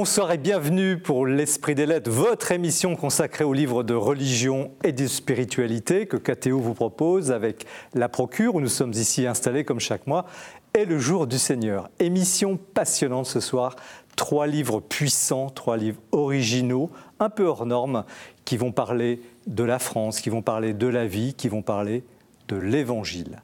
Bonsoir 0.00 0.30
et 0.30 0.38
bienvenue 0.38 0.96
pour 0.96 1.26
l'Esprit 1.26 1.74
des 1.74 1.84
Lettres, 1.84 2.08
votre 2.08 2.52
émission 2.52 2.94
consacrée 2.94 3.42
aux 3.42 3.52
livres 3.52 3.82
de 3.82 3.94
religion 3.94 4.70
et 4.84 4.92
de 4.92 5.08
spiritualité 5.08 6.06
que 6.06 6.16
KTO 6.16 6.60
vous 6.60 6.72
propose 6.72 7.32
avec 7.32 7.66
la 7.94 8.08
Procure, 8.08 8.54
où 8.54 8.60
nous 8.60 8.68
sommes 8.68 8.92
ici 8.92 9.26
installés 9.26 9.64
comme 9.64 9.80
chaque 9.80 10.06
mois, 10.06 10.24
et 10.72 10.84
le 10.84 11.00
Jour 11.00 11.26
du 11.26 11.36
Seigneur. 11.36 11.90
Émission 11.98 12.60
passionnante 12.74 13.26
ce 13.26 13.40
soir, 13.40 13.74
trois 14.14 14.46
livres 14.46 14.78
puissants, 14.78 15.50
trois 15.50 15.76
livres 15.76 16.00
originaux, 16.12 16.92
un 17.18 17.28
peu 17.28 17.46
hors 17.46 17.66
normes, 17.66 18.04
qui 18.44 18.56
vont 18.56 18.70
parler 18.70 19.20
de 19.48 19.64
la 19.64 19.80
France, 19.80 20.20
qui 20.20 20.30
vont 20.30 20.42
parler 20.42 20.74
de 20.74 20.86
la 20.86 21.08
vie, 21.08 21.34
qui 21.34 21.48
vont 21.48 21.62
parler 21.62 22.04
de 22.46 22.54
l'Évangile. 22.54 23.42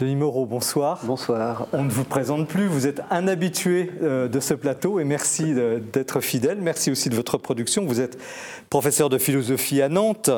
Denis 0.00 0.16
Moreau, 0.16 0.44
bonsoir. 0.44 0.98
Bonsoir. 1.04 1.68
On 1.72 1.84
ne 1.84 1.88
vous 1.88 2.02
présente 2.02 2.48
plus, 2.48 2.66
vous 2.66 2.88
êtes 2.88 3.02
un 3.12 3.28
habitué 3.28 3.92
euh, 4.02 4.26
de 4.26 4.40
ce 4.40 4.52
plateau 4.52 4.98
et 4.98 5.04
merci 5.04 5.54
d'être 5.54 6.20
fidèle. 6.20 6.58
Merci 6.60 6.90
aussi 6.90 7.10
de 7.10 7.14
votre 7.14 7.38
production. 7.38 7.84
Vous 7.84 8.00
êtes 8.00 8.18
professeur 8.70 9.08
de 9.08 9.18
philosophie 9.18 9.82
à 9.82 9.88
Nantes 9.88 10.30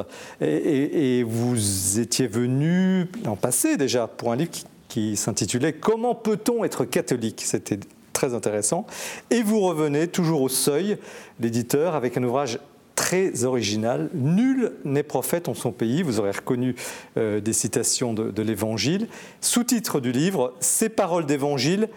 et, 0.43 1.23
vous 1.23 1.99
étiez 1.99 2.27
venu 2.27 3.07
l'an 3.25 3.37
passé 3.37 3.79
déjà 3.79 4.07
pour 4.07 4.31
un 4.31 4.37
livre 4.37 4.51
qui, 4.89 5.17
s'intitulait 5.17 5.73
Comment 5.73 6.15
peut-on 6.15 6.63
être 6.63 6.85
catholique? 6.85 7.41
C'était 7.43 7.81
très 8.13 8.35
intéressant. 8.35 8.87
Et 9.31 9.43
vous 9.43 9.61
revenez 9.61 10.07
toujours 10.07 10.43
au 10.43 10.51
seuil, 10.51 10.99
l'éditeur, 11.41 11.95
avec 11.95 12.19
un 12.19 12.25
ouvrage 12.25 12.59
très 12.97 13.45
original. 13.45 14.11
Nul 14.15 14.73
n'est 14.85 15.05
prophète 15.05 15.49
en 15.49 15.55
son 15.55 15.71
pays. 15.71 16.03
Vous 16.03 16.19
aurez 16.19 16.33
reconnu 16.33 16.75
euh, 17.17 17.41
des 17.41 17.53
citations 17.53 18.13
de, 18.13 18.43
l'Évangile. 18.43 19.07
Sous-titre 19.41 20.01
du 20.01 20.11
livre 20.11 20.55
Ces 20.59 20.89
paroles 20.89 21.27
d'Évangile 21.27 21.89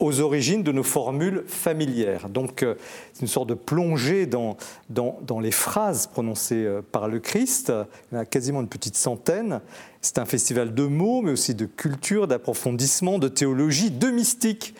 aux 0.00 0.20
origines 0.20 0.62
de 0.62 0.72
nos 0.72 0.82
formules 0.82 1.44
familières. 1.46 2.28
Donc, 2.28 2.62
euh, 2.62 2.74
c'est 3.12 3.22
une 3.22 3.28
sorte 3.28 3.48
de 3.48 3.54
plongée 3.54 4.26
dans, 4.26 4.56
dans, 4.88 5.18
dans 5.26 5.40
les 5.40 5.50
phrases 5.50 6.06
prononcées 6.06 6.64
euh, 6.64 6.82
par 6.82 7.06
le 7.06 7.20
Christ. 7.20 7.72
Il 8.10 8.14
y 8.14 8.18
en 8.18 8.20
a 8.20 8.24
quasiment 8.24 8.60
une 8.60 8.68
petite 8.68 8.96
centaine. 8.96 9.60
C'est 10.00 10.18
un 10.18 10.24
festival 10.24 10.74
de 10.74 10.84
mots, 10.84 11.22
mais 11.22 11.32
aussi 11.32 11.54
de 11.54 11.66
culture, 11.66 12.26
d'approfondissement, 12.26 13.18
de 13.18 13.28
théologie, 13.28 13.90
de 13.90 14.10
mystique. 14.10 14.74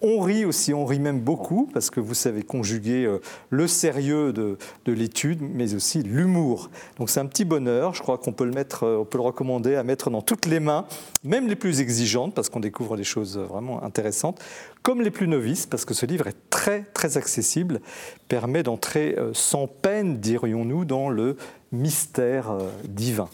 On 0.00 0.20
rit 0.20 0.44
aussi, 0.44 0.74
on 0.74 0.84
rit 0.84 0.98
même 0.98 1.20
beaucoup, 1.20 1.68
parce 1.72 1.88
que 1.88 2.00
vous 2.00 2.14
savez 2.14 2.42
conjuguer 2.42 3.04
euh, 3.04 3.20
le 3.50 3.66
sérieux 3.66 4.32
de, 4.32 4.58
l'étude, 4.86 5.38
mais 5.40 5.74
aussi 5.74 6.02
l'humour. 6.02 6.70
Donc 6.98 7.10
c'est 7.10 7.20
un 7.20 7.26
petit 7.26 7.44
bonheur, 7.44 7.94
je 7.94 8.02
crois 8.02 8.18
qu'on 8.18 8.32
peut 8.32 8.44
le 8.44 8.52
mettre, 8.52 8.84
euh, 8.84 8.98
on 8.98 9.04
peut 9.04 9.18
le 9.18 9.24
recommander 9.24 9.76
à 9.76 9.82
mettre 9.82 10.10
dans 10.10 10.20
toutes 10.20 10.46
les 10.46 10.60
mains, 10.60 10.86
même 11.22 11.48
les 11.48 11.56
plus 11.56 11.80
exigeantes, 11.80 12.34
parce 12.34 12.48
qu'on 12.48 12.60
découvre 12.60 12.96
des 12.96 13.04
choses 13.04 13.38
vraiment 13.38 13.82
intéressantes, 13.82 14.40
comme 14.82 15.00
les 15.00 15.10
plus 15.10 15.28
novices, 15.28 15.66
parce 15.66 15.84
que 15.84 15.94
ce 15.94 16.06
livre 16.06 16.26
est 16.26 16.50
très 16.50 16.82
très 16.92 17.16
accessible, 17.16 17.80
permet 18.28 18.62
d'entrer 18.62 19.14
euh, 19.18 19.30
sans 19.32 19.66
peine, 19.66 20.18
dirions-nous, 20.18 20.84
dans 20.84 21.08
le 21.08 21.36
mystère 21.72 22.56
divin. 22.84 23.28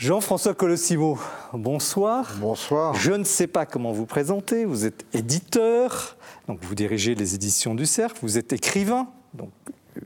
Jean-François 0.00 0.54
Colossimo, 0.54 1.18
bonsoir. 1.52 2.34
Bonsoir. 2.40 2.94
Je 2.94 3.12
ne 3.12 3.22
sais 3.22 3.46
pas 3.46 3.66
comment 3.66 3.92
vous 3.92 4.06
présenter. 4.06 4.64
Vous 4.64 4.86
êtes 4.86 5.04
éditeur, 5.12 6.16
donc 6.48 6.60
vous 6.62 6.74
dirigez 6.74 7.14
les 7.14 7.34
éditions 7.34 7.74
du 7.74 7.84
Cercle. 7.84 8.18
Vous 8.22 8.38
êtes 8.38 8.54
écrivain, 8.54 9.08
donc 9.34 9.50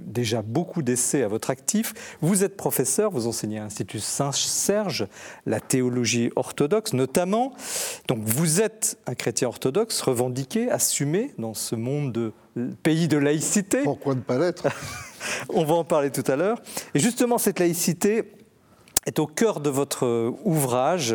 déjà 0.01 0.43
beaucoup 0.43 0.83
d'essais 0.83 1.23
à 1.23 1.29
votre 1.29 1.51
actif. 1.51 1.95
Vous 2.21 2.43
êtes 2.43 2.57
professeur, 2.57 3.13
vous 3.13 3.29
enseignez 3.29 3.61
à 3.61 3.63
l'Institut 3.63 4.01
Saint-Serge, 4.01 5.07
la 5.47 5.61
théologie 5.61 6.33
orthodoxe 6.35 6.93
notamment. 6.93 7.53
Donc 8.09 8.19
vous 8.25 8.61
êtes 8.61 8.99
un 9.07 9.15
chrétien 9.15 9.47
orthodoxe 9.47 10.03
revendiqué, 10.03 10.73
assumé 10.73 11.31
dans 11.39 11.55
ce 11.55 11.77
monde 11.77 12.11
de 12.11 12.33
pays 12.83 13.07
de 13.07 13.19
laïcité. 13.19 13.85
Pourquoi 13.85 14.17
ne 14.17 14.23
pas 14.23 14.41
l'être? 14.41 14.67
On 15.51 15.65
va 15.65 15.75
en 15.75 15.85
parler 15.85 16.11
tout 16.11 16.29
à 16.29 16.35
l'heure. 16.35 16.61
Et 16.95 16.99
justement, 16.99 17.39
cette 17.39 17.61
laïcité, 17.61 18.25
est 19.07 19.19
au 19.19 19.27
cœur 19.27 19.61
de 19.61 19.71
votre 19.71 20.35
ouvrage, 20.45 21.15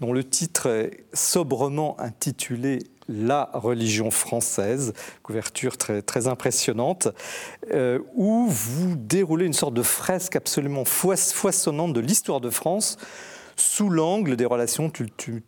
dont 0.00 0.12
le 0.12 0.24
titre 0.24 0.66
est 0.66 1.04
sobrement 1.12 1.98
intitulé 2.00 2.80
La 3.08 3.50
religion 3.54 4.10
française, 4.10 4.92
couverture 5.22 5.76
très, 5.78 6.28
impressionnante, 6.28 7.08
euh, 7.72 8.00
où 8.14 8.46
vous 8.48 8.96
déroulez 8.96 9.46
une 9.46 9.52
sorte 9.52 9.74
de 9.74 9.82
fresque 9.82 10.36
absolument 10.36 10.84
foisonnante 10.84 11.92
de 11.92 12.00
l'histoire 12.00 12.40
de 12.40 12.50
France 12.50 12.98
sous 13.56 13.90
l'angle 13.90 14.36
des 14.36 14.44
relations 14.44 14.90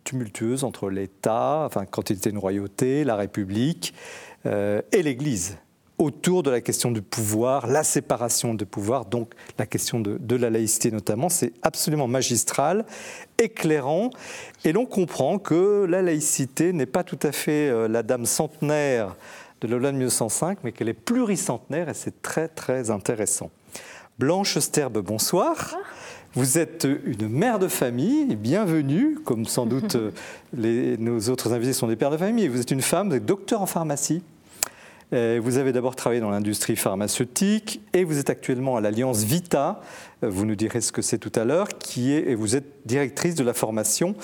tumultueuses 0.04 0.64
entre 0.64 0.90
l'État, 0.90 1.62
enfin 1.64 1.86
quand 1.86 2.10
il 2.10 2.16
était 2.16 2.30
une 2.30 2.38
royauté, 2.38 3.04
la 3.04 3.16
République 3.16 3.94
euh, 4.46 4.82
et 4.92 5.02
l'Église 5.02 5.58
autour 6.00 6.42
de 6.42 6.50
la 6.50 6.62
question 6.62 6.90
du 6.90 7.02
pouvoir, 7.02 7.66
la 7.66 7.84
séparation 7.84 8.54
de 8.54 8.64
pouvoir, 8.64 9.04
donc 9.04 9.34
la 9.58 9.66
question 9.66 10.00
de, 10.00 10.36
la 10.36 10.48
laïcité 10.48 10.90
notamment. 10.90 11.28
C'est 11.28 11.52
absolument 11.62 12.08
magistral, 12.08 12.86
éclairant, 13.38 14.08
et 14.64 14.72
l'on 14.72 14.86
comprend 14.86 15.38
que 15.38 15.84
la 15.84 16.00
laïcité 16.00 16.72
n'est 16.72 16.86
pas 16.86 17.04
tout 17.04 17.18
à 17.22 17.32
fait 17.32 17.68
euh, 17.68 17.86
la 17.86 18.02
dame 18.02 18.24
centenaire 18.24 19.14
de 19.60 19.68
Lola 19.68 19.92
1905, 19.92 20.60
mais 20.64 20.72
qu'elle 20.72 20.88
est 20.88 20.94
pluricentenaire, 20.94 21.90
et 21.90 21.94
c'est 21.94 22.22
très 22.22 22.48
très 22.48 22.90
intéressant. 22.90 23.50
Blanche 24.18 24.58
Sterbe, 24.58 24.98
bonsoir. 25.00 25.76
Vous 26.32 26.56
êtes 26.56 26.88
une 27.04 27.28
mère 27.28 27.58
de 27.58 27.68
famille, 27.68 28.36
bienvenue, 28.36 29.18
comme 29.22 29.44
sans 29.44 29.66
doute 29.66 29.94
euh, 29.96 30.12
les, 30.56 30.96
nos 30.96 31.20
autres 31.28 31.52
invités 31.52 31.74
sont 31.74 31.88
des 31.88 31.96
pères 31.96 32.10
de 32.10 32.16
famille. 32.16 32.48
Vous 32.48 32.60
êtes 32.60 32.70
une 32.70 32.80
femme, 32.80 33.10
vous 33.10 33.16
êtes 33.16 33.26
docteur 33.26 33.60
en 33.60 33.66
pharmacie. 33.66 34.22
Euh, 35.12 35.40
vous 35.42 35.58
avez 35.58 35.72
d'abord 35.72 35.96
travaillé 35.96 36.20
dans 36.20 36.30
l'industrie 36.30 36.76
pharmaceutique 36.76 37.80
et 37.92 38.04
vous 38.04 38.18
êtes 38.18 38.30
actuellement 38.30 38.76
à 38.76 38.80
l'Alliance 38.80 39.24
Vita. 39.24 39.80
Euh, 40.22 40.28
vous 40.28 40.44
nous 40.46 40.54
direz 40.54 40.80
ce 40.80 40.92
que 40.92 41.02
c'est 41.02 41.18
tout 41.18 41.32
à 41.34 41.44
l'heure, 41.44 41.68
et 41.96 42.34
vous 42.34 42.56
êtes 42.56 42.66
directrice 42.86 43.34
de 43.34 43.42
la 43.42 43.52
formation 43.52 44.14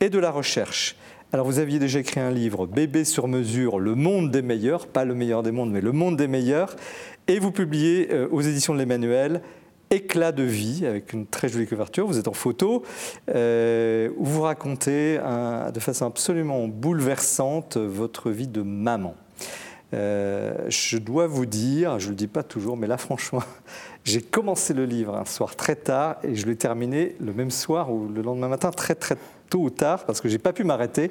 et 0.00 0.10
de 0.10 0.18
la 0.18 0.30
recherche. 0.30 0.96
Alors 1.32 1.46
vous 1.46 1.60
aviez 1.60 1.78
déjà 1.78 2.00
écrit 2.00 2.20
un 2.20 2.30
livre, 2.30 2.66
Bébé 2.66 3.04
sur 3.04 3.28
mesure, 3.28 3.78
le 3.78 3.94
monde 3.94 4.30
des 4.30 4.42
meilleurs, 4.42 4.86
pas 4.86 5.04
le 5.04 5.14
meilleur 5.14 5.42
des 5.42 5.52
mondes, 5.52 5.70
mais 5.70 5.80
le 5.80 5.92
monde 5.92 6.16
des 6.16 6.28
meilleurs, 6.28 6.76
et 7.28 7.38
vous 7.38 7.52
publiez 7.52 8.08
euh, 8.12 8.28
aux 8.30 8.40
éditions 8.40 8.74
de 8.74 8.78
l'Emmanuel 8.78 9.42
Éclat 9.90 10.32
de 10.32 10.42
vie, 10.42 10.86
avec 10.86 11.12
une 11.12 11.26
très 11.26 11.50
jolie 11.50 11.66
couverture, 11.66 12.06
vous 12.06 12.18
êtes 12.18 12.26
en 12.26 12.32
photo, 12.32 12.82
où 13.28 14.24
vous 14.24 14.40
racontez 14.40 15.18
de 15.18 15.80
façon 15.80 16.06
absolument 16.06 16.66
bouleversante 16.66 17.76
votre 17.76 18.30
vie 18.30 18.48
de 18.48 18.62
maman. 18.62 19.14
Euh, 19.94 20.54
je 20.68 20.96
dois 20.96 21.26
vous 21.26 21.46
dire, 21.46 21.98
je 21.98 22.06
ne 22.06 22.10
le 22.10 22.16
dis 22.16 22.26
pas 22.26 22.42
toujours, 22.42 22.76
mais 22.76 22.86
là 22.86 22.96
franchement, 22.96 23.42
j'ai 24.04 24.22
commencé 24.22 24.72
le 24.72 24.86
livre 24.86 25.16
un 25.16 25.24
soir 25.24 25.54
très 25.54 25.76
tard 25.76 26.16
et 26.22 26.34
je 26.34 26.46
l'ai 26.46 26.56
terminé 26.56 27.14
le 27.20 27.32
même 27.32 27.50
soir 27.50 27.92
ou 27.92 28.08
le 28.08 28.22
lendemain 28.22 28.48
matin 28.48 28.70
très 28.70 28.94
très 28.94 29.16
tôt 29.50 29.60
ou 29.60 29.70
tard 29.70 30.04
parce 30.06 30.20
que 30.20 30.28
j'ai 30.28 30.38
pas 30.38 30.52
pu 30.52 30.64
m'arrêter. 30.64 31.10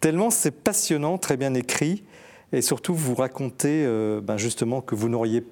Tellement 0.00 0.30
c'est 0.30 0.52
passionnant, 0.52 1.18
très 1.18 1.36
bien 1.36 1.54
écrit 1.54 2.04
et 2.52 2.62
surtout 2.62 2.94
vous 2.94 3.14
racontez 3.14 3.84
euh, 3.84 4.20
ben 4.20 4.36
justement 4.36 4.80
que 4.80 4.94
vous 4.94 5.08
n'auriez 5.08 5.44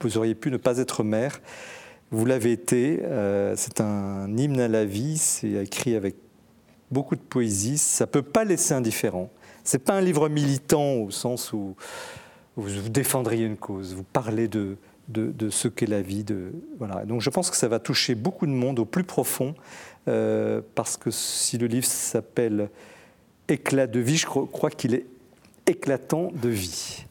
vous 0.00 0.18
auriez 0.18 0.34
pu 0.34 0.50
ne 0.50 0.56
pas 0.56 0.78
être 0.78 1.02
mère. 1.02 1.40
Vous 2.10 2.24
l'avez 2.24 2.52
été. 2.52 3.00
Euh, 3.02 3.54
c'est 3.56 3.80
un 3.80 4.34
hymne 4.36 4.60
à 4.60 4.68
la 4.68 4.84
vie. 4.84 5.18
C'est 5.18 5.52
écrit 5.52 5.96
avec 5.96 6.16
beaucoup 6.90 7.16
de 7.16 7.20
poésie. 7.20 7.78
Ça 7.78 8.06
peut 8.06 8.22
pas 8.22 8.44
laisser 8.44 8.74
indifférent. 8.74 9.30
C'est 9.66 9.80
pas 9.80 9.94
un 9.94 10.00
livre 10.00 10.28
militant 10.28 10.94
au 10.94 11.10
sens 11.10 11.52
où 11.52 11.74
vous 12.56 12.88
défendriez 12.88 13.44
une 13.44 13.56
cause, 13.56 13.94
vous 13.94 14.04
parlez 14.04 14.46
de, 14.46 14.76
de, 15.08 15.50
ce 15.50 15.68
qu'est 15.68 15.86
la 15.86 16.02
vie. 16.02 16.24
De, 16.24 16.52
voilà. 16.78 17.04
Donc 17.04 17.20
je 17.20 17.30
pense 17.30 17.50
que 17.50 17.56
ça 17.56 17.68
va 17.68 17.78
toucher 17.78 18.14
beaucoup 18.14 18.46
de 18.46 18.52
monde 18.52 18.78
au 18.78 18.84
plus 18.84 19.04
profond, 19.04 19.54
euh, 20.08 20.60
parce 20.74 20.96
que 20.96 21.10
si 21.10 21.58
le 21.58 21.66
livre 21.66 21.86
s'appelle 21.86 22.70
Éclat 23.48 23.86
de 23.86 24.00
vie, 24.00 24.16
je 24.16 24.26
crois 24.26 24.70
qu'il 24.70 24.94
est 24.94 25.06
éclatant 25.66 26.30
de 26.32 26.48
vie. 26.48 27.05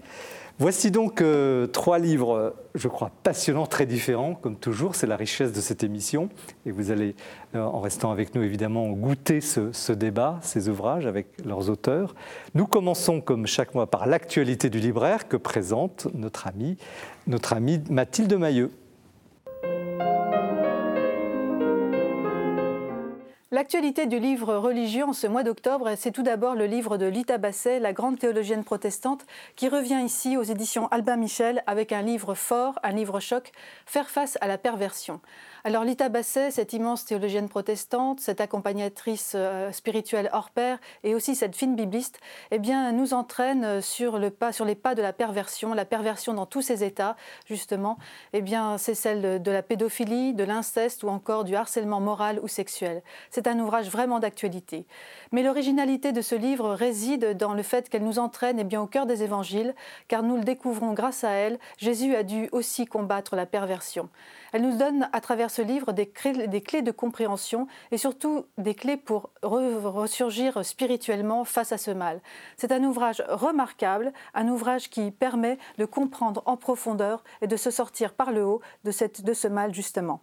Voici 0.58 0.90
donc 0.90 1.22
euh, 1.22 1.68
trois 1.68 2.00
livres, 2.00 2.56
je 2.76 2.88
crois, 2.88 3.12
passionnants, 3.24 3.68
très 3.68 3.86
différents, 3.86 4.36
comme 4.36 4.56
toujours. 4.56 4.96
C'est 4.96 5.06
la 5.06 5.18
richesse 5.18 5.52
de 5.52 5.60
cette 5.60 5.84
émission. 5.84 6.30
Et 6.66 6.72
vous 6.72 6.92
allez, 6.92 7.14
euh, 7.56 7.62
en 7.62 7.82
restant 7.82 8.10
avec 8.10 8.34
nous, 8.36 8.42
évidemment, 8.42 8.88
goûter 8.92 9.42
ce, 9.42 9.92
débat, 9.92 10.40
ces 10.42 10.70
ouvrages 10.70 11.08
avec 11.08 11.28
leurs 11.44 11.70
auteurs. 11.70 12.16
Nous 12.54 12.68
commençons, 12.68 13.20
comme 13.20 13.48
chaque 13.48 13.76
mois, 13.76 13.88
par 13.88 14.06
l'actualité 14.06 14.70
du 14.70 14.80
libraire 14.80 15.28
que 15.28 15.36
présente 15.36 16.08
notre 16.14 16.48
amie, 16.48 16.78
notre 17.28 17.52
amie 17.52 17.82
Mathilde 17.90 18.34
Mailleux. 18.36 18.72
L'actualité 23.56 24.06
du 24.06 24.20
livre 24.20 24.54
religieux 24.56 25.06
en 25.06 25.14
ce 25.14 25.28
mois 25.28 25.44
d'octobre, 25.44 25.94
c'est 25.96 26.12
tout 26.12 26.24
d'abord 26.24 26.56
le 26.56 26.66
livre 26.66 26.98
de 26.98 27.06
Lita 27.06 27.38
Basset, 27.38 27.80
la 27.80 27.94
grande 27.94 28.20
théologienne 28.20 28.66
protestante, 28.66 29.26
qui 29.56 29.70
revient 29.70 30.02
ici 30.04 30.36
aux 30.36 30.44
éditions 30.44 30.90
Albin 30.90 31.16
Michel 31.16 31.64
avec 31.66 31.94
un 31.94 32.02
livre 32.02 32.36
fort, 32.36 32.78
un 32.84 32.92
livre 32.92 33.22
choc, 33.22 33.54
Faire 33.86 34.10
face 34.10 34.38
à 34.42 34.48
la 34.48 34.58
perversion. 34.58 35.22
Alors 35.68 35.84
Lita 35.84 36.10
Basset, 36.10 36.52
cette 36.52 36.74
immense 36.74 37.06
théologienne 37.06 37.50
protestante, 37.50 38.20
cette 38.20 38.40
accompagnatrice 38.40 39.32
euh, 39.34 39.72
spirituelle 39.72 40.30
hors 40.32 40.52
pair 40.52 40.78
et 41.04 41.16
aussi 41.16 41.34
cette 41.34 41.56
fine 41.56 41.76
bibliste, 41.76 42.20
eh 42.52 42.60
nous 42.60 43.16
entraîne 43.16 43.82
pas, 44.40 44.52
sur 44.52 44.66
les 44.66 44.76
pas 44.76 44.94
de 44.94 45.02
la 45.02 45.12
perversion, 45.12 45.74
la 45.74 45.86
perversion 45.86 46.36
dans 46.36 46.46
tous 46.46 46.62
ses 46.62 46.84
états, 46.84 47.16
justement. 47.48 47.98
Eh 48.34 48.44
c'est 48.78 48.94
celle 48.94 49.42
de 49.42 49.52
la 49.52 49.64
pédophilie, 49.64 50.36
de 50.36 50.44
l'inceste 50.44 51.02
ou 51.02 51.08
encore 51.08 51.44
du 51.46 51.56
harcèlement 51.56 52.00
moral 52.00 52.40
ou 52.44 52.48
sexuel. 52.48 53.02
C'est 53.32 53.48
un 53.48 53.58
ouvrage 53.58 53.90
vraiment 53.90 54.20
d'actualité. 54.20 54.86
Mais 55.32 55.42
l'originalité 55.42 56.12
de 56.12 56.22
ce 56.22 56.36
livre 56.36 56.76
réside 56.76 57.36
dans 57.38 57.56
le 57.56 57.64
fait 57.64 57.90
qu'elle 57.90 58.04
nous 58.04 58.20
entraîne 58.20 58.60
eh 58.60 58.66
bien, 58.66 58.84
au 58.84 58.88
cœur 58.88 59.08
des 59.08 59.24
évangiles, 59.24 59.74
car 60.10 60.22
nous 60.22 60.38
le 60.38 60.44
découvrons 60.44 60.94
grâce 60.94 61.24
à 61.24 61.32
elle, 61.32 61.58
Jésus 61.80 62.16
a 62.16 62.22
dû 62.22 62.50
aussi 62.52 62.86
combattre 62.86 63.36
la 63.36 63.48
perversion. 63.48 64.10
Elle 64.56 64.62
nous 64.62 64.78
donne 64.78 65.10
à 65.12 65.20
travers 65.20 65.52
ce 65.52 65.62
livre 65.62 65.92
des 65.92 66.06
clés, 66.06 66.82
de 66.82 66.92
compréhension 66.92 67.68
et 67.92 67.98
surtout 67.98 68.46
des 68.58 68.74
clés 68.74 68.96
pour 68.96 69.32
ressurgir 69.44 70.64
spirituellement 70.64 71.44
face 71.44 71.74
à 71.74 71.78
ce 71.78 71.92
mal. 71.92 72.22
C'est 72.56 72.72
un 72.72 72.82
ouvrage 72.86 73.22
remarquable, 73.28 74.14
un 74.34 74.48
ouvrage 74.48 74.90
qui 74.90 75.12
permet 75.12 75.58
de 75.78 75.84
comprendre 75.84 76.42
en 76.46 76.56
profondeur 76.56 77.26
et 77.42 77.48
de 77.48 77.58
se 77.58 77.70
sortir 77.70 78.14
par 78.14 78.32
le 78.32 78.46
haut 78.46 78.62
de, 78.86 78.94
de 79.24 79.34
ce 79.34 79.50
mal 79.50 79.76
justement. 79.76 80.22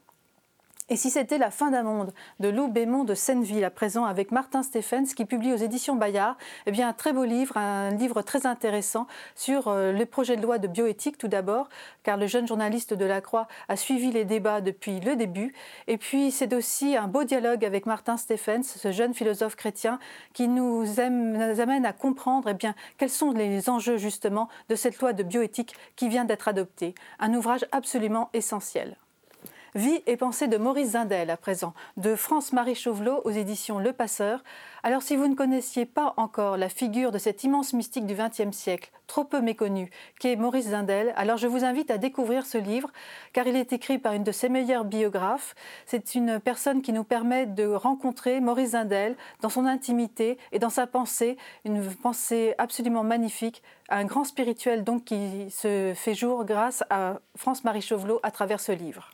Et 0.89 0.97
si 0.97 1.11
c'était 1.11 1.39
La 1.39 1.53
fin 1.53 1.71
d'un 1.71 1.85
monde 1.85 2.13
de 2.41 2.49
Lou 2.49 2.67
Bémont 2.67 3.05
de 3.05 3.15
Senneville, 3.15 3.65
à 3.65 3.71
présent 3.71 4.05
avec 4.05 4.33
Martin 4.33 4.65
Stephens, 4.65 5.15
qui 5.17 5.25
publie 5.25 5.53
aux 5.53 5.57
éditions 5.57 5.95
Bayard, 5.95 6.37
eh 6.67 6.83
un 6.83 6.93
très 6.93 7.13
beau 7.13 7.23
livre, 7.23 7.57
un 7.57 7.91
livre 7.91 8.21
très 8.23 8.47
intéressant 8.47 9.07
sur 9.37 9.69
euh, 9.69 9.93
le 9.93 10.07
projet 10.07 10.37
de 10.37 10.43
loi 10.43 10.59
de 10.59 10.67
bioéthique 10.67 11.19
tout 11.19 11.29
d'abord, 11.29 11.69
car 12.03 12.17
le 12.17 12.27
jeune 12.27 12.49
journaliste 12.49 12.95
de 12.95 13.05
la 13.05 13.21
Croix 13.21 13.47
a 13.69 13.77
suivi 13.77 14.11
les 14.11 14.25
débats 14.25 14.61
depuis 14.61 14.99
le 14.99 15.15
début. 15.15 15.55
Et 15.87 15.99
puis 15.99 16.33
c'est 16.33 16.53
aussi 16.53 16.97
un 16.97 17.07
beau 17.07 17.23
dialogue 17.23 17.65
avec 17.65 17.87
Martin 17.87 18.17
Stephens, 18.17 18.65
ce 18.65 18.91
jeune 18.91 19.15
philosophe 19.15 19.55
chrétien, 19.55 20.01
qui 20.35 20.49
nous, 20.49 20.85
amène 20.99 21.87
à 21.87 21.93
comprendre 21.93 22.51
eh 22.51 22.69
quels 22.99 23.09
sont 23.09 23.31
les 23.31 23.71
enjeux 23.71 23.99
justement 23.99 24.49
de 24.69 24.75
cette 24.75 24.99
loi 24.99 25.13
de 25.13 25.23
bioéthique 25.23 25.77
qui 25.95 26.09
vient 26.09 26.25
d'être 26.25 26.49
adoptée. 26.49 26.97
Un 27.21 27.35
ouvrage 27.35 27.65
absolument 27.71 28.31
essentiel. 28.35 28.97
Vie 29.75 30.03
et 30.07 30.19
pensée 30.19 30.49
de 30.49 30.59
Maurice 30.59 30.91
Zindel 30.91 31.31
à 31.31 31.39
présent, 31.39 31.73
de 31.97 32.15
France-Marie 32.15 32.75
Chauvelot 32.75 33.23
aux 33.25 33.31
éditions 33.31 33.79
Le 33.79 33.95
Passeur. 33.95 34.45
Alors 34.83 35.01
si 35.01 35.17
vous 35.17 35.29
ne 35.29 35.35
connaissiez 35.35 35.87
pas 35.87 36.13
encore 36.19 36.59
la 36.59 36.69
figure 36.69 37.11
de 37.11 37.17
cet 37.17 37.43
immense 37.43 37.73
mystique 37.73 38.05
du 38.05 38.15
XXe 38.15 38.55
siècle, 38.55 38.91
trop 39.07 39.25
peu 39.25 39.41
méconnu, 39.41 39.91
qui 40.21 40.29
est 40.29 40.37
Maurice 40.37 40.69
Zindel, 40.69 41.15
alors 41.17 41.39
je 41.39 41.47
vous 41.47 41.65
invite 41.65 41.91
à 41.91 41.97
découvrir 41.97 42.45
ce 42.45 42.59
livre, 42.59 42.91
car 43.33 43.47
il 43.47 43.57
est 43.57 43.73
écrit 43.73 43.97
par 43.99 44.13
une 44.13 44.25
de 44.25 44.31
ses 44.31 44.51
meilleures 44.51 44.85
biographes. 44.85 45.55
C'est 45.87 46.15
une 46.15 46.39
personne 46.39 46.83
qui 46.83 46.93
nous 46.93 47.05
permet 47.05 47.47
de 47.47 47.65
rencontrer 47.65 48.41
Maurice 48.41 48.73
Zindel 48.73 49.17
dans 49.41 49.49
son 49.49 49.65
intimité 49.65 50.37
et 50.53 50.59
dans 50.59 50.69
sa 50.69 50.87
pensée, 50.87 51.39
une 51.65 51.83
pensée 51.95 52.55
absolument 52.59 53.05
magnifique, 53.05 53.63
un 53.89 54.05
grand 54.05 54.25
spirituel 54.25 54.85
donc 54.85 55.05
qui 55.05 55.51
se 55.51 55.95
fait 55.97 56.15
jour 56.15 56.45
grâce 56.45 56.85
à 56.91 57.21
France-Marie 57.37 57.81
Chauvelot 57.81 58.21
à 58.23 58.31
travers 58.31 58.61
ce 58.61 58.73
livre 58.73 59.12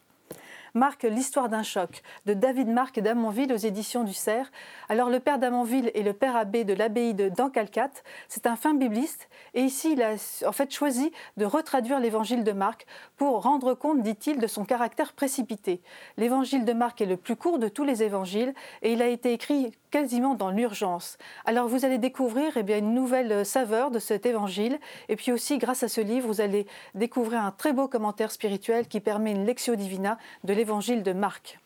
L'histoire 1.02 1.48
d'un 1.48 1.64
choc 1.64 2.02
de 2.26 2.34
David 2.34 2.69
Marc 2.69 3.00
d'Amonville 3.00 3.52
aux 3.52 3.56
éditions 3.56 4.04
du 4.04 4.14
Cerf. 4.14 4.50
Alors 4.88 5.10
le 5.10 5.19
père 5.19 5.40
d'Amonville 5.40 5.90
est 5.92 6.02
le 6.02 6.12
père 6.12 6.36
abbé 6.36 6.62
de 6.62 6.72
l'abbaye 6.72 7.14
de 7.14 7.28
Dancalcat. 7.28 7.90
C'est 8.28 8.46
un 8.46 8.54
fin 8.54 8.75
bibliste 8.75 9.28
et 9.54 9.62
ici 9.62 9.94
il 9.94 10.02
a 10.02 10.14
en 10.46 10.52
fait 10.52 10.72
choisi 10.72 11.10
de 11.36 11.44
retraduire 11.44 11.98
l'évangile 11.98 12.44
de 12.44 12.52
Marc 12.52 12.86
pour 13.16 13.42
rendre 13.42 13.75
compte, 13.75 14.02
dit-il, 14.02 14.38
de 14.38 14.46
son 14.46 14.64
caractère 14.64 15.14
précipité. 15.14 15.80
L'évangile 16.16 16.64
de 16.64 16.72
Marc 16.72 17.00
est 17.00 17.06
le 17.06 17.16
plus 17.16 17.34
court 17.34 17.58
de 17.58 17.69
tous 17.69 17.84
les 17.84 18.04
évangiles 18.04 18.54
et 18.82 18.92
il 18.92 19.02
a 19.02 19.08
été 19.08 19.32
écrit 19.32 19.72
quasiment 19.90 20.35
dans 20.35 20.50
l'urgence. 20.50 21.19
Alors 21.44 21.69
vous 21.69 21.85
allez 21.85 21.99
découvrir 21.99 22.56
eh 22.56 22.62
bien, 22.62 22.79
une 22.79 22.94
nouvelle 22.94 23.44
saveur 23.44 23.90
de 23.90 23.99
cet 23.99 24.26
évangile 24.26 24.79
et 25.08 25.17
puis 25.17 25.32
aussi 25.32 25.58
grâce 25.58 25.82
à 25.82 25.88
ce 25.88 26.00
livre 26.00 26.26
vous 26.26 26.40
allez 26.40 26.67
découvrir 26.94 27.43
un 27.43 27.50
très 27.50 27.73
beau 27.73 27.88
commentaire 27.88 28.31
spirituel 28.31 28.87
qui 28.87 29.00
permet 29.00 29.32
une 29.32 29.44
lectio 29.44 29.76
divina 29.76 30.19
de 30.44 30.52
l'évangile 30.52 31.02
de 31.02 31.12
Marc. 31.12 31.58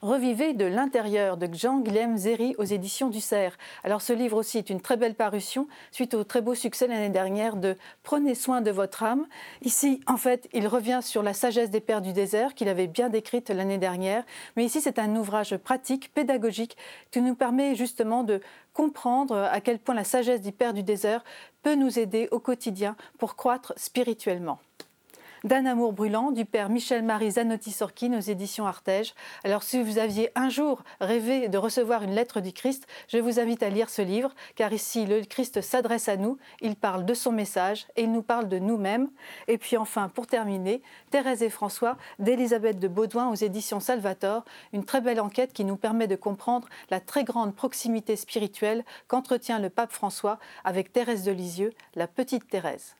Revivez 0.00 0.54
de 0.54 0.64
l'intérieur 0.64 1.36
de 1.36 1.52
Jean-Guilhem 1.52 2.16
Zéry 2.16 2.54
aux 2.58 2.64
éditions 2.64 3.08
du 3.08 3.20
Cerf. 3.20 3.58
Alors 3.82 4.00
ce 4.00 4.12
livre 4.12 4.36
aussi 4.36 4.58
est 4.58 4.70
une 4.70 4.80
très 4.80 4.96
belle 4.96 5.16
parution 5.16 5.66
suite 5.90 6.14
au 6.14 6.22
très 6.22 6.40
beau 6.40 6.54
succès 6.54 6.86
l'année 6.86 7.08
dernière 7.08 7.56
de 7.56 7.76
Prenez 8.04 8.36
soin 8.36 8.60
de 8.60 8.70
votre 8.70 9.02
âme. 9.02 9.26
Ici, 9.62 10.00
en 10.06 10.16
fait, 10.16 10.48
il 10.52 10.68
revient 10.68 11.00
sur 11.02 11.24
la 11.24 11.34
sagesse 11.34 11.70
des 11.70 11.80
pères 11.80 12.00
du 12.00 12.12
désert 12.12 12.54
qu'il 12.54 12.68
avait 12.68 12.86
bien 12.86 13.08
décrite 13.08 13.50
l'année 13.50 13.78
dernière. 13.78 14.22
Mais 14.56 14.64
ici, 14.64 14.80
c'est 14.80 15.00
un 15.00 15.16
ouvrage 15.16 15.56
pratique, 15.56 16.14
pédagogique, 16.14 16.76
qui 17.10 17.20
nous 17.20 17.34
permet 17.34 17.74
justement 17.74 18.22
de 18.22 18.40
comprendre 18.74 19.36
à 19.36 19.60
quel 19.60 19.80
point 19.80 19.96
la 19.96 20.04
sagesse 20.04 20.42
des 20.42 20.52
pères 20.52 20.74
du 20.74 20.84
désert 20.84 21.24
peut 21.62 21.74
nous 21.74 21.98
aider 21.98 22.28
au 22.30 22.38
quotidien 22.38 22.94
pour 23.18 23.34
croître 23.34 23.72
spirituellement 23.76 24.60
d'un 25.44 25.66
amour 25.66 25.92
brûlant 25.92 26.30
du 26.30 26.44
père 26.44 26.68
Michel-Marie 26.68 27.32
Zanotti-Sorkin 27.32 28.16
aux 28.16 28.20
éditions 28.20 28.66
Artege. 28.66 29.14
Alors 29.44 29.62
si 29.62 29.82
vous 29.82 29.98
aviez 29.98 30.30
un 30.34 30.48
jour 30.48 30.82
rêvé 31.00 31.48
de 31.48 31.58
recevoir 31.58 32.02
une 32.02 32.14
lettre 32.14 32.40
du 32.40 32.52
Christ, 32.52 32.86
je 33.08 33.18
vous 33.18 33.40
invite 33.40 33.62
à 33.62 33.70
lire 33.70 33.90
ce 33.90 34.02
livre, 34.02 34.34
car 34.56 34.72
ici 34.72 35.06
le 35.06 35.24
Christ 35.24 35.60
s'adresse 35.60 36.08
à 36.08 36.16
nous, 36.16 36.38
il 36.60 36.76
parle 36.76 37.04
de 37.04 37.14
son 37.14 37.32
message 37.32 37.86
et 37.96 38.02
il 38.02 38.12
nous 38.12 38.22
parle 38.22 38.48
de 38.48 38.58
nous-mêmes. 38.58 39.08
Et 39.46 39.58
puis 39.58 39.76
enfin, 39.76 40.08
pour 40.08 40.26
terminer, 40.26 40.82
Thérèse 41.10 41.42
et 41.42 41.50
François 41.50 41.96
d'Elisabeth 42.18 42.78
de 42.78 42.88
Baudouin 42.88 43.30
aux 43.30 43.34
éditions 43.34 43.80
Salvator, 43.80 44.44
une 44.72 44.84
très 44.84 45.00
belle 45.00 45.20
enquête 45.20 45.52
qui 45.52 45.64
nous 45.64 45.76
permet 45.76 46.06
de 46.06 46.16
comprendre 46.16 46.68
la 46.90 47.00
très 47.00 47.24
grande 47.24 47.54
proximité 47.54 48.16
spirituelle 48.16 48.84
qu'entretient 49.06 49.58
le 49.58 49.70
pape 49.70 49.92
François 49.92 50.38
avec 50.64 50.92
Thérèse 50.92 51.24
de 51.24 51.32
Lisieux, 51.32 51.72
la 51.94 52.06
petite 52.06 52.48
Thérèse. 52.48 52.97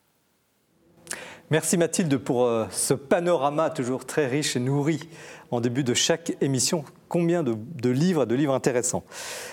Merci 1.50 1.78
Mathilde 1.78 2.18
pour 2.18 2.44
euh, 2.44 2.66
ce 2.70 2.92
panorama 2.92 3.70
toujours 3.70 4.04
très 4.04 4.26
riche 4.26 4.54
et 4.54 4.60
nourri 4.60 5.08
en 5.50 5.62
début 5.62 5.82
de 5.82 5.94
chaque 5.94 6.36
émission. 6.42 6.84
Combien 7.08 7.42
de, 7.42 7.88
livres, 7.88 8.26
de 8.26 8.34
livres 8.34 8.52
intéressants. 8.52 9.02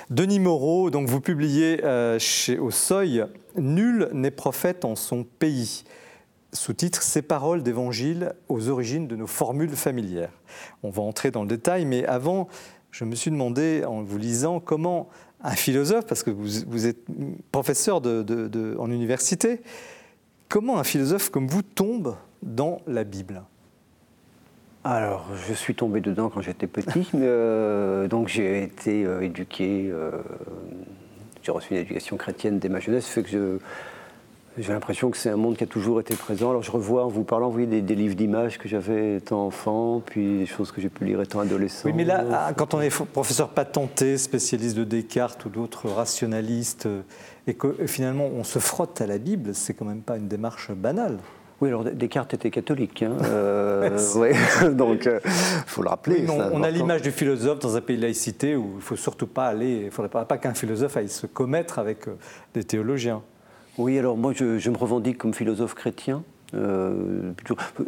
Denis 0.09 0.41
Moreau, 0.41 0.89
donc 0.89 1.07
vous 1.07 1.21
publiez 1.21 1.85
euh, 1.85 2.19
chez 2.19 2.59
Au 2.59 2.69
Seuil 2.69 3.25
Nul 3.55 4.09
n'est 4.11 4.31
prophète 4.31 4.83
en 4.83 4.95
son 4.95 5.23
pays. 5.23 5.85
Sous-titre 6.51 7.01
Ces 7.01 7.21
paroles 7.21 7.63
d'évangile 7.63 8.33
aux 8.49 8.67
origines 8.67 9.07
de 9.07 9.15
nos 9.15 9.27
formules 9.27 9.75
familières. 9.75 10.31
On 10.83 10.89
va 10.89 11.01
entrer 11.01 11.31
dans 11.31 11.43
le 11.43 11.47
détail, 11.47 11.85
mais 11.85 12.05
avant, 12.05 12.49
je 12.91 13.05
me 13.05 13.15
suis 13.15 13.31
demandé 13.31 13.83
en 13.87 14.03
vous 14.03 14.17
lisant 14.17 14.59
comment 14.59 15.07
un 15.43 15.55
philosophe, 15.55 16.05
parce 16.07 16.23
que 16.23 16.31
vous, 16.31 16.87
êtes 16.87 17.05
professeur 17.51 18.01
en 18.77 18.91
université, 18.91 19.61
Comment 20.49 20.77
un 20.77 20.83
philosophe 20.83 21.29
comme 21.29 21.47
vous 21.47 21.63
tombe 21.63 22.15
dans 22.43 22.81
la 22.87 23.03
Bible? 23.03 23.43
Alors, 24.83 25.25
je 25.47 25.53
suis 25.53 25.73
tombé 25.73 25.99
dedans 25.99 26.29
quand 26.29 26.41
j'étais 26.41 26.67
petit, 26.67 27.07
euh, 27.15 28.07
donc 28.07 28.27
j'ai 28.27 28.61
été 28.61 29.03
euh, 29.03 29.21
éduqué, 29.21 29.89
euh, 29.89 30.11
j'ai 31.41 31.51
reçu 31.51 31.73
une 31.73 31.79
éducation 31.79 32.17
chrétienne 32.17 32.59
dès 32.59 32.69
ma 32.69 32.79
jeunesse, 32.79 33.07
fait 33.07 33.23
que 33.23 33.59
j'ai 34.57 34.71
l'impression 34.71 35.11
que 35.11 35.17
c'est 35.17 35.29
un 35.29 35.35
monde 35.35 35.57
qui 35.57 35.63
a 35.63 35.67
toujours 35.67 35.99
été 35.99 36.15
présent. 36.15 36.49
Alors 36.49 36.63
je 36.63 36.71
revois 36.71 37.05
en 37.05 37.09
vous 37.09 37.23
parlant, 37.23 37.47
vous 37.47 37.53
voyez, 37.53 37.81
des, 37.81 37.95
livres 37.95 38.15
d'images 38.15 38.57
que 38.57 38.69
j'avais 38.69 39.17
étant 39.17 39.45
enfant, 39.45 40.01
puis 40.05 40.39
des 40.39 40.45
choses 40.45 40.71
que 40.71 40.81
j'ai 40.81 40.89
pu 40.89 41.05
lire 41.05 41.21
étant 41.21 41.39
adolescent. 41.39 41.87
Oui, 41.87 41.93
mais 41.93 42.05
là, 42.05 42.23
ah, 42.31 42.53
quand 42.55 42.73
on 42.73 42.81
est 42.81 42.89
professeur 43.05 43.49
patenté, 43.49 44.17
spécialiste 44.17 44.77
de 44.77 44.83
Descartes 44.83 45.43
ou 45.45 45.49
d'autres 45.49 45.89
rationalistes, 45.89 46.87
et 47.47 47.53
que 47.53 47.75
finalement 47.85 48.27
on 48.27 48.43
se 48.43 48.59
frotte 48.59 49.01
à 49.01 49.07
la 49.07 49.17
Bible, 49.17 49.53
c'est 49.53 49.73
quand 49.73 49.85
même 49.85 50.01
pas 50.01 50.17
une 50.17 50.27
démarche 50.27 50.71
banale. 50.71 51.17
Oui, 51.61 51.69
alors 51.69 51.85
Descartes 51.85 52.33
était 52.33 52.51
catholique, 52.51 53.03
hein, 53.03 53.15
euh, 53.23 53.89
donc 54.71 55.05
il 55.05 55.09
euh, 55.09 55.19
faut 55.23 55.81
le 55.81 55.89
rappeler. 55.89 56.25
on 56.29 56.63
a 56.63 56.69
l'image 56.69 57.01
du 57.01 57.11
philosophe 57.11 57.59
dans 57.59 57.77
un 57.77 57.81
pays 57.81 57.95
de 57.95 58.01
laïcité 58.01 58.55
où 58.55 58.71
il 58.73 58.75
ne 58.75 58.81
faut 58.81 58.97
surtout 58.97 59.27
pas 59.27 59.47
aller, 59.47 59.71
il 59.71 59.85
ne 59.85 59.89
faudrait 59.89 60.25
pas, 60.25 60.37
qu'un 60.37 60.53
philosophe 60.53 60.97
aille 60.97 61.07
se 61.07 61.27
commettre 61.27 61.79
avec 61.79 62.07
euh, 62.07 62.15
des 62.53 62.65
théologiens. 62.65 63.21
Oui, 63.77 63.99
alors 63.99 64.17
moi 64.17 64.33
je, 64.33 64.69
me 64.69 64.77
revendique 64.77 65.17
comme 65.17 65.33
philosophe 65.33 65.75
chrétien. 65.75 66.23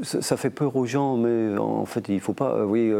ça, 0.03 0.37
fait 0.37 0.49
peur 0.49 0.75
aux 0.75 0.85
gens, 0.85 1.17
mais 1.17 1.57
en 1.57 1.85
fait 1.85 2.09
il 2.09 2.15
ne 2.15 2.19
faut 2.19 2.33
pas. 2.33 2.65
oui, 2.65 2.91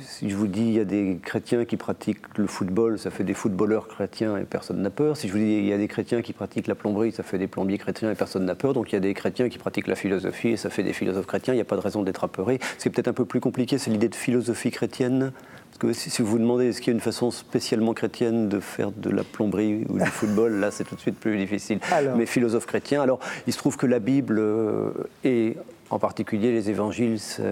si 0.00 0.30
je 0.30 0.36
vous 0.36 0.46
dis 0.46 0.62
il 0.62 0.72
y 0.72 0.80
a 0.80 0.84
des 0.84 1.18
chrétiens 1.22 1.64
qui 1.64 1.76
pratiquent 1.76 2.38
le 2.38 2.46
football, 2.46 2.98
ça 2.98 3.10
fait 3.10 3.24
des 3.24 3.34
footballeurs 3.34 3.88
chrétiens 3.88 4.36
et 4.36 4.44
personne 4.44 4.80
n'a 4.80 4.90
peur. 4.90 5.16
Si 5.16 5.28
je 5.28 5.32
vous 5.32 5.38
dis 5.38 5.44
il 5.44 5.66
y 5.66 5.72
a 5.72 5.78
des 5.78 5.88
chrétiens 5.88 6.22
qui 6.22 6.32
pratiquent 6.32 6.66
la 6.66 6.74
plomberie, 6.74 7.12
ça 7.12 7.22
fait 7.22 7.38
des 7.38 7.46
plombiers 7.46 7.78
chrétiens 7.78 8.10
et 8.10 8.14
personne 8.14 8.44
n'a 8.44 8.54
peur. 8.54 8.72
Donc 8.72 8.92
il 8.92 8.94
y 8.94 8.98
a 8.98 9.00
des 9.00 9.14
chrétiens 9.14 9.48
qui 9.48 9.58
pratiquent 9.58 9.88
la 9.88 9.94
philosophie 9.94 10.48
et 10.48 10.56
ça 10.56 10.70
fait 10.70 10.82
des 10.82 10.92
philosophes 10.92 11.26
chrétiens. 11.26 11.54
Il 11.54 11.58
n'y 11.58 11.62
a 11.62 11.66
pas 11.66 11.76
de 11.76 11.82
raison 11.82 12.02
d'être 12.02 12.24
apeuré. 12.24 12.58
Ce 12.78 12.82
qui 12.82 12.88
est 12.88 12.90
peut-être 12.90 13.08
un 13.08 13.12
peu 13.12 13.24
plus 13.24 13.40
compliqué, 13.40 13.78
c'est 13.78 13.90
l'idée 13.90 14.08
de 14.08 14.14
philosophie 14.14 14.70
chrétienne. 14.70 15.32
Parce 15.72 15.78
que 15.78 15.92
si 15.94 16.22
vous 16.22 16.28
vous 16.28 16.38
demandez 16.38 16.68
est-ce 16.68 16.80
qu'il 16.80 16.92
y 16.92 16.94
a 16.94 16.94
une 16.94 17.00
façon 17.00 17.30
spécialement 17.30 17.94
chrétienne 17.94 18.48
de 18.48 18.60
faire 18.60 18.90
de 18.92 19.08
la 19.08 19.24
plomberie 19.24 19.84
ou 19.88 19.98
du 19.98 20.04
football, 20.04 20.60
là 20.60 20.70
c'est 20.70 20.84
tout 20.84 20.94
de 20.94 21.00
suite 21.00 21.18
plus 21.18 21.38
difficile. 21.38 21.80
Mais 22.16 22.26
philosophe 22.26 22.66
chrétien, 22.66 23.00
alors 23.00 23.20
il 23.46 23.52
se 23.52 23.58
trouve 23.58 23.76
que 23.76 23.86
la 23.86 23.98
Bible 23.98 24.38
euh, 24.38 24.90
et 25.24 25.56
en 25.90 25.98
particulier 25.98 26.52
les 26.52 26.68
évangiles, 26.68 27.18
c'est 27.18 27.42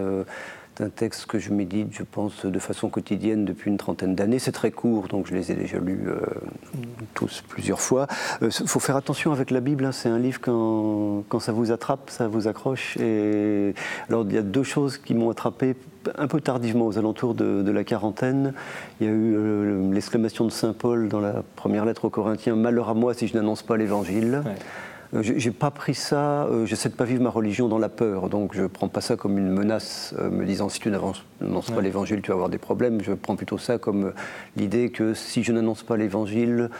un 0.80 0.88
texte 0.88 1.26
que 1.26 1.38
je 1.38 1.50
médite, 1.50 1.88
je 1.92 2.02
pense, 2.02 2.46
de 2.46 2.58
façon 2.58 2.88
quotidienne 2.88 3.44
depuis 3.44 3.70
une 3.70 3.76
trentaine 3.76 4.14
d'années. 4.14 4.38
C'est 4.38 4.52
très 4.52 4.70
court, 4.70 5.08
donc 5.08 5.26
je 5.26 5.34
les 5.34 5.52
ai 5.52 5.54
déjà 5.54 5.78
lus 5.78 6.08
euh, 6.08 6.20
tous 7.14 7.42
plusieurs 7.48 7.80
fois. 7.80 8.06
Il 8.40 8.46
euh, 8.46 8.50
faut 8.50 8.80
faire 8.80 8.96
attention 8.96 9.32
avec 9.32 9.50
la 9.50 9.60
Bible, 9.60 9.84
hein. 9.84 9.92
c'est 9.92 10.08
un 10.08 10.18
livre 10.18 10.40
quand, 10.40 11.24
quand, 11.28 11.40
ça 11.40 11.52
vous 11.52 11.70
attrape, 11.72 12.10
ça 12.10 12.28
vous 12.28 12.48
accroche. 12.48 12.96
Et 12.98 13.74
alors 14.08 14.24
il 14.28 14.34
y 14.34 14.38
a 14.38 14.42
deux 14.42 14.62
choses 14.62 14.98
qui 14.98 15.14
m'ont 15.14 15.30
attrapé 15.30 15.74
un 16.16 16.26
peu 16.28 16.40
tardivement, 16.40 16.86
aux 16.86 16.98
alentours 16.98 17.34
de, 17.34 17.70
la 17.70 17.84
quarantaine. 17.84 18.52
Il 19.00 19.06
y 19.06 19.10
a 19.10 19.12
eu 19.12 19.34
euh, 19.36 19.92
l'exclamation 19.92 20.44
de 20.44 20.50
Saint 20.50 20.72
Paul 20.72 21.08
dans 21.08 21.20
la 21.20 21.42
première 21.56 21.84
lettre 21.84 22.06
aux 22.06 22.10
Corinthiens 22.10 22.56
Malheur 22.56 22.88
à 22.88 22.94
moi 22.94 23.14
si 23.14 23.28
je 23.28 23.34
n'annonce 23.34 23.62
pas 23.62 23.76
l'Évangile. 23.76 24.42
Euh, 25.14 25.22
je 25.22 25.32
j'ai 25.36 25.50
pas 25.50 25.70
pris 25.70 25.94
ça, 25.94 26.44
euh, 26.44 26.66
j'essaie 26.66 26.88
de 26.88 26.94
pas 26.94 27.04
vivre 27.04 27.22
ma 27.22 27.30
religion 27.30 27.68
dans 27.68 27.78
la 27.78 27.88
peur, 27.88 28.28
donc 28.28 28.54
je 28.54 28.64
prends 28.64 28.88
pas 28.88 29.00
ça 29.00 29.16
comme 29.16 29.38
une 29.38 29.50
menace, 29.50 30.14
euh, 30.18 30.30
me 30.30 30.44
disant 30.44 30.68
si 30.68 30.78
tu 30.78 30.90
n'annonces 30.90 31.70
pas 31.74 31.80
l'évangile, 31.80 32.22
tu 32.22 32.28
vas 32.28 32.34
avoir 32.34 32.48
des 32.48 32.58
problèmes. 32.58 33.00
Je 33.02 33.12
prends 33.12 33.36
plutôt 33.36 33.58
ça 33.58 33.78
comme 33.78 34.12
l'idée 34.56 34.90
que 34.90 35.14
si 35.14 35.42
je 35.42 35.52
n'annonce 35.52 35.82
pas 35.82 35.96
l'évangile, 35.96 36.70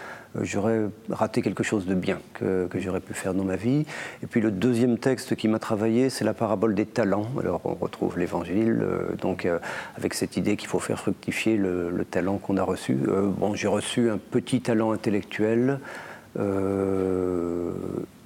j'aurais 0.41 0.81
raté 1.09 1.43
quelque 1.43 1.63
chose 1.63 1.87
de 1.87 1.95
bien 1.95 2.19
que, 2.35 2.69
j'aurais 2.77 3.01
pu 3.01 3.15
faire 3.15 3.35
dans 3.35 3.45
ma 3.45 3.57
vie. 3.57 3.85
Et 4.23 4.27
puis 4.27 4.41
le 4.41 4.51
deuxième 4.51 4.99
texte 4.99 5.37
qui 5.37 5.49
m'a 5.49 5.59
travaillé, 5.59 6.11
c'est 6.11 6.25
la 6.25 6.35
parabole 6.35 6.75
des 6.75 6.87
talents. 6.87 7.27
Alors 7.39 7.61
on 7.65 7.75
retrouve 7.75 8.19
l'évangile, 8.19 8.85
donc 9.21 9.49
avec 9.97 10.15
cette 10.15 10.37
idée 10.37 10.57
qu'il 10.57 10.69
faut 10.69 10.79
faire 10.79 10.99
fructifier 10.99 11.57
le, 11.57 11.91
le 11.91 12.05
talent 12.05 12.39
qu'on 12.39 12.57
a 12.57 12.63
reçu. 12.63 12.95
bon, 12.95 13.55
j'ai 13.55 13.69
reçu 13.69 14.11
un 14.11 14.19
petit 14.19 14.61
talent 14.61 14.93
intellectuel. 14.93 15.79
Euh, 16.39 17.73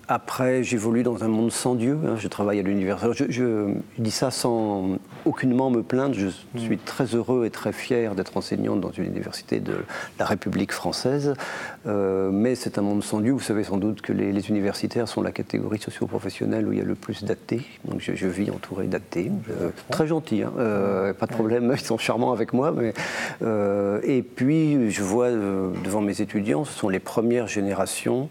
après, 0.08 0.62
j'évolue 0.62 1.02
dans 1.02 1.24
un 1.24 1.28
monde 1.28 1.50
sans 1.50 1.74
Dieu. 1.74 1.98
Hein. 2.06 2.16
je 2.18 2.28
travaille 2.28 2.58
à 2.58 2.62
l'université. 2.62 3.26
Je, 3.28 3.72
dis 3.98 4.10
ça 4.10 4.30
sans 4.30 4.98
aucunement 5.24 5.70
me 5.70 5.82
plaindre. 5.82 6.14
Je 6.14 6.26
mm. 6.26 6.58
suis 6.58 6.78
très 6.78 7.06
heureux 7.06 7.46
et 7.46 7.50
très 7.50 7.72
fier 7.72 8.14
d'être 8.14 8.36
enseignant 8.36 8.76
dans 8.76 8.90
une 8.90 9.04
université 9.04 9.60
de 9.60 9.76
la 10.18 10.26
République 10.26 10.72
française. 10.72 11.34
Euh, 11.86 12.30
mais 12.30 12.54
c'est 12.54 12.78
un 12.78 12.82
monde 12.82 13.02
sans 13.02 13.20
Dieu. 13.20 13.32
Vous 13.32 13.40
savez 13.40 13.64
sans 13.64 13.78
doute 13.78 14.02
que 14.02 14.12
les, 14.12 14.34
universitaires 14.50 15.08
sont 15.08 15.22
la 15.22 15.32
catégorie 15.32 15.78
socio-professionnelle 15.78 16.68
où 16.68 16.72
il 16.72 16.78
y 16.78 16.82
a 16.82 16.84
le 16.84 16.94
plus 16.94 17.24
d'athées. 17.24 17.62
Donc 17.86 18.00
je, 18.00 18.26
vis 18.26 18.50
entouré 18.50 18.86
d'athées. 18.86 19.30
Euh, 19.50 19.70
très 19.90 20.06
gentils, 20.06 20.42
hein. 20.42 20.52
euh, 20.58 21.14
pas 21.14 21.26
de 21.26 21.32
problème. 21.32 21.72
Ils 21.74 21.80
sont 21.80 21.98
charmants 21.98 22.32
avec 22.32 22.52
moi. 22.52 22.72
Mais, 22.72 22.92
et 24.02 24.22
puis, 24.22 24.90
je 24.90 25.02
vois 25.02 25.30
devant 25.30 26.02
mes 26.02 26.20
étudiants, 26.20 26.64
ce 26.64 26.78
sont 26.78 26.88
les 26.88 26.98
premières 26.98 27.46
générations 27.46 28.28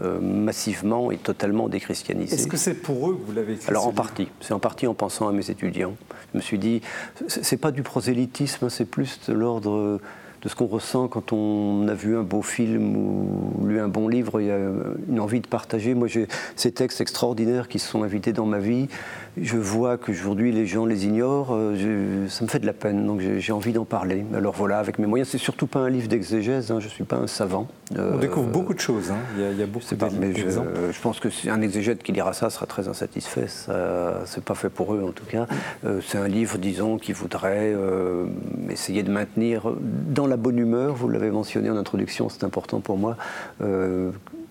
euh, 0.00 0.20
massivement 0.20 1.10
et 1.10 1.18
totalement 1.18 1.68
déchristianisé. 1.68 2.34
Est-ce 2.34 2.46
que 2.46 2.56
c'est 2.56 2.74
pour 2.74 3.10
eux 3.10 3.14
que 3.16 3.26
vous 3.26 3.32
l'avez 3.32 3.54
écrit 3.54 3.68
Alors 3.68 3.86
en 3.86 3.92
partie, 3.92 4.28
c'est 4.40 4.52
en 4.52 4.58
partie 4.58 4.86
en 4.86 4.94
pensant 4.94 5.28
à 5.28 5.32
mes 5.32 5.50
étudiants. 5.50 5.94
Je 6.32 6.38
me 6.38 6.42
suis 6.42 6.58
dit, 6.58 6.80
c'est 7.28 7.56
pas 7.56 7.70
du 7.70 7.82
prosélytisme, 7.82 8.70
c'est 8.70 8.84
plus 8.84 9.20
de 9.28 9.32
l'ordre 9.32 10.00
de 10.44 10.48
ce 10.48 10.54
qu'on 10.54 10.66
ressent 10.66 11.08
quand 11.08 11.32
on 11.32 11.88
a 11.88 11.94
vu 11.94 12.16
un 12.16 12.22
beau 12.22 12.42
film 12.42 12.96
ou 12.96 13.66
lu 13.66 13.80
un 13.80 13.88
bon 13.88 14.08
livre, 14.08 14.40
il 14.40 14.48
y 14.48 14.50
a 14.50 14.58
une 15.08 15.20
envie 15.20 15.40
de 15.40 15.46
partager. 15.46 15.94
Moi, 15.94 16.06
j'ai 16.06 16.28
ces 16.54 16.70
textes 16.70 17.00
extraordinaires 17.00 17.68
qui 17.68 17.78
se 17.78 17.88
sont 17.88 18.02
invités 18.02 18.32
dans 18.32 18.46
ma 18.46 18.58
vie 18.58 18.88
je 19.40 19.56
vois 19.56 19.98
qu'aujourd'hui 19.98 20.52
les 20.52 20.66
gens 20.66 20.86
les 20.86 21.06
ignorent, 21.06 21.54
euh, 21.54 22.28
ça 22.28 22.44
me 22.44 22.48
fait 22.48 22.60
de 22.60 22.66
la 22.66 22.72
peine, 22.72 23.06
donc 23.06 23.20
j'ai 23.20 23.52
envie 23.52 23.72
d'en 23.72 23.84
parler. 23.84 24.24
Alors 24.34 24.54
voilà, 24.54 24.78
avec 24.78 24.98
mes 24.98 25.06
moyens, 25.06 25.28
c'est 25.28 25.38
surtout 25.38 25.66
pas 25.66 25.80
un 25.80 25.90
livre 25.90 26.08
d'exégèse, 26.08 26.70
hein, 26.70 26.78
je 26.78 26.86
ne 26.86 26.90
suis 26.90 27.04
pas 27.04 27.16
un 27.16 27.26
savant. 27.26 27.66
On 27.96 28.18
découvre 28.18 28.48
beaucoup 28.48 28.74
de 28.74 28.80
choses, 28.80 29.10
hein. 29.10 29.18
il, 29.36 29.58
y 29.58 29.62
a, 29.62 29.66
beaucoup 29.66 29.84
d'exemples. 29.94 30.70
Je, 30.76 30.92
je, 30.92 31.00
pense 31.00 31.20
que 31.20 31.28
un 31.48 31.60
exégète 31.62 32.02
qui 32.02 32.12
lira 32.12 32.32
ça 32.32 32.48
sera 32.50 32.66
très 32.66 32.88
insatisfait, 32.88 33.46
c'est 33.46 34.44
pas 34.44 34.54
fait 34.54 34.70
pour 34.70 34.94
eux 34.94 35.04
en 35.06 35.12
tout 35.12 35.26
cas. 35.26 35.46
Euh, 35.84 36.00
c'est 36.06 36.18
un 36.18 36.28
livre, 36.28 36.58
disons, 36.58 36.98
qui 36.98 37.12
voudrait 37.12 37.72
euh, 37.74 38.26
essayer 38.70 39.02
de 39.02 39.10
maintenir 39.10 39.72
dans 39.80 40.26
la 40.26 40.33
bonne 40.36 40.58
humeur, 40.58 40.94
vous 40.94 41.08
l'avez 41.08 41.30
mentionné 41.30 41.70
en 41.70 41.76
introduction, 41.76 42.28
c'est 42.28 42.44
important 42.44 42.80
pour 42.80 42.98
moi, 42.98 43.16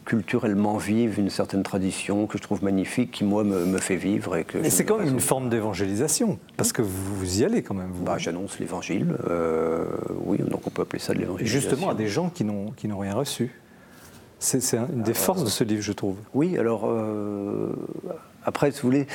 culturellement 0.05 0.77
vive 0.77 1.19
une 1.19 1.29
certaine 1.29 1.63
tradition 1.63 2.27
que 2.27 2.37
je 2.37 2.43
trouve 2.43 2.63
magnifique, 2.63 3.11
qui 3.11 3.23
moi 3.23 3.43
me, 3.43 3.77
fait 3.77 3.95
vivre. 3.95 4.35
Et, 4.35 4.69
c'est 4.69 4.85
quand 4.85 4.97
même 4.97 5.07
une 5.07 5.19
forme 5.19 5.49
d'évangélisation, 5.49 6.39
parce 6.57 6.73
que 6.73 6.81
vous, 6.81 7.39
y 7.39 7.45
allez 7.45 7.63
quand 7.63 7.73
même. 7.73 7.91
Bah, 8.03 8.17
J'annonce 8.17 8.59
l'évangile, 8.59 9.15
euh, 9.29 9.85
oui, 10.25 10.39
donc 10.39 10.67
on 10.67 10.69
peut 10.69 10.81
appeler 10.81 10.99
ça 10.99 11.13
de 11.13 11.19
l'évangélisation. 11.19 11.69
Justement 11.69 11.89
à 11.89 11.95
des 11.95 12.07
gens 12.07 12.29
qui 12.29 12.43
n'ont 12.43 12.99
rien 12.99 13.13
reçu. 13.13 13.51
C'est 14.39 14.75
une 14.75 15.03
des 15.03 15.13
forces 15.13 15.45
de 15.45 15.49
ce 15.49 15.63
livre, 15.63 15.81
je 15.81 15.93
trouve. 15.93 16.17
Oui, 16.33 16.57
alors 16.57 16.83
euh, 16.85 17.71
après, 18.45 18.71
si 18.71 18.81
vous 18.81 18.89
voulez, 18.89 19.07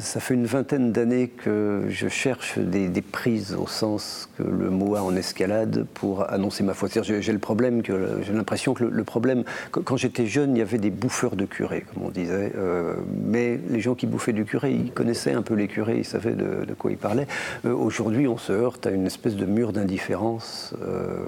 ça 0.00 0.20
fait 0.20 0.34
une 0.34 0.46
vingtaine 0.46 0.92
d'années 0.92 1.28
que 1.28 1.84
je 1.88 2.08
cherche 2.08 2.58
des, 2.58 2.90
prises 3.02 3.54
au 3.54 3.66
sens 3.66 4.28
que 4.36 4.42
le 4.42 4.70
mot 4.70 4.96
a 4.96 5.02
en 5.02 5.14
escalade 5.14 5.86
pour 5.94 6.30
annoncer 6.32 6.64
ma 6.64 6.74
foi. 6.74 6.88
J'ai 7.02 7.32
le 7.32 7.38
problème 7.38 7.82
que 7.82 8.20
j'ai 8.22 8.32
l'impression 8.32 8.74
que 8.74 8.84
le, 8.84 9.04
problème, 9.04 9.44
quand 9.70 9.96
j'étais 9.96 10.26
jeune, 10.26 10.56
il 10.56 10.58
y 10.58 10.62
avait 10.62 10.78
des 10.78 10.90
bouffeurs 10.90 11.36
de 11.36 11.44
curés, 11.44 11.84
comme 11.92 12.04
on 12.04 12.10
disait, 12.10 12.52
euh, 12.56 12.94
mais 13.24 13.60
les 13.68 13.80
gens 13.80 13.94
qui 13.94 14.06
bouffaient 14.06 14.32
du 14.32 14.44
curé, 14.44 14.72
ils 14.72 14.90
connaissaient 14.90 15.32
un 15.32 15.42
peu 15.42 15.54
les 15.54 15.68
curés, 15.68 15.98
ils 15.98 16.04
savaient 16.04 16.32
de, 16.32 16.66
quoi 16.78 16.90
ils 16.90 16.96
parlaient. 16.96 17.26
Euh, 17.64 17.72
aujourd'hui, 17.72 18.26
on 18.26 18.38
se 18.38 18.52
heurte 18.52 18.86
à 18.86 18.90
une 18.90 19.06
espèce 19.06 19.36
de 19.36 19.46
mur 19.46 19.72
d'indifférence 19.72 20.74
euh, 20.82 21.24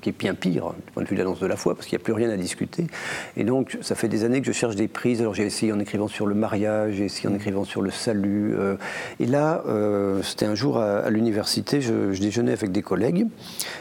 qui 0.00 0.10
est 0.10 0.18
bien 0.18 0.34
pire 0.34 0.72
du 0.86 0.92
point 0.92 1.02
de 1.02 1.08
vue 1.08 1.16
de 1.16 1.20
l'annonce 1.22 1.40
de 1.40 1.46
la 1.46 1.56
foi, 1.56 1.74
parce 1.74 1.86
qu'il 1.86 1.96
n'y 1.96 2.02
a 2.02 2.04
plus 2.04 2.12
rien 2.12 2.30
à 2.30 2.36
discuter. 2.36 2.86
Et 3.36 3.44
donc, 3.44 3.78
ça 3.80 3.94
fait 3.94 4.08
des 4.08 4.24
années 4.24 4.40
que 4.40 4.46
je 4.46 4.52
cherche 4.52 4.76
des 4.76 4.88
prises. 4.88 5.20
Alors 5.20 5.34
j'ai 5.34 5.46
essayé 5.46 5.72
en 5.72 5.80
écrivant 5.80 6.08
sur 6.08 6.26
le 6.26 6.34
mariage, 6.34 6.94
j'ai 6.94 7.06
essayé 7.06 7.28
en 7.28 7.34
écrivant 7.34 7.64
sur 7.64 7.82
le 7.82 7.87
salut. 7.90 8.54
Euh, 8.56 8.76
et 9.20 9.26
là, 9.26 9.62
euh, 9.66 10.22
c'était 10.22 10.46
un 10.46 10.54
jour 10.54 10.78
à, 10.78 11.08
l'université, 11.10 11.80
je, 11.80 12.18
déjeunais 12.18 12.52
avec 12.52 12.72
des 12.72 12.82
collègues, 12.82 13.26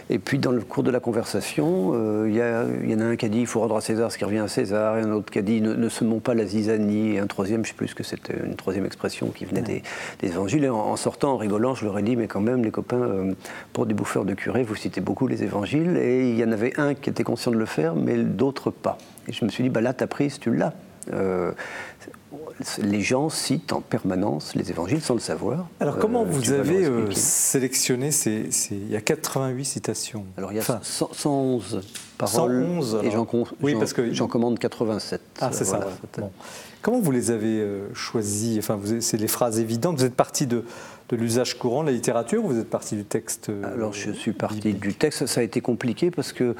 et 0.09 0.19
puis 0.19 0.39
dans 0.39 0.51
le 0.51 0.61
cours 0.61 0.83
de 0.83 0.91
la 0.91 0.99
conversation, 0.99 1.91
euh, 1.93 2.27
il 2.29 2.89
y, 2.89 2.95
en 2.95 2.99
a 2.99 3.03
un 3.03 3.15
qui 3.15 3.25
a 3.25 3.29
dit 3.29 3.39
il 3.39 3.47
faut 3.47 3.59
rendre 3.59 3.75
à 3.75 3.81
César 3.81 4.11
ce 4.11 4.17
qui 4.17 4.25
revient 4.25 4.39
à 4.39 4.47
César, 4.47 4.97
et 4.97 5.01
un 5.01 5.11
autre 5.11 5.31
qui 5.31 5.39
a 5.39 5.41
dit 5.41 5.61
ne, 5.61 5.73
ne 5.73 5.89
semons 5.89 6.19
pas 6.19 6.33
la 6.33 6.45
zizanie, 6.45 7.15
et 7.15 7.19
un 7.19 7.27
troisième, 7.27 7.65
je 7.65 7.69
ne 7.69 7.73
sais 7.73 7.77
plus 7.77 7.93
que 7.93 8.03
c'était 8.03 8.35
une 8.43 8.55
troisième 8.55 8.85
expression 8.85 9.27
qui 9.27 9.45
venait 9.45 9.61
des, 9.61 9.83
évangiles. 10.23 10.63
Et 10.63 10.69
en, 10.69 10.95
sortant, 10.95 11.33
en 11.33 11.37
rigolant, 11.37 11.75
je 11.75 11.85
leur 11.85 11.97
ai 11.99 12.03
dit 12.03 12.15
mais 12.15 12.27
quand 12.27 12.41
même, 12.41 12.63
les 12.63 12.71
copains, 12.71 13.33
pour 13.73 13.85
des 13.85 13.93
bouffeurs 13.93 14.25
de 14.25 14.33
curés, 14.33 14.63
vous 14.63 14.75
citez 14.75 15.01
beaucoup 15.01 15.27
les 15.27 15.43
évangiles, 15.43 15.97
et 15.97 16.29
il 16.29 16.37
y 16.37 16.43
en 16.43 16.51
avait 16.51 16.79
un 16.79 16.93
qui 16.93 17.09
était 17.09 17.23
conscient 17.23 17.51
de 17.51 17.57
le 17.57 17.65
faire, 17.65 17.95
mais 17.95 18.17
d'autres 18.17 18.71
pas. 18.71 18.97
Et 19.27 19.33
je 19.33 19.43
me 19.45 19.49
suis 19.49 19.63
dit 19.63 19.69
bah 19.69 19.81
là, 19.81 19.93
ta 19.93 20.07
prise, 20.07 20.39
tu 20.39 20.53
l'as 20.53 20.73
les 22.79 23.01
gens 23.01 23.29
citent 23.29 23.73
en 23.73 23.81
permanence 23.81 24.55
les 24.55 24.69
évangiles 24.69 25.01
sans 25.01 25.13
le 25.13 25.19
savoir. 25.19 25.67
Alors 25.79 25.97
comment 25.97 26.23
euh, 26.23 26.29
vous 26.29 26.51
avez 26.51 26.85
euh, 26.85 27.11
sélectionné 27.11 28.11
ces, 28.11 28.49
Il 28.71 28.91
y 28.91 28.95
a 28.95 29.01
88 29.01 29.65
citations. 29.65 30.25
Alors 30.37 30.51
il 30.51 30.55
y 30.55 30.59
a 30.59 30.79
111 30.81 31.81
paroles. 32.17 32.65
111 32.65 33.01
et 33.03 33.11
j'en 33.11 33.27
oui, 33.61 33.75
parce 33.75 33.93
que 33.93 34.13
j'en 34.13 34.27
commande 34.27 34.59
87. 34.59 35.21
Ah 35.41 35.49
c'est 35.51 35.65
ça. 35.65 35.79
Comment 36.81 36.99
vous 36.99 37.11
les 37.11 37.31
avez 37.31 37.59
euh, 37.59 37.93
choisis? 37.93 38.57
Enfin, 38.59 38.79
c'est 39.01 39.17
les 39.17 39.27
phrases 39.27 39.59
évidentes. 39.59 39.97
Vous 39.97 40.05
êtes 40.05 40.15
parti 40.15 40.47
de, 40.47 40.63
de 41.09 41.15
l'usage 41.15 41.57
courant 41.57 41.81
de 41.81 41.87
la 41.87 41.93
littérature 41.93 42.45
ou 42.45 42.49
vous 42.49 42.59
êtes 42.59 42.69
parti 42.69 42.95
du 42.95 43.03
texte 43.03 43.51
Alors 43.63 43.93
je 43.93 44.11
suis 44.11 44.31
parti 44.31 44.73
du 44.73 44.93
texte. 44.93 45.25
Ça 45.25 45.41
a 45.41 45.43
été 45.43 45.61
compliqué 45.61 46.11
parce 46.11 46.33
que 46.33 46.55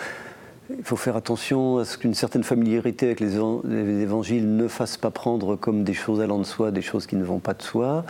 il 0.75 0.83
faut 0.83 0.95
faire 0.95 1.15
attention 1.15 1.77
à 1.77 1.85
ce 1.85 1.97
qu'une 1.97 2.13
certaine 2.13 2.43
familiarité 2.43 3.05
avec 3.05 3.19
les 3.19 3.35
évangiles 3.35 4.55
ne 4.55 4.67
fasse 4.67 4.97
pas 4.97 5.11
prendre 5.11 5.55
comme 5.55 5.83
des 5.83 5.93
choses 5.93 6.19
allant 6.19 6.39
de 6.39 6.43
soi, 6.43 6.71
des 6.71 6.81
choses 6.81 7.07
qui 7.07 7.15
ne 7.15 7.23
vont 7.23 7.39
pas 7.39 7.53
de 7.53 7.61
soi. 7.61 8.05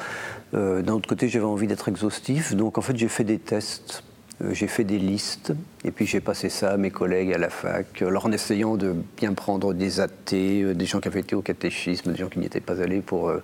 Euh, 0.54 0.82
d'un 0.82 0.94
autre 0.94 1.08
côté, 1.08 1.28
j'avais 1.28 1.46
envie 1.46 1.68
d'être 1.68 1.88
exhaustif, 1.88 2.56
donc 2.56 2.78
en 2.78 2.82
fait 2.82 2.98
j'ai 2.98 3.08
fait 3.08 3.24
des 3.24 3.38
tests 3.38 4.04
j'ai 4.52 4.68
fait 4.68 4.84
des 4.84 5.00
listes 5.00 5.52
et 5.84 5.90
puis 5.90 6.06
j'ai 6.06 6.20
passé 6.20 6.50
ça 6.50 6.72
à 6.72 6.78
mes 6.78 6.92
collègues 6.92 7.34
à 7.34 7.40
la 7.40 7.50
fac, 7.50 8.02
alors 8.02 8.28
en 8.28 8.32
essayant 8.32 8.78
de 8.78 8.96
bien 9.16 9.34
prendre 9.34 9.74
des 9.74 10.00
athées, 10.00 10.62
euh, 10.62 10.76
des 10.76 10.86
gens 10.86 11.00
qui 11.00 11.08
avaient 11.08 11.22
été 11.22 11.36
au 11.36 11.42
catéchisme, 11.42 12.12
des 12.12 12.18
gens 12.18 12.30
qui 12.30 12.38
n'y 12.40 12.46
étaient 12.46 12.60
pas 12.60 12.82
allés. 12.82 13.02
Pour, 13.02 13.30
euh, 13.30 13.38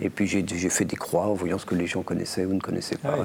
mm. 0.00 0.04
Et 0.04 0.10
puis 0.10 0.26
j'ai 0.26 0.70
fait 0.70 0.86
des 0.86 0.96
croix 0.96 1.26
en 1.26 1.34
voyant 1.34 1.58
ce 1.58 1.66
que 1.66 1.74
les 1.74 1.86
gens 1.86 2.02
connaissaient 2.02 2.46
ou 2.46 2.54
ne 2.54 2.60
connaissaient 2.60 2.96
pas. 2.96 3.16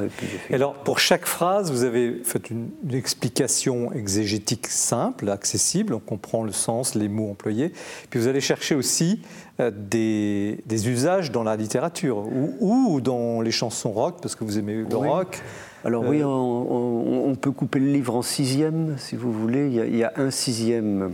Et 0.49 0.55
alors 0.55 0.73
pour 0.73 0.99
chaque 0.99 1.25
phrase, 1.25 1.71
vous 1.71 1.83
avez 1.83 2.21
fait 2.25 2.49
une, 2.49 2.71
explication 2.91 3.91
exégétique 3.93 4.67
simple, 4.67 5.29
accessible, 5.29 5.93
on 5.93 5.99
comprend 5.99 6.43
le 6.43 6.51
sens, 6.51 6.95
les 6.95 7.07
mots 7.07 7.31
employés. 7.31 7.71
Puis 8.09 8.19
vous 8.19 8.27
allez 8.27 8.41
chercher 8.41 8.75
aussi 8.75 9.21
des, 9.59 10.57
usages 10.67 11.31
dans 11.31 11.43
la 11.43 11.55
littérature 11.55 12.17
ou, 12.17 12.55
ou, 12.59 13.01
dans 13.01 13.41
les 13.41 13.51
chansons 13.51 13.91
rock, 13.91 14.17
parce 14.21 14.35
que 14.35 14.43
vous 14.43 14.57
aimez 14.59 14.83
le 14.89 14.95
rock. 14.95 15.41
Alors 15.85 16.05
oui, 16.05 16.21
euh, 16.21 16.25
on, 16.25 17.35
peut 17.35 17.51
couper 17.51 17.79
le 17.79 17.87
livre 17.87 18.15
en 18.15 18.21
sixième, 18.21 18.95
si 18.97 19.15
vous 19.15 19.31
voulez. 19.31 19.67
Il 19.67 19.95
y 19.95 20.03
a, 20.03 20.13
un 20.15 20.31
sixième 20.31 21.13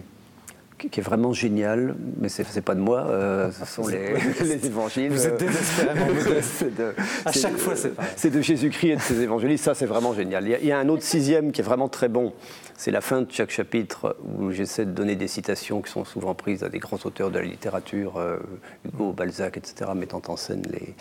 qui 0.77 0.99
est 0.99 1.03
vraiment 1.03 1.33
génial, 1.33 1.95
mais 2.21 2.29
c'est 2.29 2.55
n'est 2.55 2.61
pas 2.61 2.75
de 2.75 2.79
moi, 2.79 3.05
euh, 3.07 3.51
ce 3.51 3.65
sont 3.65 3.87
les, 3.87 4.13
les, 4.41 4.65
évangiles. 4.65 5.11
Vous 5.11 5.27
êtes 5.27 5.37
désespérément 5.37 6.05
de, 6.77 6.93
À 7.25 7.31
chaque 7.31 7.57
fois, 7.57 7.75
c'est 7.75 7.91
C'est 8.15 8.29
de 8.29 8.41
Jésus-Christ 8.41 8.91
et 8.91 8.95
de 8.95 9.01
ses 9.01 9.21
évangiles, 9.21 9.57
ça 9.57 9.73
c'est 9.73 9.85
vraiment 9.85 10.13
génial. 10.13 10.47
Il 10.47 10.67
y, 10.67 10.71
a, 10.71 10.77
un 10.77 10.87
autre 10.87 11.03
sixième 11.03 11.51
qui 11.51 11.61
est 11.61 11.63
vraiment 11.63 11.89
très 11.89 12.07
bon, 12.07 12.31
c'est 12.79 12.91
la 12.91 13.01
fin 13.01 13.23
de 13.23 13.27
chaque 13.29 13.51
chapitre 13.51 14.15
où 14.23 14.51
j'essaie 14.51 14.85
de 14.85 14.91
donner 14.91 15.17
des 15.17 15.27
citations 15.27 15.81
qui 15.81 15.91
sont 15.91 16.05
souvent 16.05 16.33
prises 16.33 16.63
à 16.63 16.69
des 16.69 16.79
grands 16.79 16.97
auteurs 17.03 17.29
de 17.29 17.37
la 17.37 17.43
littérature, 17.43 18.17
euh, 18.17 18.37
Hugo, 18.85 19.11
Balzac, 19.11 19.57
etc., 19.57 19.91
mettant 19.93 20.21
en 20.29 20.37
scène 20.37 20.63
les, 20.71 20.95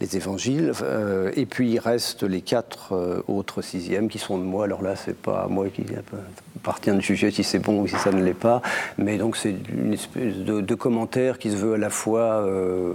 les 0.00 0.16
évangiles. 0.18 0.72
Euh, 0.82 1.32
et 1.34 1.46
puis 1.46 1.70
il 1.70 1.78
reste 1.78 2.24
les 2.24 2.42
quatre 2.42 3.24
autres 3.26 3.62
sixièmes 3.62 4.10
qui 4.10 4.18
sont 4.18 4.36
de 4.36 4.44
moi. 4.44 4.64
Alors 4.64 4.82
là, 4.82 4.96
c'est 4.96 5.16
pas 5.16 5.46
moi 5.48 5.70
qui 5.70 5.86
appartient 6.58 6.92
de 6.92 7.00
juger 7.00 7.30
si 7.30 7.42
c'est 7.42 7.58
bon 7.58 7.80
ou 7.80 7.88
si 7.88 7.96
ça 7.96 8.12
ne 8.12 8.22
l'est 8.22 8.34
pas, 8.34 8.60
mais 8.98 9.16
donc 9.16 9.38
c'est 9.38 9.54
une 9.72 9.94
espèce 9.94 10.36
de, 10.36 10.74
commentaire 10.74 11.38
qui 11.38 11.50
se 11.50 11.56
veut 11.56 11.72
à 11.72 11.78
la 11.78 11.88
fois 11.88 12.44
euh, 12.44 12.92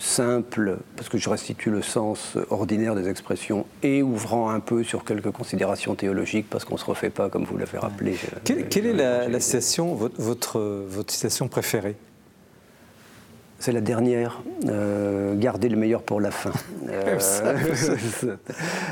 simple, 0.00 0.78
parce 0.96 1.08
que 1.08 1.18
je 1.18 1.28
restitue 1.28 1.70
le 1.70 1.82
sens 1.82 2.36
ordinaire 2.50 2.94
des 2.94 3.08
expressions, 3.08 3.66
et 3.82 4.02
ouvrant 4.02 4.50
un 4.50 4.60
peu 4.60 4.82
sur 4.82 5.04
quelques 5.04 5.30
considérations 5.30 5.94
théologiques, 5.94 6.46
parce 6.50 6.64
qu'on 6.64 6.74
ne 6.74 6.80
se 6.80 6.84
refait 6.84 7.10
pas, 7.10 7.28
comme 7.28 7.44
vous 7.44 7.56
l'avez 7.56 7.78
rappelé. 7.78 8.16
Quelle, 8.44 8.86
est 8.86 8.92
la, 8.92 9.40
citation, 9.40 9.94
votre, 9.94 10.58
votre 10.88 11.12
citation 11.12 11.48
préférée? 11.48 11.96
C'est 13.60 13.72
la 13.72 13.80
dernière. 13.80 14.42
Euh, 14.68 15.34
garder 15.36 15.68
le 15.68 15.76
meilleur 15.76 16.02
pour 16.02 16.20
la 16.20 16.32
fin. 16.32 16.50
Euh, 16.90 17.18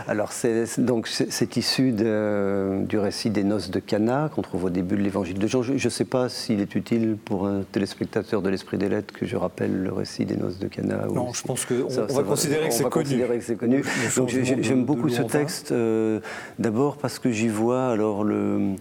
alors, 0.08 0.30
c'est, 0.30 0.78
donc, 0.78 1.08
c'est, 1.08 1.56
issu 1.56 1.90
du 1.92 2.98
récit 2.98 3.28
des 3.28 3.42
noces 3.42 3.70
de 3.70 3.80
Cana 3.80 4.30
qu'on 4.32 4.42
trouve 4.42 4.64
au 4.64 4.70
début 4.70 4.96
de 4.96 5.02
l'évangile 5.02 5.36
de 5.36 5.46
Jean. 5.48 5.62
Je 5.62 5.72
ne 5.72 5.90
sais 5.90 6.04
pas 6.04 6.28
s'il 6.28 6.60
est 6.60 6.76
utile 6.76 7.16
pour 7.22 7.48
un 7.48 7.62
téléspectateur 7.72 8.40
de 8.40 8.50
l'Esprit 8.50 8.78
des 8.78 8.88
Lettres 8.88 9.12
que 9.12 9.26
je 9.26 9.36
rappelle 9.36 9.82
le 9.82 9.92
récit 9.92 10.24
des 10.24 10.36
noces 10.36 10.60
de 10.60 10.68
Cana. 10.68 11.06
Non, 11.12 11.32
je 11.32 11.42
pense 11.42 11.64
qu'on 11.64 11.74
on 11.74 12.14
va, 12.14 12.22
considérer, 12.22 12.68
que 12.68 12.74
c'est 12.74 12.88
connu. 12.88 13.18
que 13.18 13.40
c'est 13.40 13.56
connu. 13.56 13.82
Donc, 14.16 14.28
j'aime 14.28 14.84
beaucoup 14.84 15.08
ce 15.08 15.22
texte, 15.22 15.72
euh, 15.72 16.20
d'abord 16.60 16.98
parce 16.98 17.18
que 17.18 17.32
j'y 17.32 17.48
vois 17.48 17.88
alors 17.88 18.22
le, 18.22 18.76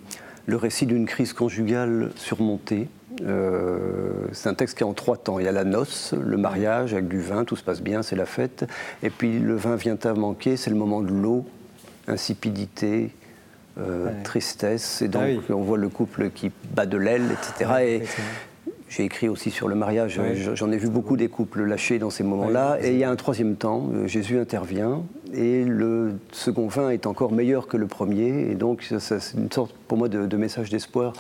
le 0.46 0.56
récit 0.58 0.86
d'une 0.86 1.08
crise 1.08 1.34
conjugale 1.34 2.12
surmontée. 2.18 2.88
Euh, 3.26 4.28
c'est 4.32 4.50
un 4.50 4.54
texte 4.54 4.78
qui 4.78 4.84
est 4.84 4.88
en 4.88 4.94
trois 4.94 5.18
temps. 5.18 5.40
Il 5.40 5.46
y 5.46 5.48
a 5.48 5.52
la 5.52 5.64
noce, 5.64 6.14
le 6.14 6.38
mariage 6.38 6.94
avec 6.94 7.08
du 7.08 7.20
vin, 7.20 7.46
tout 7.46 7.56
se 7.56 7.64
passe 7.64 7.82
bien, 7.82 8.04
c'est 8.04 8.16
la 8.16 8.26
fête. 8.26 8.66
Et 9.04 9.10
puis 9.10 9.40
le 9.40 9.56
vin 9.56 9.76
vient 9.76 9.98
à 10.04 10.14
manquer, 10.14 10.58
c'est 10.58 10.70
le 10.70 10.76
moment 10.76 11.02
de 11.02 11.12
l'eau, 11.12 11.46
insipidité, 12.08 13.12
euh, 13.80 14.12
tristesse. 14.24 15.02
Et 15.02 15.08
donc 15.08 15.24
ah 15.50 15.54
on 15.54 15.62
voit 15.62 15.78
le 15.78 15.90
couple 15.90 16.30
qui 16.30 16.52
bat 16.76 16.86
de 16.86 16.98
l'aile, 16.98 17.30
etc. 17.32 17.72
et 17.82 18.04
j'ai 18.90 19.04
écrit 19.04 19.28
aussi 19.28 19.52
sur 19.52 19.68
le 19.68 19.76
mariage. 19.76 20.20
J'en 20.54 20.72
ai 20.72 20.78
vu 20.78 20.88
beaucoup 20.88 21.18
des 21.18 21.28
couples 21.28 21.64
lâchés 21.64 22.00
dans 22.00 22.10
ces 22.10 22.24
moments-là. 22.24 22.78
et 22.82 22.92
il 22.92 22.98
y 22.98 23.04
a 23.04 23.10
un 23.10 23.16
troisième 23.16 23.56
temps. 23.56 23.90
Euh, 23.94 24.08
Jésus 24.08 24.40
intervient 24.40 25.04
et 25.34 25.66
le 25.66 26.14
second 26.32 26.68
vin 26.68 26.90
est 26.90 27.06
encore 27.06 27.34
meilleur 27.34 27.68
que 27.68 27.76
le 27.76 27.88
premier. 27.88 28.50
Et 28.50 28.56
donc 28.56 28.88
c'est 29.00 29.20
une 29.36 29.52
sorte 29.52 29.74
pour 29.88 29.98
moi 29.98 30.08
de 30.08 30.38
message 30.38 30.70
d'espoir 30.70 31.14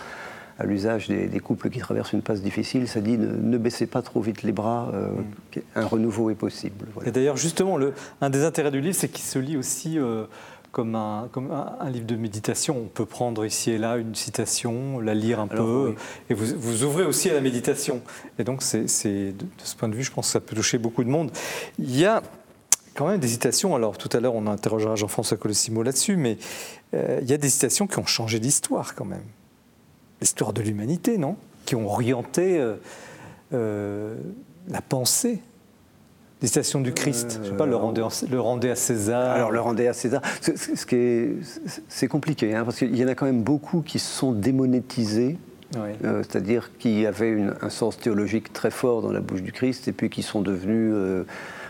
à 0.59 0.65
l'usage 0.65 1.07
des, 1.07 1.39
couples 1.39 1.69
qui 1.69 1.79
traversent 1.79 2.13
une 2.13 2.21
passe 2.21 2.41
difficile, 2.41 2.87
ça 2.87 2.99
dit 2.99 3.17
ne, 3.17 3.57
baissez 3.57 3.85
pas 3.85 4.01
trop 4.01 4.21
vite 4.21 4.43
les 4.43 4.51
bras, 4.51 4.91
euh, 4.93 5.09
mm. 5.09 5.59
un 5.75 5.85
renouveau 5.85 6.29
est 6.29 6.35
possible. 6.35 6.87
Et 7.05 7.11
d'ailleurs, 7.11 7.37
justement, 7.37 7.77
le, 7.77 7.93
un 8.21 8.29
des 8.29 8.43
intérêts 8.43 8.71
du 8.71 8.81
livre, 8.81 8.95
c'est 8.95 9.09
qu'il 9.09 9.23
se 9.23 9.37
lit 9.37 9.55
aussi 9.55 9.99
euh, 9.99 10.25
comme, 10.71 10.95
un, 10.95 11.29
comme 11.31 11.51
un, 11.51 11.89
livre 11.89 12.07
de 12.07 12.15
méditation. 12.15 12.75
On 12.77 12.87
peut 12.87 13.05
prendre 13.05 13.45
ici 13.45 13.71
et 13.71 13.77
là 13.77 13.97
une 13.97 14.15
citation, 14.15 14.99
la 14.99 15.13
lire 15.13 15.39
un 15.39 15.47
peu, 15.47 15.93
et 16.29 16.33
vous, 16.33 16.47
vous, 16.57 16.83
ouvrez 16.83 17.05
aussi 17.05 17.29
à 17.29 17.33
la 17.33 17.41
méditation. 17.41 18.01
Et 18.39 18.43
donc, 18.43 18.63
c'est, 18.63 18.81
de, 18.83 19.45
ce 19.63 19.75
point 19.75 19.89
de 19.89 19.95
vue, 19.95 20.03
je 20.03 20.11
pense 20.11 20.27
que 20.27 20.31
ça 20.33 20.39
peut 20.39 20.55
toucher 20.55 20.79
beaucoup 20.79 21.03
de 21.03 21.09
monde. 21.09 21.29
Il 21.77 21.95
y 21.95 22.05
a 22.05 22.23
quand 22.95 23.07
même 23.07 23.19
des 23.19 23.27
citations, 23.27 23.75
alors 23.75 23.99
tout 23.99 24.09
à 24.17 24.19
l'heure 24.19 24.33
on 24.33 24.47
interrogera 24.47 24.95
Jean-François 24.95 25.37
Colossimo 25.37 25.83
là-dessus, 25.83 26.17
mais 26.17 26.39
euh, 26.95 27.19
il 27.21 27.29
y 27.29 27.33
a 27.33 27.37
des 27.37 27.49
citations 27.49 27.85
qui 27.85 27.99
ont 27.99 28.07
changé 28.07 28.39
l'histoire 28.39 28.95
quand 28.95 29.05
même 29.05 29.21
l'histoire 30.21 30.53
de 30.53 30.61
l'humanité, 30.61 31.17
non? 31.17 31.35
Qui 31.65 31.75
ont 31.75 31.87
orienté 31.87 32.59
euh, 32.59 32.75
euh, 33.53 34.15
la 34.67 34.81
pensée 34.81 35.39
des 36.41 36.47
stations 36.47 36.81
du 36.81 36.93
Christ. 36.93 37.39
Je 37.43 37.49
sais 37.49 37.55
pas, 37.55 37.65
le 37.65 37.75
rendez, 37.75 38.03
le 38.29 38.39
rendez 38.39 38.69
à 38.69 38.75
César. 38.75 39.31
Alors, 39.31 39.51
le 39.51 39.59
rendez 39.59 39.87
à 39.87 39.93
César, 39.93 40.21
ce, 40.41 40.85
qui 40.85 40.95
est, 40.95 41.35
c'est 41.89 42.07
compliqué, 42.07 42.53
hein, 42.53 42.63
parce 42.63 42.77
qu'il 42.77 42.95
y 42.95 43.03
en 43.03 43.07
a 43.07 43.15
quand 43.15 43.25
même 43.25 43.41
beaucoup 43.41 43.81
qui 43.81 43.99
se 43.99 44.11
sont 44.11 44.31
démonétisés. 44.31 45.37
Euh, 45.75 46.23
c'est-à-dire 46.23 46.71
qui 46.79 47.05
avaient 47.05 47.43
un 47.61 47.69
sens 47.69 47.97
théologique 47.97 48.53
très 48.53 48.71
fort 48.71 49.01
dans 49.01 49.11
la 49.11 49.19
bouche 49.19 49.41
du 49.41 49.51
Christ, 49.51 49.87
et 49.89 49.91
puis 49.91 50.09
qui 50.09 50.23
sont 50.23 50.41
devenus, 50.41 50.93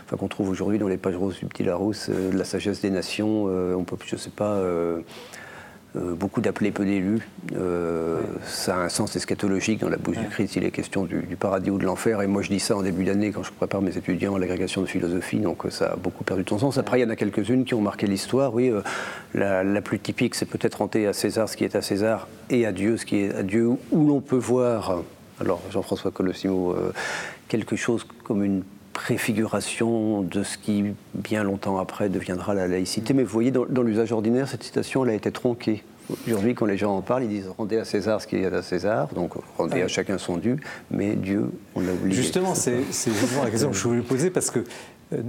enfin 0.04 0.16
qu'on 0.16 0.28
trouve 0.28 0.50
aujourd'hui 0.50 0.78
dans 0.78 0.86
les 0.86 0.98
pages 0.98 1.16
roses 1.16 1.38
du 1.38 1.46
Petit 1.46 1.64
Larousse, 1.64 2.08
de 2.08 2.36
la 2.36 2.44
sagesse 2.44 2.80
des 2.80 2.90
nations, 2.90 3.44
on 3.44 3.84
peut, 3.84 3.96
je 4.06 4.14
ne 4.14 4.20
sais 4.20 4.30
pas, 4.30 4.52
euh, 4.52 5.00
beaucoup 5.98 6.40
d'appelés, 6.40 6.70
peu 6.70 6.84
d'élus. 6.84 7.26
Euh, 7.56 8.20
ça 8.44 8.76
a 8.76 8.78
un 8.80 8.88
sens 8.88 9.16
eschatologique 9.16 9.80
dans 9.80 9.88
la 9.88 9.96
bouche 9.96 10.18
du 10.18 10.28
Christ. 10.28 10.56
Il 10.56 10.64
est 10.64 10.70
question 10.70 11.04
du, 11.04 11.36
paradis 11.38 11.70
ou 11.70 11.78
de 11.78 11.84
l'enfer. 11.84 12.22
Et 12.22 12.26
moi, 12.26 12.42
je 12.42 12.48
dis 12.48 12.60
ça 12.60 12.76
en 12.76 12.82
début 12.82 13.04
d'année 13.04 13.30
quand 13.30 13.42
je 13.42 13.52
prépare 13.52 13.82
mes 13.82 13.96
étudiants 13.96 14.34
à 14.34 14.38
l'agrégation 14.38 14.82
de 14.82 14.86
philosophie. 14.86 15.38
Donc, 15.38 15.66
euh, 15.66 15.70
ça 15.70 15.92
a 15.92 15.96
beaucoup 15.96 16.24
perdu 16.24 16.44
de 16.44 16.48
son 16.48 16.58
sens. 16.58 16.78
Après, 16.78 16.98
il 16.98 17.02
y 17.02 17.06
en 17.06 17.10
a 17.10 17.16
quelques-unes 17.16 17.64
qui 17.64 17.74
ont 17.74 17.80
marqué 17.80 18.06
l'histoire. 18.06 18.54
Oui, 18.54 18.72
la, 19.34 19.80
plus 19.82 19.98
typique, 19.98 20.34
c'est 20.34 20.46
peut-être 20.46 20.76
renter 20.76 21.06
à 21.06 21.12
César 21.12 21.48
ce 21.48 21.56
qui 21.56 21.64
est 21.64 21.76
à 21.76 21.82
César 21.82 22.28
et 22.50 22.66
à 22.66 22.72
Dieu 22.72 22.96
ce 22.96 23.06
qui 23.06 23.16
est 23.16 23.34
à 23.34 23.42
Dieu, 23.42 23.70
où 23.90 24.06
l'on 24.06 24.20
peut 24.20 24.36
voir, 24.36 25.02
alors 25.40 25.62
Jean-François 25.70 26.10
Colossimo, 26.10 26.74
quelque 27.48 27.76
chose 27.76 28.06
comme 28.24 28.42
une 28.42 28.62
préfiguration 28.98 30.22
de 30.22 30.42
ce 30.42 30.58
qui, 30.58 30.84
bien 31.14 31.44
longtemps 31.44 31.78
après, 31.78 32.08
deviendra 32.08 32.52
la 32.52 32.66
laïcité. 32.66 33.14
Mais 33.14 33.22
vous 33.22 33.30
voyez, 33.30 33.52
dans, 33.52 33.82
l'usage 33.82 34.10
ordinaire, 34.10 34.48
cette 34.48 34.64
citation, 34.64 35.04
elle 35.04 35.12
a 35.12 35.14
été 35.14 35.30
tronquée. 35.30 35.84
Aujourd'hui, 36.26 36.54
quand 36.56 36.66
les 36.66 36.76
gens 36.76 36.96
en 36.96 37.00
parlent, 37.00 37.22
ils 37.22 37.28
disent 37.28 37.48
rendez 37.56 37.78
à 37.78 37.84
César 37.84 38.20
ce 38.20 38.26
qu'il 38.26 38.40
y 38.40 38.44
a 38.44 38.52
à 38.52 38.60
César, 38.60 39.06
donc 39.14 39.34
rendez 39.56 39.82
à 39.82 39.88
chacun 39.88 40.18
son 40.18 40.36
dû, 40.36 40.56
mais 40.90 41.14
Dieu, 41.14 41.48
on 41.76 41.80
l'a 41.80 41.92
oublié. 41.92 42.16
Justement, 42.16 42.56
c'est 42.56 42.82
justement 42.82 43.44
la 43.44 43.50
question 43.50 43.70
que 43.70 43.76
je 43.76 43.82
voulais 43.84 44.02
poser 44.02 44.30
parce 44.30 44.50
que 44.50 44.64
euh, 45.12 45.22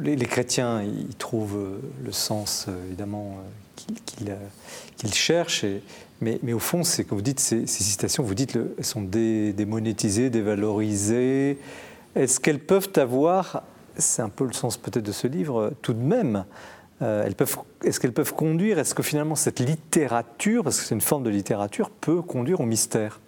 les, 0.00 0.16
chrétiens, 0.16 0.82
ils 0.82 1.14
trouvent 1.16 1.58
euh, 1.58 1.80
le 2.02 2.12
sens, 2.12 2.66
euh, 2.68 2.86
évidemment, 2.86 3.36
qu'ils 4.96 5.12
cherchent, 5.12 5.66
mais, 6.22 6.38
mais, 6.42 6.54
au 6.54 6.60
fond, 6.60 6.82
c'est 6.82 7.04
que 7.04 7.14
vous 7.14 7.20
dites, 7.20 7.40
ces, 7.40 7.66
citations, 7.66 8.22
vous 8.22 8.34
dites, 8.34 8.56
elles 8.78 8.84
sont 8.84 9.02
démonétisées, 9.02 10.30
dévalorisées. 10.30 11.58
Est-ce 12.14 12.40
qu'elles 12.40 12.60
peuvent 12.60 12.90
avoir, 12.96 13.62
c'est 13.96 14.22
un 14.22 14.28
peu 14.28 14.44
le 14.44 14.52
sens 14.52 14.76
peut-être 14.76 15.04
de 15.04 15.12
ce 15.12 15.26
livre, 15.26 15.72
tout 15.82 15.94
de 15.94 16.02
même, 16.02 16.44
euh, 17.00 17.28
est-ce 17.84 17.98
qu'elles 17.98 18.12
peuvent 18.12 18.34
conduire, 18.34 18.78
est-ce 18.78 18.94
que 18.94 19.02
finalement 19.02 19.34
cette 19.34 19.60
littérature, 19.60 20.62
parce 20.62 20.78
que 20.78 20.86
c'est 20.86 20.94
une 20.94 21.00
forme 21.00 21.24
de 21.24 21.30
littérature, 21.30 21.90
peut 21.90 22.22
conduire 22.22 22.60
au 22.60 22.66
mystère? 22.66 23.20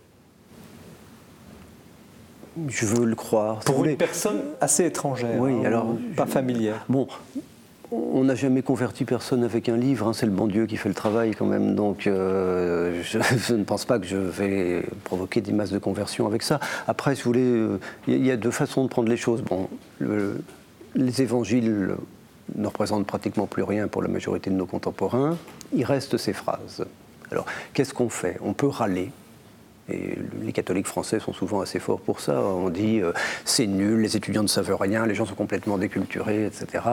Je 2.69 2.87
veux 2.87 3.05
le 3.05 3.17
croire. 3.17 3.61
Pour 3.61 3.85
une 3.85 3.97
personne 3.97 4.43
assez 4.61 4.85
étrangère, 4.85 5.41
oui, 5.41 5.55
hein, 5.55 5.65
alors, 5.65 5.97
pas 6.17 6.27
familière. 6.27 6.85
Bon, 6.89 7.09
on 7.95 8.25
n'a 8.25 8.35
jamais 8.35 8.63
converti 8.63 9.05
personne 9.05 9.45
avec 9.45 9.69
un 9.69 9.77
livre, 9.77 10.09
hein, 10.09 10.13
c'est 10.13 10.27
le 10.27 10.33
bon 10.33 10.47
Dieu 10.47 10.67
qui 10.67 10.77
fait 10.77 10.89
le 10.89 10.95
travail 10.95 11.33
quand 11.33 11.47
même, 11.47 11.75
donc 11.75 12.07
euh, 12.07 13.03
je, 13.03 13.19
ne 13.55 13.65
pense 13.65 13.85
pas 13.85 13.99
que 13.99 14.07
je 14.07 14.17
vais 14.17 14.85
provoquer 15.05 15.41
des 15.41 15.53
masses 15.53 15.71
de 15.71 15.79
conversion 15.79 16.27
avec 16.27 16.43
ça. 16.43 16.61
Après, 16.87 17.15
si 17.15 17.23
vous 17.23 17.31
voulez, 17.31 17.67
il 18.09 18.15
euh, 18.15 18.19
y, 18.19 18.31
a 18.31 18.37
deux 18.37 18.51
façons 18.51 18.85
de 18.85 18.89
prendre 18.89 19.09
les 19.09 19.17
choses. 19.17 19.43
Bon, 19.43 19.69
les 20.01 21.23
évangiles 21.23 21.97
ne 22.55 22.67
représentent 22.67 23.07
pratiquement 23.07 23.47
plus 23.47 23.63
rien 23.63 23.89
pour 23.89 24.03
la 24.03 24.09
majorité 24.09 24.51
de 24.51 24.57
nos 24.57 24.67
contemporains. 24.67 25.37
Il 25.73 25.85
reste 25.85 26.17
ces 26.17 26.33
phrases. 26.33 26.85
Alors, 27.31 27.47
qu'est-ce 27.73 27.95
qu'on 27.95 28.11
fait? 28.11 28.39
On 28.43 28.53
peut 28.53 28.69
râler, 28.69 29.11
et 29.89 30.17
les 30.43 30.53
catholiques 30.53 30.87
français 30.87 31.21
sont 31.21 31.33
souvent 31.33 31.61
assez 31.61 31.79
forts 31.79 32.01
pour 32.01 32.21
ça. 32.21 32.41
On 32.41 32.71
dit 32.71 33.01
euh, 33.01 33.13
c'est 33.45 33.67
nul, 33.67 34.01
les 34.01 34.17
étudiants 34.17 34.43
ne 34.43 34.49
savent 34.49 34.75
rien, 34.79 35.07
les 35.07 35.15
gens 35.15 35.27
sont 35.27 35.35
complètement 35.35 35.77
déculturés, 35.77 36.47
etc. 36.47 36.85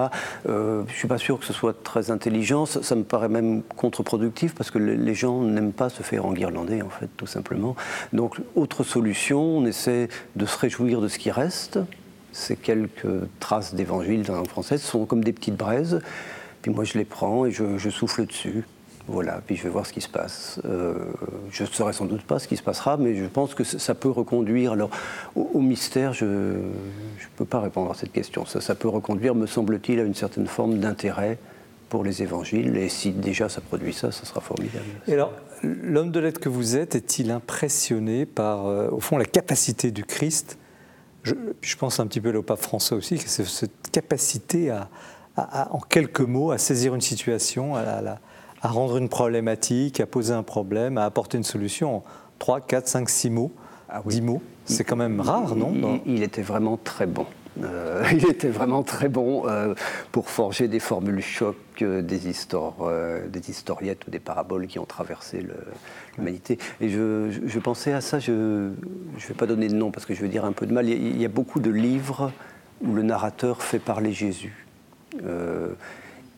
Euh, 0.50 0.84
je 0.88 0.92
ne 0.92 0.98
suis 0.98 1.08
pas 1.08 1.18
sûr 1.18 1.40
que 1.40 1.46
ce 1.46 1.54
soit 1.54 1.84
très 1.84 2.12
intelligent. 2.12 2.66
Ça, 2.66 2.96
me 2.96 3.04
paraît 3.04 3.30
même 3.30 3.64
contre-productif 3.78 4.54
parce 4.56 4.72
que 4.72 4.78
les 4.78 5.16
gens 5.16 5.42
n'aiment 5.42 5.74
pas 5.74 5.90
se 5.90 6.04
faire 6.04 6.26
enguirlander, 6.26 6.82
en 6.82 6.90
fait, 6.90 7.10
tout 7.16 7.28
simplement. 7.28 7.76
Donc, 8.12 8.38
autre 8.56 8.84
solution, 8.84 9.42
on 9.42 9.66
essaie 9.66 10.10
de 10.36 10.46
se 10.46 10.58
réjouir 10.58 11.00
de 11.00 11.08
ce 11.08 11.18
qui 11.18 11.32
reste. 11.32 11.80
Ces 12.34 12.56
quelques 12.56 13.08
traces 13.40 13.74
d'évangile 13.74 14.24
dans 14.24 14.34
la 14.34 14.40
langue 14.40 14.48
française 14.48 14.82
sont 14.82 15.06
comme 15.06 15.24
des 15.24 15.34
petites 15.34 15.58
braises. 15.58 16.02
Puis 16.62 16.72
moi, 16.72 16.84
je 16.84 16.98
les 16.98 17.06
prends 17.06 17.46
et 17.46 17.52
je 17.52 17.90
souffle 17.90 18.26
dessus. 18.26 18.64
Voilà, 19.12 19.42
puis 19.46 19.58
je 19.58 19.64
vais 19.64 19.70
voir 19.70 19.86
ce 19.86 19.92
qui 19.92 20.00
se 20.00 20.08
passe. 20.08 20.60
Euh, 20.66 20.96
je 21.52 21.64
ne 21.64 21.68
saurais 21.68 21.92
sans 21.94 22.06
doute 22.06 22.24
pas 22.24 22.40
ce 22.40 22.48
qui 22.48 22.56
se 22.56 22.64
passera, 22.64 22.96
mais 22.96 23.16
je 23.16 23.26
pense 23.26 23.54
que 23.54 23.64
ça 23.64 23.94
peut 23.94 24.10
reconduire. 24.10 24.72
Alors, 24.72 24.90
au, 25.36 25.60
mystère, 25.60 26.14
je 26.14 26.26
ne 26.26 26.62
peux 27.36 27.46
pas 27.46 27.60
répondre 27.60 27.92
à 27.92 27.94
cette 27.94 28.14
question. 28.14 28.46
Ça, 28.46 28.76
peut 28.76 28.88
reconduire, 28.88 29.36
me 29.36 29.48
semble-t-il, 29.48 30.00
à 30.00 30.04
une 30.04 30.16
certaine 30.16 30.48
forme 30.48 30.80
d'intérêt 30.80 31.38
pour 31.90 32.06
les 32.06 32.24
évangiles. 32.24 32.78
Et 32.78 32.88
si 32.88 33.12
déjà 33.12 33.50
ça 33.50 33.60
produit 33.60 33.94
ça, 33.94 34.12
ça 34.12 34.26
sera 34.26 34.40
formidable. 34.40 34.86
Et 35.08 35.14
alors, 35.14 35.34
l'homme 35.62 36.12
de 36.12 36.20
lettres 36.20 36.40
que 36.40 36.50
vous 36.50 36.78
êtes 36.78 36.96
est-il 36.96 37.32
impressionné 37.32 38.26
par, 38.26 38.66
euh, 38.66 38.90
au 38.92 39.02
fond, 39.02 39.18
la 39.18 39.26
capacité 39.26 39.92
du 39.92 40.06
Christ? 40.06 40.58
Je, 41.24 41.76
pense 41.76 42.00
un 42.00 42.08
petit 42.08 42.22
peu 42.22 42.36
au 42.36 42.42
pape 42.42 42.62
François 42.62 42.98
aussi, 42.98 43.18
cette 43.20 43.92
capacité 43.92 44.72
à, 44.72 44.90
en 45.38 45.80
quelques 45.80 46.22
mots, 46.22 46.52
à 46.52 46.58
saisir 46.58 46.96
une 46.96 47.02
situation, 47.02 47.76
à, 47.76 48.20
à, 48.62 48.68
rendre 48.68 48.98
une 48.98 49.10
problématique, 49.10 50.00
à 50.00 50.06
poser 50.06 50.34
un 50.34 50.44
problème, 50.44 50.98
à 50.98 51.06
apporter 51.06 51.38
une 51.38 51.44
solution 51.44 51.98
en 51.98 52.04
3, 52.40 52.62
4, 52.62 52.88
5, 52.88 53.10
6 53.10 53.30
mots, 53.30 53.52
ah 53.90 54.02
10 54.06 54.22
mots. 54.22 54.42
C'est 54.66 54.84
quand 54.84 54.96
même 54.96 55.20
rare, 55.20 55.56
non 55.56 56.00
il 56.06 56.24
était 56.24 56.44
vraiment 56.44 56.78
très 56.78 57.06
bon. 57.06 57.26
Euh, 57.62 58.04
il 58.14 58.30
était 58.30 58.50
vraiment 58.50 58.84
très 58.84 59.10
bon 59.10 59.48
euh, 59.48 59.74
pour 60.12 60.30
forger 60.30 60.68
des 60.68 60.80
formules 60.80 61.22
choc, 61.22 61.56
euh, 61.82 62.02
des, 62.02 62.30
histoires, 62.30 62.76
des 63.28 63.50
historiettes 63.50 64.08
ou 64.08 64.12
des 64.12 64.20
paraboles 64.20 64.68
qui 64.68 64.80
ont 64.80 64.86
traversé 64.86 65.46
l'humanité. 66.18 66.58
Et 66.80 66.90
je, 66.90 67.60
pensais 67.60 67.94
à 67.94 68.02
ça, 68.02 68.20
je 68.20 68.32
ne 68.32 68.74
vais 69.28 69.34
pas 69.34 69.46
donner 69.46 69.68
de 69.68 69.76
nom 69.76 69.92
parce 69.92 70.06
que 70.06 70.14
je 70.14 70.22
vais 70.22 70.30
dire 70.30 70.46
un 70.46 70.54
peu 70.54 70.66
de 70.66 70.74
mal. 70.74 70.88
Il 70.88 71.22
y, 71.22 71.26
a, 71.26 71.30
beaucoup 71.30 71.60
de 71.60 71.70
livres 71.70 72.32
où 72.82 72.94
le 72.94 73.04
narrateur 73.04 73.62
fait 73.62 73.80
parler 73.80 74.12
Jésus. 74.12 74.66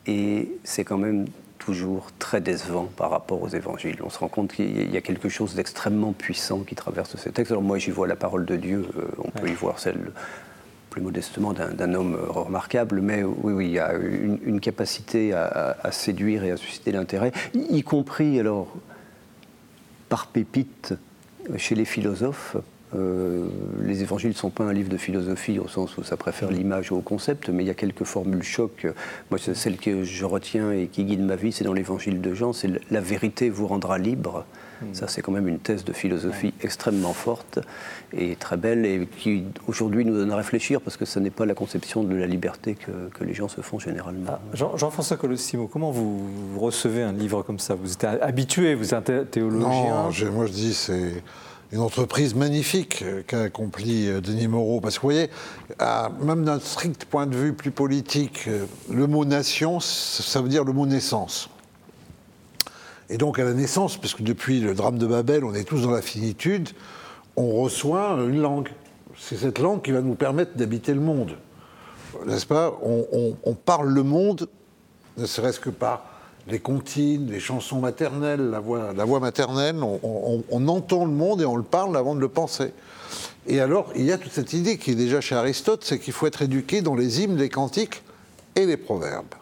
et 0.06 0.48
c'est 0.64 0.84
quand 0.84 0.98
même 0.98 1.26
toujours 1.64 2.10
très 2.18 2.40
décevant 2.40 2.90
par 2.96 3.10
rapport 3.10 3.40
aux 3.42 3.48
évangiles. 3.48 3.96
On 4.04 4.10
se 4.10 4.18
rend 4.18 4.28
compte 4.28 4.52
qu'il 4.52 4.92
y 4.92 4.96
a 4.96 5.00
quelque 5.00 5.28
chose 5.28 5.54
d'extrêmement 5.54 6.12
puissant 6.12 6.60
qui 6.60 6.74
traverse 6.74 7.16
ces 7.16 7.32
textes. 7.32 7.52
Alors 7.52 7.62
moi 7.62 7.78
j'y 7.78 7.90
vois 7.90 8.06
la 8.06 8.16
parole 8.16 8.44
de 8.44 8.56
Dieu, 8.56 8.86
on 9.18 9.30
peut 9.30 9.48
y 9.48 9.54
voir 9.54 9.78
celle 9.78 10.12
plus 10.90 11.00
modestement 11.00 11.52
d'un 11.52 11.94
homme 11.94 12.16
remarquable, 12.28 13.00
mais 13.00 13.24
oui, 13.24 13.52
oui, 13.52 13.66
il 13.66 13.72
y 13.72 13.78
a 13.80 13.94
une, 13.94 14.60
capacité 14.60 15.32
à, 15.32 15.90
séduire 15.90 16.44
et 16.44 16.52
à 16.52 16.56
susciter 16.56 16.92
l'intérêt, 16.92 17.32
y, 17.54 17.82
compris 17.82 18.38
alors 18.38 18.68
par 20.08 20.28
pépite 20.28 20.94
chez 21.56 21.74
les 21.74 21.84
philosophes. 21.84 22.56
Euh, 22.94 23.46
les 23.82 24.02
évangiles 24.02 24.30
ne 24.30 24.34
sont 24.34 24.50
pas 24.50 24.64
un 24.64 24.72
livre 24.72 24.88
de 24.88 24.96
philosophie 24.96 25.58
au 25.58 25.68
sens 25.68 25.96
où 25.98 26.04
ça 26.04 26.16
préfère 26.16 26.50
l'image 26.50 26.92
au 26.92 27.00
concept, 27.00 27.48
mais 27.48 27.64
il 27.64 27.66
y 27.66 27.70
a 27.70 27.74
quelques 27.74 28.04
formules 28.04 28.42
choc. 28.42 28.86
Moi, 29.30 29.38
celle 29.38 29.76
que 29.76 30.04
je 30.04 30.24
retiens 30.24 30.72
et 30.72 30.86
qui 30.86 31.04
guide 31.04 31.24
ma 31.24 31.36
vie, 31.36 31.52
c'est 31.52 31.64
dans 31.64 31.72
l'évangile 31.72 32.20
de 32.20 32.34
Jean, 32.34 32.52
c'est 32.52 32.70
la 32.90 33.00
vérité 33.00 33.50
vous 33.50 33.66
rendra 33.66 33.98
libre. 33.98 34.44
Hmm. 34.82 34.92
Ça, 34.92 35.08
c'est 35.08 35.22
quand 35.22 35.32
même 35.32 35.48
une 35.48 35.58
thèse 35.58 35.84
de 35.84 35.92
philosophie 35.92 36.52
extrêmement 36.62 37.12
forte 37.12 37.60
et 38.12 38.36
très 38.36 38.56
belle 38.56 38.84
et 38.84 39.08
qui 39.18 39.44
aujourd'hui 39.68 40.04
nous 40.04 40.14
donne 40.14 40.32
à 40.32 40.36
réfléchir 40.36 40.80
parce 40.80 40.96
que 40.96 41.04
ce 41.04 41.18
n'est 41.18 41.30
pas 41.30 41.46
la 41.46 41.54
conception 41.54 42.02
de 42.02 42.14
la 42.14 42.26
liberté 42.26 42.74
que, 42.74 43.24
les 43.24 43.34
gens 43.34 43.48
se 43.48 43.62
font 43.62 43.78
généralement. 43.78 44.32
Ah, 44.32 44.40
Jean-François 44.52 45.16
Colossimo, 45.16 45.66
comment 45.66 45.90
vous, 45.90 46.20
recevez 46.58 47.02
un 47.02 47.12
livre 47.12 47.42
comme 47.42 47.58
ça? 47.58 47.74
Vous 47.74 47.92
êtes 47.92 48.04
habitué, 48.04 48.74
vous 48.74 48.94
êtes 48.94 49.30
théologien? 49.30 50.10
Non, 50.10 50.32
moi 50.32 50.46
je 50.46 50.52
dis 50.52 50.74
c'est 50.74 51.22
une 51.72 51.80
entreprise 51.80 52.34
magnifique 52.34 53.04
qu'a 53.26 53.42
accompli 53.42 54.08
euh, 54.08 54.20
Denis 54.20 54.48
Moreau. 54.48 54.80
Parce 54.80 54.96
que 54.96 55.02
vous 55.02 55.08
voyez, 55.08 55.30
même 56.20 56.44
d'un 56.44 56.60
strict 56.60 57.04
point 57.06 57.26
de 57.26 57.36
vue 57.36 57.52
plus 57.52 57.70
politique, 57.70 58.44
euh, 58.48 58.66
le 58.90 59.06
mot 59.06 59.24
nation, 59.24 59.80
ça 59.80 60.40
veut 60.40 60.48
dire 60.48 60.64
le 60.64 60.72
mot 60.72 60.86
naissance. 60.86 61.50
Et 63.10 63.18
donc 63.18 63.38
à 63.38 63.44
la 63.44 63.52
naissance, 63.52 63.96
puisque 63.96 64.22
depuis 64.22 64.60
le 64.60 64.74
drame 64.74 64.98
de 64.98 65.06
Babel, 65.06 65.44
on 65.44 65.54
est 65.54 65.64
tous 65.64 65.82
dans 65.82 65.90
la 65.90 66.02
finitude, 66.02 66.70
on 67.36 67.50
reçoit 67.50 68.16
une 68.20 68.40
langue. 68.40 68.70
C'est 69.18 69.36
cette 69.36 69.58
langue 69.58 69.82
qui 69.82 69.90
va 69.90 70.00
nous 70.00 70.14
permettre 70.14 70.56
d'habiter 70.56 70.94
le 70.94 71.00
monde. 71.00 71.36
N'est-ce 72.26 72.46
pas? 72.46 72.78
On, 72.82 73.54
parle 73.54 73.88
le 73.88 74.02
monde, 74.02 74.48
ne 75.16 75.26
serait-ce 75.26 75.60
que 75.60 75.70
par 75.70 76.04
les 76.48 76.58
comptines, 76.58 77.30
les 77.30 77.40
chansons 77.40 77.80
maternelles, 77.80 78.50
la 78.50 78.60
voix, 78.60 78.92
la 78.94 79.04
voix 79.04 79.20
maternelle, 79.20 79.76
on, 79.82 80.68
entend 80.68 81.04
le 81.04 81.10
monde 81.10 81.40
et 81.40 81.46
on 81.46 81.56
le 81.56 81.62
parle 81.62 81.96
avant 81.96 82.14
de 82.14 82.20
le 82.20 82.28
penser. 82.28 82.72
Et 83.46 83.60
alors, 83.60 83.90
il 83.94 84.04
y 84.04 84.12
a 84.12 84.18
toute 84.18 84.32
cette 84.32 84.52
idée 84.52 84.78
qui 84.78 84.92
est 84.92 84.96
déjà 84.96 85.20
chez 85.20 85.34
Aristote, 85.34 85.84
c'est 85.84 85.98
qu'il 85.98 86.12
faut 86.12 86.26
être 86.26 86.42
éduqué 86.42 86.82
dans 86.82 86.94
les 86.94 87.22
hymnes, 87.22 87.36
les 87.36 87.48
cantiques 87.48 88.02
et 88.56 88.66
les 88.66 88.76
proverbes. 88.76 89.34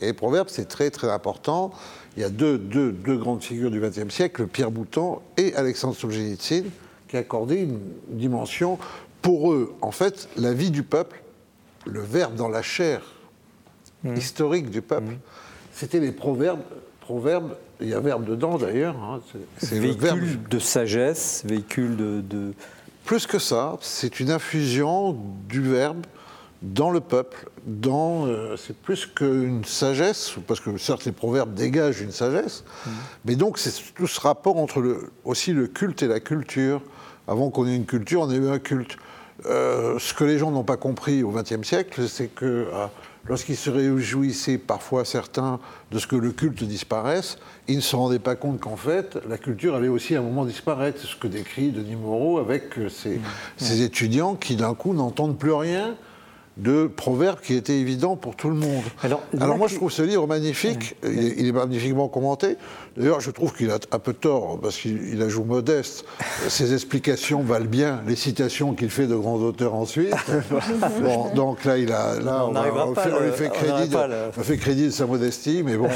Et 0.00 0.06
les 0.06 0.12
proverbes, 0.12 0.48
c'est 0.50 0.68
très 0.68 0.90
très 0.90 1.10
important 1.10 1.72
il 2.16 2.22
y 2.22 2.24
a 2.24 2.28
deux, 2.28 2.58
grandes 3.16 3.42
figures 3.42 3.70
du 3.70 3.80
XXe 3.80 4.12
siècle, 4.12 4.46
Pierre 4.46 4.70
Boutan 4.70 5.22
et 5.36 5.54
Alexandre 5.54 5.94
Solzhenitsyn, 5.94 6.64
qui 7.08 7.16
accordaient 7.16 7.62
une 7.62 7.80
dimension. 8.08 8.78
Pour 9.22 9.52
eux, 9.52 9.74
en 9.80 9.90
fait, 9.90 10.28
la 10.36 10.52
vie 10.52 10.70
du 10.70 10.82
peuple, 10.82 11.22
le 11.86 12.00
verbe 12.00 12.34
dans 12.34 12.48
la 12.48 12.62
chair 12.62 13.02
mmh. 14.02 14.16
historique 14.16 14.70
du 14.70 14.82
peuple, 14.82 15.12
mmh. 15.12 15.18
C'était 15.80 16.00
les 16.00 16.12
proverbes. 16.12 16.60
Proverbes, 17.00 17.56
il 17.80 17.88
y 17.88 17.94
a 17.94 18.00
verbe 18.00 18.26
dedans 18.26 18.58
d'ailleurs. 18.58 18.94
Hein, 18.96 19.20
c'est 19.56 19.78
véhicule 19.78 20.38
de 20.48 20.58
sagesse, 20.58 21.42
véhicule 21.46 21.96
de... 21.96 22.52
Plus 23.06 23.26
que 23.26 23.38
ça, 23.38 23.78
c'est 23.80 24.20
une 24.20 24.30
infusion 24.30 25.16
du 25.48 25.62
verbe 25.62 26.04
dans 26.60 26.90
le 26.90 27.00
peuple, 27.00 27.48
dans, 27.64 28.26
euh, 28.26 28.56
c'est 28.58 28.76
plus 28.76 29.06
qu'une 29.06 29.64
sagesse, 29.64 30.34
parce 30.46 30.60
que 30.60 30.76
certes 30.76 31.06
les 31.06 31.12
proverbes 31.12 31.54
dégagent 31.54 32.02
une 32.02 32.12
sagesse, 32.12 32.62
mmh. 32.62 32.90
mais 33.24 33.36
donc 33.36 33.58
c'est 33.58 33.72
tout 33.94 34.06
ce 34.06 34.20
rapport 34.20 34.58
entre 34.58 34.80
le, 34.80 35.10
aussi 35.24 35.54
le 35.54 35.66
culte 35.66 36.02
et 36.02 36.06
la 36.06 36.20
culture. 36.20 36.82
Avant 37.26 37.48
qu'on 37.48 37.66
ait 37.66 37.74
une 37.74 37.86
culture, 37.86 38.20
on 38.20 38.30
a 38.30 38.34
eu 38.34 38.50
un 38.50 38.58
culte. 38.58 38.98
Euh, 39.46 39.98
ce 39.98 40.12
que 40.12 40.24
les 40.24 40.38
gens 40.38 40.50
n'ont 40.50 40.64
pas 40.64 40.76
compris 40.76 41.22
au 41.22 41.30
XXe 41.30 41.66
siècle, 41.66 42.06
c'est 42.06 42.28
que 42.28 42.68
euh, 42.70 42.86
lorsqu'ils 43.26 43.56
se 43.56 43.70
réjouissaient 43.70 44.58
parfois 44.58 45.04
certains 45.04 45.60
de 45.90 45.98
ce 45.98 46.06
que 46.06 46.16
le 46.16 46.32
culte 46.32 46.64
disparaisse, 46.64 47.38
ils 47.68 47.76
ne 47.76 47.80
se 47.80 47.96
rendaient 47.96 48.18
pas 48.18 48.36
compte 48.36 48.60
qu'en 48.60 48.76
fait, 48.76 49.18
la 49.28 49.38
culture 49.38 49.74
allait 49.74 49.88
aussi 49.88 50.16
à 50.16 50.20
un 50.20 50.22
moment 50.22 50.44
disparaître. 50.44 50.98
C'est 51.00 51.08
ce 51.08 51.16
que 51.16 51.28
décrit 51.28 51.70
Denis 51.70 51.96
Moreau 51.96 52.38
avec 52.38 52.74
ses, 52.88 53.16
mmh. 53.16 53.22
ses 53.56 53.82
étudiants 53.82 54.34
qui 54.34 54.56
d'un 54.56 54.74
coup 54.74 54.94
n'entendent 54.94 55.38
plus 55.38 55.52
rien 55.52 55.96
de 56.60 56.86
proverbes 56.86 57.40
qui 57.40 57.54
étaient 57.54 57.78
évidents 57.78 58.16
pour 58.16 58.36
tout 58.36 58.48
le 58.48 58.54
monde. 58.54 58.82
Alors, 59.02 59.56
moi, 59.56 59.68
je 59.68 59.76
trouve 59.76 59.90
ce 59.90 60.02
livre 60.02 60.26
magnifique. 60.26 60.96
Il, 61.04 61.46
est, 61.46 61.52
magnifiquement 61.52 62.08
commenté. 62.08 62.56
D'ailleurs, 62.96 63.20
je 63.20 63.30
trouve 63.30 63.54
qu'il 63.54 63.70
a 63.70 63.78
un 63.92 63.98
peu 63.98 64.12
tort, 64.12 64.58
parce 64.60 64.76
qu'il 64.76 65.20
ajoute 65.22 65.46
modeste. 65.46 66.04
Ses 66.48 66.74
explications 66.74 67.40
valent 67.42 67.66
bien 67.66 68.02
les 68.06 68.16
citations 68.16 68.74
qu'il 68.74 68.90
fait 68.90 69.06
de 69.06 69.16
grands 69.16 69.38
auteurs 69.38 69.74
ensuite. 69.74 70.14
bon, 71.02 71.34
donc 71.34 71.64
là, 71.64 71.78
il 71.78 71.92
a, 71.92 72.20
là, 72.20 72.46
on, 72.46 72.94
fait, 73.32 73.50
crédit 73.50 73.88
de, 73.88 74.42
fait 74.42 74.56
crédit 74.56 74.86
de 74.86 74.90
sa 74.90 75.06
modestie, 75.06 75.62
mais 75.64 75.76
bon, 75.76 75.88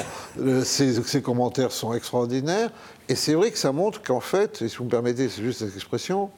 ses, 0.64 1.02
ses 1.02 1.22
commentaires 1.22 1.72
sont 1.72 1.92
extraordinaires. 1.92 2.70
Et 3.08 3.16
c'est 3.16 3.34
vrai 3.34 3.50
que 3.50 3.58
ça 3.58 3.72
montre 3.72 4.02
qu'en 4.02 4.20
fait, 4.20 4.62
et 4.62 4.68
si 4.68 4.76
vous 4.78 4.84
me 4.84 4.90
permettez, 4.90 5.28
c'est 5.28 5.42
juste 5.42 5.58
cette 5.58 5.74
expression, 5.74 6.30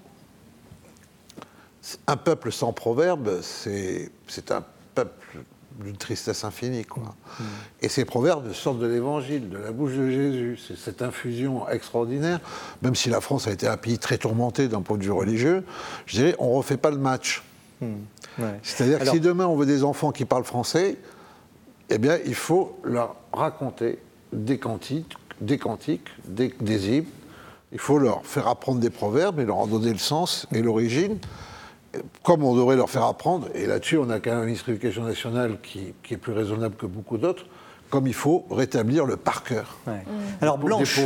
un 2.07 2.17
peuple 2.17 2.53
sans 2.53 2.73
proverbe, 2.73 3.41
c'est 3.43 4.11
un 4.51 4.65
peuple 4.95 5.39
d'une 5.81 5.97
tristesse 5.97 6.45
infinie. 6.45 6.85
Quoi. 6.85 7.15
Mm. 7.39 7.45
Et 7.83 7.89
ces 7.89 8.05
proverbes 8.05 8.53
sortent 8.53 8.79
de 8.79 8.87
l'Évangile, 8.87 9.49
de 9.49 9.59
la 9.59 9.73
bouche 9.73 9.93
de 9.93 10.11
Jésus. 10.11 10.59
C'est 10.67 10.77
cette 10.77 11.03
infusion 11.03 11.69
extraordinaire. 11.69 12.41
Même 12.83 12.95
si 12.95 13.11
la 13.11 13.21
France 13.21 13.47
a 13.47 13.53
été 13.53 13.69
un 13.69 13.77
pays 13.77 13.99
très 13.99 14.19
tourmenté 14.19 14.69
d'un 14.69 14.83
point 14.83 14.97
de 14.97 15.05
vue 15.05 15.13
religieux, 15.13 15.65
je 16.07 16.17
dirais, 16.17 16.37
on 16.39 16.51
ne 16.51 16.57
refait 16.57 16.79
pas 16.79 16.91
le 16.91 16.99
match. 16.99 17.43
Mm. 17.81 17.95
C'est-à-dire 18.63 18.99
que 18.99 19.07
si 19.07 19.21
demain 19.21 19.47
on 19.47 19.57
veut 19.57 19.67
des 19.67 19.83
enfants 19.83 20.13
qui 20.13 20.25
parlent 20.25 20.45
français, 20.45 20.99
eh 21.89 21.99
bien, 21.99 22.19
il 22.27 22.35
faut 22.35 22.79
leur 22.85 23.17
raconter 23.33 23.99
des 24.33 24.59
cantiques, 24.59 25.17
des, 25.41 25.59
cantiques, 25.59 26.09
des, 26.27 26.55
des 26.61 26.89
hymnes. 26.89 27.07
Il 27.73 27.79
faut 27.79 27.99
leur 27.99 28.25
faire 28.25 28.49
apprendre 28.49 28.81
des 28.81 28.91
proverbes 28.91 29.41
et 29.41 29.45
leur 29.45 29.59
en 29.59 29.67
donner 29.67 29.93
le 29.93 29.99
sens 29.99 30.47
et 30.53 30.63
l'origine 30.63 31.19
comme 32.23 32.43
on 32.45 32.55
devrait 32.55 32.77
leur 32.77 32.91
faire 32.91 33.05
apprendre, 33.05 33.49
et 33.55 33.67
là-dessus 33.67 33.99
on 33.99 34.11
a 34.11 34.21
quand 34.21 34.31
même 34.31 34.41
une 34.41 34.47
ministre 34.47 34.67
de 34.67 34.73
l'Éducation 34.73 35.05
nationale 35.05 35.59
qui, 35.63 35.95
est 36.11 36.17
plus 36.17 36.33
raisonnable 36.33 36.77
que 36.77 36.87
beaucoup 36.87 37.19
d'autres, 37.19 37.47
comme 37.91 38.07
il 38.07 38.15
faut 38.15 38.45
rétablir 38.51 39.07
le 39.07 39.17
par 39.17 39.45
cœur. 39.45 39.77
Alors 40.41 40.59
Blanche, 40.59 41.01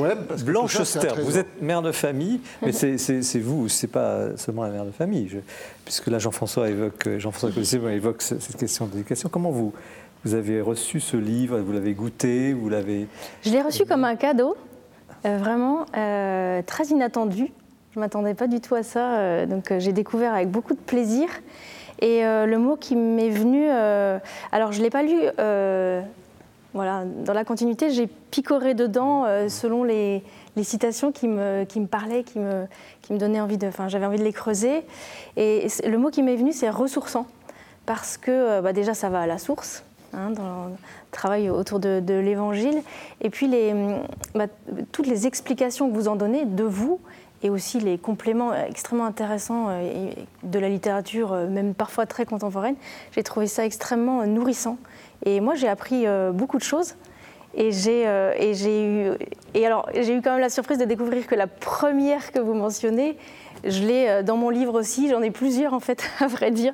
Blanche 0.44 0.80
vous 1.22 1.38
êtes 1.38 1.60
mère 1.60 1.82
de 1.82 1.92
famille, 1.92 2.40
mais 2.62 2.72
c'est 2.72 3.40
vous, 3.40 3.68
c'est 3.68 3.86
pas 3.86 4.36
seulement 4.36 4.62
la 4.62 4.70
mère 4.70 4.84
de 4.84 4.90
famille, 4.90 5.40
puisque 5.84 6.06
là 6.06 6.18
Jean-François 6.18 6.68
évoque, 6.70 7.08
Jean-François 7.18 7.92
évoque 7.92 8.22
cette 8.22 8.56
question 8.56 8.86
d'éducation. 8.86 9.28
Comment 9.28 9.50
vous, 9.50 9.72
vous 10.24 10.34
avez 10.34 10.60
reçu 10.60 11.00
ce 11.00 11.16
livre, 11.16 11.58
vous 11.58 11.72
l'avez 11.72 11.94
goûté, 11.94 12.52
vous 12.52 12.68
l'avez... 12.68 13.06
Je 13.42 13.50
l'ai 13.50 13.62
reçu 13.62 13.86
comme 13.86 14.04
un 14.04 14.16
cadeau, 14.16 14.56
euh, 15.24 15.38
vraiment 15.38 15.86
euh, 15.96 16.62
très 16.66 16.86
inattendu. 16.86 17.52
Je 17.92 17.98
ne 17.98 18.04
m'attendais 18.04 18.34
pas 18.34 18.46
du 18.46 18.60
tout 18.60 18.76
à 18.76 18.84
ça, 18.84 19.14
euh, 19.14 19.46
donc 19.46 19.72
euh, 19.72 19.80
j'ai 19.80 19.92
découvert 19.92 20.32
avec 20.32 20.48
beaucoup 20.48 20.74
de 20.74 20.78
plaisir. 20.78 21.28
Et 21.98 22.24
euh, 22.24 22.46
le 22.46 22.56
mot 22.56 22.76
qui 22.76 22.94
m'est 22.94 23.30
venu, 23.30 23.68
alors 23.68 24.70
je 24.70 24.78
ne 24.78 24.84
l'ai 24.84 24.90
pas 24.90 25.02
lu 25.02 25.18
voilà, 26.72 27.02
dans 27.04 27.32
la 27.32 27.44
continuité, 27.44 27.90
j'ai 27.90 28.06
picoré 28.06 28.74
dedans 28.74 29.24
selon 29.48 29.82
les, 29.82 30.22
citations 30.62 31.10
qui 31.10 31.26
me, 31.26 31.64
qui 31.64 31.80
me 31.80 31.88
parlaient, 31.88 32.22
qui 32.22 32.38
me, 32.38 32.66
qui 33.02 33.12
me 33.12 33.18
donnaient 33.18 33.40
envie 33.40 33.58
de. 33.58 33.66
Enfin, 33.66 33.88
j'avais 33.88 34.06
envie 34.06 34.20
de 34.20 34.22
les 34.22 34.32
creuser. 34.32 34.84
Et 35.36 35.66
le 35.84 35.98
mot 35.98 36.10
qui 36.10 36.22
m'est 36.22 36.36
venu, 36.36 36.52
c'est 36.52 36.70
ressourçant. 36.70 37.26
Parce 37.86 38.16
que 38.16 38.60
bah, 38.60 38.72
déjà, 38.72 38.94
ça 38.94 39.08
va 39.08 39.22
à 39.22 39.26
la 39.26 39.38
source. 39.38 39.82
hein, 40.14 40.30
dans 40.30 40.66
le 40.66 40.74
travail 41.10 41.50
autour 41.50 41.80
de, 41.80 42.00
l'Évangile. 42.08 42.82
Et 43.20 43.30
puis 43.30 43.48
les, 43.48 43.74
bah, 44.36 44.46
toutes 44.92 45.08
les 45.08 45.26
explications 45.26 45.90
que 45.90 45.94
vous 45.94 46.06
en 46.06 46.14
donnez 46.14 46.44
de 46.44 46.62
vous 46.62 47.00
et 47.42 47.50
aussi 47.50 47.80
les 47.80 47.98
compléments 47.98 48.54
extrêmement 48.54 49.06
intéressants 49.06 49.68
euh, 49.70 50.10
de 50.42 50.58
la 50.58 50.68
littérature, 50.68 51.32
euh, 51.32 51.48
même 51.48 51.74
parfois 51.74 52.06
très 52.06 52.26
contemporaine, 52.26 52.76
j'ai 53.12 53.22
trouvé 53.22 53.46
ça 53.46 53.64
extrêmement 53.64 54.26
nourrissant. 54.26 54.78
Et 55.24 55.40
moi, 55.40 55.54
j'ai 55.54 55.68
appris 55.68 56.06
euh, 56.06 56.32
beaucoup 56.32 56.58
de 56.58 56.62
choses. 56.62 56.96
Et 57.54 57.72
j'ai 57.72 58.04
eu 58.04 59.10
eu 59.54 60.22
quand 60.22 60.30
même 60.30 60.40
la 60.40 60.50
surprise 60.50 60.78
de 60.78 60.84
découvrir 60.84 61.26
que 61.26 61.34
la 61.34 61.48
première 61.48 62.30
que 62.30 62.38
vous 62.38 62.54
mentionnez, 62.54 63.16
je 63.64 63.82
l'ai 63.82 64.08
euh, 64.08 64.22
dans 64.22 64.36
mon 64.36 64.50
livre 64.50 64.78
aussi, 64.78 65.08
j'en 65.08 65.22
ai 65.22 65.30
plusieurs 65.30 65.74
en 65.74 65.80
fait, 65.80 66.08
à 66.20 66.26
vrai 66.26 66.50
dire, 66.50 66.72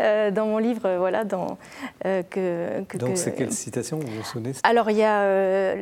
euh, 0.00 0.30
dans 0.30 0.46
mon 0.46 0.58
livre, 0.58 0.82
euh, 0.84 0.98
voilà, 0.98 1.24
dans, 1.24 1.58
que, 2.02 2.96
Donc 2.96 3.16
c'est 3.16 3.34
quelle 3.34 3.52
citation 3.52 3.98
vous 3.98 4.06
vous 4.06 4.24
souvenez 4.24 4.52
Alors 4.62 4.90
il 4.90 4.98
y 4.98 5.04
a 5.04 5.74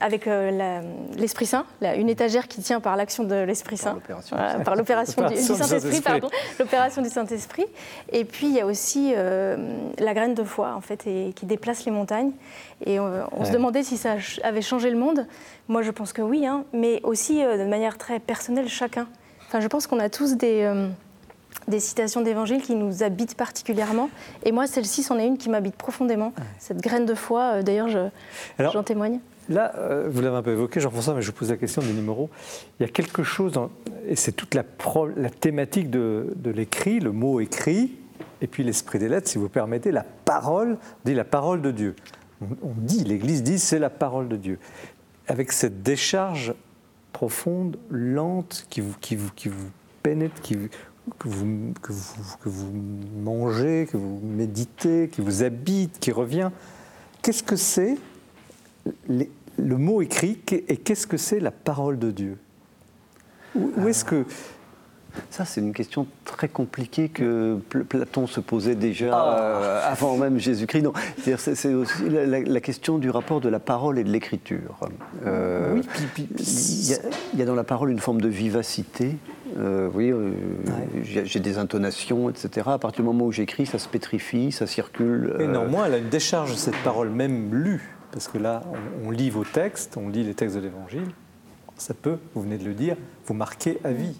avec 0.00 0.26
l'Esprit 1.16 1.46
Saint, 1.46 1.66
une 1.82 2.08
étagère 2.08 2.48
qui 2.48 2.62
tient 2.62 2.80
par 2.80 2.96
l'action 2.96 3.24
de 3.24 3.34
l'Esprit 3.34 3.76
Saint, 3.76 3.98
par 4.64 4.76
l'opération 4.76 5.26
du, 5.28 5.36
Saint-Esprit, 5.36 6.00
pardon, 6.00 6.28
l'opération 6.58 7.02
du 7.02 7.08
Saint-Esprit. 7.08 7.66
Et 8.12 8.24
puis 8.24 8.46
il 8.46 8.54
y 8.54 8.60
a 8.60 8.66
aussi 8.66 9.12
la 9.14 10.14
graine 10.14 10.34
de 10.34 10.44
foi 10.44 10.74
en 10.74 10.80
fait, 10.80 11.06
et, 11.06 11.32
qui 11.34 11.46
déplace 11.46 11.84
les 11.84 11.92
montagnes. 11.92 12.32
Et 12.84 12.98
on, 12.98 13.44
se 13.44 13.52
demandait 13.52 13.82
si 13.82 13.96
ça 13.96 14.16
avait 14.42 14.62
changé 14.62 14.90
le 14.90 14.98
monde. 14.98 15.26
Moi 15.68 15.82
je 15.82 15.90
pense 15.90 16.12
que 16.12 16.22
oui, 16.22 16.46
hein, 16.46 16.64
mais 16.72 17.00
aussi 17.02 17.42
de 17.42 17.64
manière 17.64 17.98
très 17.98 18.18
personnelle 18.18 18.68
chacun 18.68 19.06
je 19.60 19.68
pense 19.68 19.86
qu'on 19.86 19.98
a 19.98 20.08
tous 20.08 20.36
des, 20.36 20.62
euh, 20.62 20.88
des 21.68 21.80
citations 21.80 22.20
d'évangile 22.20 22.62
qui 22.62 22.74
nous 22.74 23.02
habitent 23.02 23.36
particulièrement. 23.36 24.10
Et 24.44 24.52
moi, 24.52 24.66
celle-ci, 24.66 25.02
c'en 25.02 25.18
est 25.18 25.26
une 25.26 25.38
qui 25.38 25.48
m'habite 25.48 25.76
profondément. 25.76 26.32
Cette 26.58 26.80
graine 26.80 27.06
de 27.06 27.14
foi, 27.14 27.56
euh, 27.56 27.62
d'ailleurs, 27.62 27.88
j'en 28.58 28.82
témoigne. 28.82 29.20
Là, 29.48 29.72
euh, 29.76 30.08
vous 30.08 30.20
l'avez 30.20 30.36
un 30.36 30.42
peu 30.42 30.52
évoqué, 30.52 30.80
Jean-François, 30.80 31.14
mais 31.14 31.22
je 31.22 31.30
vous 31.30 31.36
pose 31.36 31.50
la 31.50 31.56
question 31.56 31.82
des 31.82 31.92
numéros. 31.92 32.30
Il 32.78 32.84
y 32.84 32.86
a 32.86 32.88
quelque 32.88 33.22
chose, 33.22 33.54
et 34.06 34.16
c'est 34.16 34.32
toute 34.32 34.54
la, 34.54 34.62
la, 35.16 35.30
thématique 35.30 35.90
de, 35.90 36.32
de 36.36 36.50
l'écrit, 36.50 37.00
le 37.00 37.12
mot 37.12 37.40
écrit, 37.40 37.98
et 38.40 38.46
puis 38.46 38.62
l'esprit 38.62 38.98
des 38.98 39.08
lettres, 39.08 39.28
si 39.28 39.38
vous 39.38 39.48
permettez, 39.48 39.90
la 39.90 40.04
parole, 40.24 40.78
dit 41.04 41.14
la 41.14 41.24
parole 41.24 41.60
de 41.60 41.70
Dieu. 41.70 41.96
On 42.40 42.72
dit, 42.76 43.04
l'Église 43.04 43.42
dit, 43.42 43.58
c'est 43.58 43.78
la 43.78 43.90
parole 43.90 44.28
de 44.28 44.36
Dieu. 44.36 44.58
Avec 45.28 45.52
cette 45.52 45.82
décharge 45.82 46.54
profonde, 47.22 47.76
lente, 47.88 48.66
qui 48.68 48.80
vous, 48.80 48.96
qui 49.00 49.14
vous, 49.14 49.30
qui 49.36 49.46
vous 49.46 49.70
pénètre, 50.02 50.40
qui, 50.40 50.56
que, 51.20 51.28
vous, 51.28 51.72
que, 51.80 51.92
vous, 51.92 52.36
que 52.42 52.48
vous 52.48 52.72
mangez, 53.22 53.86
que 53.88 53.96
vous 53.96 54.18
méditez, 54.24 55.08
qui 55.08 55.20
vous 55.20 55.44
habite, 55.44 56.00
qui 56.00 56.10
revient. 56.10 56.50
Qu'est-ce 57.22 57.44
que 57.44 57.54
c'est 57.54 57.96
le 59.08 59.76
mot 59.76 60.02
écrit 60.02 60.40
et 60.50 60.76
qu'est-ce 60.76 61.06
que 61.06 61.16
c'est 61.16 61.38
la 61.38 61.52
parole 61.52 62.00
de 62.00 62.10
Dieu? 62.10 62.38
Où, 63.54 63.86
est-ce 63.86 64.04
que 64.04 64.24
ça, 65.30 65.44
c'est 65.44 65.60
une 65.60 65.72
question 65.72 66.06
très 66.24 66.48
compliquée 66.48 67.08
que 67.08 67.58
Platon 67.88 68.26
se 68.26 68.40
posait 68.40 68.74
déjà 68.74 69.10
ah. 69.12 69.38
euh, 69.38 69.80
avant 69.90 70.16
même 70.16 70.38
Jésus-Christ. 70.38 70.86
C'est 71.18 71.74
aussi 71.74 72.08
la, 72.08 72.60
question 72.60 72.98
du 72.98 73.10
rapport 73.10 73.40
de 73.40 73.48
la 73.48 73.58
parole 73.58 73.98
et 73.98 74.04
de 74.04 74.10
l'écriture. 74.10 74.78
Euh, 75.26 75.74
oui, 75.74 76.28
il 77.34 77.38
y, 77.38 77.42
a 77.42 77.44
dans 77.44 77.54
la 77.54 77.64
parole 77.64 77.90
une 77.90 77.98
forme 77.98 78.20
de 78.20 78.28
vivacité. 78.28 79.16
Euh, 79.58 79.90
oui, 79.92 80.12
j'ai 81.02 81.40
des 81.40 81.58
intonations, 81.58 82.30
etc. 82.30 82.68
À 82.70 82.78
partir 82.78 83.02
du 83.02 83.08
moment 83.08 83.26
où 83.26 83.32
j'écris, 83.32 83.66
ça 83.66 83.78
se 83.78 83.88
pétrifie, 83.88 84.52
ça 84.52 84.66
circule. 84.66 85.36
Et 85.40 85.46
néanmoins, 85.46 85.86
elle 85.86 85.94
a 85.94 85.98
une 85.98 86.08
décharge, 86.08 86.54
cette 86.54 86.76
parole, 86.84 87.10
même 87.10 87.54
lue. 87.54 87.96
Parce 88.12 88.28
que 88.28 88.38
là, 88.38 88.62
on, 89.02 89.08
on 89.08 89.10
lit 89.10 89.30
vos 89.30 89.44
textes, 89.44 89.96
on 89.96 90.08
lit 90.08 90.24
les 90.24 90.34
textes 90.34 90.56
de 90.56 90.60
l'Évangile. 90.60 91.08
Ça 91.76 91.94
peut, 91.94 92.18
vous 92.34 92.42
venez 92.42 92.58
de 92.58 92.64
le 92.64 92.74
dire, 92.74 92.96
vous 93.26 93.34
marquer 93.34 93.78
à 93.84 93.92
vie. 93.92 94.16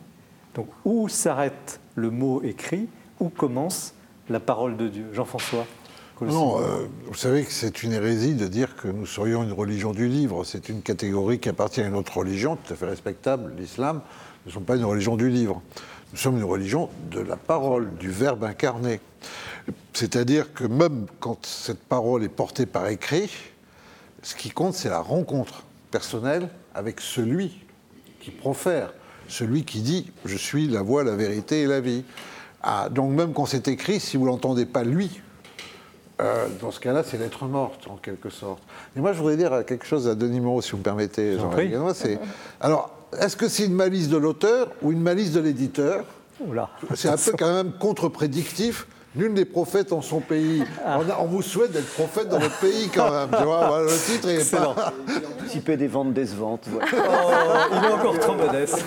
Donc 0.55 0.69
où 0.85 1.09
s'arrête 1.09 1.81
le 1.95 2.11
mot 2.11 2.43
écrit, 2.43 2.89
où 3.21 3.29
commence 3.29 3.95
la 4.29 4.41
parole 4.41 4.77
de 4.77 4.89
Dieu? 4.89 5.07
Jean-François 5.13 5.67
non, 6.21 6.61
euh, 6.61 6.87
vous 7.07 7.15
savez 7.15 7.45
que 7.45 7.51
c'est 7.51 7.83
une 7.83 7.93
hérésie 7.93 8.35
de 8.35 8.47
dire 8.47 8.77
que 8.77 8.87
nous 8.87 9.07
serions 9.07 9.43
une 9.43 9.53
religion 9.53 9.93
du 9.93 10.07
livre. 10.07 10.45
C'est 10.45 10.69
une 10.69 10.81
catégorie 10.81 11.41
qui 11.41 11.49
appartient 11.49 11.81
à 11.81 11.87
une 11.87 11.97
autre 11.97 12.19
religion, 12.19 12.57
tout 12.57 12.73
à 12.73 12.77
fait 12.77 12.87
respectable, 12.87 13.53
l'islam. 13.59 14.03
Nous 14.45 14.51
ne 14.51 14.55
sommes 14.55 14.65
pas 14.65 14.77
une 14.77 14.85
religion 14.85 15.17
du 15.17 15.29
livre. 15.29 15.61
Nous 16.13 16.19
sommes 16.19 16.37
une 16.37 16.45
religion 16.45 16.91
de 17.11 17.21
la 17.21 17.37
parole, 17.37 17.93
du 17.99 18.11
verbe 18.11 18.45
incarné. 18.45 19.01
C'est-à-dire 19.95 20.53
que 20.53 20.65
même 20.65 21.07
quand 21.19 21.45
cette 21.45 21.83
parole 21.83 22.23
est 22.23 22.29
portée 22.29 22.67
par 22.67 22.87
écrit, 22.89 23.31
ce 24.23 24.37
qui 24.37 24.51
compte, 24.51 24.75
c'est 24.75 24.91
la 24.91 25.01
rencontre 25.01 25.65
personnelle 25.91 26.49
avec 26.75 27.01
celui 27.01 27.65
qui 28.21 28.31
profère 28.31 28.93
celui 29.33 29.65
qui 29.65 29.81
dit 29.81 30.13
Je 30.25 30.37
suis 30.37 30.69
la 30.69 30.83
voie, 30.83 31.03
la 31.03 31.17
vérité 31.17 31.63
et 31.63 31.67
la 31.67 31.81
vie. 31.81 32.05
Ah, 32.63 32.89
donc, 32.91 33.11
même 33.13 33.33
quand 33.33 33.47
c'est 33.47 33.67
écrit, 33.67 33.99
si 33.99 34.17
vous 34.17 34.27
l'entendez 34.27 34.67
pas 34.67 34.85
lui, 34.85 35.21
euh, 36.21 36.47
dans 36.61 36.71
ce 36.71 36.79
cas-là, 36.79 37.03
c'est 37.03 37.19
l'être 37.19 37.47
morte, 37.47 37.89
en 37.89 37.97
quelque 37.97 38.31
sorte. 38.31 38.63
Et 38.97 39.01
moi, 39.01 39.13
je 39.13 39.19
voudrais 39.19 39.37
dire 39.37 39.65
quelque 39.67 39.87
chose 39.87 40.07
à 40.07 40.15
Denis 40.15 40.41
Moreau, 40.41 40.63
si 40.63 40.73
vous 40.73 40.77
me 40.79 40.83
permettez, 40.83 41.39
Jean 41.39 41.51
c'est 41.95 42.21
Alors, 42.61 42.91
est-ce 43.19 43.37
que 43.37 43.49
c'est 43.49 43.65
une 43.65 43.75
malice 43.75 44.09
de 44.09 44.17
l'auteur 44.17 44.69
ou 44.83 44.93
une 44.93 45.01
malice 45.01 45.33
de 45.33 45.41
l'éditeur? 45.41 46.05
C'est 46.95 47.09
un 47.09 47.17
peu 47.17 47.33
quand 47.39 47.53
même 47.53 47.73
contre-prédictif 47.73 48.87
Nul 49.15 49.35
n'est 49.35 49.45
prophète 49.45 49.93
en 49.93 50.01
son 50.01 50.21
pays. 50.21 50.65
Ah. 50.85 50.99
On, 51.21 51.27
vous 51.27 51.43
souhaite 51.43 51.73
d'être 51.73 51.93
prophète 51.93 52.29
dans 52.29 52.39
votre 52.39 52.59
pays 52.61 52.89
quand 52.89 53.11
même. 53.11 53.29
Tu 53.37 53.45
vois, 53.45 53.83
le 53.83 53.89
titre 53.89 54.29
est 54.29 54.51
pas. 54.51 54.93
Anticiper 55.39 55.77
des 55.77 55.87
ventes 55.87 56.15
décevantes. 56.15 56.67
Oh, 56.75 56.79
il 57.73 57.85
est 57.85 57.93
encore 57.93 58.19
trop 58.19 58.35
modeste. 58.35 58.83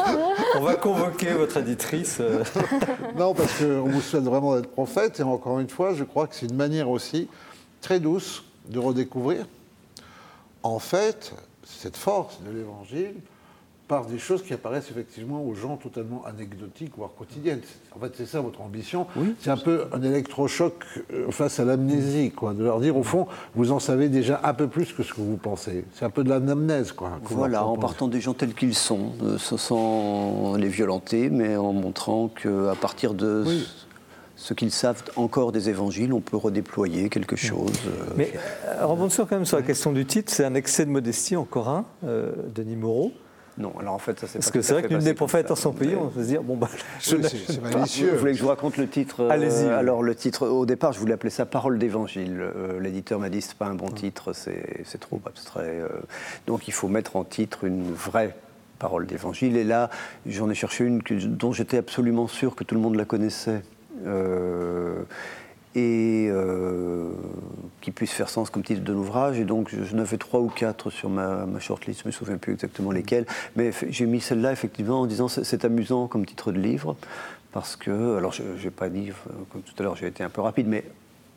On 0.56 0.62
va 0.62 0.76
convoquer 0.76 1.34
votre 1.34 1.58
éditrice. 1.58 2.22
non, 3.16 3.36
parce 3.36 3.60
qu'on 3.60 3.88
vous 3.88 4.02
souhaite 4.02 4.24
vraiment 4.24 4.56
d'être 4.56 4.72
prophète. 4.72 5.20
Et 5.20 5.24
encore 5.24 5.60
une 5.60 5.70
fois, 5.70 5.94
je 5.94 6.04
crois 6.04 6.26
que 6.26 6.36
c'est 6.36 6.48
une 6.48 6.56
manière 6.56 6.90
aussi 6.90 7.28
très 7.82 8.00
douce 8.00 8.44
de 8.68 8.80
redécouvrir, 8.80 9.46
en 10.64 10.80
fait, 10.80 11.34
cette 11.64 11.98
force 11.98 12.40
de 12.42 12.50
l'Évangile 12.50 13.14
par 13.88 14.06
des 14.06 14.18
choses 14.18 14.42
qui 14.42 14.54
apparaissent 14.54 14.90
effectivement 14.90 15.44
aux 15.44 15.54
gens 15.54 15.78
totalement 15.78 16.24
anecdotiques, 16.26 16.94
voire 16.98 17.12
quotidiennes. 17.16 17.62
En 17.96 18.00
fait, 18.00 18.14
c'est 18.18 18.26
ça 18.26 18.42
votre 18.42 18.62
ambition. 18.62 19.06
C'est 19.40 19.52
un 19.52 19.58
peu 19.58 19.86
un 19.94 20.02
électrochoc 20.02 20.74
euh, 21.14 21.30
face 21.30 21.60
à 21.60 21.66
l'amnésie, 21.66 22.32
quoi, 22.32 22.54
de 22.54 22.64
leur 22.64 22.80
dire, 22.80 22.98
au 22.98 23.04
fond, 23.04 23.28
vous 23.54 23.72
en 23.72 23.80
savez 23.80 24.10
déjà 24.10 24.42
un 24.44 24.54
peu 24.54 24.68
plus 24.68 24.92
que 24.92 25.04
ce 25.04 25.14
que 25.14 25.22
vous 25.22 25.38
pensez. 25.38 25.86
C'est 25.94 26.06
un 26.06 26.10
peu 26.10 26.24
de 26.24 26.30
l'anamnèse, 26.30 26.94
quoi. 26.94 27.20
Voilà, 27.24 27.66
en 27.66 27.78
partant 27.78 28.08
des 28.08 28.22
gens 28.22 28.34
tels 28.34 28.56
qu'ils 28.56 28.76
sont, 28.76 29.12
euh, 29.24 29.38
sans 29.38 30.56
les 30.56 30.70
violenter, 30.70 31.30
mais 31.30 31.56
en 31.56 31.74
montrant 31.74 32.28
qu'à 32.28 32.76
partir 32.80 33.14
de... 33.14 33.46
ce 34.36 34.54
qu'ils 34.56 34.72
savent 34.72 35.04
encore 35.16 35.52
des 35.52 35.70
évangiles, 35.70 36.12
on 36.12 36.22
peut 36.22 36.38
redéployer 36.38 37.10
quelque 37.10 37.36
chose. 37.36 37.72
Euh. 37.88 38.14
Mais 38.18 38.34
rebondissons 38.82 39.28
quand 39.28 39.36
même 39.36 39.46
sur 39.46 39.58
la 39.58 39.64
question 39.64 39.92
du 39.92 40.06
titre, 40.06 40.32
c'est 40.34 40.44
un 40.44 40.56
excès 40.56 40.86
de 40.86 40.92
modestie 40.92 41.36
encore 41.36 41.70
un, 41.70 41.86
Denis 42.56 42.76
Moreau. 42.76 43.12
Non, 43.58 43.74
alors 43.80 43.94
en 43.94 44.00
fait, 44.00 44.20
ça 44.20 44.28
c'est 44.28 44.40
Parce 44.40 44.52
que 44.52 44.62
c'est 44.62 44.74
vrai 44.74 44.84
que 44.84 44.90
l'une 44.90 45.00
des 45.00 45.14
prophètes 45.14 45.50
en 45.50 45.56
son 45.56 45.72
pays, 45.72 45.96
on 45.96 46.10
peut 46.10 46.22
se 46.22 46.28
dire, 46.28 46.44
bon, 46.44 46.58
bah, 46.58 46.70
c'est 47.00 47.62
malicieux. 47.62 48.12
Vous 48.12 48.20
voulez 48.20 48.32
que 48.34 48.38
je 48.38 48.44
vous 48.44 48.50
raconte 48.50 48.76
le 48.78 48.88
titre 48.88 49.22
euh, 49.22 49.30
Allez-y. 49.30 49.68
alors, 49.68 50.04
le 50.04 50.14
titre, 50.14 50.48
au 50.48 50.66
départ, 50.66 50.92
je 50.92 51.00
voulais 51.00 51.14
appeler 51.14 51.30
ça 51.30 51.46
Parole 51.46 51.80
d'évangile. 51.80 52.38
Euh, 52.42 52.80
l'éditeur 52.82 53.20
m'a 53.20 53.30
dit, 53.30 53.42
c'est 53.42 53.56
pas 53.56 53.68
un 53.68 53.76
bon 53.76 53.90
titre, 53.90 54.34
c'est 54.34 55.00
trop 55.00 55.22
abstrait. 55.26 55.80
Euh. 55.80 55.88
donc, 56.48 56.68
il 56.68 56.74
faut 56.74 56.90
mettre 56.90 57.16
en 57.16 57.24
titre 57.24 57.64
une 57.64 57.94
vraie 57.94 58.36
parole 58.78 59.06
d'évangile. 59.06 59.56
Et 59.56 59.64
là, 59.64 59.90
j'en 60.26 60.50
ai 60.50 60.56
cherché 60.56 60.84
une 60.84 61.00
dont 61.00 61.54
j'étais 61.54 61.78
absolument 61.78 62.28
sûr 62.28 62.56
que 62.56 62.66
tout 62.66 62.76
le 62.76 62.82
monde 62.82 62.96
la 62.96 63.06
connaissait 63.06 63.62
et 65.76 66.28
euh, 66.30 67.10
qui 67.82 67.92
puisse 67.92 68.12
faire 68.12 68.30
sens 68.30 68.50
comme 68.50 68.64
titre 68.64 68.84
de 68.84 68.94
l'ouvrage. 68.94 69.40
Et 69.40 69.44
donc, 69.44 69.70
je, 69.70 69.96
n'avais 69.96 70.18
trois 70.18 70.40
ou 70.40 70.48
quatre 70.48 70.90
sur 70.90 71.10
ma, 71.10 71.46
shortlist, 71.60 72.02
je 72.02 72.06
ne 72.06 72.10
me 72.10 72.12
souviens 72.12 72.38
plus 72.38 72.54
exactement 72.54 72.92
lesquels. 72.92 73.26
Mais 73.56 73.72
j'ai 73.90 74.06
mis 74.06 74.22
celle-là, 74.22 74.52
effectivement, 74.52 75.02
en 75.02 75.06
disant 75.06 75.28
c'est 75.28 75.66
amusant 75.66 76.08
comme 76.08 76.26
titre 76.26 76.52
de 76.52 76.60
livre, 76.60 76.96
parce 77.52 77.76
que, 77.76 78.18
alors 78.18 78.32
je 78.32 78.44
n'ai 78.44 78.72
pas 78.72 78.90
dit, 78.90 79.12
comme 79.50 79.62
tout 79.62 79.74
à 79.80 79.84
l'heure, 79.84 79.96
j'ai 79.96 80.08
été 80.08 80.24
un 80.24 80.30
peu 80.30 80.42
rapide, 80.42 80.68
mais 80.68 80.86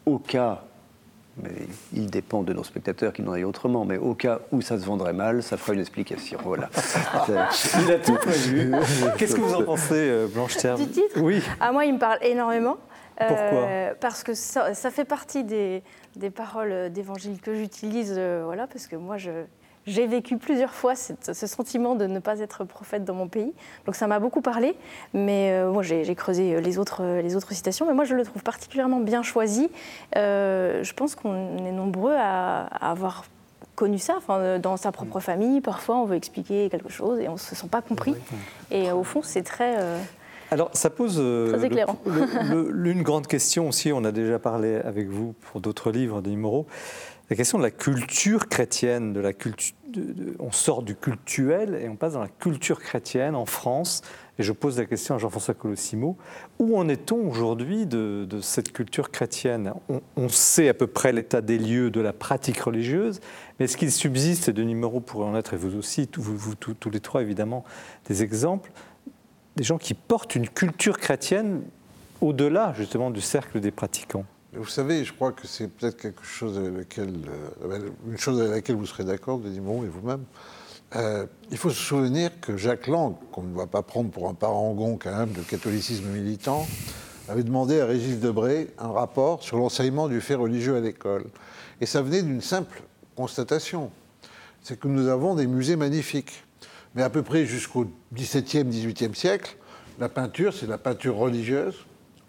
au 0.07 0.18
cas 0.18 0.62
mais 1.42 1.51
il 1.92 2.11
dépend 2.11 2.42
de 2.42 2.53
nos 2.53 2.64
spectateurs 2.64 3.12
qui 3.12 3.22
n'en 3.22 3.33
aillent 3.33 3.44
autrement, 3.44 3.85
mais 3.85 3.96
au 3.96 4.14
cas 4.14 4.40
où 4.53 4.61
ça 4.61 4.79
se 4.79 4.85
vendrait 4.85 5.12
mal, 5.12 5.42
ça 5.42 5.57
fera 5.57 5.74
une 5.74 5.81
explication. 5.81 6.38
Voilà. 6.42 6.68
il 7.29 7.92
a 7.92 7.98
tout 7.98 8.14
prévu. 8.14 8.72
Qu'est-ce 9.18 9.37
que 9.37 9.40
vous 9.40 9.55
en 9.55 9.62
pensez, 9.62 9.94
euh, 9.94 10.27
Blanche 10.27 10.57
Terme 10.57 10.85
Du 10.85 10.88
titre? 10.88 11.20
Oui. 11.20 11.40
À 11.61 11.72
moi, 11.72 11.85
il 11.85 11.94
me 11.94 11.98
parle 11.98 12.18
énormément. 12.22 12.79
Pourquoi 13.19 13.67
euh, 13.67 13.95
Parce 14.01 14.23
que 14.23 14.35
ça, 14.35 14.73
fait 14.91 15.05
partie 15.05 15.45
des, 15.45 15.83
paroles 16.35 16.91
d'évangile 16.91 17.41
que 17.41 17.55
j'utilise, 17.55 18.15
euh, 18.17 18.43
voilà, 18.45 18.67
parce 18.67 18.87
que 18.87 18.97
moi, 18.97 19.17
je, 19.17 19.45
j'ai 19.89 20.07
vécu 20.07 20.37
plusieurs 20.37 20.75
fois 20.75 20.95
ce 20.95 21.47
sentiment 21.47 21.95
de 21.95 22.07
ne 22.07 22.19
pas 22.19 22.41
être 22.41 22.65
prophète 22.65 23.05
dans 23.05 23.15
mon 23.15 23.27
pays. 23.27 23.53
Donc 23.87 23.97
ça 23.97 24.07
m'a 24.07 24.21
beaucoup 24.21 24.43
parlé, 24.43 24.77
mais 25.15 25.51
euh, 25.53 25.73
moi 25.73 25.83
j'ai 25.83 26.15
creusé 26.15 26.61
les 26.61 26.79
autres, 26.79 27.21
les 27.23 27.37
autres 27.37 27.53
citations, 27.55 27.87
mais 27.87 27.95
moi 27.95 28.05
je 28.05 28.15
le 28.15 28.25
trouve 28.25 28.43
particulièrement 28.43 29.01
bien 29.01 29.23
choisi. 29.23 29.71
Euh, 30.17 30.85
je 30.85 30.93
pense 30.93 31.15
qu'on 31.15 31.57
est 31.67 31.73
nombreux 31.73 32.15
à, 32.17 32.67
avoir 32.67 33.25
connu 33.77 33.99
ça, 33.99 34.15
enfin, 34.19 34.59
dans 34.59 34.77
sa 34.77 34.93
propre 34.93 35.21
famille. 35.21 35.61
Parfois, 35.61 35.97
on 35.97 36.05
veut 36.05 36.17
expliquer 36.17 36.69
quelque 36.69 36.91
chose 36.91 37.21
et 37.21 37.29
on 37.29 37.35
ne 37.35 37.39
se 37.39 37.55
sent 37.55 37.69
pas 37.69 37.81
compris. 37.81 38.15
Et 38.71 38.91
au 38.93 39.05
fond, 39.05 39.23
c'est 39.23 39.43
très. 39.43 39.77
Alors, 40.51 40.71
ça 40.73 40.91
pose 40.91 41.21
l'une 42.71 43.03
grande 43.03 43.27
question 43.27 43.69
aussi. 43.69 43.93
On 43.93 44.05
a 44.05 44.13
déjà 44.13 44.39
parlé 44.39 44.77
avec 44.77 45.09
vous 45.09 45.35
pour 45.41 45.61
d'autres 45.61 45.91
livres 45.91 46.23
de 46.23 46.31
Moreau 46.31 46.67
la 47.31 47.37
question 47.37 47.59
de 47.59 47.63
la 47.63 47.71
culture 47.71 48.49
chrétienne, 48.49 49.13
de 49.13 49.21
la 49.21 49.35
culture, 49.35 49.75
on 50.39 50.51
sort 50.51 50.83
du 50.83 50.95
cultuel 50.95 51.79
et 51.81 51.89
on 51.89 51.97
passe 51.97 52.15
dans 52.15 52.23
la 52.23 52.29
culture 52.29 52.81
chrétienne 52.81 53.35
en 53.35 53.45
France. 53.45 54.01
Et 54.39 54.43
je 54.43 54.53
pose 54.53 54.79
la 54.79 54.87
question 54.87 55.17
à 55.17 55.19
Jean-François 55.19 55.53
Colossimo, 55.53 56.17
où 56.59 56.79
en 56.79 56.89
est-on 56.89 57.29
aujourd'hui 57.29 57.87
de, 57.87 58.27
cette 58.41 58.73
culture 58.73 59.11
chrétienne? 59.11 59.75
On, 60.17 60.29
sait 60.29 60.69
à 60.69 60.75
peu 60.75 60.87
près 60.87 61.13
l'état 61.13 61.41
des 61.41 61.59
lieux 61.59 61.91
de 61.91 62.01
la 62.01 62.13
pratique 62.13 62.61
religieuse, 62.61 63.21
mais 63.59 63.65
est-ce 63.65 63.77
qu'il 63.77 63.91
subsiste, 63.91 64.49
et 64.49 64.53
Denis 64.53 64.77
Moreau 64.77 65.01
pourrait 65.01 65.27
en 65.27 65.37
être, 65.37 65.55
et 65.55 65.57
vous 65.57 65.77
aussi, 65.77 66.09
vous, 66.17 66.55
tous 66.55 66.91
les 66.91 67.01
trois 67.01 67.21
évidemment, 67.21 67.65
des 68.07 68.23
exemples, 68.23 68.71
des 69.59 69.64
gens 69.64 69.77
qui 69.77 69.92
portent 69.92 70.35
une 70.35 70.49
culture 70.49 70.99
chrétienne 70.99 71.62
au-delà 72.23 72.73
justement 72.75 73.11
du 73.11 73.21
cercle 73.21 73.61
des 73.61 73.71
pratiquants 73.71 74.25
vous 74.55 74.66
savez, 74.66 75.05
je 75.05 75.12
crois 75.12 75.33
que 75.33 75.47
c'est 75.47 75.68
peut-être 75.68 75.97
quelque 75.97 76.25
chose 76.25 76.59
avec 76.59 76.97
laquelle, 76.97 77.14
euh, 77.64 77.90
une 78.09 78.18
chose 78.18 78.40
avec 78.40 78.53
laquelle 78.53 78.77
vous 78.77 78.87
serez 78.87 79.05
d'accord, 79.05 79.38
Denis 79.38 79.61
Moreau 79.61 79.85
et 79.85 79.88
vous-même. 79.88 80.25
Euh, 80.97 81.27
il 81.51 81.59
faut 81.59 81.71
se 81.71 81.81
souvenir 81.81 82.31
que 82.40 82.57
Jacques 82.57 82.87
Lang, 82.87 83.14
qu'on 83.31 83.42
ne 83.42 83.55
va 83.55 83.66
pas 83.66 83.83
prendre 83.83 84.11
pour 84.11 84.29
un 84.29 84.35
parangon 84.35 84.99
quand 85.01 85.14
même 85.14 85.33
de 85.33 85.42
catholicisme 85.42 86.07
militant, 86.07 86.66
avait 87.29 87.42
demandé 87.42 87.79
à 87.81 87.87
Régis 87.87 88.18
Debray 88.21 88.68
un 88.79 88.88
rapport 88.88 89.42
sur 89.42 89.59
l'enseignement 89.59 90.09
du 90.09 90.23
fait 90.23 90.35
religieux 90.35 90.77
à 90.77 90.81
l'école. 90.81 91.27
Et 91.83 91.87
ça 91.87 92.01
venait 92.01 92.23
d'une 92.23 92.40
simple 92.40 92.83
constatation, 93.16 93.90
c'est 94.62 94.81
que 94.81 94.88
nous 94.88 95.09
avons 95.09 95.35
des 95.35 95.47
musées 95.47 95.77
magnifiques. 95.77 96.44
Mais 96.99 97.05
à 97.05 97.11
peu 97.11 97.23
près 97.23 97.47
jusqu'au 97.47 97.87
XVIIe, 98.13 98.65
XVIIIe 98.65 99.15
siècle, 99.15 99.57
la 100.01 100.09
peinture, 100.09 100.53
c'est 100.53 100.67
la 100.67 100.79
peinture 100.79 101.15
religieuse, 101.15 101.77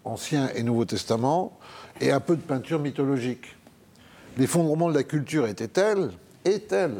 Ancien 0.04 0.48
et 0.54 0.62
Nouveau 0.62 0.84
Testament, 0.84 1.58
et 2.00 2.12
un 2.12 2.20
peu 2.20 2.36
de 2.36 2.40
peinture 2.40 2.78
mythologique. 2.78 3.56
L'effondrement 4.38 4.88
de 4.88 4.94
la 4.94 5.02
culture 5.02 5.48
était 5.48 5.66
tel, 5.66 6.12
est 6.44 6.68
tel, 6.68 6.92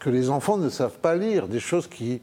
que 0.00 0.10
les 0.10 0.30
enfants 0.30 0.56
ne 0.56 0.68
savent 0.68 0.98
pas 0.98 1.14
lire 1.14 1.46
des 1.46 1.60
choses 1.60 1.86
qui, 1.86 2.20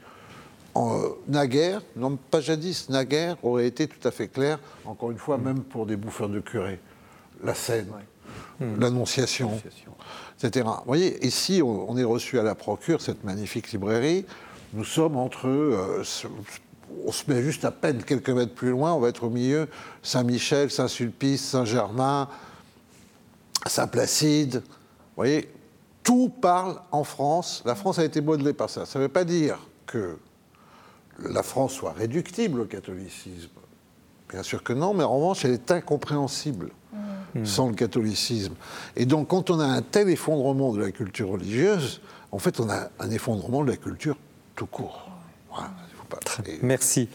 en, 0.75 1.01
naguère, 1.29 1.81
non 1.95 2.17
pas 2.17 2.41
jadis, 2.41 2.89
naguère, 2.89 3.37
auraient 3.41 3.67
été 3.67 3.87
tout 3.87 4.05
à 4.05 4.11
fait 4.11 4.27
claires, 4.27 4.59
encore 4.83 5.11
une 5.11 5.17
fois, 5.17 5.37
mm. 5.37 5.43
même 5.43 5.63
pour 5.63 5.85
des 5.85 5.95
bouffeurs 5.95 6.27
de 6.27 6.41
curés. 6.41 6.81
La 7.41 7.53
scène, 7.53 7.87
mm. 8.59 8.81
l'annonciation, 8.81 9.61
etc. 10.43 10.65
Vous 10.65 10.83
voyez, 10.87 11.25
ici, 11.25 11.61
on, 11.63 11.97
est 11.97 12.03
reçu 12.03 12.37
à 12.37 12.43
la 12.43 12.53
Procure, 12.53 12.99
cette 12.99 13.23
magnifique 13.23 13.71
librairie, 13.71 14.25
nous 14.73 14.85
sommes 14.85 15.17
entre 15.17 15.47
euh, 15.47 16.03
on 17.05 17.11
se 17.11 17.29
met 17.29 17.41
juste 17.41 17.65
à 17.65 17.71
peine 17.71 18.03
quelques 18.03 18.29
mètres 18.29 18.53
plus 18.53 18.71
loin, 18.71 18.93
on 18.93 18.99
va 18.99 19.09
être 19.09 19.23
au 19.23 19.29
milieu 19.29 19.67
Saint-Michel, 20.01 20.71
Saint-Sulpice, 20.71 21.43
Saint-Germain, 21.43 22.27
Saint-Placide. 23.65 24.55
Vous 24.55 25.15
voyez, 25.15 25.51
tout 26.03 26.29
parle 26.29 26.79
en 26.91 27.03
France. 27.03 27.61
La 27.65 27.75
France 27.75 27.99
a 27.99 28.05
été 28.05 28.21
modelée 28.21 28.53
par 28.53 28.69
ça. 28.69 28.85
Ça 28.85 28.99
ne 28.99 29.03
veut 29.03 29.09
pas 29.09 29.23
dire 29.23 29.59
que 29.85 30.17
la 31.23 31.43
France 31.43 31.73
soit 31.73 31.93
réductible 31.93 32.61
au 32.61 32.65
catholicisme. 32.65 33.49
Bien 34.29 34.43
sûr 34.43 34.63
que 34.63 34.73
non, 34.73 34.93
mais 34.93 35.03
en 35.03 35.15
revanche, 35.15 35.43
elle 35.45 35.51
est 35.51 35.71
incompréhensible 35.71 36.69
mmh. 37.35 37.45
sans 37.45 37.69
le 37.69 37.75
catholicisme. 37.75 38.53
Et 38.95 39.05
donc, 39.05 39.29
quand 39.29 39.49
on 39.49 39.59
a 39.59 39.65
un 39.65 39.81
tel 39.81 40.09
effondrement 40.09 40.71
de 40.73 40.79
la 40.79 40.91
culture 40.91 41.29
religieuse, 41.29 42.01
en 42.31 42.39
fait, 42.39 42.59
on 42.59 42.69
a 42.69 42.89
un 42.99 43.09
effondrement 43.09 43.63
de 43.63 43.71
la 43.71 43.77
culture 43.77 44.15
Merci. 46.61 47.09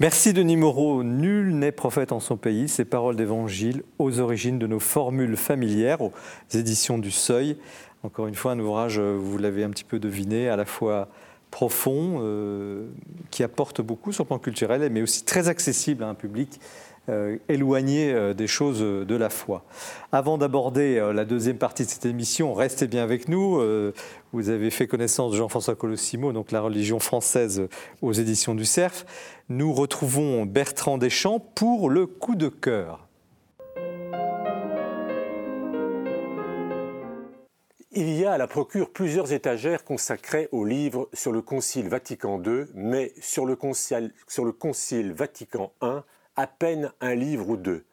Merci 0.00 0.32
Denis 0.32 0.56
Moreau. 0.56 1.02
Nul 1.02 1.56
n'est 1.56 1.72
prophète 1.72 2.12
en 2.12 2.20
son 2.20 2.36
pays. 2.36 2.68
Ces 2.68 2.84
paroles 2.84 3.16
d'évangile 3.16 3.82
aux 3.98 4.20
origines 4.20 4.58
de 4.58 4.66
nos 4.66 4.80
formules 4.80 5.36
familières, 5.36 6.02
aux 6.02 6.12
éditions 6.52 6.98
du 6.98 7.10
Seuil. 7.10 7.56
Encore 8.02 8.26
une 8.26 8.34
fois, 8.34 8.52
un 8.52 8.58
ouvrage, 8.58 9.00
vous 9.00 9.38
l'avez 9.38 9.64
un 9.64 9.70
petit 9.70 9.84
peu 9.84 9.98
deviné, 9.98 10.48
à 10.48 10.56
la 10.56 10.64
fois 10.64 11.08
profond, 11.50 12.18
euh, 12.20 12.86
qui 13.30 13.42
apporte 13.42 13.80
beaucoup 13.80 14.12
sur 14.12 14.24
le 14.24 14.28
plan 14.28 14.38
culturel, 14.38 14.88
mais 14.90 15.02
aussi 15.02 15.24
très 15.24 15.48
accessible 15.48 16.04
à 16.04 16.08
un 16.08 16.14
public 16.14 16.60
euh, 17.08 17.38
éloigné 17.48 18.12
euh, 18.12 18.34
des 18.34 18.46
choses 18.46 18.80
de 18.80 19.16
la 19.16 19.30
foi. 19.30 19.64
Avant 20.12 20.38
d'aborder 20.38 20.98
la 21.14 21.24
deuxième 21.24 21.58
partie 21.58 21.84
de 21.84 21.90
cette 21.90 22.06
émission, 22.06 22.54
restez 22.54 22.86
bien 22.86 23.02
avec 23.02 23.28
nous. 23.28 23.60
Vous 24.32 24.48
avez 24.48 24.70
fait 24.70 24.86
connaissance 24.86 25.32
de 25.32 25.36
Jean-François 25.36 25.74
Colossimo, 25.74 26.32
donc 26.32 26.52
La 26.52 26.60
religion 26.60 26.98
française 26.98 27.68
aux 28.02 28.12
éditions 28.12 28.54
du 28.54 28.64
Cerf. 28.64 29.04
Nous 29.48 29.72
retrouvons 29.72 30.46
Bertrand 30.46 30.98
Deschamps 30.98 31.40
pour 31.40 31.90
le 31.90 32.06
coup 32.06 32.34
de 32.34 32.48
cœur. 32.48 33.06
Il 37.98 38.10
y 38.10 38.26
a 38.26 38.32
à 38.32 38.36
la 38.36 38.46
procure 38.46 38.90
plusieurs 38.90 39.32
étagères 39.32 39.82
consacrées 39.82 40.50
aux 40.52 40.66
livres 40.66 41.08
sur 41.14 41.32
le 41.32 41.40
Concile 41.40 41.88
Vatican 41.88 42.42
II, 42.44 42.66
mais 42.74 43.14
sur 43.22 43.46
le 43.46 43.56
Concile, 43.56 44.12
sur 44.28 44.44
le 44.44 44.52
concile 44.52 45.14
Vatican 45.14 45.72
I, 45.80 46.00
à 46.36 46.46
peine 46.46 46.92
un 47.00 47.14
livre 47.14 47.48
ou 47.48 47.56
deux. 47.56 47.84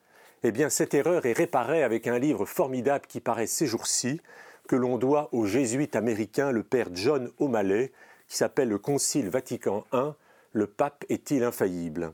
Eh 0.43 0.51
bien, 0.51 0.69
cette 0.69 0.93
erreur 0.93 1.25
est 1.25 1.33
réparée 1.33 1.83
avec 1.83 2.07
un 2.07 2.19
livre 2.19 2.45
formidable 2.45 3.05
qui 3.07 3.21
paraît 3.21 3.47
ces 3.47 3.65
jours-ci, 3.65 4.19
que 4.67 4.75
l'on 4.75 4.97
doit 4.97 5.29
au 5.31 5.45
jésuite 5.45 5.95
américain 5.95 6.51
le 6.51 6.63
père 6.63 6.89
John 6.93 7.31
O'Malley, 7.39 7.91
qui 8.27 8.37
s'appelle 8.37 8.69
le 8.69 8.77
Concile 8.77 9.29
Vatican 9.29 9.85
I, 9.93 10.11
Le 10.51 10.67
pape 10.67 11.05
est-il 11.09 11.43
infaillible? 11.43 12.13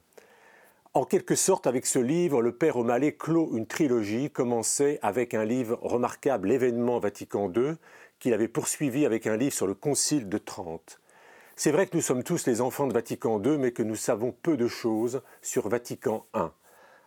En 0.94 1.06
quelque 1.06 1.36
sorte, 1.36 1.68
avec 1.68 1.86
ce 1.86 2.00
livre, 2.00 2.42
le 2.42 2.52
père 2.52 2.78
O'Malley 2.78 3.14
clôt 3.14 3.56
une 3.56 3.68
trilogie 3.68 4.32
commencée 4.32 5.00
avec 5.02 5.34
un 5.34 5.46
livre 5.46 5.78
remarquable, 5.82 6.48
L'événement 6.48 7.00
Vatican 7.00 7.52
II, 7.52 7.76
qu'il 8.20 8.34
avait 8.34 8.48
poursuivi 8.48 9.06
avec 9.06 9.28
un 9.28 9.38
livre 9.38 9.54
sur 9.54 9.68
le 9.68 9.76
Concile 9.76 10.30
de 10.30 10.38
Trente. 10.38 10.99
C'est 11.62 11.72
vrai 11.72 11.88
que 11.88 11.98
nous 11.98 12.02
sommes 12.02 12.24
tous 12.24 12.46
les 12.46 12.62
enfants 12.62 12.88
de 12.88 12.94
Vatican 12.94 13.44
II, 13.44 13.58
mais 13.58 13.74
que 13.74 13.84
nous 13.84 13.98
savons 13.98 14.32
peu 14.32 14.56
de 14.56 14.70
choses 14.70 15.22
sur 15.42 15.68
Vatican 15.68 16.26
I. 16.34 16.46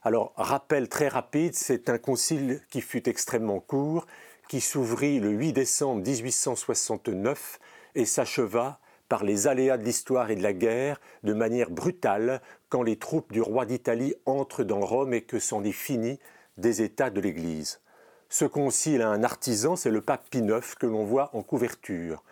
Alors, 0.02 0.34
rappel 0.36 0.90
très 0.90 1.08
rapide, 1.08 1.54
c'est 1.54 1.88
un 1.88 1.96
concile 1.96 2.60
qui 2.68 2.82
fut 2.82 3.08
extrêmement 3.08 3.60
court, 3.60 4.06
qui 4.48 4.60
s'ouvrit 4.60 5.20
le 5.20 5.30
8 5.30 5.54
décembre 5.54 6.02
1869 6.02 7.60
et 7.94 8.04
s'acheva 8.04 8.78
par 9.08 9.24
les 9.24 9.46
aléas 9.46 9.78
de 9.78 9.84
l'histoire 9.84 10.30
et 10.30 10.36
de 10.36 10.42
la 10.42 10.52
guerre 10.52 11.00
de 11.22 11.32
manière 11.32 11.70
brutale 11.70 12.42
quand 12.68 12.82
les 12.82 12.96
troupes 12.96 13.32
du 13.32 13.40
roi 13.40 13.64
d'Italie 13.64 14.16
entrent 14.26 14.64
dans 14.64 14.80
Rome 14.80 15.14
et 15.14 15.22
que 15.22 15.38
s'en 15.38 15.64
est 15.64 15.72
fini 15.72 16.18
des 16.58 16.82
États 16.82 17.08
de 17.08 17.22
l'Église. 17.22 17.80
Ce 18.28 18.44
concile 18.44 19.00
a 19.00 19.08
un 19.08 19.24
artisan, 19.24 19.76
c'est 19.76 19.88
le 19.88 20.02
pape 20.02 20.28
Pie 20.28 20.40
IX 20.40 20.74
que 20.78 20.86
l'on 20.86 21.04
voit 21.04 21.30
en 21.34 21.42
couverture. 21.42 22.22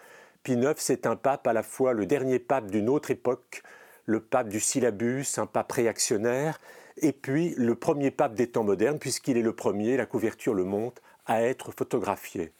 Pie 0.42 0.54
IX, 0.54 0.74
c'est 0.76 1.06
un 1.06 1.16
pape 1.16 1.46
à 1.46 1.52
la 1.52 1.62
fois 1.62 1.92
le 1.92 2.06
dernier 2.06 2.38
pape 2.38 2.70
d'une 2.70 2.88
autre 2.88 3.10
époque, 3.10 3.62
le 4.06 4.20
pape 4.20 4.48
du 4.48 4.58
syllabus, 4.58 5.26
un 5.36 5.44
pape 5.44 5.70
réactionnaire, 5.72 6.58
et 6.96 7.12
puis 7.12 7.54
le 7.58 7.74
premier 7.74 8.10
pape 8.10 8.34
des 8.34 8.46
temps 8.46 8.64
modernes, 8.64 8.98
puisqu'il 8.98 9.36
est 9.36 9.42
le 9.42 9.54
premier, 9.54 9.98
la 9.98 10.06
couverture 10.06 10.54
le 10.54 10.64
montre, 10.64 11.02
à 11.26 11.42
être 11.42 11.72
photographié. 11.72 12.52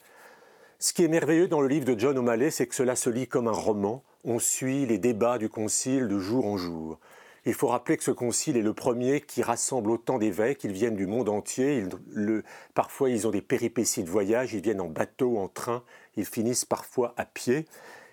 Ce 0.77 0.93
qui 0.93 1.03
est 1.03 1.07
merveilleux 1.07 1.47
dans 1.47 1.61
le 1.61 1.67
livre 1.67 1.85
de 1.85 1.99
John 1.99 2.17
O'Malley, 2.19 2.51
c'est 2.51 2.67
que 2.67 2.75
cela 2.75 2.95
se 2.95 3.09
lit 3.09 3.27
comme 3.27 3.47
un 3.47 3.51
roman. 3.51 4.03
On 4.25 4.37
suit 4.37 4.85
les 4.85 4.99
débats 4.99 5.39
du 5.39 5.49
concile 5.49 6.07
de 6.07 6.19
jour 6.19 6.45
en 6.45 6.57
jour. 6.57 6.99
Il 7.45 7.55
faut 7.55 7.67
rappeler 7.67 7.97
que 7.97 8.03
ce 8.03 8.11
concile 8.11 8.57
est 8.57 8.61
le 8.61 8.73
premier 8.73 9.21
qui 9.21 9.41
rassemble 9.41 9.89
autant 9.89 10.19
d'évêques. 10.19 10.63
Ils 10.63 10.71
viennent 10.71 10.95
du 10.95 11.07
monde 11.07 11.29
entier. 11.29 11.83
parfois, 12.75 13.09
ils 13.09 13.27
ont 13.27 13.31
des 13.31 13.41
péripéties 13.41 14.03
de 14.03 14.09
voyage. 14.09 14.53
Ils 14.53 14.61
viennent 14.61 14.81
en 14.81 14.89
bateau, 14.89 15.39
en 15.39 15.47
train. 15.47 15.83
Ils 16.15 16.25
finissent 16.25 16.65
parfois 16.65 17.13
à 17.17 17.25
pied. 17.25 17.65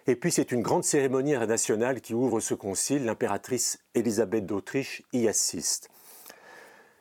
Et 0.07 0.17
puis, 0.17 0.33
c'est 0.33 0.53
une 0.53 0.63
grande 0.63 0.85
cérémonie 0.85 1.37
nationale 1.37 2.01
qui 2.01 2.15
ouvre 2.15 2.41
ce 2.41 2.55
concile. 2.55 3.05
L'impératrice 3.05 3.79
Élisabeth 3.95 4.47
d'Autriche 4.47 5.03
y 5.13 5.29
assiste. 5.29 5.91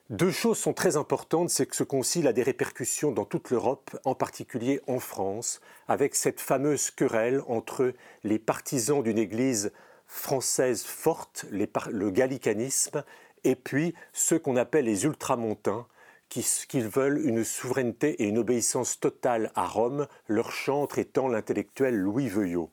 Deux 0.10 0.31
choses 0.31 0.57
sont 0.57 0.73
très 0.73 0.95
importantes, 0.95 1.49
c'est 1.49 1.65
que 1.65 1.75
ce 1.75 1.83
concile 1.83 2.27
a 2.27 2.33
des 2.33 2.43
répercussions 2.43 3.12
dans 3.12 3.25
toute 3.25 3.49
l'Europe, 3.49 4.00
en 4.06 4.15
particulier 4.15 4.79
en 4.87 5.00
France, 5.00 5.60
avec 5.89 6.15
cette 6.15 6.39
fameuse 6.39 6.91
querelle 6.91 7.41
entre 7.48 7.93
les 8.23 8.39
partisans 8.39 9.04
d'une 9.04 9.17
Église 9.17 9.73
française 10.06 10.83
forte, 10.83 11.45
le 11.52 12.10
gallicanisme, 12.10 13.04
et 13.43 13.58
puis 13.58 13.93
ceux 14.13 14.39
qu'on 14.39 14.56
appelle 14.56 14.85
les 14.85 15.04
ultramontains, 15.04 15.85
qui, 16.30 16.46
qui, 16.67 16.82
veulent 16.82 17.25
une 17.25 17.44
souveraineté 17.44 18.21
et 18.21 18.28
une 18.28 18.38
obéissance 18.38 19.00
totale 19.00 19.52
à 19.56 19.65
Rome, 19.65 20.08
leur 20.28 20.52
chantre 20.52 21.00
étant 21.00 21.28
l'intellectuel 21.28 21.96
Louis 21.96 22.28
Veuillot. 22.28 22.69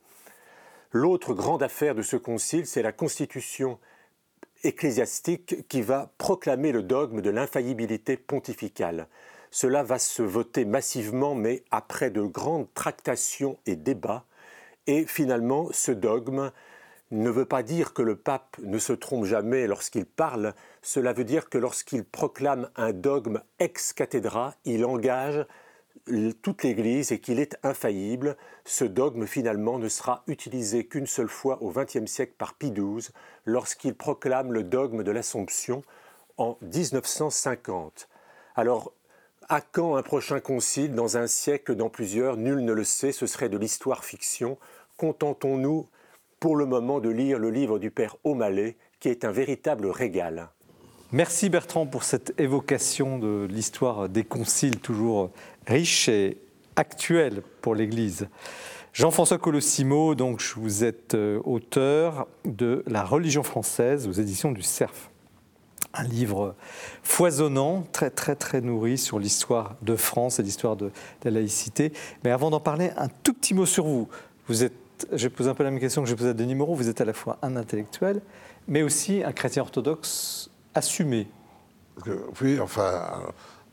L'autre 0.92 1.34
grande 1.34 1.62
affaire 1.62 1.94
de 1.94 2.02
ce 2.02 2.16
concile, 2.16 2.66
c'est 2.66 2.82
la 2.82 2.92
constitution 2.92 3.78
ecclésiastique 4.62 5.68
qui 5.68 5.82
va 5.82 6.12
proclamer 6.18 6.72
le 6.72 6.82
dogme 6.82 7.20
de 7.20 7.30
l'infaillibilité 7.30 8.16
pontificale. 8.16 9.08
Cela 9.50 9.82
va 9.82 9.98
se 9.98 10.22
voter 10.22 10.64
massivement, 10.64 11.34
mais 11.34 11.62
après 11.70 12.10
de 12.10 12.22
grandes 12.22 12.72
tractations 12.74 13.58
et 13.66 13.76
débats. 13.76 14.24
Et 14.86 15.06
finalement, 15.06 15.68
ce 15.72 15.92
dogme 15.92 16.50
ne 17.10 17.30
veut 17.30 17.44
pas 17.44 17.62
dire 17.62 17.92
que 17.92 18.02
le 18.02 18.16
pape 18.16 18.56
ne 18.62 18.78
se 18.78 18.92
trompe 18.92 19.24
jamais 19.24 19.66
lorsqu'il 19.66 20.06
parle, 20.06 20.54
cela 20.82 21.12
veut 21.12 21.24
dire 21.24 21.48
que 21.48 21.58
lorsqu'il 21.58 22.04
proclame 22.04 22.70
un 22.76 22.92
dogme 22.92 23.42
ex 23.58 23.92
cathedra, 23.92 24.54
il 24.64 24.84
engage 24.84 25.46
toute 26.42 26.62
l'Église 26.62 27.12
et 27.12 27.18
qu'il 27.18 27.40
est 27.40 27.56
infaillible. 27.62 28.36
Ce 28.64 28.84
dogme 28.84 29.26
finalement 29.26 29.78
ne 29.78 29.88
sera 29.88 30.22
utilisé 30.26 30.86
qu'une 30.86 31.06
seule 31.06 31.28
fois 31.28 31.62
au 31.62 31.70
XXe 31.70 32.06
siècle 32.06 32.34
par 32.36 32.54
Pie 32.54 32.72
XII 32.72 33.10
lorsqu'il 33.46 33.94
proclame 33.94 34.52
le 34.52 34.62
dogme 34.62 35.02
de 35.02 35.10
l'Assomption 35.10 35.82
en 36.36 36.58
1950. 36.62 38.08
Alors, 38.56 38.92
à 39.48 39.60
quand 39.60 39.96
un 39.96 40.02
prochain 40.02 40.40
concile 40.40 40.94
Dans 40.94 41.16
un 41.16 41.26
siècle, 41.26 41.74
dans 41.74 41.90
plusieurs 41.90 42.36
Nul 42.36 42.64
ne 42.64 42.72
le 42.72 42.84
sait, 42.84 43.12
ce 43.12 43.26
serait 43.26 43.50
de 43.50 43.58
l'histoire 43.58 44.04
fiction. 44.04 44.58
Contentons-nous 44.96 45.86
pour 46.40 46.56
le 46.56 46.66
moment 46.66 47.00
de 47.00 47.08
lire 47.08 47.38
le 47.38 47.50
livre 47.50 47.78
du 47.78 47.90
Père 47.90 48.16
O'Malley, 48.24 48.76
qui 49.00 49.08
est 49.08 49.24
un 49.24 49.32
véritable 49.32 49.86
régal. 49.86 50.48
Merci 51.12 51.48
Bertrand 51.48 51.86
pour 51.86 52.02
cette 52.02 52.38
évocation 52.40 53.18
de 53.18 53.46
l'histoire 53.48 54.08
des 54.08 54.24
conciles, 54.24 54.80
toujours 54.80 55.30
riche 55.66 56.08
et 56.08 56.38
actuelle 56.76 57.42
pour 57.60 57.74
l'Église. 57.74 58.28
Jean-François 58.92 59.38
Colossimo, 59.38 60.14
donc 60.14 60.42
vous 60.56 60.84
êtes 60.84 61.14
euh, 61.14 61.40
auteur 61.44 62.28
de 62.44 62.84
La 62.86 63.04
religion 63.04 63.42
française 63.42 64.06
aux 64.06 64.12
éditions 64.12 64.52
du 64.52 64.62
Cerf. 64.62 65.10
Un 65.94 66.04
livre 66.04 66.54
foisonnant, 67.02 67.84
très 67.92 68.10
très 68.10 68.36
très 68.36 68.60
nourri 68.60 68.98
sur 68.98 69.18
l'histoire 69.18 69.76
de 69.82 69.96
France 69.96 70.38
et 70.38 70.42
l'histoire 70.42 70.76
de, 70.76 70.90
la 71.24 71.30
laïcité. 71.32 71.92
Mais 72.22 72.30
avant 72.30 72.50
d'en 72.50 72.60
parler, 72.60 72.90
un 72.96 73.08
tout 73.08 73.34
petit 73.34 73.54
mot 73.54 73.66
sur 73.66 73.84
vous. 73.84 74.08
Vous 74.46 74.62
êtes 74.62 74.83
je 75.12 75.28
pose 75.28 75.48
un 75.48 75.54
peu 75.54 75.64
la 75.64 75.70
même 75.70 75.80
question 75.80 76.02
que 76.02 76.08
j'ai 76.08 76.16
posée 76.16 76.30
à 76.30 76.34
Denis 76.34 76.54
Moreau. 76.54 76.74
Vous 76.74 76.88
êtes 76.88 77.00
à 77.00 77.04
la 77.04 77.12
fois 77.12 77.38
un 77.42 77.56
intellectuel, 77.56 78.20
mais 78.68 78.82
aussi 78.82 79.22
un 79.24 79.32
chrétien 79.32 79.62
orthodoxe 79.62 80.50
assumé. 80.74 81.28
Oui, 82.40 82.58
enfin, 82.60 83.02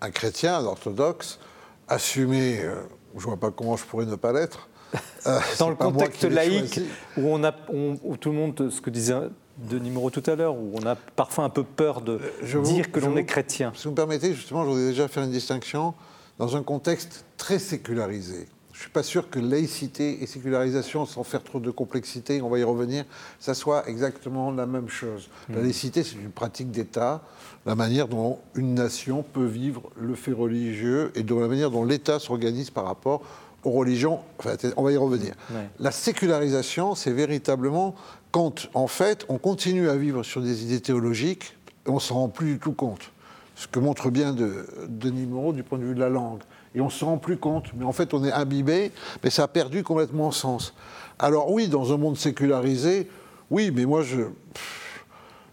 un 0.02 0.12
chrétien 0.12 0.60
orthodoxe 0.64 1.40
assumé, 1.88 2.60
euh, 2.64 2.76
je 3.16 3.20
ne 3.20 3.26
vois 3.26 3.38
pas 3.38 3.52
comment 3.52 3.76
je 3.76 3.84
pourrais 3.86 4.06
ne 4.06 4.16
pas 4.16 4.34
l'être. 4.34 4.68
Euh, 5.28 5.40
Dans 5.60 5.70
le 5.70 5.76
contexte 5.76 6.24
laïque, 6.24 6.80
où, 7.16 7.28
on 7.28 7.44
a, 7.44 7.54
où 7.70 8.18
tout 8.18 8.32
le 8.32 8.36
monde, 8.36 8.72
ce 8.72 8.82
que 8.82 8.90
disait 8.90 9.14
Denis 9.56 9.92
Moreau 9.92 10.10
tout 10.10 10.24
à 10.26 10.36
l'heure, 10.36 10.56
où 10.56 10.72
on 10.74 10.86
a 10.86 10.96
parfois 10.96 11.44
un 11.44 11.50
peu 11.50 11.64
peur 11.64 12.02
de 12.02 12.20
euh, 12.44 12.62
dire 12.64 12.92
que 12.92 13.00
l'on 13.00 13.16
est 13.16 13.26
chrétien. 13.26 13.72
Si 13.76 13.84
vous 13.84 13.92
me 13.92 13.96
permettez, 13.96 14.34
justement, 14.34 14.64
je 14.64 14.70
voudrais 14.70 14.88
déjà 14.88 15.08
faire 15.08 15.24
une 15.24 15.32
distinction 15.32 15.94
dans 16.40 16.56
un 16.58 16.64
contexte 16.64 17.26
très 17.38 17.60
sécularisé. 17.60 18.48
Je 18.82 18.86
ne 18.86 18.90
suis 18.90 18.94
pas 18.94 19.04
sûr 19.04 19.30
que 19.30 19.38
laïcité 19.38 20.24
et 20.24 20.26
sécularisation, 20.26 21.06
sans 21.06 21.24
faire 21.24 21.44
trop 21.44 21.60
de 21.60 21.70
complexité, 21.70 22.42
on 22.42 22.50
va 22.50 22.58
y 22.58 22.64
revenir, 22.64 23.06
ça 23.40 23.54
soit 23.54 23.88
exactement 23.88 24.50
la 24.50 24.66
même 24.66 24.90
chose. 24.90 25.30
La 25.50 25.58
hmm. 25.58 25.62
laïcité, 25.62 26.04
c'est 26.04 26.16
une 26.16 26.32
pratique 26.32 26.72
d'État, 26.72 27.22
la 27.68 27.76
manière 27.76 28.08
dont 28.08 28.40
une 28.56 28.74
nation 28.74 29.22
peut 29.22 29.46
vivre 29.46 29.84
le 29.96 30.16
fait 30.16 30.32
religieux 30.32 31.12
et 31.14 31.22
de 31.22 31.36
la 31.36 31.48
manière 31.48 31.70
dont 31.70 31.86
l'État 31.86 32.18
s'organise 32.18 32.72
par 32.72 32.86
rapport 32.86 33.22
aux 33.64 33.70
religions. 33.70 34.22
Enfin, 34.40 34.56
on 34.76 34.82
va 34.82 34.92
y 34.92 34.98
revenir. 34.98 35.36
La 35.80 35.92
sécularisation, 35.92 36.96
c'est 36.96 37.12
véritablement 37.12 37.94
quand, 38.32 38.68
en 38.74 38.88
fait, 38.88 39.28
on 39.30 39.38
continue 39.38 39.90
à 39.90 39.96
vivre 39.96 40.24
sur 40.24 40.42
des 40.42 40.64
idées 40.64 40.82
théologiques 40.82 41.56
et 41.86 41.92
on 41.92 41.96
ne 41.96 42.00
s'en 42.00 42.16
rend 42.16 42.30
plus 42.30 42.54
du 42.54 42.58
tout 42.58 42.74
compte. 42.74 43.12
Ce 43.54 43.68
que 43.68 43.78
montre 43.78 44.10
bien 44.10 44.34
de, 44.34 44.66
Denis 44.88 45.28
Moreau 45.28 45.54
du 45.54 45.62
point 45.62 45.78
de 45.78 45.84
vue 45.84 45.94
de 45.94 46.00
la 46.00 46.10
langue 46.10 46.42
et 46.76 46.82
on 46.82 46.86
ne 46.86 46.90
se 46.90 47.04
rend 47.04 47.18
plus 47.18 47.38
compte. 47.38 47.66
Mais 47.76 47.86
en 47.86 47.92
fait, 47.92 48.14
on 48.14 48.24
est 48.24 48.32
imbibé, 48.32 48.92
mais 49.24 49.30
ça 49.30 49.44
a 49.44 49.48
perdu 49.48 49.84
complètement 49.84 50.32
sens. 50.32 50.74
Alors 51.20 51.52
oui, 51.52 51.68
dans 51.68 51.94
un 51.94 51.98
monde 51.98 52.18
sécularisé, 52.18 53.10
oui, 53.50 53.72
mais 53.72 53.86
moi, 53.86 54.04
je... 54.04 54.22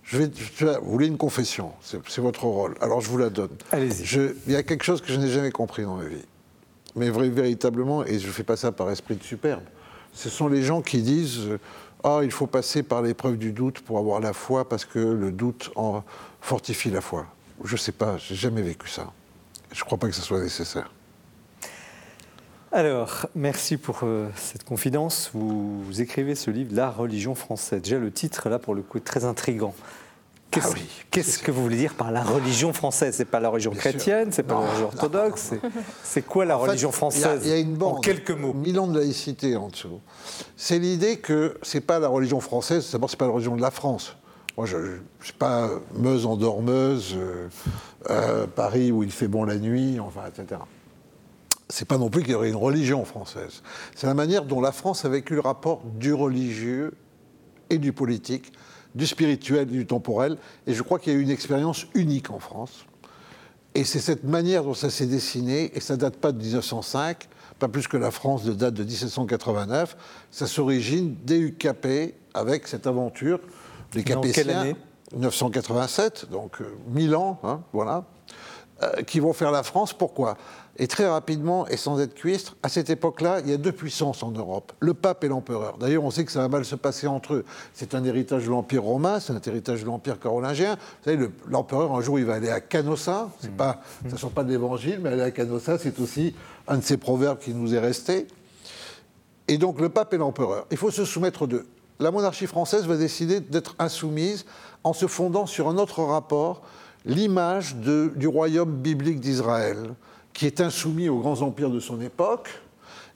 Je 0.05 0.16
vais, 0.16 0.31
vous 0.81 0.91
voulez 0.91 1.07
une 1.07 1.19
confession, 1.19 1.73
c'est 1.83 2.23
votre 2.23 2.45
rôle. 2.45 2.75
Alors 2.81 3.03
je 3.03 3.11
vous 3.11 3.19
la 3.19 3.29
donne. 3.29 3.51
Allez-y. 3.71 4.07
Il 4.47 4.55
y 4.55 4.57
a 4.57 4.62
quelque 4.62 4.83
chose 4.83 5.03
que 5.03 5.12
je 5.12 5.19
n'ai 5.19 5.29
jamais 5.29 5.51
compris 5.51 5.83
dans 5.83 5.97
ma 5.97 6.07
vie. 6.07 6.25
Mais 6.97 7.11
véritablement, 7.11 8.07
et 8.07 8.19
je 8.19 8.27
ne 8.27 8.33
fais 8.33 8.43
pas 8.43 8.57
ça 8.57 8.73
par 8.73 8.91
esprit 8.91 9.16
de 9.16 9.23
superbe, 9.23 9.64
ce 10.14 10.31
sont 10.31 10.49
les 10.49 10.62
gens 10.62 10.81
qui 10.81 11.03
disent 11.03 11.59
Ah, 12.03 12.21
il 12.23 12.31
faut 12.31 12.47
passer 12.47 12.83
par 12.83 13.03
l'épreuve 13.03 13.37
du 13.37 13.53
doute 13.53 13.81
pour 13.81 13.99
avoir 13.99 14.21
la 14.21 14.33
foi 14.33 14.66
parce 14.66 14.87
que 14.87 14.99
le 14.99 15.31
doute 15.31 15.71
en 15.77 16.03
fortifie 16.41 16.91
la 16.91 17.03
foi. 17.03 17.27
Je 17.62 17.75
ne 17.75 17.79
sais 17.79 17.93
pas, 17.93 18.16
j'ai 18.16 18.35
jamais 18.35 18.62
vécu 18.62 18.89
ça. 18.89 19.12
Je 19.73 19.81
ne 19.81 19.85
crois 19.85 19.99
pas 19.99 20.09
que 20.09 20.14
ce 20.14 20.23
soit 20.23 20.41
nécessaire. 20.41 20.91
Alors, 22.71 23.27
merci 23.35 23.79
pour 23.79 24.01
euh, 24.03 24.29
cette 24.37 24.64
confidence. 24.64 25.31
Vous, 25.33 25.83
écrivez 26.01 26.35
ce 26.35 26.51
livre, 26.51 26.75
La 26.75 26.91
religion 26.91 27.35
française. 27.35 27.81
Déjà, 27.81 27.99
le 27.99 28.11
titre, 28.11 28.51
là, 28.51 28.59
pour 28.59 28.75
le 28.75 28.83
coup, 28.83 28.99
est 28.99 29.05
très 29.05 29.25
intrigant. 29.25 29.75
Qu'est-ce, 30.51 31.41
ah 31.41 31.45
que 31.45 31.51
vous 31.51 31.62
voulez 31.62 31.77
dire 31.77 31.95
par 31.95 32.11
la 32.11 32.23
religion 32.23 32.73
française? 32.73 33.14
C'est 33.16 33.27
pas 33.27 33.39
la 33.39 33.51
religion 33.51 33.71
chrétienne, 33.71 34.33
c'est 34.33 34.43
pas 34.43 34.55
la 34.55 34.61
religion 34.61 34.87
orthodoxe. 34.87 35.53
C'est, 36.03 36.23
quoi 36.23 36.47
la 36.47 36.57
religion 36.57 36.91
française 36.91 37.43
Il 37.45 37.51
y, 37.51 37.53
a 37.53 37.59
une 37.59 37.75
bande, 37.75 37.99
en 37.99 38.01
quelques 38.01 38.31
mots. 38.31 38.55
Mille 38.55 38.81
ans 38.81 38.87
de 38.87 38.99
laïcité 38.99 39.57
en 39.57 39.69
dessous. 39.69 40.01
C'est 40.57 40.79
l'idée 40.79 41.19
que 41.19 41.59
c'est 41.62 41.83
pas 41.83 41.99
la 41.99 42.09
religion 42.09 42.41
française. 42.41 42.91
D'abord, 42.93 43.11
c'est 43.11 43.19
pas 43.19 43.27
la 43.27 43.33
religion 43.33 43.57
de 43.57 43.61
la 43.61 43.71
France. 43.71 44.16
Moi, 44.57 44.64
je 44.66 44.79
ne 44.79 44.99
suis 45.23 45.35
pas 45.35 45.69
Meuse 45.95 46.25
en 46.25 46.37
dormeuse, 46.37 47.14
euh, 47.16 47.49
euh, 48.09 48.47
Paris 48.47 48.91
où 48.91 49.03
il 49.03 49.12
fait 49.12 49.29
bon 49.29 49.45
la 49.45 49.57
nuit, 49.57 50.01
enfin, 50.01 50.23
etc 50.27 50.61
c'est 51.69 51.87
pas 51.87 51.99
non 51.99 52.09
plus 52.09 52.23
qu'il 52.23 52.33
y 52.33 52.35
aurait 52.35 52.49
une 52.49 52.57
religion 52.57 53.05
française. 53.05 53.62
C'est 53.95 54.07
la 54.07 54.14
manière 54.14 54.45
dont 54.45 54.61
la 54.61 54.73
France 54.73 55.05
a 55.05 55.09
vécu 55.09 55.35
le 55.35 55.41
rapport 55.41 55.83
du 55.85 56.12
religieux 56.12 56.95
et 57.71 57.79
du 57.79 57.93
politique, 57.93 58.53
du 58.95 59.07
spirituel 59.07 59.69
et 59.69 59.73
du 59.73 59.87
temporel. 59.87 60.39
Et 60.66 60.75
je 60.75 60.83
crois 60.83 60.99
qu'il 60.99 61.12
y 61.12 61.16
a 61.16 61.19
eu 61.19 61.23
une 61.23 61.31
expérience 61.31 61.87
unique 61.95 62.31
en 62.31 62.39
France. 62.39 62.87
Et 63.75 63.85
c'est 63.85 64.01
cette 64.01 64.25
manière 64.25 64.64
dont 64.64 64.75
ça 64.75 64.91
s'est 64.91 65.07
dessiné, 65.07 65.71
et 65.77 65.81
ça 65.81 65.97
date 65.97 66.16
pas 66.16 66.33
de 66.33 66.43
1905, 66.43 67.29
pas 67.59 67.69
plus 67.69 67.87
que 67.87 67.97
la 67.97 68.11
France 68.11 68.45
de 68.45 68.53
date 68.53 68.75
de 68.75 68.85
1789. 68.85 69.97
Ça 70.31 70.47
s'origine 70.47 71.16
des 71.25 71.39
UKP 71.39 72.14
avec 72.35 72.66
cette 72.66 72.87
aventure 72.87 73.41
des 73.93 74.05
Capétiens. 74.05 74.75
1987, 75.12 76.29
donc 76.31 76.59
1000 76.89 77.12
euh, 77.12 77.16
ans, 77.16 77.41
hein, 77.43 77.62
voilà, 77.73 78.05
euh, 78.83 79.03
qui 79.03 79.20
vont 79.20 79.33
faire 79.33 79.51
la 79.51 79.62
France. 79.62 79.93
Pourquoi? 79.93 80.37
Et 80.76 80.87
très 80.87 81.09
rapidement, 81.09 81.66
et 81.66 81.76
sans 81.76 81.99
être 82.01 82.14
cuistre, 82.14 82.57
à 82.62 82.68
cette 82.68 82.89
époque-là, 82.89 83.41
il 83.41 83.51
y 83.51 83.53
a 83.53 83.57
deux 83.57 83.72
puissances 83.72 84.22
en 84.22 84.31
Europe, 84.31 84.72
le 84.79 84.95
pape 84.95 85.24
et 85.24 85.29
l'empereur. 85.29 85.76
D'ailleurs, 85.79 86.05
on 86.05 86.12
sait 86.12 86.24
que 86.24 86.31
ça 86.31 86.41
va 86.41 86.49
mal 86.49 86.64
se 86.64 86.76
passer 86.76 87.09
entre 87.09 87.35
eux. 87.35 87.45
C'est 87.74 87.97
un 87.97 88.05
héritage 88.05 88.45
de 88.45 88.51
l'Empire 88.51 88.85
romain, 88.85 89.18
c'est 89.18 89.33
un 89.33 89.41
héritage 89.45 89.81
de 89.81 89.87
l'Empire 89.87 90.20
carolingien. 90.20 90.76
Vous 90.76 91.11
savez, 91.11 91.29
l'empereur, 91.49 91.93
un 91.93 92.01
jour, 92.01 92.20
il 92.20 92.24
va 92.24 92.35
aller 92.35 92.51
à 92.51 92.61
Canossa. 92.61 93.29
C'est 93.41 93.51
pas, 93.51 93.81
ça 94.05 94.12
ne 94.12 94.16
sort 94.16 94.31
pas 94.31 94.45
de 94.45 94.51
l'évangile, 94.51 95.01
mais 95.03 95.11
aller 95.11 95.22
à 95.22 95.33
Canossa, 95.33 95.79
c'est 95.79 95.99
aussi 95.99 96.37
un 96.68 96.76
de 96.76 96.85
ces 96.85 96.97
proverbes 96.97 97.39
qui 97.39 97.55
nous 97.55 97.74
est 97.74 97.81
resté. 97.81 98.29
Et 99.49 99.59
donc, 99.59 99.81
le 99.81 99.89
pape 99.89 100.14
et 100.14 100.18
l'empereur. 100.18 100.66
Il 100.70 100.76
faut 100.76 100.93
se 100.93 101.05
soumettre 101.05 101.49
d'eux. 101.49 101.66
La 101.99 102.12
monarchie 102.12 102.47
française 102.47 102.87
va 102.87 102.97
décider 102.97 103.41
d'être 103.41 103.74
insoumise 103.81 104.45
en 104.85 104.93
se 104.93 105.09
fondant 105.09 105.47
sur 105.47 105.68
un 105.68 105.79
autre 105.79 106.05
rapport, 106.05 106.62
l'image 107.09 107.74
du 107.74 108.28
royaume 108.28 108.76
biblique 108.76 109.18
d'Israël 109.18 109.94
qui 110.32 110.46
est 110.46 110.61
insoumis 110.61 111.09
aux 111.09 111.18
grands 111.18 111.42
empires 111.42 111.70
de 111.70 111.80
son 111.80 112.00
époque 112.00 112.48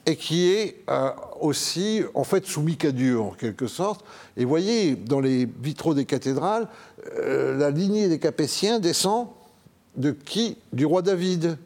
et 0.05 0.17
qui 0.17 0.49
est 0.49 0.83
euh, 0.89 1.11
aussi 1.39 2.01
en 2.13 2.25
fait 2.25 2.45
soumis 2.45 2.75
qu'à 2.75 2.91
Dieu 2.91 3.17
en 3.19 3.29
quelque 3.29 3.67
sorte. 3.67 4.03
Et 4.35 4.43
voyez, 4.43 4.95
dans 4.95 5.21
les 5.21 5.45
vitraux 5.45 5.93
des 5.93 6.03
cathédrales, 6.03 6.67
euh, 7.17 7.57
la 7.57 7.69
lignée 7.69 8.09
des 8.09 8.19
Capétiens 8.19 8.79
descend 8.79 9.29
de 9.95 10.11
qui? 10.11 10.57
Du 10.73 10.85
roi 10.85 11.01
David. 11.01 11.57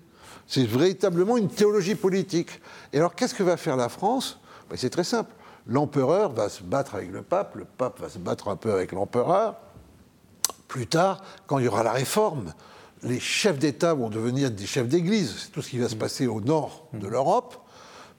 C'est 0.45 0.65
véritablement 0.65 1.38
une 1.38 1.47
théologie 1.47 1.95
politique. 1.95 2.61
Et 2.93 2.99
alors 2.99 3.15
qu'est-ce 3.15 3.34
que 3.34 3.43
va 3.43 3.57
faire 3.57 3.75
la 3.75 3.89
France? 3.89 4.39
Ben, 4.69 4.75
C'est 4.78 4.91
très 4.91 5.03
simple. 5.03 5.34
L'empereur 5.65 6.32
va 6.32 6.49
se 6.49 6.61
battre 6.61 6.95
avec 6.95 7.11
le 7.11 7.23
pape, 7.23 7.55
le 7.55 7.65
pape 7.65 7.99
va 7.99 8.09
se 8.09 8.19
battre 8.19 8.49
un 8.49 8.55
peu 8.55 8.71
avec 8.71 8.91
l'empereur. 8.91 9.55
Plus 10.68 10.88
tard, 10.88 11.24
quand 11.45 11.59
il 11.59 11.65
y 11.65 11.68
aura 11.68 11.84
la 11.84 11.91
réforme, 11.91 12.53
les 13.03 13.20
chefs 13.20 13.59
d'État 13.59 13.93
vont 13.93 14.09
devenir 14.09 14.51
des 14.51 14.65
chefs 14.65 14.88
d'Église. 14.88 15.36
C'est 15.38 15.51
tout 15.51 15.61
ce 15.61 15.70
qui 15.70 15.78
va 15.78 15.89
se 15.89 15.95
mm. 15.95 15.99
passer 15.99 16.28
au 16.28 16.41
nord 16.41 16.88
de 16.93 17.07
mm. 17.07 17.11
l'Europe. 17.11 17.57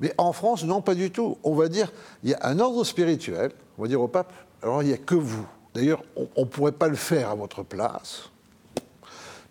Mais 0.00 0.14
en 0.16 0.32
France, 0.32 0.64
non, 0.64 0.80
pas 0.80 0.94
du 0.94 1.10
tout. 1.10 1.38
On 1.42 1.54
va 1.54 1.68
dire, 1.68 1.92
il 2.22 2.30
y 2.30 2.34
a 2.34 2.46
un 2.46 2.60
ordre 2.60 2.84
spirituel, 2.84 3.52
on 3.76 3.82
va 3.82 3.88
dire 3.88 4.00
au 4.00 4.08
pape, 4.08 4.32
alors 4.62 4.82
il 4.82 4.88
n'y 4.88 4.94
a 4.94 4.98
que 4.98 5.16
vous. 5.16 5.46
D'ailleurs, 5.74 6.02
on 6.16 6.42
ne 6.42 6.46
pourrait 6.46 6.72
pas 6.72 6.88
le 6.88 6.96
faire 6.96 7.30
à 7.30 7.34
votre 7.34 7.62
place. 7.62 8.30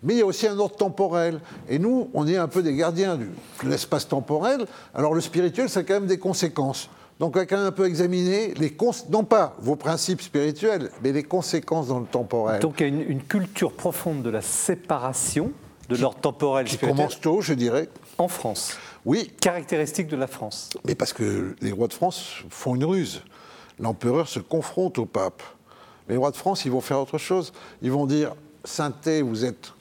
Mais 0.02 0.14
il 0.14 0.18
y 0.18 0.22
a 0.22 0.26
aussi 0.26 0.46
un 0.46 0.58
ordre 0.58 0.76
temporel. 0.76 1.40
Et 1.68 1.78
nous, 1.78 2.08
on 2.14 2.26
est 2.26 2.36
un 2.36 2.48
peu 2.48 2.62
des 2.62 2.74
gardiens 2.74 3.16
de 3.16 3.28
l'espace 3.64 4.08
temporel. 4.08 4.64
Alors 4.94 5.14
le 5.14 5.20
spirituel, 5.20 5.68
ça 5.68 5.80
a 5.80 5.82
quand 5.82 5.94
même 5.94 6.06
des 6.06 6.18
conséquences. 6.18 6.88
Donc 7.18 7.34
quelqu'un 7.34 7.64
un 7.64 7.72
peu 7.72 7.86
examiner 7.86 8.54
les 8.54 8.76
non 9.10 9.24
pas 9.24 9.56
vos 9.58 9.74
principes 9.74 10.22
spirituels, 10.22 10.90
mais 11.02 11.12
les 11.12 11.24
conséquences 11.24 11.88
dans 11.88 11.98
le 11.98 12.06
temporel. 12.06 12.60
Donc 12.60 12.76
il 12.78 12.82
y 12.82 12.84
a 12.84 12.88
une, 12.88 13.02
une 13.02 13.22
culture 13.22 13.72
profonde 13.72 14.22
de 14.22 14.30
la 14.30 14.40
séparation 14.40 15.52
de 15.88 15.96
l'ordre 15.96 16.20
temporel 16.20 16.66
qui 16.66 16.78
commence 16.78 17.20
tôt, 17.20 17.40
je 17.40 17.54
dirais. 17.54 17.88
En 18.18 18.28
France. 18.28 18.76
Oui. 19.04 19.32
Caractéristique 19.40 20.06
de 20.06 20.16
la 20.16 20.26
France. 20.26 20.70
Mais 20.84 20.94
parce 20.94 21.12
que 21.12 21.56
les 21.60 21.72
rois 21.72 21.88
de 21.88 21.94
France 21.94 22.44
font 22.50 22.74
une 22.74 22.84
ruse. 22.84 23.22
L'empereur 23.80 24.28
se 24.28 24.38
confronte 24.38 24.98
au 24.98 25.06
pape. 25.06 25.42
Les 26.08 26.16
rois 26.16 26.30
de 26.30 26.36
France, 26.36 26.64
ils 26.64 26.70
vont 26.70 26.80
faire 26.80 27.00
autre 27.00 27.18
chose. 27.18 27.52
Ils 27.82 27.90
vont 27.90 28.06
dire 28.06 28.34
Sainteté, 28.64 29.22
vous 29.22 29.44
êtes 29.44 29.72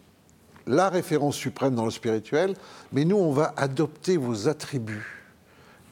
la 0.66 0.90
référence 0.90 1.36
suprême 1.36 1.76
dans 1.76 1.86
le 1.86 1.92
spirituel, 1.92 2.56
mais 2.92 3.06
nous, 3.06 3.16
on 3.16 3.32
va 3.32 3.54
adopter 3.58 4.18
vos 4.18 4.48
attributs 4.48 5.17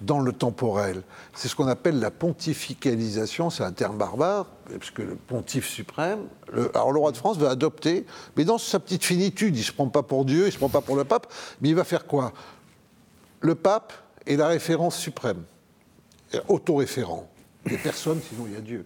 dans 0.01 0.19
le 0.19 0.33
temporel. 0.33 1.03
C'est 1.33 1.47
ce 1.47 1.55
qu'on 1.55 1.67
appelle 1.67 1.99
la 1.99 2.11
pontificalisation, 2.11 3.49
c'est 3.49 3.63
un 3.63 3.71
terme 3.71 3.97
barbare, 3.97 4.47
puisque 4.79 4.99
le 4.99 5.15
pontife 5.15 5.67
suprême, 5.67 6.27
alors 6.73 6.91
le 6.91 6.99
roi 6.99 7.11
de 7.11 7.17
France 7.17 7.37
va 7.37 7.49
adopter, 7.49 8.05
mais 8.35 8.43
dans 8.43 8.57
sa 8.57 8.79
petite 8.79 9.03
finitude, 9.03 9.55
il 9.55 9.59
ne 9.59 9.65
se 9.65 9.71
prend 9.71 9.87
pas 9.87 10.03
pour 10.03 10.25
Dieu, 10.25 10.43
il 10.43 10.47
ne 10.47 10.51
se 10.51 10.57
prend 10.57 10.69
pas 10.69 10.81
pour 10.81 10.95
le 10.95 11.05
pape, 11.05 11.31
mais 11.61 11.69
il 11.69 11.75
va 11.75 11.83
faire 11.83 12.05
quoi? 12.05 12.33
Le 13.39 13.55
pape 13.55 13.93
est 14.25 14.35
la 14.35 14.47
référence 14.47 14.97
suprême, 14.97 15.43
autoréférent. 16.47 17.29
Il 17.65 17.77
personne, 17.77 18.21
sinon 18.21 18.45
il 18.47 18.53
y 18.53 18.57
a 18.57 18.61
Dieu. 18.61 18.85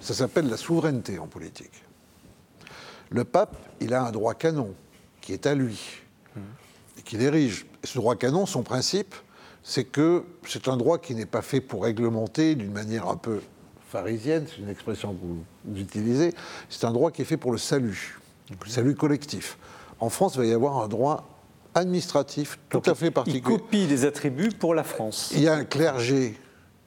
Ça 0.00 0.14
s'appelle 0.14 0.48
la 0.48 0.56
souveraineté 0.56 1.18
en 1.18 1.26
politique. 1.26 1.82
Le 3.10 3.24
pape, 3.24 3.56
il 3.80 3.92
a 3.94 4.04
un 4.04 4.12
droit 4.12 4.34
canon 4.34 4.74
qui 5.20 5.32
est 5.32 5.46
à 5.46 5.54
lui 5.54 5.80
et 6.98 7.02
qui 7.02 7.16
dirige. 7.16 7.66
Et 7.82 7.86
ce 7.86 7.98
droit 7.98 8.16
canon, 8.16 8.46
son 8.46 8.62
principe, 8.62 9.14
c'est 9.64 9.84
que 9.84 10.24
c'est 10.46 10.68
un 10.68 10.76
droit 10.76 10.98
qui 10.98 11.14
n'est 11.14 11.26
pas 11.26 11.42
fait 11.42 11.60
pour 11.60 11.82
réglementer 11.82 12.54
d'une 12.54 12.70
manière 12.70 13.08
un 13.08 13.16
peu 13.16 13.40
pharisienne, 13.88 14.46
c'est 14.48 14.60
une 14.60 14.68
expression 14.68 15.14
que 15.14 15.24
vous 15.24 15.80
utilisez, 15.80 16.34
c'est 16.68 16.84
un 16.84 16.92
droit 16.92 17.10
qui 17.10 17.22
est 17.22 17.24
fait 17.24 17.38
pour 17.38 17.50
le 17.50 17.58
salut, 17.58 18.18
le 18.50 18.70
salut 18.70 18.94
collectif. 18.94 19.56
En 20.00 20.10
France, 20.10 20.34
il 20.34 20.40
va 20.40 20.46
y 20.46 20.52
avoir 20.52 20.82
un 20.82 20.88
droit 20.88 21.28
administratif 21.74 22.58
tout 22.68 22.82
à 22.84 22.94
fait 22.94 23.10
particulier. 23.10 23.42
Il 23.44 23.58
copie 23.58 23.86
des 23.86 24.04
attributs 24.04 24.50
pour 24.50 24.74
la 24.74 24.84
France. 24.84 25.32
Il 25.34 25.40
y 25.40 25.48
a 25.48 25.54
un 25.54 25.64
clergé, 25.64 26.38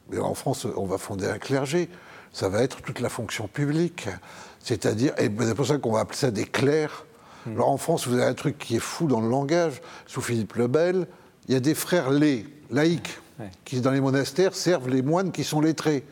mais 0.09 0.19
en 0.19 0.35
France, 0.35 0.67
on 0.75 0.85
va 0.85 0.97
fonder 0.97 1.25
un 1.27 1.39
clergé, 1.39 1.89
ça 2.31 2.47
va 2.47 2.61
être 2.61 2.81
toute 2.81 2.99
la 2.99 3.09
fonction 3.09 3.47
publique, 3.47 4.07
c'est-à-dire, 4.59 5.13
et 5.17 5.31
c'est 5.39 5.55
pour 5.55 5.65
ça 5.65 5.77
qu'on 5.77 5.93
va 5.93 6.01
appeler 6.01 6.17
ça 6.17 6.29
des 6.29 6.45
clercs. 6.45 7.05
Hmm. 7.45 7.53
Alors 7.53 7.69
en 7.69 7.77
France, 7.77 8.07
vous 8.07 8.13
avez 8.13 8.25
un 8.25 8.35
truc 8.35 8.59
qui 8.59 8.75
est 8.75 8.79
fou 8.79 9.07
dans 9.07 9.21
le 9.21 9.29
langage, 9.29 9.81
sous 10.05 10.21
Philippe 10.21 10.53
le 10.55 10.67
Bel, 10.67 11.07
il 11.47 11.53
y 11.53 11.57
a 11.57 11.61
des 11.61 11.75
frères 11.75 12.11
lais, 12.71 12.81
laïcs, 12.81 13.19
qui 13.65 13.81
dans 13.81 13.91
les 13.91 14.01
monastères 14.01 14.55
servent 14.55 14.89
les 14.89 15.01
moines 15.01 15.31
qui 15.31 15.43
sont 15.43 15.61
lettrés. 15.61 16.03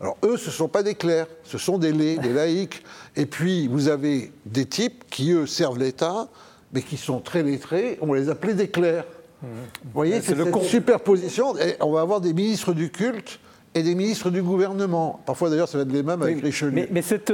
Alors 0.00 0.16
eux, 0.24 0.36
ce 0.36 0.46
ne 0.46 0.52
sont 0.52 0.68
pas 0.68 0.82
des 0.82 0.94
clercs, 0.94 1.28
ce 1.44 1.58
sont 1.58 1.78
des 1.78 1.92
des 1.92 2.32
laïcs. 2.32 2.82
Et 3.16 3.26
puis 3.26 3.68
vous 3.68 3.88
avez 3.88 4.32
des 4.46 4.66
types 4.66 5.04
qui, 5.10 5.32
eux, 5.32 5.46
servent 5.46 5.78
l'État, 5.78 6.28
mais 6.72 6.82
qui 6.82 6.96
sont 6.96 7.20
très 7.20 7.42
lettrés, 7.42 7.98
on 8.00 8.12
les 8.12 8.28
appelait 8.28 8.54
des 8.54 8.68
clercs. 8.68 9.04
Mmh. 9.42 9.46
Vous 9.84 9.90
voyez, 9.94 10.20
c'est 10.20 10.34
une 10.34 10.62
superposition. 10.62 11.56
Et 11.58 11.76
on 11.80 11.92
va 11.92 12.00
avoir 12.00 12.20
des 12.20 12.32
ministres 12.32 12.72
du 12.72 12.90
culte 12.90 13.38
et 13.74 13.82
des 13.82 13.94
ministres 13.94 14.30
du 14.30 14.42
gouvernement. 14.42 15.20
Parfois 15.24 15.50
d'ailleurs, 15.50 15.68
ça 15.68 15.78
va 15.78 15.84
être 15.84 15.92
les 15.92 16.02
mêmes 16.02 16.22
avec 16.22 16.42
Richelieu. 16.42 16.86
Mais, 16.90 17.02
cette, 17.02 17.32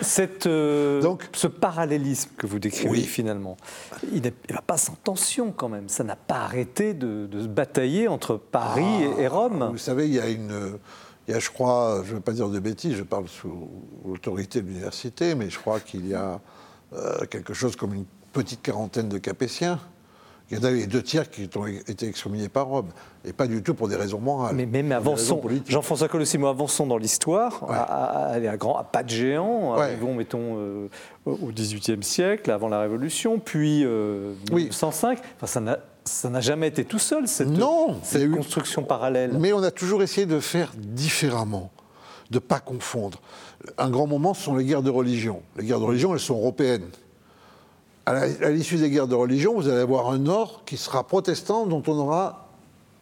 cette, 0.00 0.46
euh, 0.46 1.00
Donc, 1.00 1.28
ce 1.32 1.46
parallélisme 1.46 2.30
que 2.36 2.46
vous 2.46 2.58
décrivez 2.58 3.00
finalement, 3.00 3.56
il 4.12 4.22
ne 4.22 4.30
va 4.54 4.62
pas 4.62 4.76
sans 4.76 4.94
tension 4.94 5.52
quand 5.52 5.68
même. 5.68 5.88
Ça 5.88 6.04
n'a 6.04 6.16
pas 6.16 6.40
arrêté 6.40 6.94
de, 6.94 7.28
se 7.32 7.46
batailler 7.46 8.08
entre 8.08 8.36
Paris 8.36 9.04
et, 9.18 9.26
ah, 9.26 9.30
Rome. 9.30 9.68
Vous 9.72 9.78
savez, 9.78 10.06
il 10.06 10.14
y 10.14 10.20
a 10.20 10.28
une... 10.28 10.78
Il 11.26 11.32
y 11.32 11.34
a, 11.34 11.40
je 11.40 11.50
crois, 11.50 12.00
je 12.04 12.12
ne 12.12 12.14
veux 12.14 12.22
pas 12.22 12.32
dire 12.32 12.48
de 12.48 12.58
bêtises, 12.58 12.94
je 12.94 13.02
parle 13.02 13.28
sous 13.28 13.68
l'autorité 14.06 14.62
de 14.62 14.66
l'université, 14.66 15.34
mais 15.34 15.50
je 15.50 15.58
crois 15.58 15.78
qu'il 15.78 16.08
y 16.08 16.14
a 16.14 16.40
euh, 16.94 17.26
quelque 17.26 17.52
chose 17.52 17.76
comme 17.76 17.92
une 17.92 18.06
petite 18.32 18.62
quarantaine 18.62 19.10
de 19.10 19.18
Capétiens 19.18 19.78
il 20.50 20.58
y 20.58 20.60
en 20.60 20.64
a 20.64 20.70
eu 20.70 20.86
deux 20.86 21.02
tiers 21.02 21.30
qui 21.30 21.48
ont 21.56 21.66
été 21.66 22.06
excommuniés 22.06 22.48
par 22.48 22.66
Rome, 22.66 22.88
et 23.24 23.32
pas 23.32 23.46
du 23.46 23.62
tout 23.62 23.74
pour 23.74 23.88
des 23.88 23.96
raisons 23.96 24.20
morales. 24.20 24.56
Mais 24.56 24.64
même 24.64 24.92
avançons, 24.92 25.42
Jean-François 25.66 26.08
Colossimo, 26.08 26.46
avançons 26.46 26.86
dans 26.86 26.96
l'histoire, 26.96 27.64
à, 27.68 28.32
à, 28.32 28.56
grand, 28.56 28.76
à, 28.76 28.84
pas 28.84 29.02
de 29.02 29.10
géant, 29.10 29.74
ouais. 29.74 29.82
arrivons, 29.82 30.14
mettons, 30.14 30.56
euh, 30.56 30.88
au 31.26 31.52
XVIIIe 31.52 32.02
siècle, 32.02 32.50
avant 32.50 32.68
la 32.68 32.80
Révolution, 32.80 33.38
puis 33.38 33.84
euh, 33.84 34.32
1905. 34.50 35.18
Enfin, 35.36 35.46
ça 35.46 35.60
n'a 35.60 35.78
ça 36.04 36.30
n'a 36.30 36.40
jamais 36.40 36.68
été 36.68 36.86
tout 36.86 36.98
seul, 36.98 37.28
cette, 37.28 37.48
non, 37.48 37.98
cette 38.02 38.30
construction 38.30 38.82
parallèle. 38.82 39.32
Mais 39.38 39.52
on 39.52 39.62
a 39.62 39.70
toujours 39.70 40.02
essayé 40.02 40.26
de 40.26 40.40
faire 40.40 40.72
différemment, 40.74 41.70
de 42.30 42.36
ne 42.36 42.40
pas 42.40 42.60
confondre. 42.60 43.20
Un 43.76 43.90
grand 43.90 44.06
moment, 44.06 44.32
ce 44.32 44.44
sont 44.44 44.56
les 44.56 44.64
guerres 44.64 44.82
de 44.82 44.88
religion. 44.88 45.42
Les 45.58 45.64
guerres 45.64 45.80
de 45.80 45.84
religion, 45.84 46.14
elles 46.14 46.20
sont 46.20 46.36
européennes 46.38 46.88
à 48.16 48.50
l'issue 48.50 48.76
des 48.76 48.90
guerres 48.90 49.08
de 49.08 49.14
religion, 49.14 49.54
vous 49.54 49.68
allez 49.68 49.80
avoir 49.80 50.10
un 50.10 50.18
nord 50.18 50.62
qui 50.64 50.76
sera 50.76 51.06
protestant, 51.06 51.66
dont 51.66 51.82
on 51.86 51.98
aura 51.98 52.48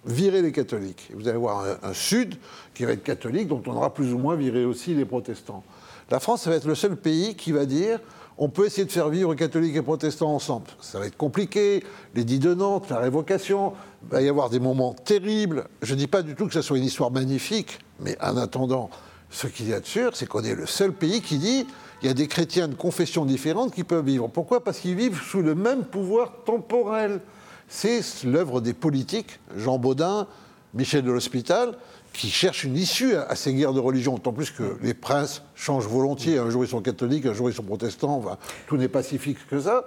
viré 0.07 0.43
les 0.43 0.53
catholiques. 0.53 1.11
Vous 1.15 1.29
allez 1.29 1.37
avoir 1.37 1.65
un, 1.83 1.93
sud 1.93 2.37
qui 2.75 2.85
va 2.85 2.93
être 2.93 3.03
catholique, 3.03 3.49
dont 3.49 3.63
on 3.67 3.73
aura 3.73 3.93
plus 3.93 4.13
ou 4.13 4.19
moins 4.19 4.37
viré 4.37 4.65
aussi 4.65 4.95
les 4.95 5.05
protestants. 5.05 5.65
La 6.11 6.21
France, 6.21 6.43
ça 6.43 6.51
va 6.51 6.57
être 6.57 6.67
le 6.67 6.75
seul 6.75 6.97
pays 6.97 7.35
qui 7.35 7.53
va 7.53 7.67
dire 7.67 8.01
on 8.39 8.51
peut 8.51 8.67
essayer 8.67 8.85
de 8.85 8.93
faire 8.93 9.09
vivre 9.09 9.35
catholiques 9.35 9.77
et 9.77 9.83
protestants 9.83 10.35
ensemble. 10.35 10.67
Ça 10.83 10.99
va 10.99 11.07
être 11.07 11.17
compliqué, 11.17 11.83
l'édit 12.15 12.39
de 12.39 12.53
Nantes, 12.53 12.91
la 12.91 12.99
révocation, 12.99 13.73
il 14.03 14.09
va 14.11 14.21
y 14.21 14.29
avoir 14.29 14.51
des 14.51 14.61
moments 14.61 14.93
terribles. 14.93 15.65
Je 15.81 15.95
ne 15.95 15.99
dis 15.99 16.07
pas 16.07 16.21
du 16.21 16.35
tout 16.35 16.47
que 16.47 16.53
ce 16.53 16.61
soit 16.61 16.77
une 16.77 16.85
histoire 16.85 17.11
magnifique, 17.11 17.79
mais 17.99 18.17
en 18.21 18.37
attendant, 18.37 18.91
ce 19.31 19.47
qu'il 19.47 19.69
y 19.69 19.73
a 19.73 19.81
de 19.81 19.87
sûr, 19.87 20.15
c'est 20.15 20.27
qu'on 20.27 20.45
est 20.45 20.55
le 20.55 20.67
seul 20.67 20.93
pays 20.93 21.23
qui 21.23 21.39
dit 21.39 21.67
il 22.07 22.11
y 22.11 22.13
a 22.13 22.15
des 22.15 22.29
chrétiens 22.29 22.69
de 22.69 22.77
confessions 22.77 23.25
différentes 23.25 23.75
qui 23.75 23.83
peuvent 23.83 24.05
vivre. 24.05 24.29
Pourquoi? 24.29 24.63
Parce 24.63 24.79
qu'ils 24.79 24.95
vivent 24.95 25.21
sous 25.21 25.43
le 25.43 25.57
même 25.57 25.83
pouvoir 25.83 26.45
temporel. 26.45 27.21
C'est 27.67 28.01
l'œuvre 28.23 28.61
des 28.61 28.75
politiques, 28.75 29.41
Jean 29.57 29.77
Baudin, 29.77 30.29
Michel 30.73 31.03
de 31.03 31.11
l'Hospital, 31.11 31.75
qui 32.13 32.31
cherchent 32.31 32.63
une 32.63 32.77
issue 32.77 33.17
à, 33.17 33.35
ces 33.35 33.53
guerres 33.53 33.73
de 33.73 33.81
religion. 33.81 34.15
D'autant 34.15 34.33
plus 34.33 34.53
que 34.53 34.79
les 34.83 34.95
princes 34.95 35.43
changent 35.57 35.89
volontiers. 35.89 36.39
Un 36.39 36.49
jour 36.49 36.65
ils 36.65 36.69
sont 36.69 36.81
catholiques, 36.81 37.27
un 37.27 37.33
jour 37.33 37.51
ils 37.51 37.57
sont 37.57 37.65
protestants. 37.65 38.23
tout 38.69 38.77
n'est 38.77 38.87
pacifique 38.87 39.39
que 39.51 39.59
ça. 39.59 39.85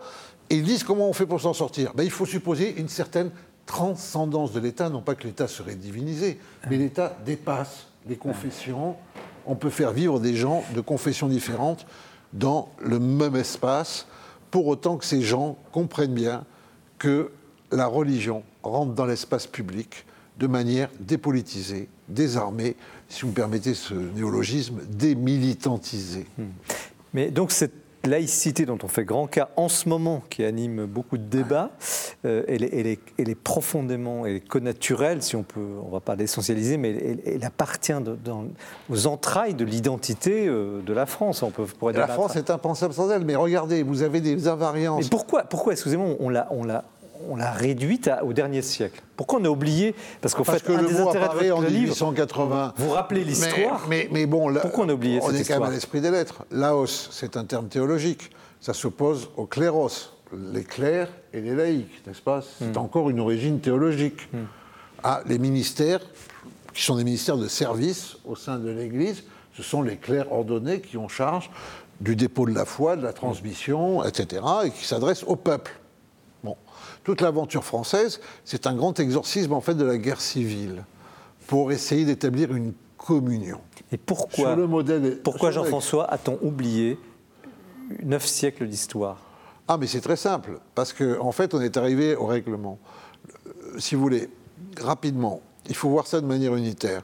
Et 0.49 0.55
ils 0.55 0.63
disent 0.65 0.83
comment 0.83 1.07
on 1.07 1.13
fait 1.13 1.25
pour 1.25 1.39
s'en 1.39 1.53
sortir 1.53 1.93
ben, 1.95 2.03
Il 2.03 2.11
faut 2.11 2.25
supposer 2.25 2.81
une 2.81 2.89
certaine 2.89 3.31
transcendance 3.65 4.51
de 4.51 4.59
l'État. 4.59 4.89
Non 4.89 5.01
pas 5.01 5.15
que 5.15 5.23
l'État 5.23 5.47
serait 5.47 5.75
divinisé, 5.75 6.37
mais 6.69 6.75
l'État 6.75 7.17
dépasse 7.25 7.85
les 8.09 8.17
confessions, 8.17 8.97
on 9.45 9.55
peut 9.55 9.69
faire 9.69 9.93
vivre 9.93 10.19
des 10.19 10.35
gens 10.35 10.65
de 10.75 10.81
confessions 10.81 11.29
différentes 11.29 11.85
dans 12.33 12.69
le 12.79 12.99
même 12.99 13.35
espace, 13.35 14.05
pour 14.51 14.67
autant 14.67 14.97
que 14.97 15.05
ces 15.05 15.21
gens 15.21 15.57
comprennent 15.71 16.13
bien 16.13 16.45
que 16.97 17.31
la 17.71 17.87
religion 17.87 18.43
rentre 18.63 18.93
dans 18.93 19.05
l'espace 19.05 19.47
public 19.47 20.05
de 20.37 20.47
manière 20.47 20.89
dépolitisée, 20.99 21.89
désarmée, 22.07 22.75
si 23.09 23.21
vous 23.21 23.29
me 23.29 23.33
permettez 23.33 23.73
ce 23.73 23.93
néologisme, 23.93 24.79
démilitantisée. 24.89 26.25
Mais 27.13 27.29
donc 27.29 27.51
cette 27.51 27.78
laïcité 28.05 28.65
dont 28.65 28.77
on 28.83 28.87
fait 28.87 29.03
grand 29.03 29.27
cas 29.27 29.49
en 29.55 29.69
ce 29.69 29.89
moment, 29.89 30.23
qui 30.29 30.43
anime 30.43 30.85
beaucoup 30.85 31.17
de 31.17 31.23
débats, 31.23 31.71
euh, 32.25 32.43
elle, 32.47 32.63
est, 32.63 33.35
profondément, 33.35 34.25
elle 34.25 34.37
est 34.37 34.47
connaturelle, 34.47 35.21
si 35.21 35.35
on 35.35 35.43
peut, 35.43 35.67
on 35.83 35.89
va 35.89 35.99
pas 35.99 36.15
l'essentialiser, 36.15 36.77
mais 36.77 37.19
elle, 37.25 37.43
appartient 37.43 37.93
aux 38.89 39.07
entrailles 39.07 39.53
de 39.53 39.65
l'identité 39.65 40.47
euh, 40.47 40.81
de 40.81 40.93
la 40.93 41.05
France. 41.05 41.43
On 41.43 41.51
peut, 41.51 41.65
la 41.93 42.07
France 42.07 42.35
est 42.35 42.49
impensable 42.49 42.93
sans 42.93 43.09
elle, 43.11 43.25
mais 43.25 43.35
regardez, 43.35 43.83
vous 43.83 44.01
avez 44.01 44.21
des 44.21 44.47
invariances. 44.47 45.03
Mais 45.03 45.09
pourquoi, 45.09 45.43
pourquoi 45.43 45.73
excusez-moi, 45.73 46.15
on 46.19 46.29
l'a, 46.29 46.47
on 46.51 46.63
l'a, 46.63 46.85
on 47.27 47.35
l'a 47.35 47.51
réduite 47.51 48.09
au 48.23 48.33
dernier 48.33 48.61
siècle. 48.61 49.01
Pourquoi 49.15 49.39
on 49.39 49.45
a 49.45 49.49
oublié 49.49 49.93
Parce 50.21 50.33
qu'en 50.33 50.43
fait, 50.43 50.63
que 50.63 50.71
un 50.71 50.81
le 50.81 50.87
des 50.87 50.99
intérêts 50.99 51.51
en 51.51 51.61
1880. 51.61 52.73
Vous 52.77 52.89
rappelez 52.91 53.23
l'histoire. 53.23 53.85
Mais, 53.89 54.07
mais, 54.11 54.25
bon, 54.25 54.53
pourquoi 54.53 54.85
on 54.85 54.89
a 54.89 54.93
oublié 54.93 55.19
On 55.21 55.33
est 55.33 55.43
quand 55.43 55.55
même 55.55 55.69
à 55.69 55.71
l'esprit 55.71 56.01
des 56.01 56.11
lettres. 56.11 56.43
Laos, 56.51 57.09
c'est 57.11 57.37
un 57.37 57.45
terme 57.45 57.67
théologique. 57.67 58.29
Ça 58.61 58.73
s'oppose 58.73 59.29
au 59.37 59.45
cléros, 59.45 59.89
les 60.53 60.63
clercs 60.63 61.09
et 61.33 61.41
les 61.41 61.55
laïcs, 61.55 62.05
n'est-ce 62.05 62.21
pas? 62.21 62.41
C'est 62.41 62.75
hmm. 62.75 62.77
encore 62.77 63.09
une 63.09 63.19
origine 63.19 63.59
théologique. 63.59 64.31
Hmm. 64.33 64.45
Ah, 65.03 65.21
les 65.25 65.39
ministères, 65.39 66.01
qui 66.73 66.83
sont 66.83 66.97
des 66.97 67.03
ministères 67.03 67.37
de 67.37 67.47
service 67.47 68.17
au 68.25 68.35
sein 68.35 68.59
de 68.59 68.69
l'Église, 68.69 69.23
ce 69.55 69.63
sont 69.63 69.81
les 69.81 69.97
clercs 69.97 70.31
ordonnés 70.31 70.81
qui 70.81 70.97
ont 70.97 71.07
charge 71.07 71.49
du 72.01 72.15
dépôt 72.15 72.45
de 72.45 72.53
la 72.53 72.65
foi, 72.65 72.95
de 72.95 73.03
la 73.03 73.13
transmission, 73.13 74.03
etc., 74.03 74.41
et 74.65 74.71
qui 74.71 74.85
s'adressent 74.85 75.23
au 75.23 75.35
peuple. 75.35 75.78
Toute 77.09 77.21
l'aventure 77.21 77.63
française, 77.63 78.21
c'est 78.45 78.67
un 78.67 78.75
grand 78.75 78.99
exorcisme 78.99 79.53
en 79.53 79.61
fait 79.61 79.73
de 79.73 79.83
la 79.83 79.97
guerre 79.97 80.21
civile 80.21 80.83
pour 81.47 81.71
essayer 81.71 82.05
d'établir 82.05 82.55
une 82.55 82.73
communion. 82.99 83.61
Et 83.91 83.97
pourquoi, 83.97 84.55
le 84.55 84.67
modèle, 84.67 85.19
pourquoi 85.23 85.49
Jean-François 85.49 86.05
a-t-on 86.05 86.37
oublié 86.43 86.99
neuf 88.03 88.27
siècles 88.27 88.67
d'histoire? 88.67 89.17
Ah, 89.67 89.77
mais 89.79 89.87
c'est 89.87 90.01
très 90.01 90.17
simple, 90.17 90.59
parce 90.75 90.93
qu'en 90.93 91.25
en 91.25 91.31
fait, 91.31 91.55
on 91.55 91.61
est 91.61 91.77
arrivé 91.77 92.15
au 92.15 92.27
règlement. 92.27 92.77
Euh, 93.47 93.79
si 93.79 93.95
vous 93.95 94.01
voulez, 94.01 94.29
rapidement, 94.79 95.41
il 95.67 95.73
faut 95.73 95.89
voir 95.89 96.05
ça 96.05 96.21
de 96.21 96.27
manière 96.27 96.53
unitaire. 96.53 97.01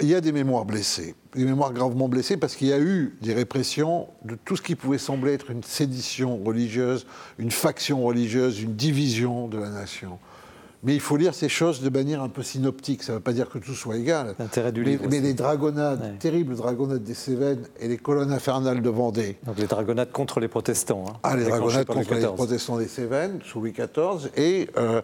il 0.00 0.06
y 0.06 0.14
a 0.14 0.20
des 0.20 0.30
mémoires 0.30 0.64
blessées, 0.64 1.16
des 1.36 1.44
mémoires 1.44 1.72
gravement 1.72 2.08
blessées 2.08 2.36
parce 2.36 2.56
qu'il 2.56 2.68
y 2.68 2.72
a 2.72 2.80
eu 2.80 3.16
des 3.22 3.34
répressions 3.34 4.08
de 4.24 4.36
tout 4.44 4.56
ce 4.56 4.62
qui 4.62 4.74
pouvait 4.74 4.98
sembler 4.98 5.32
être 5.34 5.50
une 5.50 5.62
sédition 5.62 6.38
religieuse, 6.44 7.06
une 7.38 7.50
faction 7.50 8.02
religieuse, 8.02 8.60
une 8.60 8.74
division 8.74 9.46
de 9.48 9.58
la 9.58 9.68
nation. 9.68 10.18
Mais 10.82 10.94
il 10.94 11.00
faut 11.00 11.16
lire 11.16 11.34
ces 11.34 11.48
choses 11.48 11.80
de 11.80 11.88
manière 11.90 12.22
un 12.22 12.28
peu 12.28 12.42
synoptique. 12.42 13.02
Ça 13.02 13.12
ne 13.12 13.16
veut 13.16 13.22
pas 13.22 13.32
dire 13.32 13.48
que 13.48 13.58
tout 13.58 13.74
soit 13.74 13.96
égal. 13.96 14.34
L'intérêt 14.38 14.70
du 14.72 14.82
mais, 14.82 14.90
livre 14.90 15.04
mais 15.10 15.20
les 15.20 15.34
dragonnades, 15.34 16.00
Ouais. 16.00 16.18
terribles 16.18 16.54
dragonnades 16.54 17.02
des 17.02 17.14
Cévennes 17.14 17.66
et 17.80 17.88
les 17.88 17.96
colonnes 17.96 18.30
infernales 18.30 18.82
de 18.82 18.90
Vendée, 18.90 19.38
Donc 19.44 19.58
les 19.58 19.66
dragonnades 19.66 20.12
contre 20.12 20.38
les 20.38 20.48
protestants. 20.48 21.04
hein, 21.08 21.16
ah, 21.22 21.36
les 21.36 21.44
dragonnades 21.44 21.86
contre 21.86 22.14
les 22.14 22.26
protestants 22.26 22.76
des 22.78 22.88
Cévennes 22.88 23.40
sous 23.44 23.60
Louis 23.60 23.72
XIV 23.72 24.30
et, 24.36 24.68
euh, 24.76 25.00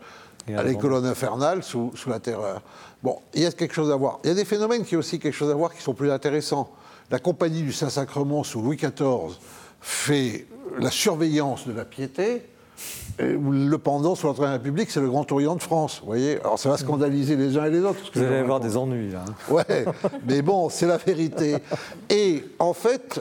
Et 0.47 0.63
les 0.63 0.77
colonnes 0.77 1.07
infernales 1.07 1.63
sous, 1.63 1.91
sous 1.95 2.11
la 2.11 2.21
terreur. 2.21 2.63
Bon, 3.03 3.19
il 3.35 3.43
y 3.43 3.47
a 3.47 3.51
quelque 3.53 3.75
chose 3.75 3.91
à 3.91 3.97
voir. 3.97 4.21
Il 4.25 4.29
y 4.29 4.31
a 4.31 4.35
des 4.35 4.45
phénomènes 4.45 4.85
qui 4.85 4.95
ont 4.97 5.01
aussi 5.01 5.19
quelque 5.19 5.35
chose 5.35 5.51
à 5.51 5.55
voir 5.55 5.75
qui 5.75 5.83
sont 5.83 5.95
plus 5.95 6.11
intéressants. 6.11 6.71
La 7.11 7.19
compagnie 7.19 7.63
du 7.63 7.73
Saint-Sacrement 7.73 8.45
sous 8.45 8.63
Louis 8.63 8.77
XIV 8.77 9.37
fait 9.81 10.47
la 10.79 10.91
surveillance 10.91 11.67
de 11.67 11.73
la 11.73 11.85
piété. 11.85 12.43
et 13.19 13.37
le 13.37 13.77
pendant 13.77 14.15
sous 14.15 14.29
la 14.29 14.33
Troisième 14.35 14.57
République, 14.59 14.91
c'est 14.91 15.01
le 15.01 15.09
Grand 15.09 15.31
Orient 15.33 15.57
de 15.57 15.63
France. 15.63 15.99
Vous 16.01 16.07
voyez 16.07 16.39
Alors 16.41 16.59
ça 16.59 16.69
va 16.71 16.77
scandaliser 16.79 17.37
les 17.37 17.59
uns 17.59 17.65
et 17.67 17.71
les 17.71 17.81
autres. 17.81 18.11
que 18.13 18.19
Vous 18.19 18.25
allez 18.25 18.37
avoir 18.39 18.59
raconte. 18.61 18.71
des 18.71 18.77
ennuis 18.77 19.11
là. 19.13 19.25
hein. 19.29 19.53
Ouais, 19.53 19.85
mais 20.27 20.41
bon, 20.43 20.69
c'est 20.69 20.87
la 20.87 20.97
vérité. 20.97 21.57
Et 22.09 22.45
en 22.61 22.73
fait, 22.73 23.21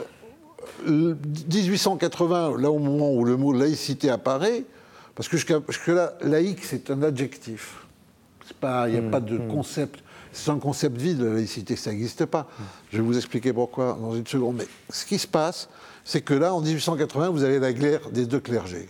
le 0.86 1.16
1880, 1.52 2.58
là 2.58 2.70
au 2.70 2.78
moment 2.78 3.12
où 3.12 3.24
le 3.24 3.36
mot 3.36 3.52
laïcité 3.52 4.10
apparaît, 4.10 4.64
parce 5.14 5.28
que 5.28 5.36
jusqu'à- 5.36 5.60
jusque-là, 5.68 6.14
laïque, 6.22 6.64
c'est 6.64 6.90
un 6.90 7.02
adjectif. 7.02 7.78
Pas- 8.62 8.88
Il 8.88 8.98
n'y 9.00 9.06
a 9.06 9.10
pas 9.10 9.20
de 9.20 9.36
concept. 9.36 10.02
C'est 10.32 10.50
un 10.50 10.58
concept 10.58 10.96
vide, 10.98 11.20
la 11.20 11.34
laïcité, 11.34 11.76
ça 11.76 11.90
n'existe 11.90 12.24
pas. 12.24 12.48
Je 12.90 12.96
vais 12.96 13.02
vous 13.02 13.16
expliquer 13.18 13.52
pourquoi 13.52 13.98
dans 14.00 14.14
une 14.14 14.26
seconde. 14.26 14.56
Mais 14.56 14.66
ce 14.88 15.04
qui 15.04 15.18
se 15.18 15.26
passe, 15.26 15.68
c'est 16.04 16.22
que 16.22 16.32
là, 16.32 16.54
en 16.54 16.62
1880, 16.62 17.28
vous 17.28 17.42
avez 17.44 17.58
la 17.58 17.74
guerre 17.74 18.08
des 18.10 18.24
deux 18.24 18.40
clergés. 18.40 18.88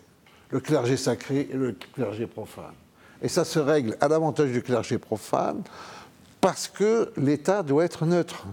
Le 0.51 0.61
clergé 0.61 0.97
sacré 0.97 1.49
et 1.51 1.57
le 1.57 1.75
clergé 1.95 2.29
profane. 2.29 2.75
Et 3.23 3.29
ça 3.29 3.45
se 3.45 3.59
règle 3.59 3.97
à 4.01 4.07
l'avantage 4.09 4.53
du 4.53 4.63
clergé 4.63 4.99
profane 4.99 5.63
parce 6.41 6.69
que 6.69 7.11
l'État 7.17 7.63
doit 7.65 7.85
être 7.85 8.05
neutre. 8.07 8.45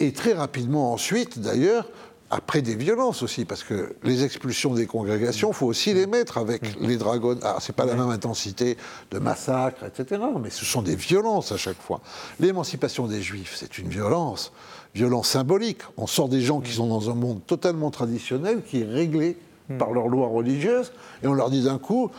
Et 0.00 0.12
très 0.12 0.32
rapidement 0.32 0.92
ensuite, 0.92 1.38
d'ailleurs, 1.38 1.86
après 2.32 2.62
des 2.62 2.74
violences 2.74 3.22
aussi, 3.22 3.44
parce 3.44 3.62
que 3.62 3.94
les 4.02 4.24
expulsions 4.24 4.72
des 4.72 4.86
congrégations, 4.86 5.50
il 5.50 5.54
faut 5.54 5.66
aussi 5.66 5.92
les 5.92 6.06
mettre 6.06 6.38
avec 6.38 6.80
les 6.80 6.96
dragons. 6.96 7.38
Ah, 7.42 7.58
c'est 7.60 7.76
pas 7.76 7.84
la 7.84 7.94
même 7.94 8.08
intensité 8.08 8.78
de 9.10 9.18
massacre, 9.18 9.84
etc. 9.84 10.22
Mais 10.42 10.48
ce 10.48 10.64
sont 10.64 10.80
des 10.80 10.96
violences 10.96 11.52
à 11.52 11.58
chaque 11.58 11.76
fois. 11.76 12.00
L'émancipation 12.40 13.06
des 13.06 13.20
Juifs, 13.20 13.54
c'est 13.58 13.76
une 13.76 13.88
violence, 13.88 14.50
violence 14.94 15.28
symbolique. 15.28 15.82
On 15.98 16.06
sort 16.06 16.30
des 16.30 16.40
gens 16.40 16.60
qui 16.60 16.72
sont 16.72 16.86
dans 16.86 17.10
un 17.10 17.14
monde 17.14 17.40
totalement 17.46 17.90
traditionnel, 17.90 18.62
qui 18.66 18.80
est 18.80 18.90
réglé 18.90 19.36
par 19.78 19.92
leurs 19.92 20.08
lois 20.08 20.28
religieuses, 20.28 20.90
et 21.22 21.26
on 21.26 21.34
leur 21.34 21.50
dit 21.50 21.64
d'un 21.64 21.78
coup, 21.78 22.10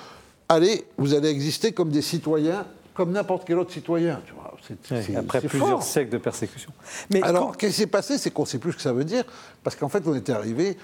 allez, 0.48 0.86
vous 1.00 1.16
allez 1.16 1.30
exister 1.30 1.72
comme 1.72 1.90
des 1.90 2.04
citoyens, 2.04 2.68
comme 2.94 3.12
n'importe 3.12 3.44
quel 3.46 3.58
autre 3.60 3.72
citoyen. 3.72 4.22
Tu 4.26 4.34
vois, 4.34 4.56
c'est- 4.68 4.92
Ouais, 4.94 5.02
c'est- 5.02 5.16
Après 5.16 5.42
c'est 5.42 5.48
plusieurs 5.48 5.70
fort. 5.70 5.84
siècles 5.84 6.12
de 6.12 6.18
persécution. 6.18 6.72
Mais 7.10 7.22
Alors, 7.24 7.48
quand- 7.48 7.52
qu'est-ce 7.58 7.72
qui 7.76 7.82
s'est 7.82 7.88
passé 7.88 8.18
C'est 8.18 8.32
qu'on 8.32 8.44
ne 8.44 8.48
sait 8.48 8.60
plus 8.60 8.72
ce 8.74 8.78
que 8.78 8.84
ça 8.84 8.94
veut 8.94 9.06
dire, 9.06 9.24
parce 9.64 9.76
qu'en 9.76 9.90
fait, 9.90 10.04
on 10.08 10.16
était 10.16 10.34
arrivé 10.34 10.78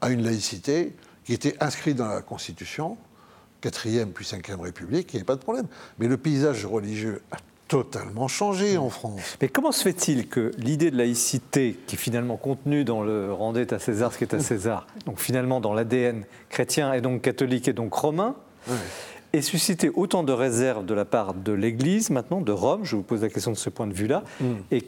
à 0.00 0.10
une 0.10 0.22
laïcité 0.22 0.94
qui 1.24 1.32
était 1.34 1.56
inscrite 1.60 1.96
dans 1.96 2.06
la 2.08 2.22
Constitution, 2.22 2.96
4e 3.60 4.12
puis 4.12 4.24
5e 4.24 4.60
République, 4.60 5.12
il 5.12 5.16
n'y 5.16 5.20
avait 5.20 5.26
pas 5.26 5.34
de 5.36 5.40
problème. 5.42 5.66
Mais 5.98 6.06
le 6.08 6.16
paysage 6.16 6.64
religieux 6.64 7.22
a 7.32 7.36
totalement 7.66 8.28
changé 8.28 8.78
en 8.78 8.88
France. 8.88 9.36
Mais 9.42 9.48
comment 9.48 9.72
se 9.72 9.82
fait-il 9.82 10.28
que 10.28 10.52
l'idée 10.56 10.90
de 10.90 10.96
laïcité, 10.96 11.78
qui 11.86 11.96
est 11.96 11.98
finalement 11.98 12.36
contenue 12.38 12.82
dans 12.84 13.02
le 13.02 13.30
rendez 13.32 13.66
à 13.74 13.78
César 13.78 14.10
ce 14.12 14.16
qui 14.18 14.24
est 14.24 14.32
à 14.32 14.40
César, 14.40 14.86
donc 15.04 15.18
finalement 15.20 15.60
dans 15.60 15.74
l'ADN 15.74 16.24
chrétien 16.48 16.94
et 16.94 17.02
donc 17.02 17.20
catholique 17.20 17.68
et 17.68 17.74
donc 17.74 17.92
romain, 17.92 18.36
ait 19.32 19.42
suscité 19.42 19.90
autant 19.94 20.22
de 20.22 20.32
réserves 20.32 20.84
de 20.84 20.94
la 20.94 21.04
part 21.04 21.34
de 21.34 21.52
l'Église 21.52 22.10
maintenant, 22.10 22.40
de 22.40 22.52
Rome, 22.52 22.84
je 22.84 22.96
vous 22.96 23.02
pose 23.02 23.22
la 23.22 23.28
question 23.28 23.50
de 23.52 23.56
ce 23.56 23.70
point 23.70 23.86
de 23.86 23.94
vue-là, 23.94 24.24
et 24.70 24.84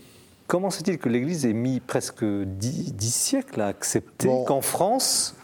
comment 0.46 0.70
se 0.70 0.78
fait-il 0.78 0.98
que 0.98 1.08
l'Église 1.08 1.46
ait 1.46 1.52
mis 1.52 1.80
presque 1.80 2.24
dix, 2.24 2.92
dix 2.92 3.14
siècles 3.14 3.60
à 3.60 3.66
accepter 3.66 4.26
Bon. 4.26 4.44
qu'en 4.44 4.60
France, 4.60 5.34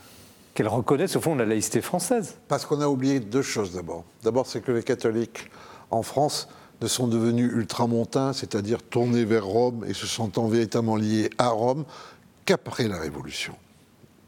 qu'elle 0.55 0.69
reconnaisse 0.69 1.15
au 1.17 1.21
fond 1.21 1.35
la 1.35 1.45
laïcité 1.45 1.81
française? 1.83 2.37
Parce 2.49 2.65
qu'on 2.65 2.81
a 2.81 2.89
oublié 2.89 3.21
deux 3.21 3.43
choses 3.43 3.75
d'abord. 3.75 4.05
D'abord, 4.23 4.47
c'est 4.47 4.61
que 4.63 4.73
les 4.73 4.83
catholiques 4.83 5.51
en 5.91 6.03
France 6.03 6.49
ne 6.83 6.87
sont 6.89 7.07
devenus 7.07 7.51
ultramontains, 7.53 8.33
c'est-à-dire 8.33 8.83
tournés 8.83 9.25
vers 9.25 9.45
Rome 9.47 9.85
et 9.89 9.95
se 9.95 10.07
sentant 10.07 10.47
véritablement 10.49 10.97
liés 10.97 11.31
à 11.39 11.49
Rome, 11.49 11.85
qu'après 12.45 12.89
la 12.89 12.99
Révolution. 12.99 13.55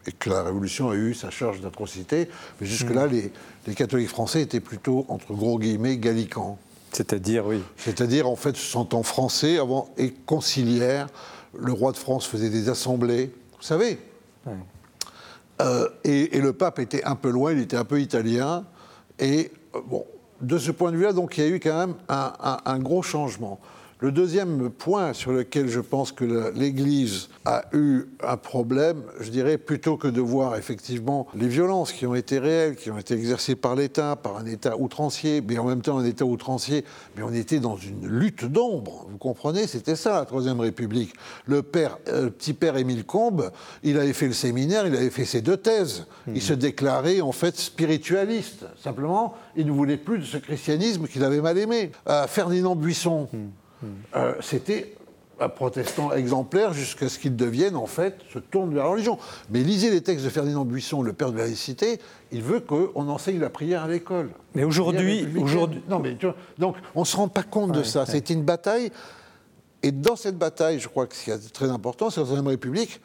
Et 0.07 0.12
que 0.12 0.31
la 0.31 0.43
Révolution 0.43 0.89
a 0.91 0.95
eu 0.95 1.12
sa 1.12 1.31
charge 1.31 1.61
d'atrocité. 1.61 2.29
Mais 2.61 2.66
jusque-là, 2.66 3.07
les, 3.07 3.31
les 3.69 3.75
catholiques 3.75 4.09
français 4.09 4.41
étaient 4.43 4.61
plutôt, 4.61 5.05
entre 5.09 5.33
gros 5.35 5.59
guillemets, 5.59 5.99
gallicans. 5.99 6.59
C'est-à-dire, 6.93 7.47
oui. 7.47 7.62
C'est-à-dire, 7.77 8.29
en 8.29 8.35
fait, 8.37 8.57
se 8.57 8.66
sentant 8.66 9.03
français 9.03 9.59
avant, 9.59 9.91
et 9.99 10.11
conciliaires. 10.27 11.07
Le 11.57 11.73
roi 11.73 11.93
de 11.93 11.97
France 11.99 12.27
faisait 12.27 12.49
des 12.51 12.69
assemblées, 12.69 13.27
vous 13.57 13.62
savez. 13.62 13.99
Euh, 15.61 15.89
et, 16.05 16.37
et 16.37 16.41
le 16.41 16.53
pape 16.53 16.79
était 16.79 17.05
un 17.05 17.14
peu 17.16 17.31
loin, 17.31 17.53
il 17.53 17.59
était 17.59 17.77
un 17.77 17.85
peu 17.85 18.01
italien. 18.01 18.64
Et 19.19 19.51
euh, 19.75 19.81
bon, 19.87 20.05
de 20.41 20.57
ce 20.57 20.71
point 20.71 20.93
de 20.93 20.97
vue-là, 20.97 21.12
donc 21.12 21.37
il 21.37 21.45
y 21.45 21.47
a 21.47 21.51
eu 21.51 21.59
quand 21.61 21.77
même 21.77 21.95
un, 22.09 22.33
un- 22.41 22.59
un 22.64 22.79
gros 22.79 23.03
changement. 23.03 23.59
Le 24.01 24.13
deuxième 24.13 24.71
point 24.71 25.13
sur 25.13 25.33
lequel 25.33 25.69
je 25.69 25.81
pense 25.81 26.13
que 26.13 26.53
l'Église 26.55 27.31
a 27.45 27.65
eu 27.73 28.05
un 28.23 28.37
problème, 28.37 29.03
je 29.19 29.29
dirais, 29.29 29.59
plutôt 29.59 29.97
que 29.97 30.07
de 30.07 30.21
voir 30.21 30.55
effectivement 30.55 31.27
les 31.35 31.49
violences 31.49 31.91
qui 31.91 32.07
ont 32.07 32.15
été 32.15 32.39
réelles, 32.39 32.77
qui 32.77 32.93
ont 32.93 32.99
été 32.99 33.15
exercées 33.15 33.57
par 33.57 33.75
l'État, 33.75 34.15
par 34.15 34.37
un 34.37 34.47
État 34.47 34.77
outrancier, 34.79 35.41
mais 35.41 35.59
en 35.59 35.65
même 35.65 35.83
temps 35.83 35.99
un 35.99 36.05
État 36.05 36.25
outrancier, 36.25 36.85
mais 37.17 37.25
on 37.25 37.33
était 37.33 37.59
dans 37.59 37.77
une 37.77 38.07
lutte 38.07 38.45
d'ombre, 38.45 39.09
vous 39.11 39.19
comprenez 39.19 39.67
C'était 39.67 39.97
ça 39.97 40.21
la 40.21 40.27
Troisième 40.27 40.61
République. 40.61 41.13
Le 41.47 41.63
père, 41.65 41.99
euh, 42.07 42.31
petit 42.31 42.53
père 42.53 42.77
Émile 42.77 43.05
Combes, 43.05 43.51
il 43.83 43.99
avait 43.99 44.13
fait 44.13 44.29
le 44.29 44.33
séminaire, 44.33 44.87
il 44.87 44.95
avait 44.95 45.11
fait 45.11 45.25
ses 45.25 45.41
deux 45.41 45.57
thèses. 45.57 46.07
Il 46.33 46.43
se 46.43 46.53
déclarait 46.53 47.21
en 47.21 47.33
fait 47.33 47.57
spiritualiste. 47.57 48.65
Simplement, 48.81 49.35
il 49.57 49.67
ne 49.67 49.73
voulait 49.73 49.97
plus 49.97 50.19
de 50.19 50.25
ce 50.25 50.37
christianisme 50.37 51.09
qu'il 51.09 51.25
avait 51.25 51.41
mal 51.41 51.59
aimé. 51.59 51.91
Euh, 52.09 52.29
Ferdinand 52.29 52.77
Buisson, 52.77 53.29
euh, 54.16 54.35
c'était 54.41 54.95
un 55.41 55.49
protestant 55.49 56.12
exemplaire 56.12 56.72
jusqu'à 56.72 57.09
ce 57.09 57.16
qu'il 57.18 57.37
devienne, 57.37 57.76
en 57.76 57.87
fait, 57.87 58.18
se 58.33 58.41
tourne 58.41 58.74
vers 58.74 58.85
la 58.85 58.91
religion. 58.91 59.18
Mais 59.51 59.61
lisez 59.61 59.89
les 59.91 60.01
textes 60.01 60.24
de 60.24 60.31
Ferdinand 60.31 60.64
Buisson, 60.64 61.01
le 61.01 61.12
père 61.12 61.31
de 61.31 61.37
la 61.39 61.45
laïcité, 61.45 62.01
il 62.33 62.43
veut 62.43 62.59
qu'on 62.59 63.09
enseigne 63.09 63.39
la 63.39 63.49
prière 63.51 63.85
à 63.85 63.89
l'école. 63.89 64.31
Mais 64.57 64.64
aujourd'hui- 64.64 65.22
aujourd'hui- 65.41 65.83
Non, 65.89 66.01
mais 66.01 66.16
tu 66.16 66.26
vois, 66.26 66.35
donc, 66.59 66.74
on 66.97 67.01
ne 67.01 67.05
se 67.05 67.16
rend 67.16 67.29
pas 67.29 67.45
compte 67.45 67.70
de 67.70 67.83
ça. 67.85 68.05
C'était 68.07 68.35
une 68.35 68.43
bataille. 68.43 68.91
Et 69.85 69.93
dans 69.93 70.16
cette 70.16 70.37
bataille, 70.37 70.81
je 70.81 70.89
crois 70.89 71.07
que 71.07 71.14
ce 71.14 71.22
qui 71.22 71.31
est 71.31 71.53
très 71.53 71.70
important, 71.70 72.11
c'est 72.11 72.18
la 72.18 72.24
Troisième 72.26 72.49
République, 72.49 73.01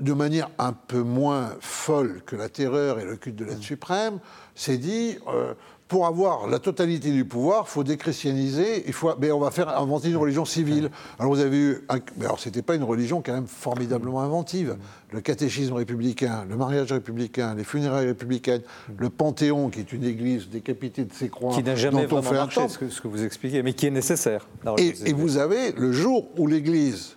de 0.00 0.12
manière 0.14 0.48
un 0.58 0.72
peu 0.72 1.00
moins 1.02 1.56
folle 1.60 2.22
que 2.24 2.36
la 2.36 2.48
terreur 2.48 3.00
et 3.00 3.04
le 3.04 3.16
culte 3.16 3.36
de 3.36 3.44
l'aide 3.44 3.60
suprême, 3.62 4.18
s'est 4.54 4.78
dit 4.78 5.18
euh, 5.28 5.52
pour 5.88 6.06
avoir 6.06 6.48
la 6.48 6.58
totalité 6.58 7.12
du 7.12 7.24
pouvoir, 7.24 7.64
il 7.68 7.70
faut 7.70 7.84
déchristianiser, 7.84 8.84
il 8.86 8.92
faut, 8.92 9.12
mais 9.20 9.30
on 9.30 9.38
va 9.38 9.52
faire 9.52 9.68
inventer 9.78 10.08
une 10.08 10.16
religion 10.16 10.44
civile. 10.44 10.90
Alors 11.18 11.32
vous 11.32 11.40
avez 11.40 11.56
eu, 11.56 11.84
un, 11.88 11.98
mais 12.16 12.24
alors 12.24 12.40
c'était 12.40 12.62
pas 12.62 12.74
une 12.74 12.82
religion 12.82 13.22
quand 13.24 13.32
même 13.32 13.46
formidablement 13.46 14.20
inventive. 14.22 14.76
Le 15.12 15.20
catéchisme 15.20 15.74
républicain, 15.74 16.44
le 16.48 16.56
mariage 16.56 16.92
républicain, 16.92 17.54
les 17.54 17.62
funérailles 17.62 18.06
républicaines, 18.06 18.62
le 18.98 19.10
Panthéon, 19.10 19.70
qui 19.70 19.78
est 19.78 19.92
une 19.92 20.02
église 20.02 20.48
décapitée 20.48 21.04
de 21.04 21.12
ses 21.12 21.28
croix, 21.28 21.54
Qui 21.54 21.62
n'a 21.62 21.76
jamais 21.76 22.06
dont 22.06 22.16
on 22.16 22.34
un 22.34 22.46
temple. 22.48 22.72
ce 22.90 23.00
que, 23.00 23.06
vous 23.06 23.24
expliquez, 23.24 23.62
mais 23.62 23.72
qui 23.72 23.86
est 23.86 23.90
nécessaire. 23.90 24.48
Et, 24.78 24.92
et 25.04 25.12
vous 25.12 25.36
avez 25.36 25.70
le 25.72 25.92
jour 25.92 26.26
où 26.36 26.48
l'Église 26.48 27.16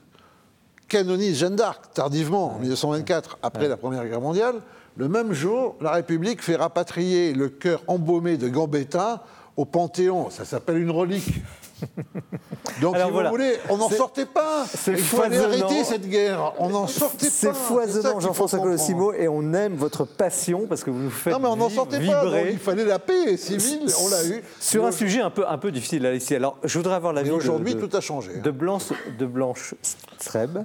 canonise 0.87 1.37
Jeanne 1.37 1.55
d'Arc, 1.55 1.93
tardivement, 1.93 2.55
en 2.55 2.59
1924, 2.59 3.39
après 3.41 3.67
la 3.67 3.77
Première 3.77 4.05
Guerre 4.05 4.21
mondiale, 4.21 4.55
le 4.97 5.07
même 5.07 5.33
jour, 5.33 5.75
la 5.81 5.91
République 5.91 6.41
fait 6.41 6.55
rapatrier 6.55 7.33
le 7.33 7.49
cœur 7.49 7.81
embaumé 7.87 8.37
de 8.37 8.49
Gambetta 8.49 9.23
au 9.55 9.65
Panthéon. 9.65 10.29
Ça 10.29 10.45
s'appelle 10.45 10.77
une 10.77 10.91
relique. 10.91 11.41
Donc, 12.81 12.95
Alors 12.95 13.07
si 13.07 13.13
voilà. 13.13 13.29
vous 13.29 13.35
voulez, 13.35 13.53
on 13.69 13.77
n'en 13.77 13.89
sortait 13.89 14.25
pas. 14.25 14.65
c'est 14.67 14.91
Il 14.91 14.97
fallait 14.99 15.37
arrêter 15.37 15.83
cette 15.83 16.07
guerre. 16.07 16.53
On 16.59 16.69
n'en 16.69 16.87
sortait 16.87 17.27
pas. 17.27 17.31
C'est 17.31 17.53
foisonnant, 17.53 18.19
Jean-François. 18.19 18.59
Colossimo, 18.59 19.13
et 19.13 19.27
on 19.27 19.53
aime 19.53 19.75
votre 19.75 20.05
passion 20.05 20.65
parce 20.67 20.83
que 20.83 20.89
vous 20.89 20.99
nous 20.99 21.09
faites 21.09 21.33
Non, 21.33 21.39
mais 21.39 21.47
on 21.47 21.55
n'en 21.55 21.69
sortait 21.69 22.05
pas. 22.05 22.23
donc 22.23 22.33
vibrer 22.33 22.51
il 22.51 22.59
fallait 22.59 22.85
la 22.85 22.99
paix 22.99 23.37
civile. 23.37 23.87
On 24.01 24.09
l'a 24.09 24.25
eu. 24.25 24.43
sur 24.59 24.85
un 24.85 24.91
sujet 24.91 25.21
un 25.21 25.29
peu, 25.29 25.47
un 25.47 25.57
peu 25.57 25.71
difficile 25.71 26.03
là 26.03 26.13
ici. 26.13 26.35
Alors, 26.35 26.57
je 26.63 26.77
voudrais 26.77 26.95
avoir 26.95 27.13
la 27.13 27.23
Mais 27.23 27.31
aujourd'hui, 27.31 27.75
tout 27.75 27.95
a 27.95 28.01
changé, 28.01 28.31
hein. 28.35 28.41
De 28.43 28.51
Blanche, 28.51 28.91
de 29.17 29.25
Blanche 29.25 29.75
Streb. 30.17 30.59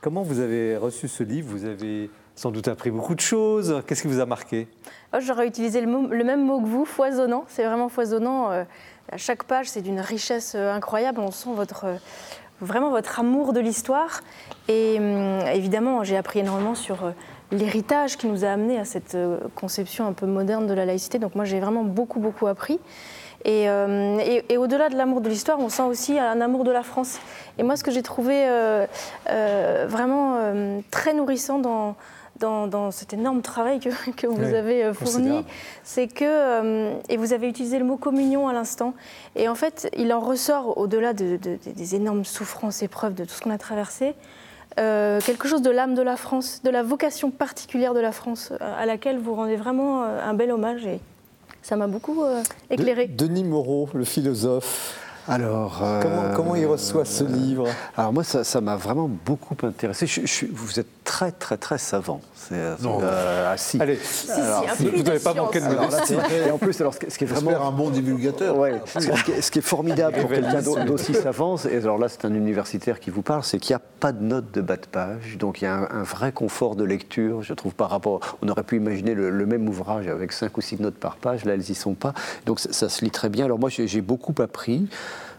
Comment 0.00 0.22
vous 0.22 0.40
avez 0.40 0.76
reçu 0.76 1.06
ce 1.06 1.22
livre? 1.22 1.48
Vous 1.50 1.64
avez 1.64 2.10
sans 2.42 2.50
doute 2.50 2.66
appris 2.66 2.90
beaucoup 2.90 3.14
de 3.14 3.20
choses. 3.20 3.82
Qu'est-ce 3.86 4.02
qui 4.02 4.08
vous 4.08 4.18
a 4.18 4.26
marqué? 4.26 4.66
Oh, 5.14 5.18
J'aurais 5.20 5.46
utilisé 5.46 5.80
le, 5.80 6.24
même 6.24 6.44
mot 6.44 6.60
que 6.60 6.66
vous, 6.66 6.84
foisonnant. 6.84 7.44
C'est 7.46 7.64
vraiment 7.64 7.88
foisonnant. 7.88 8.50
Euh, 8.50 8.64
à 9.12 9.16
chaque 9.16 9.44
page, 9.44 9.68
c'est 9.68 9.80
d'une 9.80 10.00
richesse 10.00 10.54
euh, 10.56 10.74
incroyable. 10.74 11.20
On 11.20 11.30
sent 11.30 11.50
votre, 11.54 11.84
euh, 11.84 11.96
vraiment 12.60 12.90
votre 12.90 13.20
amour 13.20 13.52
de 13.52 13.60
l'histoire. 13.60 14.22
Et 14.66 14.96
évidemment, 15.54 16.02
j'ai 16.02 16.16
appris 16.16 16.40
énormément 16.40 16.74
sur 16.74 17.12
l'héritage 17.52 18.16
qui 18.16 18.26
nous 18.26 18.44
a 18.44 18.48
amené 18.48 18.76
à 18.76 18.84
cette 18.84 19.16
conception 19.54 20.08
un 20.08 20.12
peu 20.12 20.26
moderne 20.26 20.66
de 20.66 20.74
la 20.74 20.84
laïcité. 20.84 21.20
Donc 21.20 21.36
moi, 21.36 21.44
j'ai 21.44 21.60
vraiment 21.60 21.84
beaucoup, 21.84 22.18
beaucoup 22.18 22.48
appris. 22.48 22.80
Et, 23.44 23.68
au-delà 24.56 24.88
de 24.88 24.96
l'amour 24.96 25.20
de 25.20 25.28
l'histoire, 25.28 25.58
on 25.60 25.68
sent 25.68 25.82
aussi 25.82 26.18
un 26.18 26.40
amour 26.40 26.64
de 26.64 26.70
la 26.70 26.82
France. 26.82 27.18
Et 27.58 27.64
moi, 27.64 27.76
ce 27.76 27.82
que 27.82 27.90
j'ai 27.90 28.02
trouvé 28.02 28.46
vraiment 29.26 30.38
très 30.92 31.12
nourrissant 31.12 31.58
dans, 31.58 31.96
dans, 32.42 32.90
cet 32.90 33.12
énorme 33.12 33.42
travail 33.42 33.80
que, 33.80 34.10
que 34.16 34.26
vous 34.26 34.54
avez 34.54 34.84
euh, 34.84 34.94
fourni, 34.94 35.44
c'est 35.84 36.08
que, 36.08 36.24
euh, 36.24 36.94
et 37.08 37.16
vous 37.16 37.32
avez 37.32 37.48
utilisé 37.48 37.78
le 37.78 37.84
mot 37.84 37.96
communion 37.96 38.48
à 38.48 38.52
l'instant, 38.52 38.94
et 39.36 39.48
en 39.48 39.54
fait, 39.54 39.90
il 39.96 40.12
en 40.12 40.20
ressort, 40.20 40.78
au-delà 40.78 41.12
de, 41.12 41.38
des 41.38 41.94
énormes 41.94 42.24
souffrances, 42.24 42.82
épreuves, 42.82 43.14
de 43.14 43.24
tout 43.24 43.34
ce 43.34 43.40
qu'on 43.42 43.50
a 43.50 43.58
traversé, 43.58 44.14
euh, 44.78 45.20
quelque 45.20 45.48
chose 45.48 45.62
de 45.62 45.70
l'âme 45.70 45.94
de 45.94 46.02
la 46.02 46.16
France, 46.16 46.62
de 46.64 46.70
la 46.70 46.82
vocation 46.82 47.30
particulière 47.30 47.94
de 47.94 48.00
la 48.00 48.12
France, 48.12 48.52
à 48.60 48.86
laquelle 48.86 49.18
vous 49.18 49.34
rendez 49.34 49.56
vraiment 49.56 50.02
un 50.02 50.34
bel 50.34 50.50
hommage, 50.50 50.86
et 50.86 51.00
ça 51.62 51.76
m'a 51.76 51.86
beaucoup 51.86 52.22
éclairé. 52.70 53.06
Denis 53.06 53.44
Moreau, 53.44 53.88
le 53.94 54.04
philosophe. 54.04 54.98
Alors, 55.28 55.80
comment, 56.02 56.34
comment, 56.34 56.56
il 56.56 56.66
reçoit 56.66 57.04
ce 57.04 57.22
livre? 57.22 57.68
Alors 57.96 58.12
moi, 58.12 58.24
ça 58.24 58.60
m'a 58.60 58.74
vraiment 58.74 59.08
beaucoup 59.24 59.54
intéressé. 59.62 60.06
Je, 60.06 60.46
vous 60.50 60.80
êtes 60.80 61.01
très, 61.04 61.32
très, 61.32 61.56
très 61.56 61.78
savant. 61.78 62.20
Euh, 62.52 62.76
non. 62.80 63.00
Euh, 63.02 63.52
ah, 63.52 63.56
si. 63.56 63.80
Allez, 63.80 63.98
vous 64.78 65.02
n'avez 65.02 65.18
pas 65.18 65.34
manqué 65.34 65.60
de 65.60 65.66
modestie. 65.66 66.14
Et 66.46 66.50
en 66.50 66.58
plus, 66.58 66.80
alors, 66.80 66.94
ce 66.94 67.18
qui 67.18 67.24
est 67.24 67.26
vraiment 67.26 67.66
un 67.66 67.72
bon 67.72 67.90
divulgateur. 67.90 68.56
Ouais, 68.56 68.80
ce, 68.86 69.50
qui 69.50 69.58
est, 69.58 69.62
formidable 69.62 70.18
pour 70.20 70.30
quelqu'un 70.30 70.62
d'aussi 70.84 71.14
savant, 71.14 71.56
et 71.56 71.76
alors 71.76 71.98
là, 71.98 72.08
c'est 72.08 72.24
un 72.24 72.34
universitaire 72.34 73.00
qui 73.00 73.10
vous 73.10 73.22
parle, 73.22 73.42
c'est 73.44 73.58
qu'il 73.58 73.72
n'y 73.72 73.76
a 73.76 73.82
pas 74.00 74.12
de 74.12 74.22
notes 74.22 74.52
de 74.52 74.60
bas 74.60 74.76
de 74.76 74.86
page, 74.86 75.38
donc 75.38 75.62
il 75.62 75.64
y 75.64 75.68
a 75.68 75.88
un, 75.90 76.02
vrai 76.02 76.32
confort 76.32 76.76
de 76.76 76.84
lecture. 76.84 77.42
Je 77.42 77.54
trouve 77.54 77.74
par 77.74 77.90
rapport, 77.90 78.20
on 78.42 78.48
aurait 78.48 78.64
pu 78.64 78.76
imaginer 78.76 79.14
le, 79.14 79.46
même 79.46 79.68
ouvrage 79.68 80.08
avec 80.08 80.32
cinq 80.32 80.56
ou 80.56 80.60
six 80.60 80.80
notes 80.80 80.94
par 80.94 81.16
page. 81.16 81.44
Là, 81.44 81.54
elles 81.54 81.70
y 81.70 81.74
sont 81.74 81.94
pas. 81.94 82.12
Donc 82.46 82.60
ça, 82.60 82.72
ça 82.72 82.88
se 82.88 83.04
lit 83.04 83.10
très 83.10 83.28
bien. 83.28 83.44
Alors 83.44 83.58
moi, 83.58 83.70
j'ai 83.70 84.00
beaucoup 84.00 84.34
appris. 84.40 84.88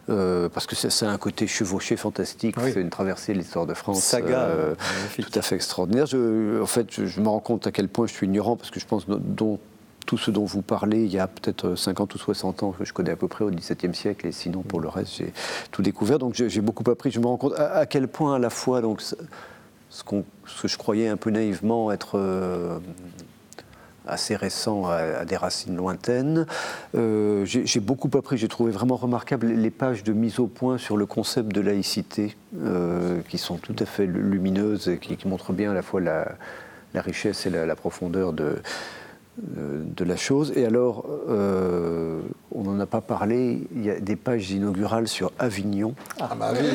Euh, 0.10 0.50
parce 0.50 0.68
que 0.68 0.76
c'est 0.76 1.06
un 1.06 1.18
côté 1.18 1.48
chevauché 1.48 1.96
fantastique, 1.96 2.56
c'est 2.60 2.82
une 2.82 2.90
traversée 2.90 3.34
de 3.34 3.38
l'histoire 3.38 3.66
de 3.66 3.74
France 3.74 4.02
Saga, 4.02 4.42
euh, 4.42 4.76
tout 5.18 5.32
à 5.34 5.42
fait 5.42 5.56
extraordinaire. 5.56 6.08
Je, 6.08 6.62
en 6.62 6.66
fait, 6.66 7.06
je, 7.06 7.22
me 7.22 7.30
rends 7.30 7.40
compte 7.40 7.68
à 7.68 7.72
quel 7.72 7.88
point 7.88 8.06
je 8.08 8.14
suis 8.14 8.28
ignorant, 8.28 8.58
parce 8.58 8.70
que 8.70 8.82
je 8.82 8.86
pense 8.86 9.06
dont, 9.08 9.60
tout 10.06 10.18
ce 10.18 10.30
dont 10.30 10.44
vous 10.44 10.62
parlez, 10.62 11.04
il 11.06 11.12
y 11.12 11.20
a 11.20 11.28
peut-être 11.28 11.76
50 11.76 12.16
ou 12.16 12.18
60 12.18 12.64
ans 12.64 12.72
que 12.78 12.84
je 12.84 12.92
connais 12.92 13.12
à 13.12 13.16
peu 13.16 13.30
près 13.30 13.46
au 13.46 13.50
XVIIe 13.50 13.96
siècle, 13.96 14.28
et 14.28 14.34
sinon 14.34 14.62
pour 14.62 14.82
le 14.82 14.90
reste, 14.90 15.16
j'ai 15.18 15.32
tout 15.72 15.82
découvert. 15.82 16.20
Donc 16.20 16.34
j'ai 16.36 16.62
beaucoup 16.62 16.90
appris. 16.92 17.10
Je 17.10 17.22
me 17.22 17.28
rends 17.28 17.38
compte 17.38 17.54
à, 17.58 17.86
quel 17.86 18.10
point 18.10 18.36
à 18.36 18.40
la 18.40 18.50
fois 18.50 18.82
donc, 18.82 19.02
ce, 19.02 19.16
ce, 19.90 20.04
que 20.04 20.68
je 20.68 20.78
croyais 20.78 21.08
un 21.08 21.18
peu 21.18 21.30
naïvement 21.30 21.94
être 21.94 22.18
euh, 22.20 22.78
assez 24.08 24.36
récent 24.36 24.86
à, 24.88 25.26
des 25.26 25.38
racines 25.38 25.76
lointaines. 25.76 26.46
Euh, 26.96 27.46
j'ai 27.46 27.80
beaucoup 27.80 28.10
appris, 28.18 28.38
j'ai 28.38 28.48
trouvé 28.48 28.72
vraiment 28.72 28.96
remarquable 28.96 29.48
les 29.48 29.72
pages 29.72 30.04
de 30.04 30.14
mise 30.14 30.40
au 30.40 30.48
point 30.48 30.78
sur 30.78 30.98
le 30.98 31.06
concept 31.06 31.54
de 31.54 31.62
laïcité, 31.62 32.36
euh, 32.62 33.22
qui 33.30 33.38
sont 33.38 33.58
tout 33.58 33.76
à 33.80 33.86
fait 33.86 34.06
lumineuses 34.06 34.90
et 34.90 34.98
qui, 34.98 35.28
montrent 35.28 35.54
bien 35.54 35.72
à 35.72 35.74
la 35.74 35.82
fois 35.82 36.02
la, 36.02 36.36
richesse 36.96 37.46
et 37.46 37.50
la 37.50 37.76
profondeur 37.76 38.34
de, 38.34 38.62
de 39.38 40.04
la 40.04 40.16
chose. 40.16 40.54
Et 40.56 40.66
alors, 40.66 41.06
euh, 41.28 42.20
on 42.52 42.64
n'en 42.64 42.80
a 42.80 42.86
pas 42.86 43.02
parlé, 43.02 43.64
il 43.76 43.84
y 43.84 43.90
a 43.90 44.00
des 44.00 44.16
pages 44.16 44.52
inaugurales 44.52 45.08
sur 45.08 45.32
Avignon. 45.40 45.96
Ah, 46.20 46.36
bah 46.40 46.54
oui. 46.54 46.68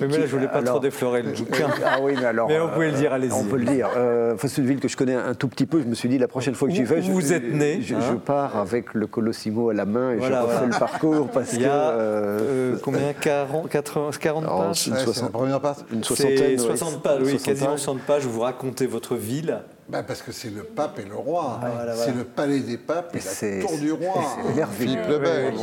mais 0.00 0.18
là, 0.18 0.26
je 0.26 0.32
voulais 0.32 0.48
pas 0.48 0.62
trop 0.62 0.80
déflorer 0.80 1.22
le 1.22 1.30
bouquin. 1.30 1.68
ah 1.84 1.98
oui, 2.02 2.14
mais 2.18 2.26
alors. 2.26 2.48
Mais 2.48 2.58
on 2.58 2.68
peut 2.68 2.86
le 2.86 2.92
dire, 2.92 3.12
allez-y. 3.12 3.32
On 3.32 3.44
peut 3.44 3.56
le 3.56 3.66
dire. 3.66 3.88
Euh, 3.96 4.34
c'est 4.38 4.58
une 4.58 4.66
ville 4.66 4.80
que 4.80 4.88
je 4.88 4.96
connais 4.96 5.14
un 5.14 5.34
tout 5.34 5.46
petit 5.48 5.66
peu. 5.66 5.80
Je 5.80 5.86
me 5.86 5.94
suis 5.94 6.08
dit, 6.08 6.18
la 6.18 6.28
prochaine 6.28 6.54
fois 6.54 6.68
que 6.68 6.74
j'y 6.74 6.82
vais, 6.82 7.02
je, 7.02 7.12
vous 7.12 7.32
êtes 7.32 7.52
né. 7.52 7.80
Je, 7.82 7.94
hein 7.94 8.20
pars 8.24 8.56
avec 8.56 8.94
le 8.94 9.06
Colossimo 9.06 9.70
à 9.70 9.74
la 9.74 9.84
main 9.84 10.12
et 10.12 10.20
je 10.20 10.32
refais 10.32 10.66
le 10.66 10.78
parcours 10.78 11.28
parce 11.28 11.52
il 11.52 11.62
y 11.62 11.66
a, 11.66 11.96
que. 11.96 12.80
combien 12.82 13.12
40, 13.12 13.68
80, 13.68 14.10
40 14.20 14.44
pages 14.46 14.86
une, 14.86 14.94
ouais, 14.94 15.30
première 15.32 15.60
page. 15.60 15.76
une 15.92 16.02
soixantaine. 16.02 16.58
60 16.58 17.02
pages, 17.02 17.22
oui, 17.22 17.36
quasiment 17.38 17.76
60 17.76 18.00
pages 18.00 18.26
où 18.26 18.30
vous 18.30 18.40
racontez 18.40 18.86
votre 18.86 19.14
ville. 19.14 19.60
Bah 19.92 20.02
parce 20.02 20.22
que 20.22 20.32
c'est 20.32 20.48
le 20.48 20.62
pape 20.62 20.98
et 21.00 21.04
le 21.04 21.14
roi. 21.14 21.60
Ah, 21.62 21.94
c'est 21.94 22.16
le 22.16 22.24
palais 22.24 22.60
des 22.60 22.78
papes 22.78 23.14
et 23.14 23.18
la 23.18 23.60
tour 23.60 23.76
du 23.76 23.92
roi. 23.92 24.24
Philippe 24.72 25.06
le 25.06 25.18
Bel. 25.18 25.54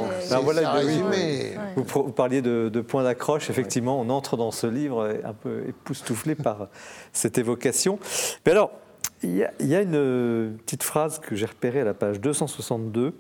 voilà, 0.44 0.74
résumé. 0.74 1.58
Vous, 1.76 1.84
vous, 1.84 2.12
parliez 2.12 2.44
de, 2.44 2.70
de 2.72 2.82
points 2.82 3.02
d'accroche. 3.02 3.50
Effectivement, 3.50 4.00
on 4.00 4.10
entre 4.10 4.38
dans 4.38 4.52
ce 4.52 4.68
livre 4.68 5.18
un 5.24 5.34
peu 5.34 5.64
époustouflé 5.68 6.36
par 6.36 6.68
cette 7.12 7.40
évocation. 7.40 7.98
Mais 8.46 8.52
alors, 8.52 8.70
il 9.24 9.32
y, 9.32 9.66
y, 9.66 9.76
a 9.76 9.82
une 9.82 10.58
petite 10.60 10.84
phrase 10.84 11.18
que 11.18 11.36
j'ai 11.36 11.48
repérée 11.48 11.82
à 11.82 11.86
la 11.86 11.96
page 11.96 12.22
262. 12.22 13.16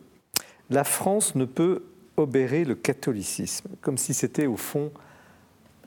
La 0.69 0.83
France 0.83 1.33
ne 1.33 1.45
peut 1.45 1.85
obérer 2.17 2.65
le 2.65 2.75
catholicisme, 2.75 3.69
comme 3.81 3.97
si 3.97 4.13
c'était 4.13 4.45
au 4.45 4.57
fond 4.57 4.91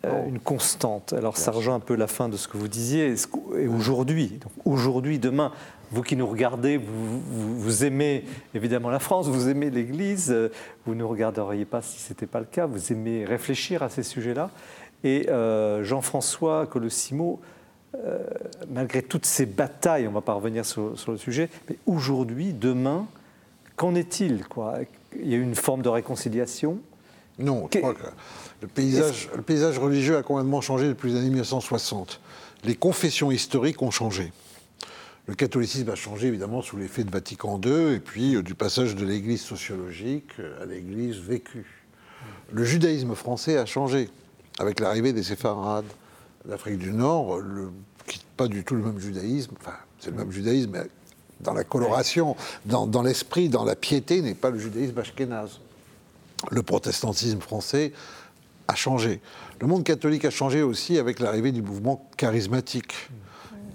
euh, 0.05 0.26
une 0.26 0.40
constante. 0.40 1.12
Alors 1.12 1.36
ça 1.36 1.53
rejoint 1.53 1.76
un 1.76 1.80
peu 1.80 1.94
la 1.94 2.09
fin 2.09 2.28
de 2.28 2.36
ce 2.36 2.48
que 2.48 2.57
vous 2.57 2.66
disiez. 2.66 3.14
Et 3.57 3.68
aujourd'hui, 3.68 4.40
aujourd'hui, 4.64 5.18
demain, 5.20 5.53
vous 5.92 6.03
qui 6.03 6.16
nous 6.16 6.26
regardez, 6.26 6.76
vous, 6.78 7.84
aimez 7.84 8.24
évidemment 8.55 8.90
la 8.90 8.98
France, 8.98 9.28
vous 9.28 9.48
aimez 9.48 9.70
l'Église, 9.70 10.30
euh, 10.32 10.48
vous 10.86 10.94
ne 10.96 11.05
regarderiez 11.05 11.64
pas 11.64 11.82
si 11.82 12.00
ce 12.00 12.11
n'était 12.11 12.26
pas 12.26 12.40
le 12.40 12.46
cas, 12.46 12.66
vous 12.66 12.92
aimez 12.92 13.24
réfléchir 13.24 13.82
à 13.84 13.90
ces 13.90 14.03
sujets-là. 14.03 14.50
Et 15.05 15.28
euh, 15.30 15.84
Jean-François 15.84 16.66
Colossimo, 16.66 17.40
malgré 18.70 19.03
toutes 19.03 19.26
ces 19.26 19.44
batailles, 19.44 20.09
on 20.09 20.12
va 20.12 20.22
pas 20.22 20.32
revenir 20.32 20.64
sur, 20.64 20.98
sur 20.98 21.12
le 21.12 21.18
sujet, 21.18 21.50
mais 21.68 21.76
aujourd'hui, 21.86 22.55
demain, 22.55 23.07
qu'en 23.76 23.94
est-il 23.94 24.46
quoi? 24.46 24.78
Il 25.20 25.28
y 25.28 25.34
a 25.34 25.36
une 25.36 25.55
forme 25.55 25.82
de 25.82 25.90
réconciliation? 25.90 26.78
Non, 27.38 27.68
je 27.72 27.78
crois 27.78 27.94
que 27.94 28.05
le 28.63 28.69
paysage, 28.69 29.79
religieux 29.79 30.17
a 30.17 30.23
complètement 30.23 30.61
changé 30.61 30.87
depuis 30.87 31.11
les 31.11 31.19
années 31.19 31.31
1960. 31.31 32.21
Les 32.65 32.77
confessions 32.77 33.33
historiques 33.33 33.83
ont 33.83 33.91
changé. 33.91 34.33
Le 35.27 35.35
catholicisme 35.35 35.91
a 35.91 35.97
changé 35.97 36.29
évidemment 36.29 36.63
sous 36.63 36.77
l'effet 36.77 37.05
de 37.05 37.11
Vatican 37.11 37.61
II 37.65 37.95
et 37.95 38.01
puis 38.01 38.37
euh, 38.37 38.43
du 38.43 38.55
passage 38.55 38.97
de 38.97 39.05
l'Église 39.05 39.41
sociologique 39.41 40.31
euh, 40.39 40.63
à 40.63 40.67
l'Église 40.67 41.17
vécue. 41.17 41.85
Le 42.53 42.65
judaïsme 42.65 43.15
français 43.15 43.57
a 43.57 43.67
changé 43.67 44.11
avec 44.59 44.81
l'arrivée 44.81 45.13
des 45.13 45.23
séfarades 45.23 45.87
d'Afrique 46.45 46.79
du 46.79 46.93
Nord, 46.93 47.39
le, 47.39 47.71
qui 48.07 48.21
pas 48.37 48.49
du 48.49 48.65
tout 48.65 48.75
le 48.75 48.83
même 48.83 48.99
judaïsme, 48.99 49.55
enfin 49.61 49.77
c'est 50.01 50.11
le 50.11 50.17
même 50.17 50.33
judaïsme, 50.33 50.71
mais 50.73 50.87
dans 51.41 51.55
la 51.55 51.65
coloration, 51.65 52.37
dans, 52.67 52.87
dans 52.87 53.03
l'esprit, 53.03 53.49
dans 53.49 53.65
la 53.65 53.77
piété, 53.77 54.23
n'est 54.23 54.35
pas 54.35 54.51
le 54.51 54.59
judaïsme 54.59 54.99
ashkénaze. 54.99 55.61
Le 56.51 56.63
protestantisme 56.63 57.41
français 57.41 57.93
a 58.69 58.75
changé. 58.75 59.21
Le 59.61 59.67
monde 59.67 59.85
catholique 59.85 60.25
a 60.25 60.31
changé 60.31 60.63
aussi 60.63 60.99
avec 60.99 61.21
l'arrivée 61.21 61.53
du 61.53 61.63
mouvement 61.63 62.09
charismatique, 62.17 62.95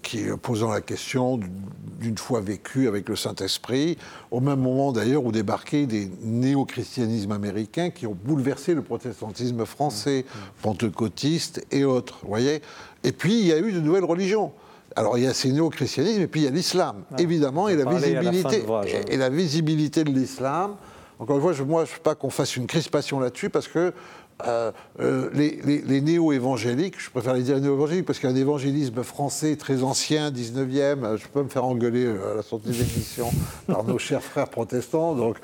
qui 0.01 0.25
posant 0.41 0.71
la 0.71 0.81
question 0.81 1.39
d'une 1.99 2.17
foi 2.17 2.39
vécue 2.39 2.87
avec 2.87 3.09
le 3.09 3.15
Saint-Esprit, 3.15 3.97
au 4.31 4.39
même 4.39 4.59
moment 4.59 4.91
d'ailleurs 4.91 5.25
où 5.25 5.31
débarquaient 5.31 5.85
des 5.85 6.09
néo-christianismes 6.21 7.31
américains 7.31 7.89
qui 7.89 8.07
ont 8.07 8.15
bouleversé 8.23 8.73
le 8.73 8.81
protestantisme 8.81 9.65
français, 9.65 10.25
pentecôtiste 10.61 11.65
et 11.71 11.83
autres. 11.83 12.19
Voyez 12.23 12.61
et 13.03 13.11
puis 13.11 13.39
il 13.39 13.47
y 13.47 13.53
a 13.53 13.59
eu 13.59 13.71
de 13.71 13.79
nouvelles 13.79 14.05
religions. 14.05 14.51
Alors 14.95 15.17
il 15.17 15.23
y 15.23 15.27
a 15.27 15.33
ces 15.33 15.51
néo-christianismes 15.51 16.21
et 16.21 16.27
puis 16.27 16.41
il 16.41 16.43
y 16.43 16.47
a 16.47 16.51
l'islam, 16.51 17.03
évidemment, 17.17 17.67
et 17.67 17.75
la, 17.75 17.85
visibilité, 17.85 18.63
et 19.09 19.17
la 19.17 19.29
visibilité 19.29 20.03
de 20.03 20.11
l'islam. 20.11 20.75
Encore 21.19 21.37
une 21.37 21.41
fois, 21.41 21.53
je, 21.53 21.63
moi, 21.63 21.85
je 21.85 21.91
ne 21.91 21.95
veux 21.95 22.03
pas 22.03 22.15
qu'on 22.15 22.29
fasse 22.29 22.55
une 22.57 22.67
crispation 22.67 23.19
là-dessus 23.19 23.49
parce 23.49 23.67
que 23.67 23.93
euh, 24.45 24.71
euh, 24.99 25.29
les, 25.33 26.01
néo-évangéliques, 26.01 26.99
je 26.99 27.09
préfère 27.09 27.33
les 27.33 27.41
dire 27.41 27.59
néo-évangéliques 27.59 28.05
parce 28.05 28.19
qu'il 28.19 28.29
y 28.29 28.31
a 28.31 28.35
un 28.35 28.39
évangélisme 28.39 29.01
français 29.01 29.55
très 29.55 29.81
ancien, 29.81 30.29
19e, 30.29 31.03
euh, 31.03 31.17
je 31.17 31.27
peux 31.27 31.41
me 31.41 31.49
faire 31.49 31.65
engueuler 31.65 32.05
à 32.05 32.35
la 32.35 32.43
sortie 32.43 32.69
des 32.69 32.81
émissions 32.81 33.31
par 33.67 33.83
nos 33.83 33.97
chers 33.97 34.21
frères 34.21 34.49
protestants, 34.49 35.15
donc 35.15 35.37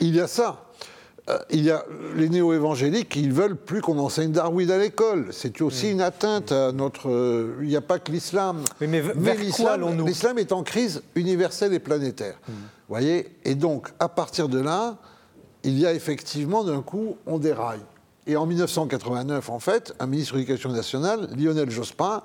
il 0.00 0.14
y 0.14 0.20
a 0.20 0.26
ça. 0.26 0.64
il 1.50 1.62
y 1.64 1.70
a 1.70 1.84
les 2.16 2.30
néo-évangéliques 2.30 3.16
ne 3.16 3.32
veulent 3.32 3.56
plus 3.56 3.82
qu'on 3.82 3.98
enseigne 3.98 4.32
Darwin 4.32 4.70
à 4.70 4.78
l'école. 4.78 5.28
C'est 5.32 5.60
aussi 5.60 5.90
une 5.90 6.00
atteinte 6.00 6.50
à 6.50 6.72
notre. 6.72 7.56
Il 7.60 7.68
n'y 7.68 7.76
a 7.76 7.82
pas 7.82 7.98
que 7.98 8.10
l'islam. 8.10 8.62
Mais, 8.80 8.86
mais, 8.86 9.36
l'islam 9.36 10.38
est 10.38 10.52
en 10.52 10.62
crise 10.62 11.02
universelle 11.14 11.74
et 11.74 11.78
planétaire. 11.78 12.36
Vous 12.48 12.54
voyez? 12.88 13.36
Et 13.44 13.54
donc, 13.54 13.90
à 14.00 14.08
partir 14.08 14.48
de 14.48 14.58
là, 14.58 14.96
il 15.64 15.78
y 15.78 15.86
a 15.86 15.92
effectivement 15.92 16.62
d'un 16.62 16.82
coup, 16.82 17.16
on 17.26 17.38
déraille. 17.38 17.80
Et 18.26 18.36
en 18.36 18.46
1989, 18.46 19.50
en 19.50 19.58
fait, 19.58 19.94
un 19.98 20.06
ministre 20.06 20.34
de 20.34 20.38
l'Éducation 20.38 20.70
nationale, 20.70 21.28
Lionel 21.36 21.70
Jospin, 21.70 22.22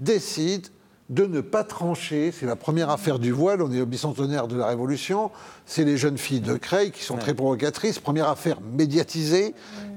décide 0.00 0.68
de 1.08 1.24
ne 1.24 1.40
pas 1.40 1.64
trancher. 1.64 2.32
C'est 2.32 2.46
la 2.46 2.56
première 2.56 2.90
affaire 2.90 3.18
du 3.18 3.32
voile, 3.32 3.62
on 3.62 3.72
est 3.72 3.80
au 3.80 3.86
bicentenaire 3.86 4.46
de 4.46 4.56
la 4.56 4.66
Révolution. 4.66 5.30
C'est 5.64 5.84
les 5.84 5.96
jeunes 5.96 6.18
filles 6.18 6.40
de 6.40 6.56
Creil 6.56 6.90
qui 6.90 7.02
sont 7.02 7.16
très 7.16 7.34
provocatrices. 7.34 7.98
Première 7.98 8.28
affaire 8.28 8.60
médiatisée. 8.60 9.54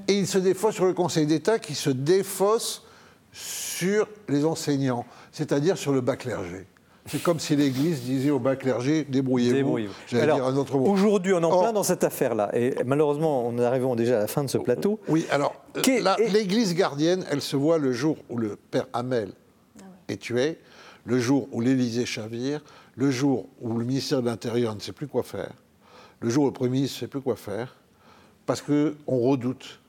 Et 0.07 0.17
il 0.17 0.27
se 0.27 0.37
défausse 0.37 0.75
sur 0.75 0.85
le 0.85 0.93
Conseil 0.93 1.25
d'État 1.25 1.59
qui 1.59 1.75
se 1.75 1.89
défausse 1.89 2.83
sur 3.33 4.07
les 4.27 4.45
enseignants, 4.45 5.05
c'est-à-dire 5.31 5.77
sur 5.77 5.93
le 5.93 6.01
bas 6.01 6.15
clergé. 6.15 6.67
C'est 7.07 7.21
comme 7.23 7.39
si 7.39 7.55
l'Église 7.55 8.01
disait 8.01 8.29
au 8.29 8.39
bas 8.39 8.55
clergé 8.55 9.03
débrouillez-vous. 9.03 9.55
Débrouillez-vous. 9.55 9.93
J'allais 10.07 10.23
Alors, 10.23 10.35
dire 10.37 10.45
un 10.45 10.55
autre 10.55 10.77
mot. 10.77 10.85
Aujourd'hui, 10.85 11.33
on 11.33 11.41
est 11.41 11.45
en 11.45 11.59
plein 11.61 11.73
dans 11.73 11.83
cette 11.83 12.03
affaire-là. 12.03 12.51
Et 12.55 12.75
malheureusement, 12.85 13.51
nous 13.51 13.63
arrivons 13.63 13.95
déjà 13.95 14.17
à 14.17 14.19
la 14.21 14.27
fin 14.27 14.43
de 14.43 14.49
ce 14.49 14.57
plateau. 14.59 14.99
Oui, 15.07 15.25
alors, 15.31 15.55
et- 15.87 16.29
l'Église 16.29 16.75
gardienne, 16.75 17.25
elle 17.31 17.41
se 17.41 17.55
voit 17.55 17.79
le 17.79 17.91
jour 17.91 18.17
où 18.29 18.37
le 18.37 18.55
père 18.55 18.85
Hamel 18.93 19.31
est 20.09 20.21
tué, 20.21 20.59
le 21.05 21.19
jour 21.19 21.47
où 21.51 21.59
l'Élysée 21.61 22.05
chavire, 22.05 22.63
le 22.95 23.09
jour 23.09 23.47
où 23.61 23.77
le 23.77 23.85
ministère 23.85 24.21
de 24.21 24.27
l'Intérieur 24.27 24.75
ne 24.75 24.79
sait 24.79 24.91
plus 24.91 25.07
quoi 25.07 25.23
faire, 25.23 25.51
le 26.19 26.29
jour 26.29 26.43
où 26.43 26.47
le 26.47 26.53
Premier 26.53 26.71
ministre 26.71 26.97
ne 26.97 26.99
sait 27.01 27.07
plus 27.07 27.21
quoi 27.21 27.35
faire, 27.35 27.75
parce 28.45 28.61
qu'on 28.61 28.93
redoute 29.07 29.79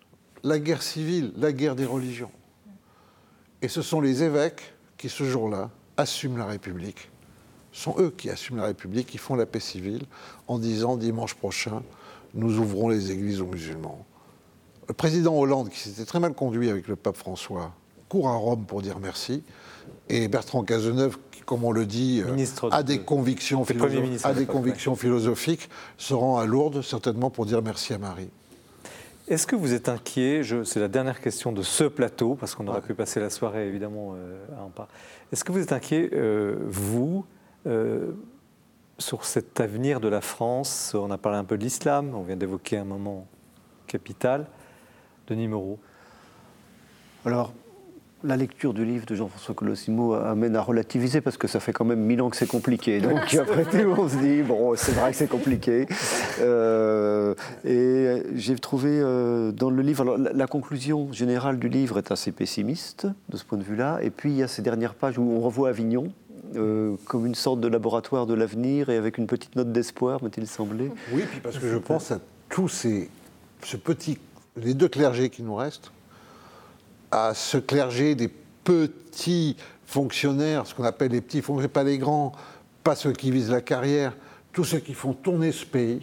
la 0.44 0.58
guerre 0.58 0.82
civile, 0.82 1.32
la 1.36 1.52
guerre 1.52 1.76
des 1.76 1.84
religions. 1.84 2.30
Et 3.60 3.68
ce 3.68 3.82
sont 3.82 4.00
les 4.00 4.22
évêques 4.22 4.74
qui, 4.96 5.08
ce 5.08 5.24
jour-là, 5.24 5.70
assument 5.96 6.36
la 6.38 6.46
République. 6.46 7.10
Ce 7.72 7.84
sont 7.84 7.94
eux 7.98 8.12
qui 8.16 8.28
assument 8.30 8.58
la 8.58 8.64
République, 8.66 9.06
qui 9.06 9.18
font 9.18 9.34
la 9.34 9.46
paix 9.46 9.60
civile, 9.60 10.04
en 10.48 10.58
disant 10.58 10.96
dimanche 10.96 11.34
prochain, 11.34 11.82
nous 12.34 12.58
ouvrons 12.58 12.88
les 12.88 13.10
églises 13.10 13.40
aux 13.40 13.46
musulmans. 13.46 14.04
Le 14.88 14.94
président 14.94 15.34
Hollande, 15.34 15.70
qui 15.70 15.78
s'était 15.78 16.04
très 16.04 16.20
mal 16.20 16.34
conduit 16.34 16.68
avec 16.68 16.88
le 16.88 16.96
pape 16.96 17.16
François, 17.16 17.72
court 18.08 18.28
à 18.28 18.34
Rome 18.34 18.64
pour 18.66 18.82
dire 18.82 18.98
merci. 19.00 19.42
Et 20.10 20.28
Bertrand 20.28 20.64
Cazeneuve, 20.64 21.16
qui, 21.30 21.40
comme 21.42 21.64
on 21.64 21.72
le 21.72 21.86
dit, 21.86 22.20
euh, 22.26 22.34
a 22.74 22.82
de- 22.82 22.98
des 23.64 23.64
philosoph- 23.74 24.24
a 24.24 24.34
convictions 24.46 24.96
philosophiques, 24.96 25.68
se 25.96 26.12
rend 26.14 26.38
à 26.38 26.44
Lourdes, 26.44 26.82
certainement 26.82 27.30
pour 27.30 27.46
dire 27.46 27.62
merci 27.62 27.94
à 27.94 27.98
Marie. 27.98 28.28
Est-ce 29.32 29.46
que 29.46 29.56
vous 29.56 29.72
êtes 29.72 29.88
inquiet? 29.88 30.42
C'est 30.62 30.78
la 30.78 30.88
dernière 30.88 31.18
question 31.18 31.52
de 31.52 31.62
ce 31.62 31.84
plateau, 31.84 32.34
parce 32.34 32.54
qu'on 32.54 32.68
aurait 32.68 32.82
pu 32.82 32.92
passer 32.92 33.18
la 33.18 33.30
soirée 33.30 33.66
évidemment 33.66 34.12
euh, 34.14 34.44
à 34.58 34.62
en 34.62 34.68
parler. 34.68 34.92
Est-ce 35.32 35.42
que 35.42 35.52
vous 35.52 35.62
êtes 35.62 35.72
inquiet, 35.72 36.10
euh, 36.12 36.58
vous, 36.66 37.24
euh, 37.66 38.10
sur 38.98 39.24
cet 39.24 39.58
avenir 39.58 40.00
de 40.00 40.08
la 40.08 40.20
France? 40.20 40.94
On 40.94 41.10
a 41.10 41.16
parlé 41.16 41.38
un 41.38 41.44
peu 41.44 41.56
de 41.56 41.62
l'islam, 41.62 42.14
on 42.14 42.20
vient 42.20 42.36
d'évoquer 42.36 42.76
un 42.76 42.84
moment 42.84 43.26
capital. 43.86 44.48
Denis 45.26 45.48
Moreau. 45.48 45.78
Alors, 47.24 47.54
la 48.24 48.36
lecture 48.36 48.72
du 48.74 48.84
livre 48.84 49.04
de 49.06 49.14
Jean-François 49.14 49.54
Colossimo 49.54 50.14
amène 50.14 50.56
à 50.56 50.60
relativiser 50.62 51.20
parce 51.20 51.36
que 51.36 51.48
ça 51.48 51.60
fait 51.60 51.72
quand 51.72 51.84
même 51.84 52.00
mille 52.00 52.22
ans 52.22 52.30
que 52.30 52.36
c'est 52.36 52.46
compliqué. 52.46 53.00
Donc 53.00 53.34
après 53.40 53.64
tout, 53.64 53.94
on 53.98 54.08
se 54.08 54.16
dit, 54.16 54.42
bon, 54.42 54.74
c'est 54.76 54.92
vrai 54.92 55.10
que 55.10 55.16
c'est 55.16 55.28
compliqué. 55.28 55.86
Euh, 56.40 57.34
et 57.64 58.22
j'ai 58.34 58.56
trouvé 58.56 58.90
euh, 58.92 59.52
dans 59.52 59.70
le 59.70 59.82
livre, 59.82 60.02
alors 60.02 60.18
la, 60.18 60.32
la 60.32 60.46
conclusion 60.46 61.12
générale 61.12 61.58
du 61.58 61.68
livre 61.68 61.98
est 61.98 62.10
assez 62.12 62.32
pessimiste 62.32 63.06
de 63.28 63.36
ce 63.36 63.44
point 63.44 63.58
de 63.58 63.64
vue-là. 63.64 63.98
Et 64.02 64.10
puis 64.10 64.30
il 64.30 64.36
y 64.36 64.42
a 64.42 64.48
ces 64.48 64.62
dernières 64.62 64.94
pages 64.94 65.18
où 65.18 65.22
on 65.22 65.40
revoit 65.40 65.68
Avignon. 65.70 66.12
euh, 66.56 66.96
comme 67.06 67.26
une 67.26 67.34
sorte 67.34 67.60
de 67.60 67.68
laboratoire 67.68 68.26
de 68.26 68.34
l'avenir 68.34 68.88
et 68.90 68.96
avec 68.96 69.18
une 69.18 69.26
petite 69.26 69.56
note 69.56 69.72
d'espoir, 69.72 70.22
m'a-t-il 70.22 70.46
semblé. 70.46 70.90
Oui, 71.12 71.22
puis 71.30 71.40
parce 71.40 71.58
que 71.58 71.68
je 71.68 71.76
pense 71.78 72.10
à 72.10 72.20
tous 72.48 72.68
ces, 72.68 73.08
ce 73.64 73.76
petit, 73.76 74.18
les 74.56 74.74
deux 74.74 74.88
clergés 74.88 75.30
qui 75.30 75.42
nous 75.42 75.54
restent, 75.54 75.90
à 77.12 77.34
ce 77.34 77.58
clergé 77.58 78.14
des 78.14 78.28
petits 78.28 79.56
fonctionnaires, 79.86 80.66
ce 80.66 80.74
qu'on 80.74 80.84
appelle 80.84 81.12
les 81.12 81.20
petits 81.20 81.42
fonctionnaires, 81.42 81.70
pas 81.70 81.84
les 81.84 81.98
grands, 81.98 82.32
pas 82.82 82.96
ceux 82.96 83.12
qui 83.12 83.30
visent 83.30 83.50
la 83.50 83.60
carrière, 83.60 84.16
tous 84.52 84.64
ceux 84.64 84.78
qui 84.78 84.94
font 84.94 85.12
tourner 85.12 85.52
ce 85.52 85.64
pays, 85.66 86.02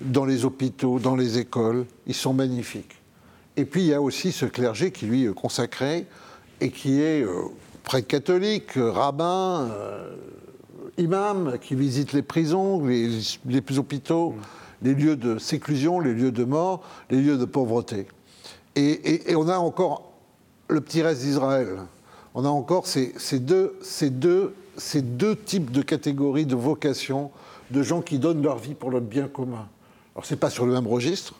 dans 0.00 0.24
les 0.24 0.44
hôpitaux, 0.44 0.98
dans 1.00 1.16
les 1.16 1.38
écoles, 1.38 1.84
ils 2.06 2.14
sont 2.14 2.32
magnifiques. 2.32 2.94
Et 3.56 3.64
puis 3.64 3.80
il 3.82 3.86
y 3.88 3.94
a 3.94 4.00
aussi 4.00 4.30
ce 4.30 4.44
clergé 4.46 4.92
qui 4.92 5.06
lui 5.06 5.24
est 5.24 5.34
consacré 5.34 6.06
et 6.60 6.70
qui 6.70 7.00
est 7.00 7.22
euh, 7.24 7.32
prêtre 7.82 8.06
catholique, 8.06 8.76
euh, 8.76 8.92
rabbin, 8.92 9.68
euh, 9.72 10.14
imam, 10.98 11.58
qui 11.60 11.74
visite 11.74 12.12
les 12.12 12.22
prisons, 12.22 12.86
les, 12.86 13.08
les 13.46 13.78
hôpitaux, 13.78 14.34
les 14.82 14.94
lieux 14.94 15.16
de 15.16 15.38
séclusion, 15.38 15.98
les 15.98 16.14
lieux 16.14 16.30
de 16.30 16.44
mort, 16.44 16.82
les 17.10 17.20
lieux 17.20 17.36
de 17.38 17.44
pauvreté. 17.44 18.06
Et, 18.76 18.82
et- 18.90 19.32
et 19.32 19.36
on 19.36 19.48
a 19.48 19.58
encore 19.58 20.07
le 20.68 20.80
petit 20.80 21.02
reste 21.02 21.22
d'Israël. 21.22 21.76
On 22.34 22.44
a 22.44 22.48
encore 22.48 22.86
ces, 22.86 23.14
ces 23.16 23.38
deux, 23.38 23.76
ces, 23.82 24.10
deux, 24.10 24.54
ces 24.76 25.02
deux 25.02 25.36
types 25.36 25.70
de 25.70 25.82
catégories 25.82 26.46
de 26.46 26.54
vocations 26.54 27.30
de 27.70 27.82
gens 27.82 28.00
qui 28.00 28.18
donnent 28.18 28.42
leur 28.42 28.58
vie 28.58 28.74
pour 28.74 28.90
le 28.90 29.00
bien 29.00 29.28
commun. 29.28 29.66
Alors 30.14 30.24
c'est 30.26 30.36
pas 30.36 30.50
sur 30.50 30.66
le 30.66 30.72
même 30.72 30.86
registre, 30.86 31.34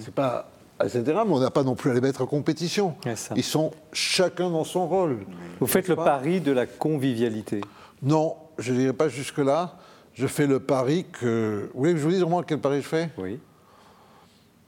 c'est 0.00 0.14
pas 0.14 0.50
etc. 0.82 1.02
Mais 1.06 1.32
on 1.32 1.38
n'a 1.38 1.50
pas 1.50 1.62
non 1.62 1.74
plus 1.74 1.90
à 1.90 1.94
les 1.94 2.00
mettre 2.00 2.22
en 2.22 2.26
compétition. 2.26 2.96
Ils 3.36 3.44
sont 3.44 3.70
chacun 3.92 4.50
dans 4.50 4.64
son 4.64 4.86
rôle. 4.88 5.18
Vous 5.60 5.66
faites 5.66 5.88
le 5.88 5.96
pari 5.96 6.40
de 6.40 6.52
la 6.52 6.66
convivialité? 6.66 7.60
Non, 8.02 8.36
je 8.58 8.72
n'irai 8.72 8.92
pas 8.92 9.08
jusque-là. 9.08 9.76
Je 10.14 10.26
fais 10.26 10.46
le 10.46 10.60
pari 10.60 11.06
que. 11.12 11.70
Vous 11.72 11.80
voulez 11.80 11.92
que 11.92 11.98
je 11.98 12.04
vous 12.04 12.10
dise 12.10 12.22
au 12.22 12.28
moins 12.28 12.42
quel 12.42 12.58
pari 12.58 12.82
je 12.82 12.88
fais? 12.88 13.10
Oui. 13.16 13.38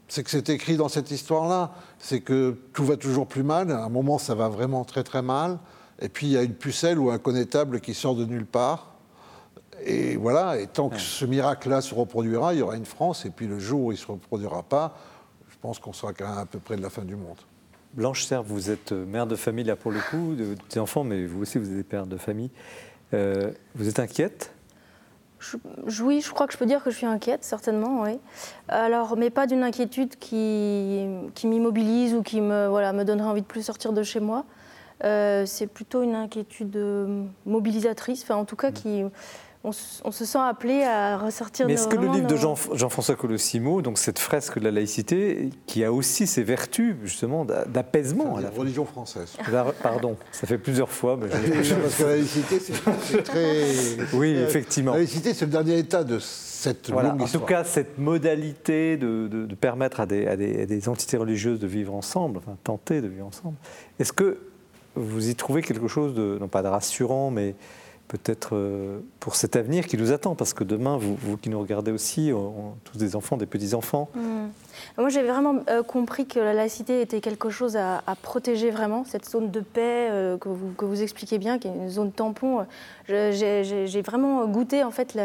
C'est 0.07 0.23
que 0.23 0.31
c'est 0.31 0.49
écrit 0.51 0.77
dans 0.77 0.89
cette 0.89 1.11
histoire-là. 1.11 1.73
C'est 2.07 2.21
que 2.21 2.55
tout 2.75 2.85
va 2.85 2.99
toujours 2.99 3.27
plus 3.27 3.43
mal. 3.43 3.71
À 3.71 3.83
un 3.83 3.89
moment, 3.89 4.19
ça 4.19 4.35
va 4.35 4.51
vraiment 4.51 4.85
très 4.85 5.03
très 5.03 5.23
mal. 5.23 5.59
Et 6.03 6.11
puis, 6.11 6.27
il 6.27 6.33
y 6.33 6.37
a 6.37 6.43
une 6.43 6.53
pucelle 6.53 6.99
ou 6.99 7.09
un 7.09 7.17
connétable 7.17 7.81
qui 7.81 7.95
sort 7.95 8.15
de 8.15 8.27
nulle 8.27 8.45
part. 8.45 8.93
Et 9.83 10.17
voilà. 10.17 10.61
Et 10.61 10.67
tant 10.67 10.91
que 10.91 10.99
ce 10.99 11.25
miracle-là 11.25 11.81
se 11.81 11.95
reproduira, 11.95 12.53
il 12.53 12.59
y 12.59 12.63
aura 12.63 12.77
une 12.77 12.85
France. 12.85 13.25
Et 13.25 13.31
puis, 13.31 13.47
le 13.47 13.59
jour 13.59 13.85
où 13.85 13.91
il 13.91 13.95
ne 13.95 14.01
se 14.01 14.07
reproduira 14.07 14.63
pas, 14.63 14.99
je 15.49 15.57
pense 15.63 15.79
qu'on 15.79 15.95
sera 15.95 16.13
quand 16.13 16.29
même 16.29 16.37
à 16.37 16.45
peu 16.45 16.59
près 16.59 16.77
de 16.77 16.83
la 16.83 16.91
fin 16.91 17.07
du 17.07 17.17
monde. 17.17 17.39
Blanche 17.95 18.27
Serre, 18.27 18.43
vous 18.43 18.71
êtes 18.71 18.93
euh, 18.93 19.07
mère 19.07 19.27
de 19.27 19.35
famille 19.35 19.65
là 19.65 19.75
pour 19.75 19.91
le 19.91 20.01
coup, 20.11 20.35
de 20.35 20.57
petits 20.57 20.81
enfants, 20.81 21.05
mais 21.05 21.25
vous 21.25 21.41
aussi 21.41 21.57
vous 21.57 21.71
êtes 21.71 21.77
des 21.77 21.85
pères 21.85 22.07
de 22.07 22.19
famille. 22.19 22.51
Euh, 23.15 23.51
vous 23.75 23.89
êtes 23.89 23.99
inquiète? 23.99 24.53
Je- 25.51 25.57
je- 25.87 26.03
oui, 26.03 26.21
je 26.23 26.31
crois 26.33 26.47
que 26.47 26.53
je 26.53 26.59
peux 26.59 26.67
dire 26.67 26.83
que 26.83 26.91
je 26.91 26.97
suis 26.97 27.07
inquiète, 27.07 27.45
certainement, 27.45 28.03
oui. 28.03 28.19
Alors, 28.69 29.17
mais 29.17 29.31
pas 29.31 29.47
d'une 29.47 29.63
inquiétude 29.63 30.17
qui, 30.19 31.07
qui 31.35 31.47
m'immobilise 31.47 32.15
ou 32.15 32.23
qui 32.23 32.41
me, 32.41 32.69
voilà, 32.69 32.93
me 32.93 33.05
donnerait 33.05 33.29
envie 33.29 33.43
de 33.43 33.47
plus 33.47 33.63
sortir 33.63 33.93
de 33.93 34.03
chez 34.03 34.21
moi. 34.21 34.45
Euh, 35.05 35.45
c'est 35.45 35.67
plutôt 35.67 36.03
une 36.03 36.15
inquiétude 36.15 36.77
euh, 36.77 37.25
mobilisatrice, 37.47 38.23
enfin 38.23 38.37
en 38.37 38.45
tout 38.45 38.57
cas 38.57 38.71
qui, 38.71 39.03
on, 39.65 39.73
se- 39.73 40.01
on 40.05 40.11
se 40.11 40.25
sent 40.25 40.39
appelé 40.39 40.83
à 40.83 41.17
ressortir. 41.19 41.67
Mais 41.67 41.73
est-ce 41.73 41.89
que 41.89 41.97
le 41.97 42.09
livre 42.09 42.27
de 42.27 42.37
Jean- 42.37 42.55
Jean-François 42.75 43.17
Colossimo, 43.17 43.81
donc 43.83 43.99
cette 43.99 44.19
fresque 44.19 44.59
de 44.59 44.65
la 44.65 44.71
laïcité, 44.71 45.51
qui 45.67 45.83
a 45.85 45.93
aussi 45.93 46.27
ses 46.27 46.43
vertus 46.43 46.95
justement 47.03 47.45
d'a- 47.45 47.65
d'apaisement 47.65 48.37
à 48.37 48.41
la 48.43 48.51
religion 48.51 48.85
française. 48.85 49.37
La- 49.51 49.65
Pardon, 49.83 50.17
ça 50.33 50.47
fait 50.47 50.59
plusieurs 50.59 50.91
fois. 50.91 51.17
mais 51.21 51.29
je- 51.63 51.75
Parce 51.75 51.95
que 51.97 52.03
la 52.05 52.09
laïcité, 52.11 52.61
c'est 52.61 52.75
c'est 53.03 53.23
très. 53.23 53.65
Oui, 54.13 54.31
effectivement. 54.37 54.93
La 54.93 54.99
laïcité, 54.99 55.33
c'est 55.35 55.47
le 55.47 55.51
dernier 55.53 55.79
état 55.79 56.05
de 56.05 56.19
cette 56.19 56.91
Voilà. 56.91 57.11
longue 57.11 57.23
En 57.23 57.25
histoire. 57.25 57.43
tout 57.43 57.49
cas, 57.49 57.65
cette 57.65 57.99
modalité 57.99 58.97
de, 58.97 59.29
de- 59.29 59.47
de 59.47 59.55
permettre 59.55 60.01
à 60.01 60.07
des, 60.07 60.27
à 60.27 60.37
des- 60.37 60.63
à 60.63 60.67
des 60.67 60.89
entités 60.89 61.17
religieuses 61.17 61.59
de 61.61 61.67
vivre 61.67 61.95
ensemble, 61.95 62.39
enfin 62.39 62.57
tenter 62.65 63.01
de 63.01 63.09
vivre 63.09 63.27
ensemble, 63.27 63.57
est-ce 63.99 64.13
que 64.13 64.39
vous 64.95 65.29
y 65.29 65.35
trouvez 65.35 65.63
quelque 65.63 65.89
chose 65.89 66.15
de, 66.15 66.39
non 66.41 66.49
pas 66.49 66.63
de 66.63 66.69
rassurant, 66.69 67.31
mais 67.31 67.55
peut-être 68.09 68.55
euh, 68.55 69.01
pour 69.21 69.35
cet 69.35 69.57
avenir 69.57 69.87
qui 69.87 69.97
nous 69.97 70.13
attend 70.13 70.35
Parce 70.35 70.55
que 70.55 70.65
demain, 70.65 70.99
vous, 70.99 71.37
qui 71.37 71.49
nous 71.49 71.61
regardez 71.61 71.91
aussi, 71.91 72.33
tous 72.85 72.99
des 72.99 73.17
enfants, 73.17 73.37
des 73.37 73.47
petits-enfants, 73.47 74.09
Hmm. 74.15 74.49
Moi, 74.99 75.09
j'ai 75.09 75.23
vraiment 75.23 75.57
euh, 75.69 75.83
compris 75.83 76.27
que 76.27 76.39
la 76.39 76.53
laïcité 76.53 77.01
était 77.01 77.21
quelque 77.21 77.51
chose 77.51 77.77
à, 77.77 78.03
protéger 78.23 78.71
vraiment, 78.71 79.05
cette 79.05 79.29
zone 79.29 79.51
de 79.51 79.61
paix 79.61 80.09
euh, 80.11 80.39
que, 80.39 80.49
vous, 80.49 80.73
que 80.77 80.85
vous 80.85 81.03
expliquez 81.03 81.39
bien, 81.39 81.59
qui 81.59 81.69
est 81.69 81.73
une 81.73 81.89
zone 81.89 82.13
tampon. 82.13 82.67
J'ai 83.09 84.03
vraiment 84.05 84.47
goûté 84.47 84.85
en 84.85 84.91
fait 84.91 85.19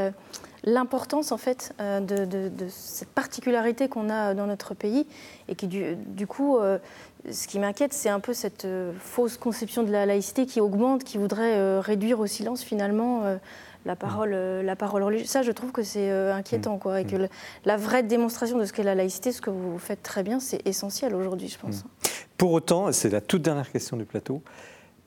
l'importance 0.64 1.32
en 1.32 1.38
fait 1.38 1.74
de, 1.80 2.68
cette 2.68 3.10
particularité 3.10 3.88
qu'on 3.88 4.10
a 4.10 4.34
dans 4.34 4.48
notre 4.48 4.74
pays 4.74 5.08
et 5.48 5.56
qui 5.56 5.68
du, 5.68 6.28
coup, 6.28 6.58
ce 7.30 7.48
qui 7.48 7.60
m'inquiète, 7.60 7.94
c'est 7.94 8.10
un 8.10 8.20
peu 8.20 8.34
cette 8.34 8.66
euh, 8.66 8.92
fausse 9.00 9.38
conception 9.38 9.84
de 9.84 9.92
la 9.92 10.06
laïcité 10.06 10.46
qui 10.46 10.62
augmente, 10.62 11.04
qui 11.04 11.18
voudrait 11.18 11.58
euh, 11.58 11.80
réduire 11.80 12.20
au 12.20 12.28
silence 12.28 12.64
finalement. 12.64 13.24
euh, 13.26 13.38
la 13.86 13.96
parole, 13.96 14.32
euh, 14.34 14.62
la 14.62 14.76
parole 14.76 15.04
religieuse. 15.04 15.30
Ça, 15.30 15.42
je 15.42 15.52
trouve 15.54 15.72
que 15.72 15.84
c'est 15.84 16.12
euh, 16.12 16.36
inquiétant, 16.36 16.78
quoi, 16.78 17.00
et 17.00 17.06
que 17.06 17.16
le- 17.16 17.30
la 17.64 17.78
vraie 17.78 18.04
démonstration 18.04 18.58
de 18.58 18.66
ce 18.66 18.74
qu'est 18.74 18.84
la 18.84 18.94
laïcité, 18.94 19.32
ce 19.32 19.40
que 19.40 19.50
vous 19.50 19.80
faites 19.80 20.04
très 20.04 20.22
bien, 20.22 20.42
c'est 20.42 20.60
essentiel 20.68 21.16
aujourd'hui, 21.16 21.48
je 21.48 21.58
pense. 21.58 21.86
Pour 22.36 22.52
autant, 22.52 22.90
et 22.90 22.94
c'est 22.94 23.10
la 23.10 23.22
toute 23.22 23.42
dernière 23.42 23.72
question 23.72 23.96
du 23.96 24.04
plateau, 24.04 24.42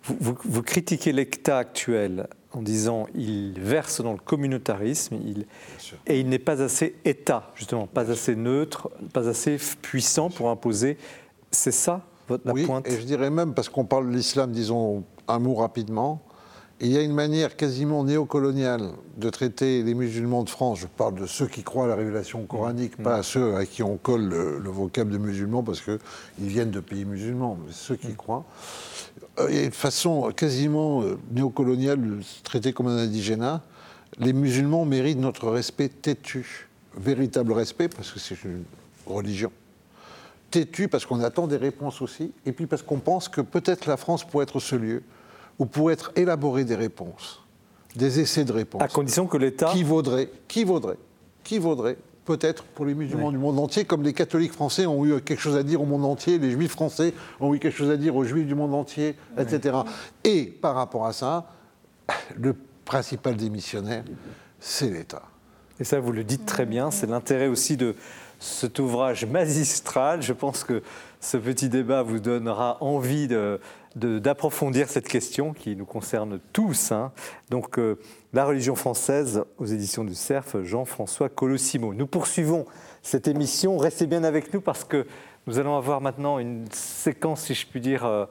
vous, 0.04 0.16
vous- 0.20 0.38
vous 0.42 0.62
critiquez 0.62 1.12
l'État 1.12 1.58
actuel 1.58 2.28
en 2.52 2.62
disant 2.62 3.06
il 3.14 3.60
verse 3.60 4.00
dans 4.00 4.12
le 4.12 4.18
communautarisme 4.18 5.16
il, 5.22 5.46
et 6.06 6.18
il 6.18 6.30
n'est 6.30 6.38
pas 6.38 6.62
assez 6.62 6.96
État, 7.04 7.50
justement, 7.54 7.86
pas 7.86 8.10
assez 8.10 8.34
neutre, 8.36 8.90
pas 9.12 9.28
assez 9.28 9.58
puissant 9.82 10.30
pour 10.30 10.48
imposer 10.48 10.96
C'est 11.52 11.72
ça, 11.72 12.00
votre, 12.28 12.46
la 12.46 12.52
oui, 12.52 12.64
pointe 12.66 12.88
et 12.88 12.98
je 12.98 13.04
dirais 13.04 13.30
même, 13.30 13.54
parce 13.54 13.68
qu'on 13.68 13.84
parle 13.84 14.10
de 14.10 14.16
l'islam, 14.16 14.52
disons 14.52 15.04
un 15.28 15.38
mot 15.38 15.54
rapidement, 15.54 16.22
il 16.80 16.90
y 16.90 16.96
a 16.96 17.02
une 17.02 17.12
manière 17.14 17.56
quasiment 17.56 18.02
néocoloniale 18.02 18.90
de 19.16 19.30
traiter 19.30 19.84
les 19.84 19.94
musulmans 19.94 20.42
de 20.42 20.48
France. 20.48 20.80
Je 20.80 20.88
parle 20.88 21.14
de 21.14 21.26
ceux 21.26 21.46
qui 21.46 21.62
croient 21.62 21.84
à 21.84 21.88
la 21.88 21.94
révélation 21.94 22.44
coranique, 22.44 22.96
pas 22.96 23.16
à 23.16 23.22
ceux 23.22 23.54
à 23.54 23.66
qui 23.66 23.84
on 23.84 23.96
colle 23.96 24.28
le, 24.28 24.58
le 24.58 24.70
vocable 24.70 25.12
de 25.12 25.18
musulmans 25.18 25.62
parce 25.62 25.80
qu'ils 25.80 25.98
viennent 26.38 26.72
de 26.72 26.80
pays 26.80 27.04
musulmans, 27.04 27.56
mais 27.64 27.72
ceux 27.72 27.94
qui 27.94 28.14
croient. 28.14 28.44
Euh, 29.38 29.46
Il 29.50 29.56
y 29.56 29.60
a 29.60 29.62
une 29.62 29.70
façon 29.70 30.32
quasiment 30.34 31.02
euh, 31.02 31.18
néocoloniale 31.30 32.00
de 32.00 32.20
se 32.22 32.42
traiter 32.42 32.72
comme 32.72 32.88
un 32.88 32.96
indigénat. 32.96 33.62
Les 34.18 34.32
musulmans 34.32 34.84
méritent 34.84 35.20
notre 35.20 35.50
respect 35.50 35.88
têtu, 35.88 36.68
véritable 36.96 37.52
respect 37.52 37.88
parce 37.88 38.10
que 38.10 38.18
c'est 38.18 38.42
une 38.42 38.64
religion 39.06 39.52
têtu 40.52 40.86
parce 40.86 41.06
qu'on 41.06 41.20
attend 41.22 41.46
des 41.46 41.56
réponses 41.56 42.00
aussi, 42.02 42.32
et 42.46 42.52
puis 42.52 42.66
parce 42.66 42.82
qu'on 42.82 42.98
pense 42.98 43.28
que 43.28 43.40
peut-être 43.40 43.86
la 43.86 43.96
France 43.96 44.24
pourrait 44.24 44.44
être 44.44 44.60
ce 44.60 44.76
lieu 44.76 45.02
où 45.58 45.66
pourraient 45.66 45.94
être 45.94 46.12
élaborées 46.14 46.64
des 46.64 46.76
réponses, 46.76 47.42
des 47.96 48.20
essais 48.20 48.44
de 48.44 48.52
réponses. 48.52 48.82
À 48.82 48.88
condition 48.88 49.26
que 49.26 49.36
l'État. 49.36 49.70
Qui 49.72 49.82
vaudrait, 49.82 50.30
qui 50.46 50.64
vaudrait, 50.64 50.98
qui 51.42 51.58
vaudrait 51.58 51.96
peut-être 52.24 52.62
pour 52.62 52.84
les 52.84 52.94
musulmans 52.94 53.32
du 53.32 53.38
monde 53.38 53.58
entier, 53.58 53.84
comme 53.84 54.02
les 54.02 54.12
catholiques 54.12 54.52
français 54.52 54.86
ont 54.86 55.04
eu 55.04 55.20
quelque 55.20 55.40
chose 55.40 55.56
à 55.56 55.62
dire 55.62 55.80
au 55.80 55.86
monde 55.86 56.04
entier, 56.04 56.38
les 56.38 56.52
juifs 56.52 56.70
français 56.70 57.12
ont 57.40 57.52
eu 57.54 57.58
quelque 57.58 57.76
chose 57.76 57.90
à 57.90 57.96
dire 57.96 58.14
aux 58.14 58.24
juifs 58.24 58.46
du 58.46 58.54
monde 58.54 58.74
entier, 58.74 59.16
etc. 59.36 59.78
Et 60.22 60.44
par 60.44 60.74
rapport 60.74 61.06
à 61.06 61.12
ça, 61.12 61.48
le 62.36 62.54
principal 62.84 63.36
des 63.36 63.50
missionnaires, 63.50 64.04
c'est 64.60 64.90
l'État. 64.90 65.22
Et 65.80 65.84
ça, 65.84 65.98
vous 65.98 66.12
le 66.12 66.22
dites 66.22 66.46
très 66.46 66.66
bien, 66.66 66.90
c'est 66.90 67.08
l'intérêt 67.08 67.48
aussi 67.48 67.76
de 67.76 67.96
cet 68.42 68.78
ouvrage 68.80 69.24
magistral. 69.24 70.20
Je 70.20 70.32
pense 70.32 70.64
que 70.64 70.82
ce 71.20 71.36
petit 71.36 71.68
débat 71.68 72.02
vous 72.02 72.18
donnera 72.18 72.76
envie 72.80 73.28
d'approfondir 73.94 74.88
cette 74.88 75.08
question 75.08 75.52
qui 75.52 75.76
nous 75.76 75.84
concerne 75.84 76.40
tous. 76.52 76.92
hein. 76.92 77.12
Donc, 77.50 77.78
euh, 77.78 77.98
La 78.32 78.44
religion 78.44 78.74
française 78.74 79.44
aux 79.58 79.66
éditions 79.66 80.04
du 80.04 80.14
CERF, 80.14 80.56
Jean-François 80.62 81.28
Colossimo. 81.28 81.94
Nous 81.94 82.06
poursuivons 82.06 82.66
cette 83.02 83.28
émission. 83.28 83.76
Restez 83.76 84.06
bien 84.06 84.24
avec 84.24 84.52
nous 84.52 84.60
parce 84.60 84.84
que 84.84 85.06
nous 85.46 85.58
allons 85.58 85.76
avoir 85.76 86.00
maintenant 86.00 86.38
une 86.38 86.64
séquence, 86.72 87.44
si 87.44 87.54
je 87.54 87.66
puis 87.66 87.80
dire, 87.80 88.04
euh, 88.04 88.26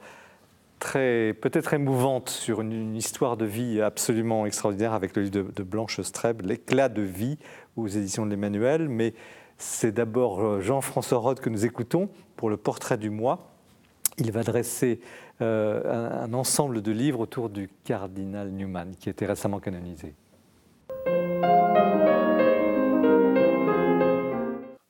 très 0.78 1.34
peut-être 1.40 1.72
émouvante 1.72 2.28
sur 2.28 2.60
une, 2.60 2.96
histoire 2.96 3.36
de 3.36 3.44
vie 3.44 3.80
absolument 3.80 4.44
extraordinaire 4.44 4.92
avec 4.92 5.16
le 5.16 5.22
livre 5.22 5.34
de, 5.34 5.42
de 5.54 5.62
Blanche 5.62 6.00
Streb, 6.00 6.42
L'éclat 6.42 6.88
de 6.88 7.02
vie 7.02 7.38
aux 7.76 7.86
éditions 7.86 8.26
de 8.26 8.30
l'Emmanuel. 8.30 8.88
Mais 8.88 9.14
c'est 9.62 9.92
d'abord 9.92 10.40
euh, 10.40 10.60
Jean-François 10.60 11.18
Rode 11.18 11.40
que 11.40 11.48
nous 11.48 11.64
écoutons 11.64 12.08
pour 12.36 12.50
le 12.50 12.56
portrait 12.56 12.98
du 12.98 13.10
mois. 13.10 13.52
Il 14.18 14.32
va 14.32 14.42
dresser 14.42 15.00
euh, 15.40 16.20
un, 16.20 16.24
un 16.24 16.34
ensemble 16.34 16.82
de 16.82 16.90
livres 16.90 17.20
autour 17.20 17.48
du 17.48 17.70
cardinal 17.84 18.50
Newman 18.50 18.96
qui 18.98 19.08
a 19.08 19.12
été 19.12 19.24
récemment 19.24 19.60
canonisé. 19.60 20.14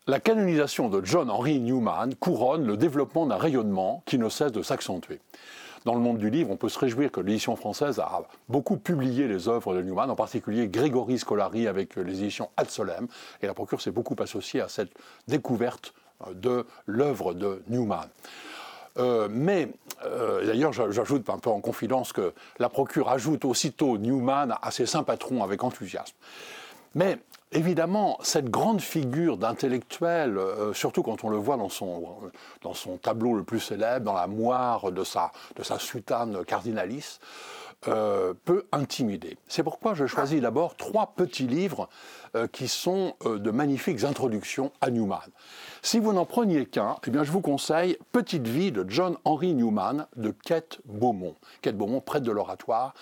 La 0.07 0.21
canonisation 0.21 0.89
de 0.89 1.05
John 1.05 1.31
Henry 1.31 1.61
Newman 1.61 2.15
couronne 2.19 2.67
le 2.67 2.77
développement 2.77 3.27
d'un 3.27 3.37
rayonnement 3.37 4.03
qui 4.07 4.19
ne 4.19 4.29
cesse 4.29 4.53
de 4.53 4.63
s'accentuer. 4.63 5.21
Dans 5.85 5.95
le 5.95 6.01
monde 6.01 6.19
du 6.19 6.31
livre, 6.31 6.51
on 6.51 6.57
peut 6.57 6.69
se 6.69 6.79
réjouir 6.79 7.11
que 7.11 7.21
l'édition 7.21 7.57
française 7.57 7.99
a 7.99 8.23
beaucoup 8.49 8.77
publié 8.77 9.27
les 9.27 9.49
œuvres 9.49 9.75
de 9.75 9.83
Newman, 9.83 10.09
en 10.11 10.15
particulier 10.15 10.69
Grégory 10.69 11.19
Scolari 11.19 11.67
avec 11.67 11.97
les 11.97 12.21
éditions 12.23 12.51
Ad 12.57 12.71
Solem, 12.71 13.09
et 13.43 13.47
la 13.47 13.55
procure 13.55 13.81
s'est 13.81 13.91
beaucoup 13.91 14.17
associée 14.21 14.61
à 14.61 14.69
cette 14.69 14.93
découverte 15.27 15.93
euh, 16.27 16.35
de 16.35 16.67
l'œuvre 16.87 17.35
de 17.35 17.63
Newman. 17.69 18.07
Euh, 18.99 19.27
mais 19.31 19.71
euh, 20.05 20.45
d'ailleurs, 20.47 20.73
j'a- 20.73 20.91
j'ajoute 20.91 21.29
un 21.31 21.39
peu 21.39 21.51
en 21.51 21.61
confidence 21.61 22.13
que 22.13 22.33
la 22.59 22.69
procure 22.69 23.09
ajoute 23.09 23.45
aussitôt 23.45 23.97
Newman 23.99 24.55
à 24.61 24.71
ses 24.71 24.87
saints 24.87 25.03
patrons 25.03 25.43
avec 25.43 25.65
enthousiasme. 25.65 26.15
Évidemment, 27.53 28.19
cette 28.23 28.51
grande 28.51 28.81
figure 28.81 29.37
d'intellectuel, 29.37 30.39
euh, 30.39 30.73
surtout 30.73 31.03
quand 31.03 31.25
on 31.25 31.29
le 31.29 31.37
voit 31.37 31.57
dans 31.57 31.69
son, 31.69 32.97
tableau 33.01 33.35
le 33.35 33.45
plus 33.45 33.61
célèbre, 33.61 34.05
dans 34.05 34.15
la 34.15 34.27
moire 34.27 34.93
de 34.93 35.05
sa, 35.05 35.31
soutane 35.79 36.45
cardinalice, 36.45 37.21
euh, 37.89 38.33
peut 38.45 38.65
intimider. 38.71 39.37
C'est 39.49 39.65
pourquoi 39.65 39.95
je 39.95 40.07
choisis 40.07 40.41
d'abord 40.41 40.77
trois 40.77 41.15
petits 41.17 41.49
livres 41.49 41.89
euh, 42.37 42.47
qui 42.47 42.69
sont 42.69 43.15
de 43.25 43.51
magnifiques 43.51 44.05
introductions 44.05 44.71
à 44.81 44.91
Newman. 44.91 45.19
Si 45.83 45.99
vous 45.99 46.13
n'en 46.13 46.25
preniez 46.25 46.67
qu'un, 46.67 46.97
eh 47.07 47.11
bien, 47.11 47.25
je 47.25 47.33
vous 47.33 47.41
conseille 47.41 47.99
Petite 48.13 48.47
vie 48.47 48.71
de 48.71 48.85
John 48.89 49.17
Henry 49.25 49.55
Newman 49.55 50.07
de 50.17 50.31
Kate 50.31 50.79
Beaumont. 50.85 51.35
Kate 51.61 51.77
Beaumont, 51.77 52.01
prêtre 52.01 52.25
de 52.25 52.31
l'oratoire, 52.31 52.95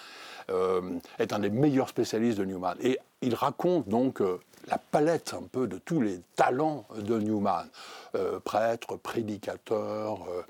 est 1.18 1.32
un 1.32 1.38
des 1.38 1.50
meilleurs 1.50 1.88
spécialistes 1.88 2.38
de 2.38 2.44
Newman. 2.44 2.76
Et 2.80 2.98
il 3.22 3.34
raconte 3.34 3.88
donc 3.88 4.20
euh, 4.20 4.40
la 4.68 4.78
palette 4.78 5.34
un 5.34 5.42
peu 5.42 5.66
de 5.66 5.78
tous 5.78 6.00
les 6.00 6.20
talents 6.36 6.86
de 6.96 7.18
Newman. 7.18 7.66
Euh, 8.14 8.40
prêtre, 8.40 8.96
prédicateur, 8.96 10.26
euh, 10.28 10.42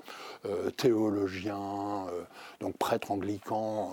euh, 0.45 0.71
théologien, 0.71 2.07
euh, 2.11 2.23
donc 2.59 2.75
prêtre 2.77 3.11
anglican, 3.11 3.91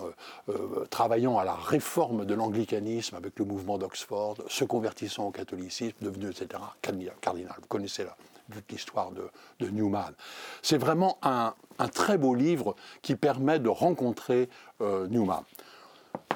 euh, 0.49 0.53
euh, 0.53 0.85
travaillant 0.89 1.37
à 1.37 1.43
la 1.43 1.53
réforme 1.53 2.25
de 2.25 2.33
l'anglicanisme 2.33 3.15
avec 3.15 3.37
le 3.37 3.45
mouvement 3.45 3.77
d'Oxford, 3.77 4.37
se 4.47 4.63
convertissant 4.63 5.27
au 5.27 5.31
catholicisme, 5.31 5.97
devenu, 6.01 6.29
etc., 6.29 6.61
cardinal. 6.81 7.55
Vous 7.59 7.67
connaissez 7.67 8.03
la, 8.03 8.15
toute 8.49 8.71
l'histoire 8.71 9.11
de, 9.11 9.69
Newman. 9.69 10.13
C'est 10.61 10.77
vraiment 10.77 11.17
un, 11.21 11.53
très 11.93 12.17
beau 12.17 12.33
livre 12.33 12.75
qui 13.01 13.15
permet 13.15 13.59
de 13.59 13.69
rencontrer 13.69 14.49
euh, 14.81 15.07
Newman. 15.07 15.43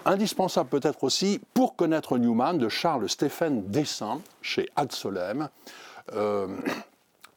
Indispensable 0.05 0.69
peut-être 0.69 1.03
aussi 1.03 1.39
pour 1.53 1.75
connaître 1.75 2.17
Newman 2.17 2.57
de 2.57 2.67
Charles 2.67 3.07
Stéphane 3.09 3.63
Dessin 3.67 4.21
chez 4.41 4.69
Ad 4.75 4.91
Solem, 4.91 5.49
euh, 6.13 6.47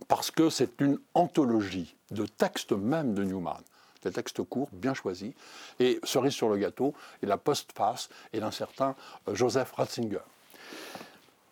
parce 0.09 0.33
que 0.33 0.51
c'est 0.51 0.81
une 0.81 0.99
anthologie 1.15 1.95
de 2.11 2.27
textes 2.27 2.73
même 2.73 3.15
de 3.15 3.23
Newman, 3.23 3.61
des 4.03 4.11
textes 4.11 4.43
courts, 4.43 4.69
bien 4.73 4.95
choisis, 4.95 5.33
et 5.79 6.01
cerise 6.03 6.33
sur 6.33 6.49
le 6.49 6.57
gâteau, 6.57 6.93
et 7.23 7.27
la 7.27 7.37
postface 7.37 8.09
est 8.33 8.41
d'un 8.41 8.51
certain 8.51 8.97
euh, 9.29 9.35
Joseph 9.35 9.73
Ratzinger. 9.73 10.19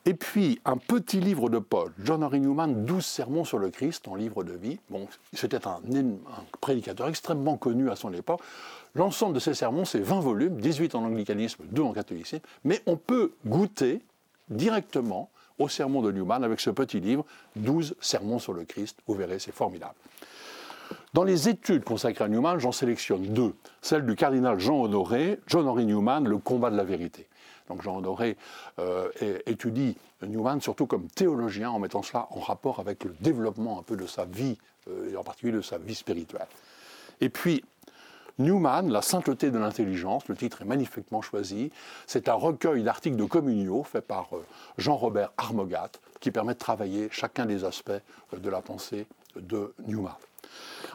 Et 0.06 0.12
puis, 0.12 0.60
un 0.66 0.76
petit 0.76 1.18
livre 1.18 1.48
de 1.48 1.58
Paul, 1.58 1.90
John 1.98 2.22
Henry 2.22 2.38
Newman, 2.38 2.84
12 2.84 3.04
sermons 3.04 3.44
sur 3.44 3.58
le 3.58 3.70
Christ 3.70 4.06
en 4.06 4.16
livre 4.16 4.44
de 4.44 4.52
vie. 4.52 4.78
C'était 5.32 5.66
un 5.66 5.80
prédicateur 6.60 7.08
extrêmement 7.08 7.56
connu 7.56 7.90
à 7.90 7.96
son 7.96 8.12
époque. 8.12 8.40
L'ensemble 8.94 9.34
de 9.34 9.40
ces 9.40 9.54
sermons, 9.54 9.84
c'est 9.84 10.00
20 10.00 10.20
volumes, 10.20 10.60
18 10.60 10.94
en 10.94 11.04
anglicanisme, 11.04 11.64
2 11.70 11.82
en 11.82 11.92
catholicisme. 11.92 12.44
Mais 12.62 12.80
on 12.86 12.96
peut 12.96 13.32
goûter 13.44 14.00
directement 14.48 15.30
au 15.58 15.68
sermon 15.68 16.02
de 16.02 16.12
Newman 16.12 16.44
avec 16.44 16.60
ce 16.60 16.70
petit 16.70 17.00
livre, 17.00 17.24
12 17.56 17.96
sermons 18.00 18.38
sur 18.38 18.52
le 18.52 18.64
Christ. 18.64 18.98
Vous 19.06 19.14
verrez, 19.14 19.38
c'est 19.38 19.52
formidable. 19.54 19.94
Dans 21.12 21.24
les 21.24 21.48
études 21.48 21.84
consacrées 21.84 22.24
à 22.24 22.28
Newman, 22.28 22.58
j'en 22.58 22.72
sélectionne 22.72 23.22
deux. 23.22 23.54
Celle 23.80 24.04
du 24.04 24.16
cardinal 24.16 24.58
Jean 24.58 24.82
Honoré, 24.82 25.40
John 25.46 25.66
Henry 25.66 25.86
Newman, 25.86 26.24
Le 26.24 26.38
combat 26.38 26.70
de 26.70 26.76
la 26.76 26.84
vérité. 26.84 27.28
Donc 27.68 27.82
Jean 27.82 27.96
Honoré 27.96 28.36
euh, 28.78 29.08
étudie 29.46 29.96
Newman 30.22 30.60
surtout 30.60 30.86
comme 30.86 31.08
théologien 31.08 31.70
en 31.70 31.78
mettant 31.78 32.02
cela 32.02 32.26
en 32.30 32.40
rapport 32.40 32.80
avec 32.80 33.04
le 33.04 33.14
développement 33.20 33.78
un 33.78 33.82
peu 33.82 33.96
de 33.96 34.06
sa 34.06 34.24
vie, 34.24 34.58
euh, 34.88 35.12
et 35.12 35.16
en 35.16 35.22
particulier 35.22 35.52
de 35.52 35.62
sa 35.62 35.78
vie 35.78 35.94
spirituelle. 35.94 36.46
Et 37.20 37.28
puis, 37.28 37.64
Newman, 38.38 38.90
La 38.90 39.00
sainteté 39.00 39.50
de 39.50 39.58
l'intelligence, 39.58 40.26
le 40.28 40.34
titre 40.34 40.62
est 40.62 40.64
magnifiquement 40.64 41.22
choisi. 41.22 41.70
C'est 42.06 42.28
un 42.28 42.34
recueil 42.34 42.82
d'articles 42.82 43.16
de 43.16 43.24
communio 43.24 43.84
fait 43.84 44.00
par 44.00 44.28
euh, 44.32 44.44
Jean-Robert 44.76 45.32
Armogat 45.36 45.90
qui 46.20 46.32
permet 46.32 46.54
de 46.54 46.58
travailler 46.58 47.08
chacun 47.12 47.46
des 47.46 47.64
aspects 47.64 47.90
euh, 47.90 48.38
de 48.38 48.50
la 48.50 48.60
pensée 48.60 49.06
de 49.36 49.72
Newman. 49.86 50.16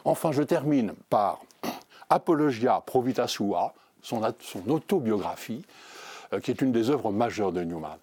Enfin, 0.04 0.32
je 0.32 0.42
termine 0.42 0.92
par 1.08 1.40
Apologia 2.10 2.82
Pro 2.84 3.00
Vita 3.00 3.26
Sua, 3.26 3.72
son, 4.02 4.20
son 4.40 4.68
autobiographie, 4.68 5.64
euh, 6.34 6.40
qui 6.40 6.50
est 6.50 6.60
une 6.60 6.72
des 6.72 6.90
œuvres 6.90 7.10
majeures 7.10 7.52
de 7.52 7.62
Newman. 7.62 7.96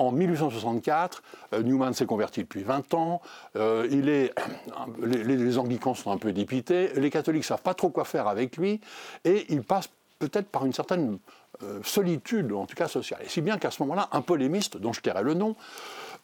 En 0.00 0.12
1864, 0.12 1.22
euh, 1.52 1.62
Newman 1.62 1.92
s'est 1.92 2.06
converti 2.06 2.40
depuis 2.40 2.62
20 2.62 2.94
ans. 2.94 3.20
euh, 3.56 3.86
il 3.90 4.08
est, 4.08 4.32
les, 5.02 5.58
anglicans 5.58 5.94
sont 5.94 6.10
un 6.10 6.16
peu 6.16 6.32
dépités. 6.32 6.90
Les 6.94 7.10
catholiques 7.10 7.42
ne 7.42 7.46
savent 7.46 7.60
pas 7.60 7.74
trop 7.74 7.90
quoi 7.90 8.06
faire 8.06 8.26
avec 8.26 8.56
lui. 8.56 8.80
Et 9.26 9.44
il 9.50 9.62
passe 9.62 9.90
peut-être 10.18 10.48
par 10.48 10.64
une 10.64 10.72
certaine 10.72 11.18
euh, 11.62 11.80
solitude, 11.82 12.50
en 12.52 12.64
tout 12.64 12.76
cas 12.76 12.88
sociale. 12.88 13.20
Et 13.22 13.28
si 13.28 13.42
bien 13.42 13.58
qu'à 13.58 13.70
ce 13.70 13.82
moment-là, 13.82 14.08
un 14.12 14.22
polémiste, 14.22 14.78
dont 14.78 14.94
je 14.94 15.02
tairai 15.02 15.22
le 15.22 15.34
nom, 15.34 15.54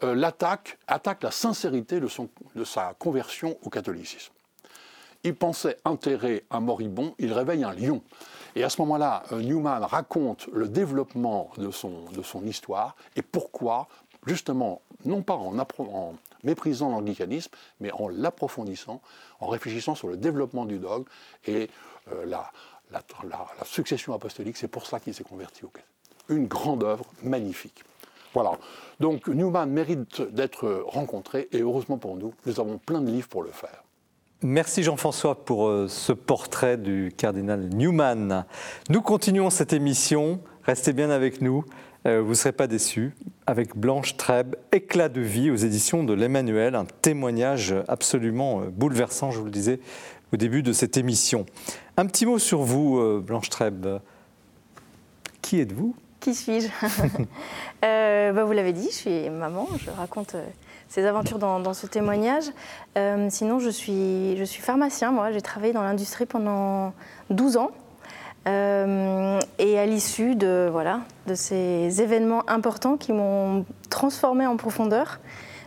l'attaque, 0.03 0.79
attaque 0.89 1.23
la 1.23 1.31
sincérité 1.31 2.01
de 2.01 2.65
sa 2.65 2.95
conversion 2.99 3.57
au 3.63 3.71
catholicisme. 3.71 4.33
Il 5.25 5.35
pensait 5.35 5.79
enterrer 5.85 6.45
un 6.51 6.61
moribond, 6.61 7.15
il 7.19 7.33
réveille 7.33 7.65
un 7.65 7.73
lion. 7.73 8.03
Et 8.57 8.65
à 8.65 8.71
ce 8.71 8.81
moment-là, 8.81 9.23
euh, 9.33 9.43
Newman 9.43 9.85
raconte 9.85 10.49
le 10.51 10.67
développement 10.67 11.51
de 11.59 11.71
son, 11.71 12.43
histoire 12.47 12.97
et 13.15 13.21
pourquoi, 13.21 13.87
justement, 14.27 14.81
non 15.05 15.23
pas 15.23 15.35
en, 15.35 16.15
méprisant 16.43 16.89
l'anglicanisme, 16.91 17.51
mais 17.81 17.93
en 17.93 18.09
l'approfondissant, 18.09 19.03
en 19.41 19.49
réfléchissant 19.49 19.95
sur 19.95 20.09
le 20.09 20.17
développement 20.17 20.65
du 20.65 20.79
dogme 20.79 21.05
et 21.47 21.69
euh, 22.13 22.25
la, 22.25 22.51
succession 23.65 24.15
apostolique. 24.15 24.57
C'est 24.57 24.69
pour 24.69 24.87
cela 24.87 25.01
qu'il 25.01 25.13
s'est 25.13 25.25
converti 25.25 25.65
au 25.65 25.73
Une 26.31 26.47
grande 26.47 26.83
œuvre 26.83 27.05
magnifique. 27.23 27.85
Voilà. 28.33 28.53
Donc 29.01 29.29
Newman 29.29 29.69
mérite 29.69 30.23
d'être 30.23 30.85
rencontré 30.87 31.49
et 31.53 31.61
heureusement 31.61 31.99
pour 31.99 32.17
nous, 32.17 32.33
nous 32.47 32.59
avons 32.59 32.79
plein 32.79 33.03
de 33.03 33.11
livres 33.11 33.29
pour 33.29 33.43
le 33.43 33.51
faire. 33.51 33.83
Merci 34.43 34.83
Jean-François 34.83 35.47
pour 35.47 35.67
euh, 35.67 35.89
ce 35.89 36.13
portrait 36.13 36.77
du 36.77 37.11
cardinal 37.17 37.71
Newman. 37.71 38.45
Nous 38.91 39.01
continuons 39.01 39.49
cette 39.49 39.73
émission. 39.73 40.41
Restez 40.65 40.93
bien 40.93 41.09
avec 41.09 41.41
nous. 41.41 41.65
Euh, 42.07 42.21
vous 42.21 42.31
ne 42.31 42.35
serez 42.35 42.53
pas 42.53 42.67
déçus. 42.67 43.17
Avec 43.47 43.75
Blanche 43.75 44.19
Trèbe, 44.19 44.55
Éclat 44.73 45.09
de 45.09 45.23
vie 45.23 45.51
aux 45.51 45.57
éditions 45.57 46.05
de 46.05 46.13
l'Emmanuel, 46.13 46.75
un 46.75 46.85
témoignage 46.85 47.75
absolument 47.89 48.61
euh, 48.61 48.67
bouleversant, 48.69 49.31
je 49.31 49.39
vous 49.39 49.47
le 49.47 49.51
disais 49.51 49.81
au 50.35 50.37
début 50.37 50.63
de 50.63 50.75
cette 50.75 50.99
émission. 50.99 51.47
Un 51.97 52.05
petit 52.05 52.27
mot 52.27 52.39
sur 52.39 52.61
vous, 52.61 53.23
Blanche 53.23 53.49
Trèbe. 53.49 54.01
Qui 55.41 55.61
êtes-vous? 55.61 55.97
Qui 56.21 56.35
suis-je? 56.35 56.69
Bah, 57.81 58.45
Vous 58.45 58.53
l'avez 58.53 58.75
dit, 58.75 58.89
je 58.91 58.97
suis 58.97 59.31
maman, 59.31 59.67
je 59.79 59.89
raconte 59.91 60.37
ces 60.89 61.05
aventures 61.05 61.39
dans, 61.39 61.75
ce 61.75 61.87
témoignage. 61.87 62.45
Euh, 62.97 63.29
sinon, 63.31 63.59
je 63.59 63.71
suis, 63.71 64.47
pharmacien, 64.47 65.11
moi. 65.11 65.33
J'ai 65.33 65.41
travaillé 65.43 65.73
dans 65.73 65.83
l'industrie 65.83 66.27
pendant 66.27 66.93
12 67.31 67.57
ans. 67.57 67.71
Euh, 68.49 69.41
et 69.59 69.79
à 69.79 69.87
l'issue 69.87 70.37
de, 70.37 70.69
voilà, 70.71 71.01
de 71.27 71.35
ces 71.35 72.01
événements 72.01 72.49
importants 72.49 72.97
qui 72.97 73.13
m'ont 73.13 73.65
transformée 73.91 74.47
en 74.47 74.57
profondeur, 74.57 75.19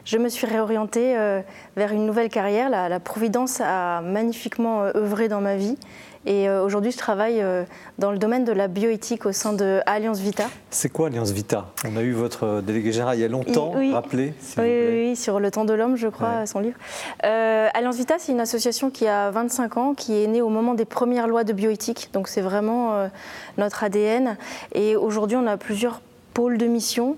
je 0.06 0.18
me 0.18 0.30
suis 0.30 0.48
réorientée 0.48 1.18
euh, 1.18 1.42
vers 1.76 1.92
une 1.92 2.06
nouvelle 2.06 2.30
carrière. 2.30 2.70
La, 2.70 3.00
Providence 3.02 3.62
a 3.62 4.02
magnifiquement 4.02 4.84
œuvré 4.96 5.28
dans 5.28 5.42
ma 5.42 5.58
vie 5.58 5.78
et 6.26 6.50
euh, 6.50 6.64
aujourd'hui, 6.64 6.92
je 6.92 6.98
travaille 6.98 7.42
euh, 7.42 7.64
dans 7.98 8.12
le 8.12 8.18
domaine 8.18 8.44
de 8.44 8.52
la 8.52 8.68
bioéthique 8.68 9.26
au 9.26 9.32
sein 9.32 9.54
de 9.54 9.80
Alliance 9.86 10.20
Vita. 10.20 10.46
C'est 10.70 10.90
quoi 10.90 11.08
Alliance 11.08 11.32
Vita? 11.32 11.68
On 11.88 11.96
a 11.96 12.02
eu 12.02 12.12
votre 12.12 12.44
euh, 12.46 12.62
délégué 12.62 12.92
général 12.92 13.18
il 13.18 13.22
y 13.22 13.24
a 13.24 13.30
longtemps, 13.30 13.72
oui. 13.76 13.94
rappelez 13.94 14.34
oui, 14.58 14.86
oui, 14.92 15.16
sur 15.16 15.40
le 15.40 15.50
temps 15.50 15.64
de 15.64 15.74
l'homme, 15.74 15.96
je 15.96 16.08
crois, 16.08 16.46
son 16.46 16.60
livre. 16.60 16.78
Alliance 17.24 17.96
Vita, 17.96 18.16
c'est 18.20 18.32
une 18.32 18.42
association 18.42 18.90
qui 18.90 19.08
a 19.08 19.32
25 19.32 19.78
ans, 19.78 19.94
qui 19.94 20.22
est 20.22 20.28
née 20.28 20.42
au 20.42 20.50
moment 20.50 20.74
des 20.74 20.86
premières 20.86 21.28
lois 21.28 21.44
de 21.44 21.54
bioéthique. 21.54 22.10
Donc 22.14 22.28
c'est 22.28 22.42
vraiment 22.42 23.10
notre 23.58 23.84
ADN. 23.84 24.38
Et 24.74 24.96
aujourd'hui, 24.96 25.38
on 25.38 25.48
a 25.48 25.58
plusieurs 25.58 26.02
pôles 26.34 26.58
de 26.58 26.66
mission. 26.66 27.18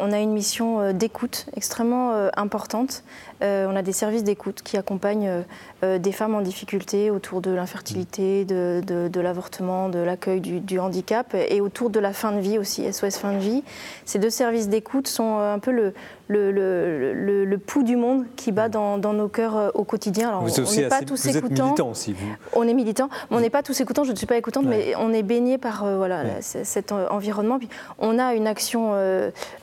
On 0.00 0.12
a 0.12 0.18
une 0.18 0.32
mission 0.32 0.92
d'écoute 0.92 1.46
extrêmement 1.56 2.30
importante. 2.36 3.04
on 3.40 3.76
a 3.76 3.82
des 3.82 3.92
services 3.92 4.24
d'écoute 4.24 4.62
qui 4.62 4.76
accompagnent 4.76 5.44
euh, 5.84 5.98
des 5.98 6.12
femmes 6.12 6.36
en 6.36 6.42
difficulté 6.42 7.10
autour 7.10 7.40
de 7.40 7.50
l'infertilité, 7.50 8.44
de, 8.44 9.20
l'avortement, 9.20 9.88
de 9.88 9.98
l'accueil 9.98 10.40
du, 10.40 10.78
handicap 10.78 11.34
et 11.34 11.60
autour 11.60 11.90
de 11.90 11.98
la 11.98 12.12
fin 12.12 12.30
de 12.30 12.38
vie 12.38 12.56
aussi, 12.56 12.90
SOS 12.92 13.16
fin 13.16 13.32
de 13.32 13.38
vie. 13.38 13.64
Ces 14.04 14.20
deux 14.20 14.30
services 14.30 14.68
d'écoute 14.68 15.08
sont 15.08 15.38
euh, 15.38 15.54
un 15.54 15.58
peu 15.58 15.72
le, 15.72 15.92
le, 16.28 17.12
le, 17.44 17.58
pouls 17.58 17.82
du 17.82 17.96
monde 17.96 18.26
qui 18.36 18.52
bat 18.52 18.68
dans, 18.68 18.98
nos 18.98 19.26
cœurs 19.26 19.56
euh, 19.56 19.70
au 19.74 19.82
quotidien. 19.82 20.28
Alors, 20.28 20.42
vous 20.44 20.60
on 20.60 20.72
n'est 20.72 20.88
pas 20.88 21.02
tous 21.02 21.26
vous 21.26 21.36
écoutants. 21.36 21.64
militant 21.64 21.90
aussi, 21.90 22.12
vous. 22.12 22.28
On 22.52 22.68
est 22.68 22.74
militant, 22.74 23.08
on 23.32 23.40
n'est 23.40 23.50
pas 23.50 23.64
tous 23.64 23.80
écoutants. 23.80 24.04
Je 24.04 24.12
ne 24.12 24.16
suis 24.16 24.26
pas 24.26 24.36
écoutante, 24.36 24.66
mais 24.66 24.94
on 24.98 25.12
est 25.12 25.24
baigné 25.24 25.58
par 25.58 25.84
voilà, 25.96 26.40
cet 26.42 26.92
environnement. 26.92 27.58
Puis 27.58 27.68
on 27.98 28.20
a 28.20 28.34
une 28.34 28.46
action 28.46 28.94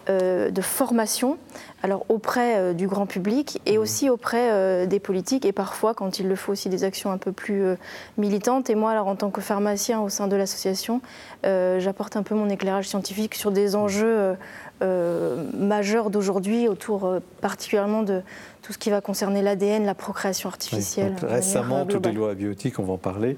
de 0.10 0.62
formation 0.62 1.38
alors 1.84 2.06
auprès 2.10 2.74
du 2.74 2.88
grand 2.88 3.06
public 3.06 3.62
et 3.66 3.78
mmh. 3.78 3.82
aussi 3.82 4.10
auprès 4.10 4.88
des 4.88 5.00
politiques 5.00 5.46
et 5.46 5.52
parfois 5.52 5.94
quand 5.94 6.20
il 6.20 6.28
le 6.28 6.36
faut 6.36 6.52
aussi 6.52 6.70
des 6.70 6.84
actions 6.84 7.12
un 7.12 7.18
peu 7.18 7.32
plus 7.32 7.64
euh, 7.64 7.76
militantes. 8.18 8.70
Et 8.70 8.76
moi, 8.76 8.92
alors 8.92 9.08
en 9.08 9.16
tant 9.16 9.30
que 9.30 9.42
pharmacien 9.42 10.02
au 10.02 10.10
sein 10.10 10.28
de 10.28 10.36
l'association, 10.36 11.02
euh, 11.46 11.80
j'apporte 11.80 12.16
un 12.16 12.24
peu 12.24 12.36
mon 12.36 12.50
éclairage 12.50 12.88
scientifique 12.88 13.36
sur 13.36 13.52
des 13.52 13.76
enjeux 13.76 14.36
euh, 14.82 15.44
majeurs 15.54 16.10
d'aujourd'hui, 16.10 16.68
autour 16.68 17.20
particulièrement 17.42 18.04
de 18.04 18.22
tout 18.62 18.74
ce 18.74 18.78
qui 18.78 18.90
va 18.90 19.02
concerner 19.02 19.42
l'ADN, 19.42 19.86
la 19.86 19.96
procréation 19.96 20.50
artificielle. 20.50 21.16
récemment, 21.22 21.86
toutes 21.86 22.06
les 22.06 22.12
lois 22.12 22.34
biotiques, 22.34 22.80
on 22.80 22.84
va 22.84 22.94
en 22.94 22.98
parler. 22.98 23.38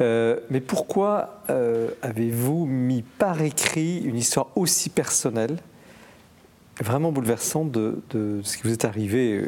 mais 0.00 0.60
pourquoi 0.60 1.40
avez-vous 2.02 2.66
mis 2.66 3.02
par 3.02 3.42
écrit 3.42 3.98
une 3.98 4.16
histoire 4.16 4.48
aussi 4.56 4.90
personnelle, 4.90 5.56
vraiment 6.80 7.12
bouleversante 7.12 7.70
de, 7.70 8.02
de 8.10 8.40
ce 8.42 8.56
qui 8.56 8.64
vous 8.64 8.72
est 8.72 8.84
arrivé 8.84 9.44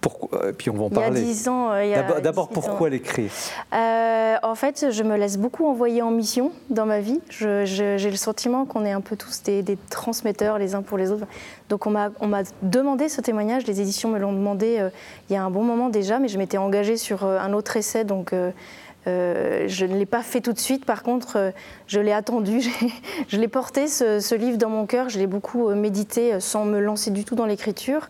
pourquoi, 0.00 0.44
euh, 0.44 0.52
puis 0.56 0.70
on 0.70 0.74
va 0.74 0.84
en 0.84 0.90
parler. 0.90 1.20
Il 1.20 1.26
y 1.26 1.30
a 1.30 1.34
10 1.34 1.48
ans. 1.48 1.72
Euh, 1.72 2.20
d'abord, 2.20 2.48
pourquoi 2.48 2.88
l'écrire? 2.88 3.30
Euh, 3.72 4.36
En 4.42 4.54
fait, 4.54 4.90
je 4.90 5.02
me 5.02 5.16
laisse 5.16 5.38
beaucoup 5.38 5.66
envoyer 5.66 6.02
en 6.02 6.10
mission 6.10 6.52
dans 6.70 6.86
ma 6.86 7.00
vie. 7.00 7.20
J'ai 7.30 8.10
le 8.10 8.16
sentiment 8.16 8.64
qu'on 8.64 8.84
est 8.84 8.92
un 8.92 9.00
peu 9.00 9.16
tous 9.16 9.42
des, 9.42 9.64
transmetteurs 9.90 10.58
les 10.58 10.74
uns 10.74 10.82
pour 10.82 10.98
les 10.98 11.10
autres. 11.10 11.26
Donc 11.68 11.86
on 11.86 11.90
m'a 11.90 12.10
demandé 12.62 13.08
ce 13.08 13.20
témoignage, 13.20 13.66
les 13.66 13.80
éditions 13.80 14.08
me 14.10 14.18
l'ont 14.18 14.32
demandé 14.32 14.88
il 15.28 15.32
y 15.32 15.36
a 15.36 15.42
un 15.42 15.50
bon 15.50 15.62
moment 15.62 15.88
déjà, 15.88 16.18
mais 16.18 16.28
je 16.28 16.38
m'étais 16.38 16.58
engagée 16.58 16.96
sur 16.96 17.24
un 17.24 17.52
autre 17.52 17.76
essai, 17.76 18.04
donc 18.04 18.32
je 19.06 19.84
ne 19.86 19.96
l'ai 19.96 20.06
pas 20.06 20.22
fait 20.22 20.40
tout 20.40 20.52
de 20.52 20.58
suite. 20.58 20.84
Par 20.84 21.02
contre, 21.02 21.52
je 21.86 21.98
l'ai 21.98 22.12
attendu, 22.12 22.60
je 23.28 23.36
l'ai 23.38 23.48
porté 23.48 23.88
ce, 23.88 24.20
ce, 24.20 24.34
livre 24.34 24.58
dans 24.58 24.68
mon 24.68 24.84
cœur, 24.84 25.08
je 25.08 25.18
l'ai 25.18 25.26
beaucoup 25.26 25.70
médité 25.70 26.40
sans 26.40 26.64
me 26.64 26.78
lancer 26.78 27.10
du 27.10 27.24
tout 27.24 27.34
dans 27.34 27.46
l'écriture. 27.46 28.08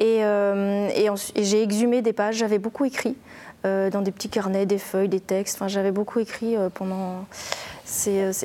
Euh, 0.00 0.88
et, 0.94 1.08
j'ai 1.42 1.62
exhumé 1.62 2.02
des 2.02 2.12
pages, 2.12 2.36
j'avais 2.36 2.58
beaucoup 2.58 2.84
écrit 2.84 3.16
euh, 3.64 3.90
dans 3.90 4.02
des 4.02 4.10
petits 4.10 4.28
carnets, 4.28 4.66
des 4.66 4.78
feuilles, 4.78 5.08
des 5.08 5.20
textes. 5.20 5.56
Enfin, 5.56 5.68
j'avais 5.68 5.92
beaucoup 5.92 6.18
écrit 6.18 6.56
euh, 6.56 6.68
pendant. 6.68 7.26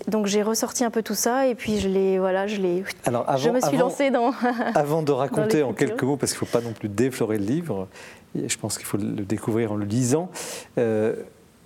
donc 0.08 0.28
j'ai 0.28 0.44
ressorti 0.44 0.84
un 0.84 0.92
peu 0.92 1.02
tout 1.02 1.16
ça 1.16 1.48
et 1.48 1.56
puis 1.56 1.80
je 1.80 1.88
l'ai 1.88 2.20
voilà 2.20 2.46
je 2.46 2.58
l'ai 2.58 2.84
je 3.06 3.50
me 3.50 3.62
suis 3.62 3.78
lancée 3.78 4.12
dans 4.12 4.32
avant 4.76 5.02
de 5.02 5.12
raconter 5.12 5.64
en 5.64 5.74
quelques 5.74 6.04
mots 6.04 6.18
parce 6.18 6.34
qu'il 6.34 6.42
ne 6.44 6.46
faut 6.46 6.60
pas 6.60 6.64
non 6.64 6.74
plus 6.74 6.90
déflorer 6.90 7.38
le 7.40 7.46
livre 7.46 7.88
je 8.36 8.58
pense 8.58 8.78
qu'il 8.78 8.86
faut 8.86 8.98
le 8.98 9.24
découvrir 9.24 9.72
en 9.72 9.76
le 9.76 9.86
lisant 9.86 10.30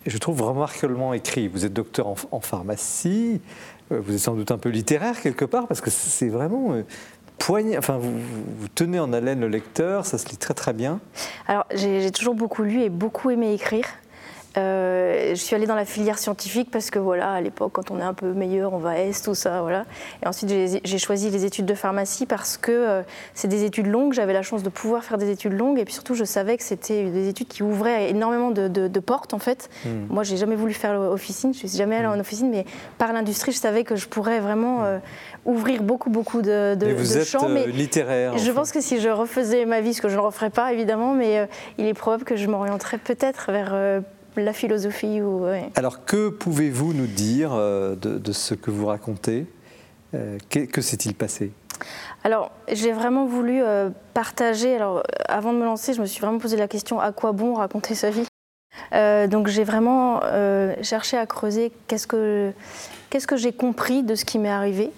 je 0.06 0.18
trouve 0.18 0.42
remarquablement 0.42 1.14
écrit 1.14 1.48
vous 1.48 1.66
êtes 1.66 1.74
docteur 1.74 2.08
en, 2.08 2.40
pharmacie 2.40 3.42
vous 3.90 4.14
êtes 4.14 4.20
sans 4.20 4.36
doute 4.36 4.52
un 4.52 4.58
peu 4.58 4.70
littéraire 4.70 5.22
quelque 5.22 5.46
part 5.46 5.68
parce 5.68 5.82
que 5.82 5.90
c'est 5.90 6.30
vraiment 6.30 6.84
enfin, 7.78 7.98
vous, 7.98 8.14
vous, 8.60 8.68
tenez 8.74 9.00
en 9.00 9.12
haleine 9.14 9.42
le 9.42 9.48
lecteur, 9.48 10.06
ça 10.06 10.18
se 10.18 10.28
lit 10.30 10.38
très 10.38 10.54
très 10.54 10.74
bien. 10.74 11.00
Alors 11.48 11.66
j'ai 11.74 12.12
toujours 12.12 12.36
beaucoup 12.36 12.64
lu 12.64 12.82
et 12.82 12.90
beaucoup 12.90 13.30
aimé 13.30 13.54
écrire. 13.54 13.86
Euh, 14.58 15.30
je 15.30 15.40
suis 15.42 15.56
allée 15.56 15.66
dans 15.66 15.76
la 15.76 15.86
filière 15.86 16.20
scientifique 16.20 16.70
parce 16.72 16.92
que 16.92 17.00
voilà, 17.00 17.32
à 17.32 17.42
l'époque, 17.42 17.72
quand 17.74 17.92
on 17.92 18.00
est 18.00 18.04
un 18.04 18.14
peu 18.14 18.34
meilleur, 18.34 18.74
on 18.74 18.78
va 18.78 18.92
à 18.92 18.98
Est, 18.98 19.24
tout 19.24 19.34
ça, 19.34 19.62
voilà. 19.62 19.86
Et 20.24 20.28
ensuite, 20.28 20.54
j'ai 20.84 20.98
choisi 20.98 21.30
les 21.30 21.46
études 21.46 21.66
de 21.66 21.74
pharmacie 21.74 22.26
parce 22.26 22.58
que 22.58 22.72
euh, 22.72 23.02
c'est 23.34 23.48
des 23.48 23.64
études 23.64 23.88
longues. 23.88 24.14
J'avais 24.14 24.34
la 24.34 24.44
chance 24.44 24.62
de 24.64 24.70
pouvoir 24.70 25.04
faire 25.04 25.18
des 25.18 25.32
études 25.32 25.54
longues 25.54 25.80
et 25.80 25.86
puis 25.86 25.94
surtout, 25.94 26.14
je 26.14 26.24
savais 26.24 26.58
que 26.58 26.64
c'était 26.64 27.10
des 27.10 27.28
études 27.28 27.48
qui 27.48 27.64
ouvraient 27.64 28.10
énormément 28.10 28.52
de, 28.52 29.00
portes 29.00 29.34
en 29.34 29.40
fait. 29.40 29.70
Hmm. 29.86 30.06
Moi, 30.10 30.24
j'ai 30.24 30.38
jamais 30.38 30.56
voulu 30.56 30.74
faire 30.74 31.00
officine, 31.00 31.54
je 31.54 31.60
suis 31.60 31.78
jamais 31.78 31.96
allée 31.96 32.08
en 32.08 32.16
hmm. 32.16 32.22
officine, 32.22 32.50
mais 32.50 32.66
par 32.98 33.12
l'industrie, 33.12 33.52
je 33.52 33.58
savais 33.58 33.84
que 33.84 33.96
je 33.96 34.08
pourrais 34.08 34.40
vraiment 34.40 34.80
hmm. 34.80 34.86
euh, 34.86 35.00
ouvrir 35.46 35.84
beaucoup, 35.84 36.10
beaucoup 36.10 36.42
de, 36.42 36.76
de, 36.76 36.94
vous 36.94 37.18
êtes 37.18 37.28
champs. 37.28 37.50
Mais 37.50 37.68
littéraire. 37.68 38.38
Je 38.38 38.52
pense 38.52 38.72
que 38.72 38.82
si 38.82 39.00
je 39.02 39.10
refaisais 39.10 39.66
ma 39.66 39.82
vie, 39.82 39.94
ce 39.94 40.02
que 40.02 40.10
je 40.10 40.16
ne 40.16 40.22
referais 40.22 40.52
pas 40.52 40.72
évidemment, 40.72 41.14
mais 41.14 41.48
il 41.78 41.86
est 41.86 41.94
probable 41.94 42.24
que 42.24 42.36
je 42.36 42.48
m'orienterais 42.48 42.98
peut-être 42.98 43.52
vers 43.52 43.74
la 44.42 44.54
philosophie. 44.54 45.22
Ou, 45.22 45.46
Alors 45.76 46.06
que 46.06 46.30
pouvez-vous 46.30 46.94
nous 46.94 47.08
dire 47.08 47.52
euh, 47.54 47.96
de, 47.96 48.32
ce 48.32 48.54
que 48.54 48.72
vous 48.72 48.88
racontez 48.88 49.46
euh, 50.16 50.38
Que, 50.50 50.82
s'est-il 50.82 51.16
passé? 51.16 51.52
Alors, 52.24 52.52
j'ai 52.72 52.92
vraiment 52.92 53.26
voulu 53.26 53.62
euh, 53.62 53.90
partager. 54.14 54.76
Alors, 54.76 55.04
avant 55.28 55.54
de 55.54 55.58
me 55.58 55.66
lancer, 55.66 55.94
je 55.94 56.02
me 56.02 56.06
suis 56.06 56.22
vraiment 56.22 56.40
posé 56.40 56.58
la 56.58 56.68
question 56.68 57.00
à 57.00 57.12
quoi 57.12 57.32
bon 57.32 57.56
raconter 57.56 57.96
sa 57.96 58.10
vie? 58.10 58.26
Donc, 58.92 59.48
j'ai 59.48 59.64
vraiment 59.64 60.22
cherché 60.82 61.18
à 61.18 61.26
creuser 61.26 61.72
qu'est-ce 61.88 62.08
que, 62.08 62.52
qu'est-ce 63.10 63.28
que 63.28 63.38
j'ai 63.38 63.52
compris 63.52 64.04
de 64.04 64.16
ce 64.16 64.26
qui 64.26 64.40
m'est 64.40 64.50
arrivé 64.50 64.92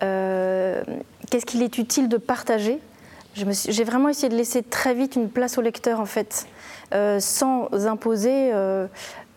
Qu'est-ce 0.00 1.46
qu'il 1.46 1.62
est 1.62 1.78
utile 1.78 2.08
de 2.08 2.16
partager 2.16 2.78
J'ai 3.34 3.84
vraiment 3.84 4.08
essayé 4.08 4.28
de 4.28 4.36
laisser 4.36 4.62
très 4.62 4.94
vite 4.94 5.16
une 5.16 5.28
place 5.28 5.58
au 5.58 5.62
lecteur, 5.62 6.00
en 6.00 6.06
fait. 6.06 6.46
Euh, 6.94 7.20
sans 7.20 7.68
imposer 7.86 8.50
euh, 8.50 8.86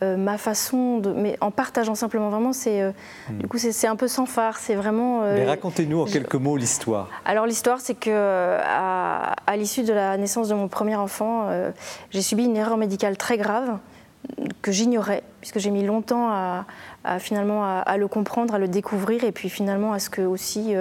euh, 0.03 0.15
ma 0.15 0.37
façon 0.37 0.99
de. 0.99 1.11
Mais 1.11 1.37
en 1.41 1.51
partageant 1.51 1.95
simplement, 1.95 2.29
vraiment, 2.29 2.53
c'est. 2.53 2.81
Hmm. 2.81 3.37
Du 3.39 3.47
coup, 3.47 3.57
c'est 3.57 3.87
un 3.87 3.97
peu 3.97 4.07
sans 4.07 4.25
phare. 4.25 4.57
C'est 4.57 4.75
vraiment. 4.75 5.21
mais 5.21 5.45
racontez-nous 5.45 6.01
en 6.01 6.05
quelques 6.05 6.35
mots 6.35 6.55
l'histoire. 6.55 7.09
Alors, 7.25 7.45
l'histoire, 7.45 7.81
c'est 7.81 7.95
que 7.95 8.57
à, 8.63 9.35
l'issue 9.57 9.83
de 9.83 9.93
la 9.93 10.15
naissance 10.17 10.47
de 10.47 10.53
mon 10.53 10.69
premier 10.69 10.95
enfant, 10.95 11.49
j'ai 12.09 12.21
subi 12.21 12.45
une 12.45 12.55
erreur 12.55 12.77
médicale 12.77 13.17
très 13.17 13.37
grave. 13.37 13.77
que 14.61 14.71
j'ignorais, 14.71 15.23
puisque 15.41 15.59
j'ai 15.59 15.71
mis 15.71 15.83
longtemps 15.83 16.29
à, 16.29 16.65
finalement 17.19 17.65
à, 17.65 17.97
le 17.97 18.07
comprendre, 18.07 18.53
à 18.53 18.59
le 18.59 18.69
découvrir, 18.69 19.25
et 19.25 19.31
puis 19.33 19.49
finalement 19.49 19.91
à 19.91 19.99
ce 19.99 20.09
que 20.09 20.21
aussi 20.21 20.73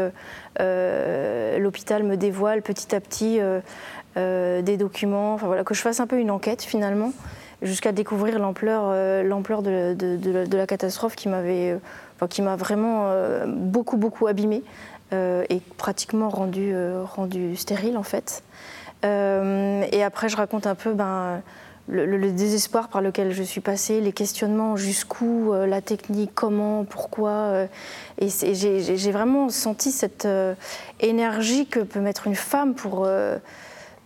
l'hôpital 0.58 2.04
me 2.04 2.16
dévoile 2.16 2.62
petit 2.62 2.94
à 2.94 3.00
petit 3.00 3.40
des 4.16 4.76
documents, 4.76 5.34
enfin, 5.34 5.46
voilà, 5.46 5.64
que 5.64 5.74
je 5.74 5.80
fasse 5.80 6.00
un 6.00 6.06
peu 6.06 6.18
une 6.18 6.30
enquête 6.30 6.62
finalement 6.62 7.12
jusqu'à 7.62 7.92
découvrir 7.92 8.38
l'ampleur 8.38 8.84
euh, 8.86 9.22
l'ampleur 9.22 9.62
de, 9.62 9.96
la 10.56 10.66
catastrophe 10.66 11.16
qui 11.16 11.28
m'avait 11.28 11.72
euh, 11.72 12.26
qui 12.28 12.42
m'a 12.42 12.56
vraiment 12.56 13.04
euh, 13.06 13.46
beaucoup 13.46 13.96
beaucoup 13.96 14.26
abîmée 14.26 14.62
et 15.12 15.60
pratiquement 15.76 16.28
rendu 16.28 16.72
rendu 17.02 17.56
stérile 17.56 17.96
en 17.96 18.04
fait 18.04 18.44
et 19.02 20.02
après 20.04 20.28
je 20.28 20.36
raconte 20.36 20.68
un 20.68 20.76
peu 20.76 20.92
ben 20.92 21.42
le, 21.88 22.30
désespoir 22.30 22.86
par 22.86 23.00
lequel 23.00 23.32
je 23.32 23.42
suis 23.42 23.60
passée, 23.60 24.00
les 24.00 24.12
questionnements 24.12 24.76
jusqu'où, 24.76 25.52
la 25.52 25.80
technique, 25.80 26.30
comment, 26.32 26.84
pourquoi. 26.84 27.66
et 28.18 28.28
j'ai 28.28 29.10
vraiment 29.10 29.48
senti 29.48 29.90
cette 29.90 30.28
énergie 31.00 31.66
que 31.66 31.80
peut 31.80 31.98
mettre 31.98 32.28
une 32.28 32.36
femme 32.36 32.74
pour, 32.74 33.08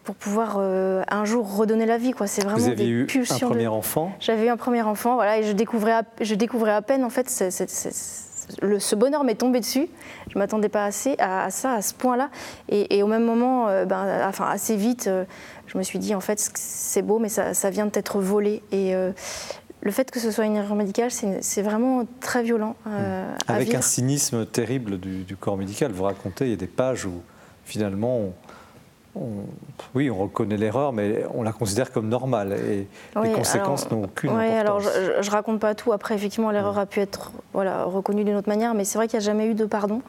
pour 0.05 0.15
pouvoir 0.15 0.57
euh, 0.59 1.03
un 1.09 1.25
jour 1.25 1.57
redonner 1.57 1.87
la 1.87 1.99
vie. 1.99 2.13
Quoi. 2.13 2.27
C'est 2.27 2.45
vraiment 2.45 2.59
Vous 2.59 2.69
aviez 2.69 2.89
eu 2.89 3.09
un 3.31 3.39
premier 3.39 3.67
enfant? 3.67 4.13
J'avais 4.21 4.47
eu 4.47 4.49
un 4.49 4.57
premier 4.57 4.83
enfant, 4.83 5.15
voilà, 5.15 5.39
et 5.39 5.43
je 5.43 5.53
découvrais 5.53 5.93
à, 5.93 6.03
je 6.21 6.35
découvrais 6.35 6.73
à 6.73 6.83
peine, 6.83 7.05
en 7.05 7.11
fait, 7.11 7.29
le, 8.61 8.79
ce 8.79 8.95
bonheur 8.95 9.25
m'est 9.25 9.35
tombé 9.35 9.61
dessus. 9.61 9.89
Je 10.29 10.37
ne 10.37 10.39
m'attendais 10.39 10.69
pas 10.69 10.85
assez 10.85 11.17
à, 11.19 11.51
ça, 11.51 11.73
à 11.73 11.83
ce 11.83 11.95
point-là. 11.95 12.29
Et, 12.69 13.03
au 13.03 13.07
même 13.07 13.25
moment, 13.25 13.69
euh, 13.69 13.87
ben, 13.87 14.29
enfin, 14.29 14.47
assez 14.47 14.77
vite, 14.77 15.07
euh, 15.07 15.25
je 15.67 15.79
me 15.79 15.83
suis 15.83 15.99
dit, 15.99 16.15
en 16.15 16.21
fait, 16.21 16.39
c'est 16.55 17.03
beau, 17.03 17.19
mais 17.19 17.31
ça, 17.31 17.55
ça 17.55 17.71
vient 17.71 17.87
d'être 17.87 18.21
volé. 18.21 18.63
Et 18.73 18.95
le 19.81 19.91
fait 19.91 20.11
que 20.11 20.21
ce 20.21 20.31
soit 20.31 20.45
une 20.45 20.57
erreur 20.57 20.77
médicale, 20.77 21.11
c'est 21.11 21.63
vraiment 21.63 22.05
très 22.21 22.43
violent. 22.43 22.77
Mmh. 22.85 22.91
Avec 23.49 23.75
un 23.75 23.81
cynisme 23.81 24.45
terrible 24.45 25.01
du, 25.01 25.25
du, 25.25 25.37
corps 25.37 25.57
médical. 25.57 25.93
Vous 25.93 26.05
racontez, 26.05 26.45
il 26.45 26.51
y 26.51 26.55
a 26.55 26.57
des 26.57 26.67
pages 26.67 27.07
où 27.07 27.23
finalement 27.65 28.35
oui, 29.95 30.11
on 30.11 30.19
reconnaît 30.19 30.57
l'erreur, 30.57 30.93
mais 30.93 31.24
on 31.35 31.43
la 31.43 31.53
considère 31.53 31.93
comme 31.93 32.09
normale 32.09 32.53
et 32.53 32.86
les 33.23 33.32
conséquences 33.32 33.91
n'ont 33.91 34.05
aucune 34.05 34.31
oui, 34.31 34.49
alors 34.49 34.81
je, 34.81 34.89
ne 34.89 35.31
raconte 35.31 35.61
pas 35.61 35.74
tout. 35.74 35.93
Après, 35.93 36.15
effectivement, 36.15 36.51
l'erreur 36.51 36.78
a 36.78 36.86
pu 36.86 37.01
être 37.01 37.32
voilà, 37.53 37.85
reconnue 37.85 38.24
d'une 38.24 38.36
autre 38.36 38.49
manière, 38.49 38.74
mais 38.74 38.85
c'est 38.85 38.99
vrai 38.99 39.07
qu'il 39.07 39.19
n'y 39.19 39.24
a 39.24 39.27
jamais 39.27 39.47
eu 39.47 39.55
de 39.55 39.65
pardon. 39.65 40.03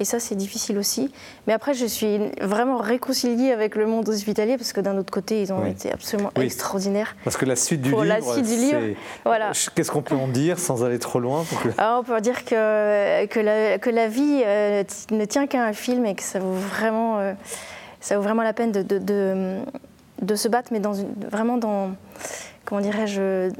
Et 0.00 0.04
ça, 0.04 0.18
c'est 0.18 0.34
difficile 0.34 0.78
aussi. 0.78 1.12
Mais 1.46 1.52
après, 1.52 1.74
je 1.74 1.86
suis 1.86 2.18
vraiment 2.40 2.78
réconciliée 2.78 3.52
avec 3.52 3.76
le 3.76 3.86
monde 3.86 4.08
hospitalier 4.08 4.56
parce 4.56 4.72
que 4.72 4.80
d'un 4.80 4.96
autre 4.98 5.12
côté, 5.12 5.42
ils 5.42 5.52
ont 5.52 5.64
été 5.64 5.92
absolument 5.92 6.32
extraordinaires. 6.40 7.14
Parce 7.22 7.36
que 7.36 7.44
la 7.44 7.54
suite 7.56 7.82
du 7.82 7.90
livre, 7.90 8.04
la 8.04 8.20
suite 8.20 8.46
du 8.46 8.56
livre 8.56 8.80
voilà. 9.24 9.52
qu'est-ce 9.74 9.90
qu'on 9.92 10.02
peut 10.02 10.16
en 10.16 10.28
dire 10.28 10.58
sans 10.58 10.82
aller 10.82 10.98
trop 10.98 11.20
loin 11.20 11.44
Alors, 11.78 12.00
On 12.00 12.02
peut 12.02 12.20
dire 12.20 12.44
que, 12.44 13.26
que, 13.26 13.38
la, 13.38 13.78
que 13.78 13.90
la 13.90 14.08
vie 14.08 14.42
euh, 14.44 14.82
ne 15.12 15.24
tient 15.24 15.46
qu'à 15.46 15.64
un 15.64 15.72
film 15.72 16.04
et 16.06 16.14
que 16.14 16.22
ça 16.22 16.40
vaut 16.40 16.52
vraiment. 16.52 17.20
Euh, 17.20 17.34
ça 18.02 18.16
vaut 18.16 18.22
vraiment 18.22 18.42
la 18.42 18.52
peine 18.52 18.72
de, 18.72 20.36
se 20.36 20.48
battre, 20.48 20.70
mais 20.72 20.80
vraiment 21.30 21.56
dans, 21.56 21.92
comment 22.64 22.80
dirais-je, 22.80 23.50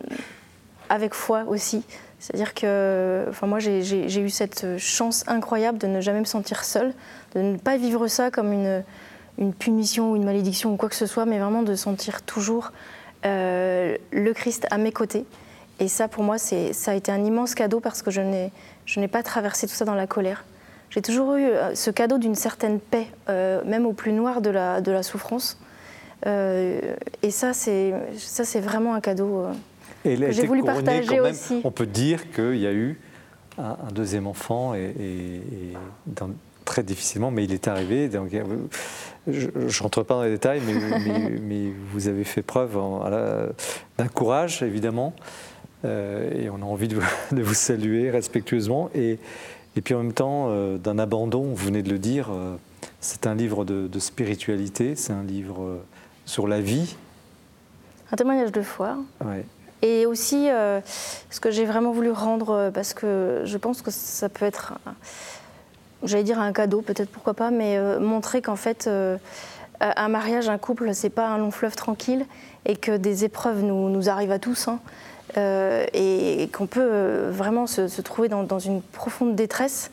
avec 0.91 1.15
foi 1.15 1.45
aussi. 1.47 1.85
C'est-à-dire 2.19 2.53
que 2.53 3.25
enfin, 3.31 3.47
moi, 3.47 3.61
j'ai 3.61 4.21
eu 4.21 4.31
cette 4.31 4.79
chance 4.79 5.25
incroyable 5.27 5.79
de 5.79 5.87
ne 5.87 6.01
jamais 6.01 6.21
me 6.21 6.25
sentir 6.25 6.65
seule, 6.65 6.93
de 7.35 7.41
ne 7.41 7.57
pas 7.57 7.77
vivre 7.77 8.09
ça 8.09 8.31
comme 8.31 8.53
une, 8.53 8.83
une 9.39 9.55
punition 9.55 10.13
ou 10.13 10.17
une 10.17 10.25
malédiction 10.25 10.73
ou 10.73 10.77
quoi 10.77 10.89
que 10.89 10.97
ce 10.97 11.07
soit, 11.07 11.25
mais 11.25 11.39
vraiment 11.39 11.63
de 11.63 11.75
sentir 11.75 12.23
toujours 12.23 12.73
euh, 13.25 13.97
le 14.11 14.33
Christ 14.35 14.67
à 14.71 14.79
mes 14.79 14.93
côtés. 14.93 15.25
Et 15.79 15.89
ça, 15.89 16.09
pour 16.09 16.23
moi, 16.25 16.37
ça 16.39 16.91
a 16.91 16.95
été 16.95 17.11
un 17.11 17.25
immense 17.25 17.55
cadeau 17.55 17.81
parce 17.81 18.03
que 18.03 18.11
je 18.11 18.21
n'ai 18.21 19.09
pas 19.09 19.23
traversé 19.23 19.67
tout 19.67 19.75
ça 19.75 19.85
dans 19.85 19.95
la 19.95 20.07
colère 20.07 20.45
j'ai 20.93 21.01
toujours 21.01 21.35
eu 21.37 21.45
euh, 21.45 21.75
ce 21.75 21.91
cadeau 21.91 22.19
d'une 22.19 22.35
certaine 22.35 22.79
paix, 22.79 23.07
euh, 23.31 23.63
même 23.65 23.87
au 23.87 23.95
plus 23.95 24.13
noir 24.13 24.43
de 24.43 24.51
la, 24.51 24.83
de 24.83 24.93
la 24.93 25.03
souffrance. 25.03 25.59
Euh, 26.27 26.95
et 27.23 27.31
ça, 27.31 27.55
c'est 27.55 28.61
vraiment 28.61 28.95
un 28.95 29.01
cadeau 29.01 29.47
que 30.05 30.31
j'ai 30.31 30.47
voulu 30.47 30.63
partager 30.63 31.19
aussi. 31.19 31.63
On 31.65 31.71
peut 31.71 31.87
dire 31.87 32.31
qu'il 32.31 32.59
y 32.59 32.67
a 32.67 32.73
eu 32.73 32.99
un, 33.57 33.77
deuxième 33.93 34.27
enfant, 34.27 34.75
et, 34.75 35.43
très 36.67 36.83
difficilement, 36.83 37.31
mais 37.31 37.45
il 37.45 37.53
est 37.53 37.69
arrivé. 37.69 38.09
Donc, 38.09 38.31
je 39.27 39.47
ne 39.47 39.83
rentre 39.83 40.03
pas 40.03 40.15
dans 40.15 40.23
les 40.23 40.31
détails, 40.31 40.61
mais, 40.67 40.75
mais, 41.41 41.73
vous 41.93 42.07
avez 42.07 42.25
fait 42.25 42.43
preuve 42.43 42.79
d'un 43.99 44.09
courage, 44.09 44.63
évidemment. 44.63 45.15
et 45.85 46.51
on 46.51 46.57
a 46.57 46.67
envie 46.67 46.89
de 46.89 46.97
vous, 46.97 47.07
de 47.35 47.43
vous 47.43 47.55
saluer 47.55 48.11
respectueusement. 48.11 48.91
Et, 48.95 49.19
et 49.77 49.81
puis 49.81 49.95
en 49.95 49.99
même 49.99 50.13
temps, 50.13 50.47
euh, 50.49 50.77
d'un 50.77 50.99
abandon, 50.99 51.43
vous 51.43 51.67
venez 51.67 51.83
de 51.83 51.91
le 51.91 51.99
dire, 51.99 52.29
euh, 52.31 52.57
c'est 53.01 53.27
un 53.27 53.35
livre 53.35 53.65
de, 53.65 53.99
spiritualité, 53.99 54.97
c'est 54.97 55.13
un 55.13 55.23
livre 55.23 55.63
euh, 55.63 55.83
sur 56.27 56.47
la 56.47 56.61
vie. 56.61 56.97
Un 58.11 58.17
témoignage 58.17 58.53
de 58.53 58.63
foi. 58.63 58.97
Et 59.81 60.07
aussi, 60.07 60.47
ce 60.47 61.41
que 61.41 61.51
j'ai 61.51 61.65
vraiment 61.65 61.91
voulu 61.91 62.13
rendre, 62.13 62.71
parce 62.73 62.95
que 62.95 63.43
je 63.45 63.57
pense 63.57 63.83
que 63.83 63.91
ça 63.91 64.29
peut 64.29 64.45
être, 64.45 64.75
j'allais 66.05 66.23
dire 66.23 66.39
un 66.39 66.53
cadeau, 66.53 66.83
peut-être 66.83 67.09
pourquoi 67.09 67.35
pas, 67.35 67.51
mais 67.51 67.99
montrer 67.99 68.43
qu'en 68.43 68.55
fait, 68.55 68.89
un 69.81 70.09
mariage, 70.09 70.49
un 70.49 70.59
couple, 70.59 70.95
c'est 70.95 71.11
pas 71.11 71.27
un 71.27 71.39
long 71.39 71.51
fleuve 71.51 71.75
tranquille 71.75 72.27
et 72.65 72.77
que 72.77 72.97
des 72.97 73.25
épreuves 73.25 73.63
nous, 73.63 73.89
nous 73.89 74.09
arrivent 74.09 74.31
à 74.31 74.39
tous. 74.39 74.69
Hein. 74.69 74.79
Euh, 75.39 75.87
et, 75.95 76.49
qu'on 76.53 76.67
peut 76.67 76.81
euh, 76.83 77.31
vraiment 77.33 77.67
se, 77.67 78.01
trouver 78.03 78.29
dans, 78.29 78.59
une 78.59 78.83
profonde 78.83 79.35
détresse 79.35 79.91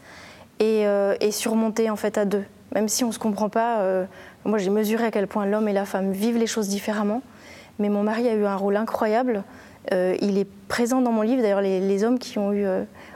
euh, 0.62 1.16
et, 1.22 1.32
surmonter 1.32 1.90
en 1.90 1.96
fait 1.96 2.18
à 2.18 2.26
deux. 2.26 2.44
Même 2.76 2.90
si 2.90 3.06
on 3.06 3.08
ne 3.08 3.14
se 3.14 3.20
comprend 3.20 3.50
pas, 3.50 3.84
moi 4.46 4.60
j'ai 4.60 4.70
mesuré 4.70 5.06
à 5.06 5.12
quel 5.12 5.26
point 5.26 5.48
l'homme 5.48 5.68
et 5.68 5.74
la 5.74 5.86
femme 5.86 6.12
vivent 6.12 6.38
les 6.38 6.46
choses 6.46 6.68
différemment, 6.68 7.24
mais 7.80 7.90
mon 7.90 8.04
mari 8.04 8.28
a 8.28 8.36
eu 8.36 8.46
un 8.46 8.56
rôle 8.56 8.78
incroyable. 8.78 9.44
il 9.92 10.38
est 10.38 10.48
présent 10.68 11.02
dans 11.02 11.12
mon 11.12 11.24
livre. 11.24 11.42
D'ailleurs, 11.42 11.62
les, 11.62 12.04
hommes 12.04 12.20
qui 12.20 12.38
ont 12.38 12.54
eu 12.54 12.68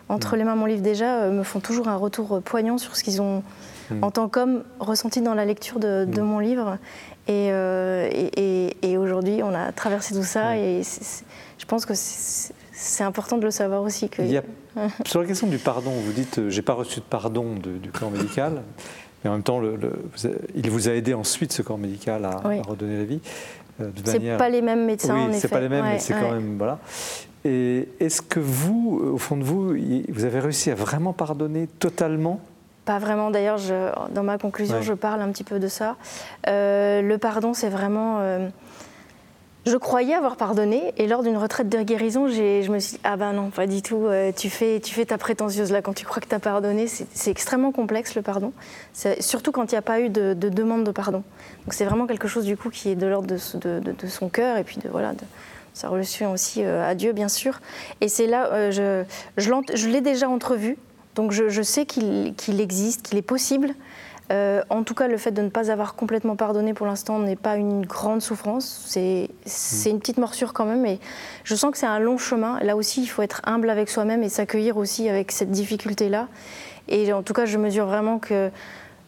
entre 0.10 0.38
les 0.38 0.44
mains 0.44 0.56
mon 0.56 0.66
livre 0.66 0.82
déjà 0.82 1.30
me 1.30 1.44
font 1.44 1.60
toujours 1.60 1.88
un 1.88 1.98
retour 1.98 2.42
poignant 2.42 2.80
sur 2.80 2.96
ce 2.96 3.04
qu'ils 3.04 3.22
ont, 3.22 3.44
mm. 3.92 4.04
en 4.04 4.10
tant 4.10 4.28
qu'hommes, 4.28 4.64
ressenti 4.80 5.22
dans 5.22 5.36
la 5.36 5.46
lecture 5.46 5.78
de, 5.78 6.08
mm. 6.08 6.22
mon 6.22 6.40
livre. 6.40 6.80
Et, 7.28 7.52
et, 8.82 8.98
aujourd'hui, 8.98 9.44
on 9.44 9.54
a 9.54 9.72
traversé 9.72 10.16
tout 10.16 10.24
ça. 10.24 10.58
Et 10.58 10.82
je 11.64 11.66
pense 11.66 11.86
que 11.86 11.94
c'est 11.96 13.06
important 13.06 13.38
de 13.38 13.46
le 13.46 13.52
savoir 13.52 13.84
aussi. 13.84 14.10
Que... 14.10 14.22
sur 15.06 15.22
la 15.22 15.26
question 15.26 15.48
du 15.48 15.58
pardon, 15.58 15.92
vous 15.92 16.12
dites 16.12 16.40
euh, 16.40 16.50
j'ai 16.50 16.62
pas 16.62 16.74
reçu 16.74 17.00
de 17.00 17.06
pardon 17.06 17.56
du 17.56 17.90
corps 17.90 18.12
médical, 18.12 18.64
mais 19.24 19.30
en 19.30 19.34
même 19.34 19.44
temps, 19.44 19.62
le, 19.62 19.80
il 20.56 20.70
vous 20.70 20.90
a 20.90 20.92
aidé 20.92 21.14
ensuite 21.14 21.54
ce 21.54 21.62
corps 21.62 21.78
médical 21.78 22.26
à, 22.26 22.42
redonner 22.68 22.98
la 22.98 23.06
vie. 23.06 23.22
Euh, 23.80 23.92
c'est 24.04 24.16
manière... 24.16 24.38
pas 24.38 24.50
les 24.50 24.62
mêmes 24.62 24.86
médecins, 24.86 25.30
oui, 25.30 25.38
c'est 25.40 25.48
pas 25.48 25.62
les 25.62 25.70
mêmes, 25.70 25.86
mais 25.86 26.00
c'est 26.00 26.16
quand 26.16 26.32
même 26.32 26.58
voilà. 26.58 26.80
Et 27.46 27.88
est-ce 28.02 28.22
que 28.22 28.42
vous, 28.42 29.02
au 29.14 29.18
fond 29.18 29.38
de 29.38 29.44
vous, 29.44 29.74
vous 30.10 30.26
avez 30.26 30.40
réussi 30.42 30.70
à 30.70 30.76
vraiment 30.76 31.14
pardonner 31.14 31.68
totalement? 31.80 32.42
Pas 32.84 33.00
vraiment. 33.00 33.32
D'ailleurs, 33.32 33.60
dans 34.12 34.24
ma 34.24 34.38
conclusion, 34.38 34.82
je 34.82 34.94
parle 34.94 35.22
un 35.22 35.30
petit 35.30 35.46
peu 35.46 35.60
de 35.60 35.70
ça. 35.70 35.96
Euh, 36.48 37.02
le 37.02 37.18
pardon, 37.18 37.54
c'est 37.54 37.70
vraiment 37.70 38.20
je 39.66 39.78
croyais 39.78 40.14
avoir 40.14 40.36
pardonné 40.36 40.94
et 40.98 41.08
lors 41.08 41.24
d'une 41.24 41.38
retraite 41.38 41.70
de 41.70 41.82
guérison, 41.84 42.28
je 42.28 42.70
me 42.70 42.80
suis 42.80 42.94
dit 42.94 43.00
ah 43.04 43.16
ben 43.16 43.32
non, 43.32 43.50
pas 43.50 43.66
du 43.66 43.82
tout. 43.82 44.06
Euh, 44.08 44.32
tu 44.36 44.50
fais, 44.50 44.82
tu 44.82 44.94
fais 44.94 45.06
ta 45.06 45.18
prétentieuse 45.18 45.72
là 45.72 45.82
quand 45.82 45.94
tu 45.94 46.06
crois 46.06 46.22
que 46.22 46.28
tu 46.28 46.36
as 46.36 46.40
pardonné. 46.40 46.88
C'est 46.88 47.32
extrêmement 47.32 47.72
complexe 47.72 48.16
le 48.16 48.22
pardon, 48.22 48.52
surtout 49.20 49.52
quand 49.52 49.72
il 49.72 49.76
n'y 49.76 49.80
a 49.80 49.82
pas 49.82 50.02
eu 50.02 50.10
de, 50.10 50.34
demande 50.34 50.84
de 50.84 50.92
pardon. 50.92 51.24
Donc 51.64 51.74
c'est 51.74 51.86
vraiment 51.86 52.08
quelque 52.08 52.28
chose 52.28 52.46
du 52.46 52.58
coup 52.58 52.70
qui 52.70 52.90
est 52.90 52.96
de 52.96 53.08
l'ordre 53.08 53.28
de, 53.28 53.80
de, 53.80 54.08
son 54.08 54.28
cœur 54.28 54.58
et 54.58 54.66
puis 54.66 54.78
de 54.78 54.90
voilà 54.90 55.14
sa 55.74 55.88
relation 55.88 56.34
aussi 56.34 56.64
euh, 56.64 56.88
à 56.88 56.94
Dieu 56.94 57.14
bien 57.14 57.30
sûr. 57.30 57.62
Et 58.02 58.10
c'est 58.10 58.28
là 58.28 58.50
euh, 58.52 58.70
je, 58.72 59.06
je, 59.38 59.88
l'ai 59.88 60.02
déjà 60.02 60.28
entrevu, 60.28 60.78
donc 61.16 61.32
je, 61.32 61.48
je 61.48 61.62
sais 61.62 61.86
qu'il 61.86 62.34
existe, 62.60 63.04
qu'il 63.04 63.18
est 63.18 63.22
possible. 63.24 63.74
Euh, 64.32 64.62
en 64.70 64.84
tout 64.84 64.94
cas, 64.94 65.08
le 65.08 65.18
fait 65.18 65.32
de 65.32 65.42
ne 65.42 65.50
pas 65.50 65.70
avoir 65.70 65.96
complètement 65.96 66.36
pardonné 66.36 66.74
pour 66.74 66.86
l'instant 66.86 67.20
n'est 67.20 67.36
pas 67.36 67.56
une 67.56 67.86
grande 67.86 68.22
souffrance. 68.22 68.84
C'est 68.86 69.90
une 69.90 70.00
petite 70.00 70.18
morsure 70.18 70.54
quand 70.54 70.66
même, 70.66 70.82
mais 70.82 71.00
je 71.44 71.56
sens 71.56 71.72
que 71.72 71.78
c'est 71.78 71.86
un 71.86 72.00
long 72.00 72.18
chemin. 72.18 72.60
Là 72.62 72.76
aussi, 72.76 73.02
il 73.02 73.08
faut 73.08 73.22
être 73.22 73.42
humble 73.44 73.70
avec 73.70 73.90
soi-même 73.90 74.24
et 74.24 74.30
s'accueillir 74.30 74.78
aussi 74.78 75.10
avec 75.10 75.32
cette 75.32 75.52
difficulté-là. 75.52 76.28
Et 76.88 77.12
en 77.14 77.24
tout 77.24 77.34
cas, 77.34 77.46
je 77.46 77.58
mesure 77.58 77.86
vraiment 77.86 78.20
que 78.20 78.50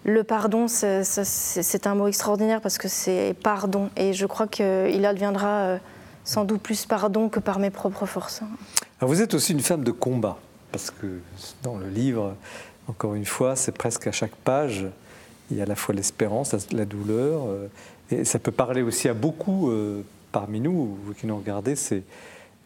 le 0.03 0.23
pardon, 0.23 0.67
c'est 0.67 1.87
un 1.87 1.95
mot 1.95 2.07
extraordinaire 2.07 2.61
parce 2.61 2.77
que 2.77 2.87
c'est 2.87 3.35
pardon. 3.41 3.89
Et 3.97 4.13
je 4.13 4.25
crois 4.25 4.47
qu'il 4.47 5.05
adviendra 5.05 5.47
euh, 5.47 5.77
sans 6.23 6.43
doute 6.43 6.61
plus 6.61 6.85
pardon 6.85 7.29
que 7.29 7.39
par 7.39 7.59
mes 7.59 7.69
propres 7.69 8.05
forces. 8.05 8.41
vous 9.01 9.21
êtes 9.21 9.33
aussi 9.33 9.53
une 9.53 9.61
femme 9.61 9.83
de 9.83 9.91
combat, 9.91 10.37
parce 10.71 10.91
que 10.91 11.19
dans 11.63 11.77
le 11.77 11.89
livre, 11.89 12.35
encore 12.87 13.15
une 13.15 13.25
fois, 13.25 13.55
c'est 13.55 13.71
presque 13.71 14.07
à 14.07 14.11
chaque 14.11 14.35
page, 14.35 14.85
il 15.51 15.57
y 15.57 15.59
a 15.59 15.63
à 15.63 15.67
la 15.67 15.75
fois 15.75 15.93
l'espérance, 15.93 16.55
la, 16.71 16.85
douleur, 16.85 17.43
euh, 17.47 17.67
et 18.11 18.25
ça 18.25 18.39
peut 18.39 18.51
parler 18.51 18.81
aussi 18.81 19.07
à 19.09 19.13
beaucoup 19.13 19.69
euh, 19.69 20.01
parmi 20.31 20.59
nous, 20.59 20.97
vous 21.03 21.13
qui 21.13 21.27
nous 21.27 21.37
regardez, 21.37 21.75
c'est 21.75 22.03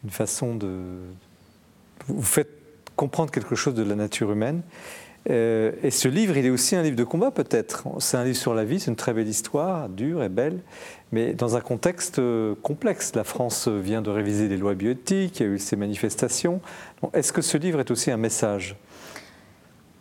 une 0.04 0.10
façon 0.10 0.54
de... 0.54 0.70
Vous 2.06 2.22
faites 2.22 2.50
comprendre 2.96 3.30
quelque 3.30 3.54
chose 3.54 3.74
de 3.74 3.82
la 3.82 3.94
nature 3.94 4.32
humaine. 4.32 4.62
Euh, 5.28 5.72
et 5.82 5.90
ce 5.90 6.08
livre, 6.08 6.36
il 6.38 6.46
est 6.46 6.50
aussi 6.50 6.76
un 6.76 6.82
livre 6.82 6.96
de 6.96 7.04
combat 7.04 7.30
peut-être. 7.30 7.86
C'est 7.98 8.16
un 8.16 8.24
livre 8.24 8.38
sur 8.38 8.54
la 8.54 8.64
vie, 8.64 8.80
c'est 8.80 8.90
une 8.90 8.96
très 8.96 9.12
belle 9.12 9.28
histoire, 9.28 9.90
dure 9.90 10.22
et 10.22 10.30
belle, 10.30 10.60
mais 11.12 11.34
dans 11.34 11.56
un 11.56 11.60
contexte 11.60 12.20
complexe. 12.62 13.14
La 13.14 13.24
France 13.24 13.68
vient 13.68 14.00
de 14.00 14.10
réviser 14.10 14.48
les 14.48 14.56
lois 14.56 14.74
bioéthiques, 14.74 15.40
il 15.40 15.46
y 15.46 15.46
a 15.46 15.52
eu 15.52 15.58
ces 15.58 15.76
manifestations. 15.76 16.62
Est-ce 17.12 17.34
que 17.34 17.42
ce 17.42 17.58
livre 17.58 17.80
est 17.80 17.90
aussi 17.90 18.10
un 18.10 18.16
message? 18.16 18.76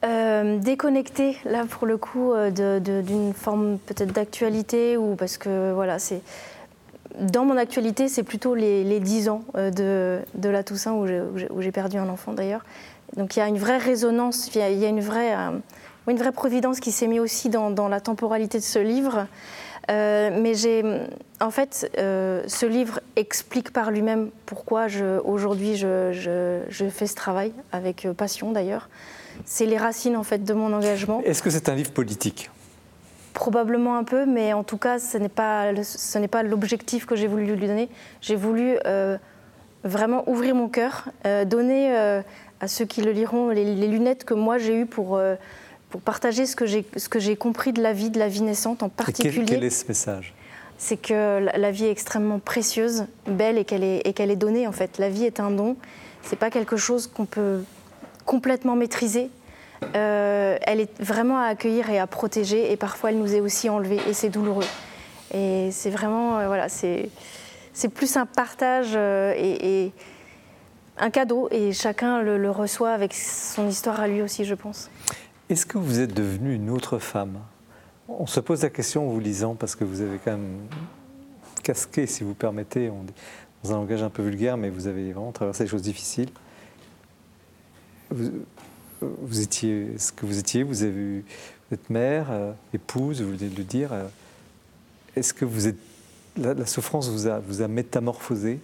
Euh, 0.05 0.57
déconnecté 0.57 1.37
là 1.45 1.65
pour 1.69 1.85
le 1.85 1.97
coup 1.97 2.33
d'une 2.51 3.33
forme 3.33 3.77
peut-être 3.79 4.13
d'actualité 4.13 4.97
ou 4.97 5.15
parce 5.15 5.37
que 5.37 5.73
voilà 5.73 5.99
c'est 5.99 6.21
dans 7.19 7.43
mon 7.43 7.57
actualité 7.57 8.07
c'est 8.07 8.23
plutôt 8.23 8.55
les, 8.55 8.83
les 8.83 8.99
10 8.99 9.29
ans 9.29 9.43
de, 9.55 10.19
de 10.35 10.49
la 10.49 10.63
Toussaint 10.63 10.93
où 10.93 11.61
j'ai 11.61 11.71
perdu 11.71 11.97
un 11.97 12.07
enfant 12.07 12.33
d'ailleurs 12.33 12.63
donc 13.17 13.35
il 13.35 13.39
y 13.39 13.41
a 13.41 13.47
une 13.47 13.57
vraie 13.57 13.77
résonance, 13.77 14.49
il 14.53 14.59
y 14.59 14.85
a, 14.85 14.89
une, 14.89 15.01
vraie, 15.01 15.35
euh, 15.35 15.57
une 16.07 16.17
vraie 16.17 16.31
providence 16.31 16.79
qui 16.79 16.91
s'est 16.91 17.07
mise 17.07 17.19
aussi 17.19 17.49
dans, 17.49 17.87
la 17.87 17.99
temporalité 17.99 18.59
de 18.59 18.63
ce 18.63 18.79
livre. 18.79 19.27
Euh, 19.89 20.29
mais 20.31 20.53
j'ai, 20.53 20.83
en 21.39 21.51
fait, 21.51 21.89
euh, 21.97 22.43
ce 22.47 22.65
livre 22.65 22.99
explique 23.15 23.71
par 23.71 23.91
lui-même 23.91 24.29
pourquoi 24.45 24.87
aujourd'hui 25.23 25.75
je, 25.75 26.11
je, 26.69 26.89
fais 26.89 27.07
ce 27.07 27.15
travail 27.15 27.53
avec 27.71 28.07
passion 28.15 28.51
d'ailleurs. 28.51 28.89
C'est 29.45 29.65
les 29.65 29.77
racines 29.77 30.15
en 30.15 30.23
fait 30.23 30.43
de 30.43 30.53
mon 30.53 30.73
engagement. 30.73 31.21
Est-ce 31.23 31.41
que 31.41 31.49
c'est 31.49 31.69
un 31.69 31.75
livre 31.75 31.91
politique? 31.91 32.51
Probablement 33.33 33.97
un 33.97 34.03
peu, 34.03 34.25
mais 34.25 34.53
en 34.53 34.63
tout 34.63 34.77
cas, 34.77 34.99
ce 34.99 35.17
n'est 35.17 35.29
pas, 35.29 35.71
ce 35.83 36.17
n'est 36.17 36.27
pas 36.27 36.43
l'objectif 36.43 37.05
que 37.05 37.15
j'ai 37.15 37.27
voulu 37.27 37.45
lui 37.45 37.67
donner. 37.67 37.89
J'ai 38.21 38.35
voulu 38.35 38.77
vraiment 39.83 40.27
ouvrir 40.29 40.55
mon 40.55 40.67
cœur, 40.67 41.07
donner 41.45 42.21
à 42.61 42.67
ceux 42.67 42.85
qui 42.85 43.01
le 43.01 43.11
liront 43.11 43.49
les, 43.49 43.87
lunettes 43.87 44.25
que 44.25 44.33
moi 44.33 44.57
j'ai 44.57 44.81
eues 44.81 44.85
pour, 44.85 45.15
euh, 45.15 45.35
pour 45.89 46.01
partager 46.01 46.45
ce 46.45 46.55
que 46.55 47.19
j'ai 47.19 47.35
compris 47.35 47.73
de 47.73 47.81
la 47.81 47.93
vie, 47.93 48.09
de 48.09 48.19
la 48.19 48.27
vie 48.27 48.41
naissante 48.41 48.83
en 48.83 48.89
particulier. 48.89 49.45
quel, 49.45 49.63
est 49.63 49.69
ce 49.69 49.87
message? 49.87 50.33
C'est 50.77 50.97
que 50.97 51.39
la, 51.39 51.71
vie 51.71 51.85
est 51.85 51.91
extrêmement 51.91 52.39
précieuse, 52.39 53.05
belle 53.27 53.57
et 53.57 53.65
qu'elle 53.65 53.83
est, 53.83 54.35
donnée 54.35 54.67
en 54.67 54.71
fait. 54.71 54.97
La 54.97 55.09
vie 55.09 55.25
est 55.25 55.39
un 55.39 55.51
don, 55.51 55.75
c'est 56.21 56.37
pas 56.37 56.49
quelque 56.49 56.77
chose 56.77 57.07
qu'on 57.07 57.25
peut 57.25 57.63
complètement 58.25 58.75
maîtriser. 58.75 59.29
Euh, 59.95 60.57
elle 60.61 60.79
est 60.79 61.01
vraiment 61.01 61.39
à 61.39 61.45
accueillir 61.45 61.89
et 61.89 61.99
à 61.99 62.07
protéger 62.07 62.71
et 62.71 62.77
parfois 62.77 63.11
elle 63.11 63.17
nous 63.17 63.33
est 63.33 63.39
aussi 63.39 63.69
enlevée 63.69 63.99
et 64.07 64.13
c'est 64.13 64.29
douloureux. 64.29 64.65
Et 65.33 65.69
c'est 65.71 65.89
vraiment, 65.89 66.37
euh, 66.37 66.47
voilà, 66.47 66.69
c'est 66.69 67.09
plus 67.93 68.15
un 68.15 68.25
partage 68.25 68.95
et 68.95 69.91
un 70.99 71.09
cadeau 71.09 71.47
et 71.51 71.73
chacun 71.73 72.21
le, 72.21 72.51
reçoit 72.51 72.91
avec 72.91 73.13
son 73.13 73.67
histoire 73.67 73.99
à 73.99 74.07
lui 74.07 74.21
aussi, 74.21 74.45
je 74.45 74.55
pense. 74.55 74.89
Est-ce 75.49 75.65
que 75.65 75.79
vous 75.79 75.99
êtes 75.99 76.13
devenue 76.13 76.53
une 76.53 76.69
autre 76.69 76.99
femme? 76.99 77.39
On 78.07 78.27
se 78.27 78.39
pose 78.39 78.61
la 78.61 78.69
question 78.69 79.07
en 79.09 79.11
vous 79.11 79.19
lisant 79.19 79.55
parce 79.55 79.75
que 79.75 79.83
vous 79.83 80.01
avez 80.01 80.19
quand 80.23 80.33
même 80.33 80.59
casqué, 81.63 82.05
si 82.05 82.23
vous 82.23 82.35
permettez, 82.35 82.91
dans 83.63 83.71
un 83.71 83.77
langage 83.77 84.03
un 84.03 84.11
peu 84.11 84.21
vulgaire, 84.21 84.57
mais 84.57 84.69
vous 84.69 84.85
avez 84.85 85.11
vraiment 85.11 85.31
traversé 85.31 85.63
des 85.63 85.69
choses 85.71 85.81
difficiles. 85.81 86.29
Vous, 88.11 89.41
étiez 89.41 89.97
ce 89.97 90.11
que 90.11 90.27
vous 90.27 90.37
étiez, 90.37 90.61
vous 90.61 90.83
avez 90.83 91.01
eu, 91.01 91.25
êtes 91.71 91.89
mère, 91.89 92.27
euh, 92.29 92.51
épouse, 92.75 93.23
vous 93.23 93.35
venez 93.35 93.49
de 93.49 93.57
le 93.57 93.63
dire. 93.63 93.91
Euh, 93.91 94.03
est-ce 95.15 95.33
que 95.33 95.45
vous 95.45 95.67
êtes, 95.67 95.77
la, 96.37 96.67
souffrance 96.67 97.09
vous 97.09 97.25
a, 97.25 97.39
vous 97.39 97.63
a 97.63 97.67
métamorphosé 97.67 98.59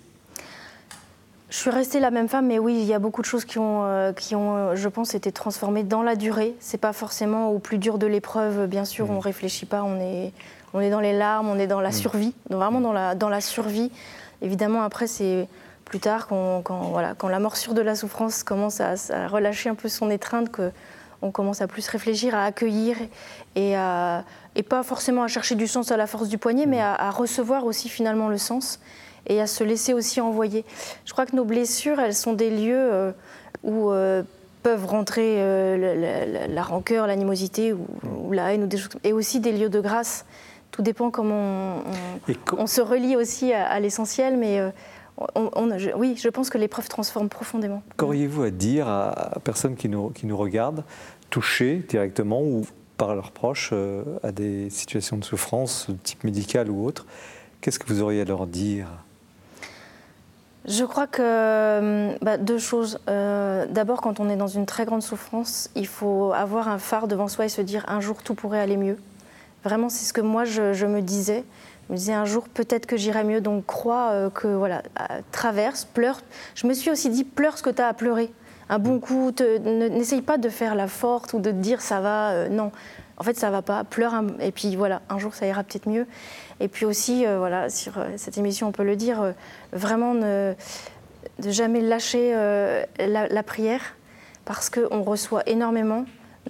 je 1.55 1.61
suis 1.61 1.69
restée 1.69 2.01
la 2.01 2.11
même 2.11 2.27
femme, 2.27 2.47
mais 2.47 2.59
oui, 2.59 2.75
il 2.77 2.83
y 2.83 2.93
a 2.93 2.99
beaucoup 2.99 3.21
de 3.21 3.25
choses 3.25 3.45
qui 3.45 3.59
ont, 3.59 3.85
euh, 3.85 4.11
qui 4.11 4.35
ont 4.35 4.57
euh, 4.57 4.75
je 4.75 4.89
pense, 4.89 5.15
été 5.15 5.31
transformées 5.31 5.83
dans 5.83 6.03
la 6.03 6.17
durée. 6.17 6.53
C'est 6.59 6.77
pas 6.77 6.91
forcément 6.91 7.47
au 7.47 7.59
plus 7.59 7.77
dur 7.77 7.97
de 7.97 8.05
l'épreuve, 8.05 8.67
bien 8.67 8.83
sûr, 8.83 9.09
on 9.09 9.13
on 9.13 9.19
mm. 9.19 9.19
réfléchit 9.19 9.65
pas, 9.65 9.81
on 9.81 9.97
est, 10.01 10.33
on 10.73 10.81
est 10.81 10.89
dans 10.89 10.99
les 10.99 11.13
larmes, 11.13 11.47
on 11.47 11.57
est 11.57 11.65
dans 11.65 11.79
la 11.79 11.89
mm. 11.89 11.93
survie, 11.93 12.33
vraiment 12.49 12.81
dans 12.81 12.91
la, 12.91 13.15
dans 13.15 13.29
la 13.29 13.39
survie. 13.39 13.89
Évidemment, 14.41 14.81
après, 14.81 15.07
c'est 15.07 15.47
plus 15.85 16.01
tard, 16.01 16.27
quand, 16.27 16.61
voilà, 16.91 17.13
quand 17.17 17.29
la 17.29 17.39
morsure 17.39 17.73
de 17.73 17.81
la 17.81 17.95
souffrance 17.95 18.43
commence 18.43 18.81
à, 18.81 18.95
relâcher 19.29 19.69
un 19.69 19.75
peu 19.75 19.87
son 19.87 20.09
étreinte, 20.09 20.49
qu'on 20.51 21.31
commence 21.31 21.61
à 21.61 21.67
plus 21.67 21.87
réfléchir, 21.87 22.35
à 22.35 22.43
accueillir 22.43 22.97
et, 23.55 23.77
à, 23.77 24.25
et 24.55 24.63
pas 24.63 24.83
forcément 24.83 25.23
à 25.23 25.27
chercher 25.29 25.55
du 25.55 25.67
sens 25.67 25.89
à 25.89 25.95
la 25.95 26.05
force 26.05 26.27
du 26.27 26.37
poignet, 26.37 26.65
mais 26.65 26.81
à, 26.81 26.93
à 26.95 27.11
recevoir 27.11 27.63
aussi 27.63 27.87
finalement 27.87 28.27
le 28.27 28.37
sens 28.37 28.81
et 29.27 29.41
à 29.41 29.47
se 29.47 29.63
laisser 29.63 29.93
aussi 29.93 30.21
envoyer. 30.21 30.65
Je 31.05 31.13
crois 31.13 31.25
que 31.25 31.35
nos 31.35 31.45
blessures, 31.45 31.99
elles 31.99 32.15
sont 32.15 32.33
des 32.33 32.49
lieux 32.49 32.93
euh, 32.93 33.11
où 33.63 33.91
euh, 33.91 34.23
peuvent 34.63 34.85
rentrer 34.85 35.35
euh, 35.37 36.47
la, 36.47 36.63
rancœur, 36.63 37.07
l'animosité 37.07 37.73
ou, 37.73 38.31
la 38.31 38.53
haine 38.53 38.63
ou 38.63 38.67
des 38.67 38.77
choses, 38.77 38.97
et 39.03 39.13
aussi 39.13 39.39
des 39.39 39.51
lieux 39.51 39.69
de 39.69 39.79
grâce. 39.79 40.25
Tout 40.71 40.81
dépend 40.81 41.09
comment 41.09 41.83
on, 42.57 42.67
se 42.67 42.81
relie 42.81 43.15
aussi 43.15 43.53
à, 43.53 43.79
l'essentiel, 43.79 44.35
mais 44.35 44.59
oui, 45.95 46.17
je 46.17 46.27
pense 46.27 46.49
que 46.49 46.57
l'épreuve 46.57 46.89
transforme 46.89 47.29
profondément. 47.29 47.81
Qu'auriez-vous 47.95 48.43
à 48.43 48.49
dire 48.49 48.89
à, 48.89 49.39
personnes 49.41 49.75
qui 49.75 49.87
nous, 49.87 50.09
qui 50.09 50.25
nous 50.25 50.35
regardent, 50.35 50.83
touchées 51.29 51.85
directement 51.87 52.41
ou 52.41 52.65
par 52.97 53.15
leurs 53.15 53.31
proches 53.31 53.73
à 54.21 54.33
des 54.33 54.69
situations 54.69 55.15
de 55.15 55.23
souffrance, 55.23 55.89
de 55.89 55.95
type 55.95 56.25
médical 56.25 56.69
ou 56.69 56.85
autre? 56.85 57.05
Qu'est-ce 57.61 57.79
que 57.79 57.87
vous 57.87 58.01
auriez 58.01 58.21
à 58.21 58.25
leur 58.25 58.45
dire? 58.45 59.04
Je 60.67 60.83
crois 60.83 61.05
que 61.05 61.21
euh, 61.21 62.15
bah, 62.21 62.37
deux 62.37 62.57
choses. 62.57 62.99
Euh, 63.07 63.67
d'abord, 63.69 64.01
quand 64.01 64.19
on 64.19 64.29
est 64.29 64.35
dans 64.35 64.47
une 64.47 64.65
très 64.65 64.85
grande 64.85 65.03
souffrance, 65.03 65.69
il 65.75 65.85
faut 65.85 66.33
avoir 66.33 66.69
un 66.69 66.79
phare 66.79 67.07
devant 67.07 67.27
soi 67.27 67.45
et 67.45 67.49
se 67.49 67.61
dire 67.61 67.85
un 67.87 68.01
jour 68.01 68.23
tout 68.23 68.33
pourrait 68.33 68.59
aller 68.59 68.77
mieux. 68.77 68.97
Vraiment, 69.63 69.89
c'est 69.89 70.05
ce 70.05 70.13
que 70.13 70.21
moi 70.21 70.43
je, 70.43 70.85
me 70.85 71.01
disais. 71.01 71.43
Je 71.87 71.93
me 71.93 71.97
disais 71.97 72.13
un 72.13 72.25
jour 72.25 72.49
peut-être 72.49 72.87
que 72.87 72.97
j'irai 72.97 73.23
mieux, 73.23 73.41
donc 73.41 73.65
crois 73.67 74.09
euh, 74.11 74.29
que 74.31 74.47
voilà, 74.47 74.81
traverse, 75.31 75.85
pleure. 75.85 76.21
Je 76.55 76.65
me 76.65 76.73
suis 76.73 76.89
aussi 76.89 77.09
dit 77.09 77.23
pleure 77.23 77.57
ce 77.57 77.63
que 77.63 77.69
tu 77.69 77.81
as 77.81 77.87
à 77.87 77.93
pleurer. 77.93 78.31
Un 78.67 78.79
bon 78.79 78.99
coup, 78.99 79.31
n'essaye 79.63 80.23
pas 80.23 80.39
de 80.39 80.49
faire 80.49 80.73
la 80.73 80.87
forte 80.87 81.33
ou 81.33 81.39
de 81.39 81.51
te 81.51 81.55
dire 81.55 81.81
ça 81.81 81.99
va. 81.99 82.49
non, 82.49 82.71
en 83.17 83.23
fait 83.23 83.37
ça 83.37 83.51
va 83.51 83.61
pas. 83.61 83.83
Pleure 83.83 84.15
et 84.39 84.51
puis 84.51 84.75
voilà, 84.75 85.03
un 85.09 85.19
jour 85.19 85.35
ça 85.35 85.45
ira 85.45 85.63
peut-être 85.63 85.87
mieux. 85.87 86.07
Et 86.59 86.67
puis 86.67 86.85
aussi, 86.85 87.25
euh, 87.25 87.37
voilà, 87.37 87.69
sur 87.69 87.97
euh, 87.97 88.07
cette 88.17 88.37
émission, 88.37 88.67
on 88.67 88.71
peut 88.71 88.83
le 88.83 88.95
dire, 88.95 89.21
euh, 89.21 89.31
vraiment 89.73 90.13
ne, 90.13 90.53
de 91.39 91.51
jamais 91.51 91.81
lâcher 91.81 92.33
la, 92.99 93.43
prière, 93.43 93.95
parce 94.45 94.69
qu'on 94.69 95.01
reçoit 95.01 95.43
énormément. 95.47 96.05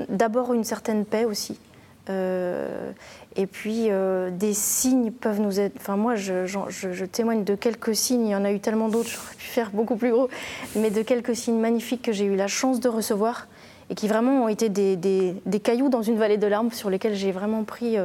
D'abord 0.10 0.54
une 0.54 0.64
certaine 0.64 1.06
paix 1.06 1.26
aussi. 1.26 1.60
et 2.08 3.48
puis 3.48 3.90
des 4.32 4.54
signes 4.54 5.12
peuvent 5.12 5.40
nous 5.40 5.60
aider. 5.60 5.74
Enfin, 5.78 5.96
moi, 5.96 6.16
je, 6.16 7.06
témoigne 7.06 7.44
de 7.44 7.56
quelques 7.56 7.96
signes. 7.96 8.28
Il 8.28 8.32
y 8.32 8.36
en 8.36 8.46
a 8.46 8.52
eu 8.52 8.60
tellement 8.60 8.90
d'autres, 8.90 9.10
j'aurais 9.10 9.36
pu 9.36 9.46
faire 9.46 9.72
beaucoup 9.72 9.96
plus 9.96 10.12
gros. 10.12 10.30
Mais 10.76 10.92
de 10.92 11.02
quelques 11.02 11.36
signes 11.36 11.60
magnifiques 11.60 12.04
que 12.04 12.12
j'ai 12.12 12.26
eu 12.26 12.36
la 12.36 12.48
chance 12.48 12.80
de 12.80 12.90
recevoir 12.90 13.48
et 13.90 13.96
qui 13.96 14.08
vraiment 14.08 14.44
ont 14.44 14.48
été 14.50 14.70
des, 14.70 14.96
des, 14.98 15.60
cailloux 15.60 15.90
dans 15.90 16.04
une 16.04 16.18
vallée 16.18 16.38
de 16.38 16.48
larmes 16.48 16.72
sur 16.72 16.90
lesquels 16.92 17.16
j'ai 17.16 17.32
vraiment 17.32 17.64
pris 17.64 17.98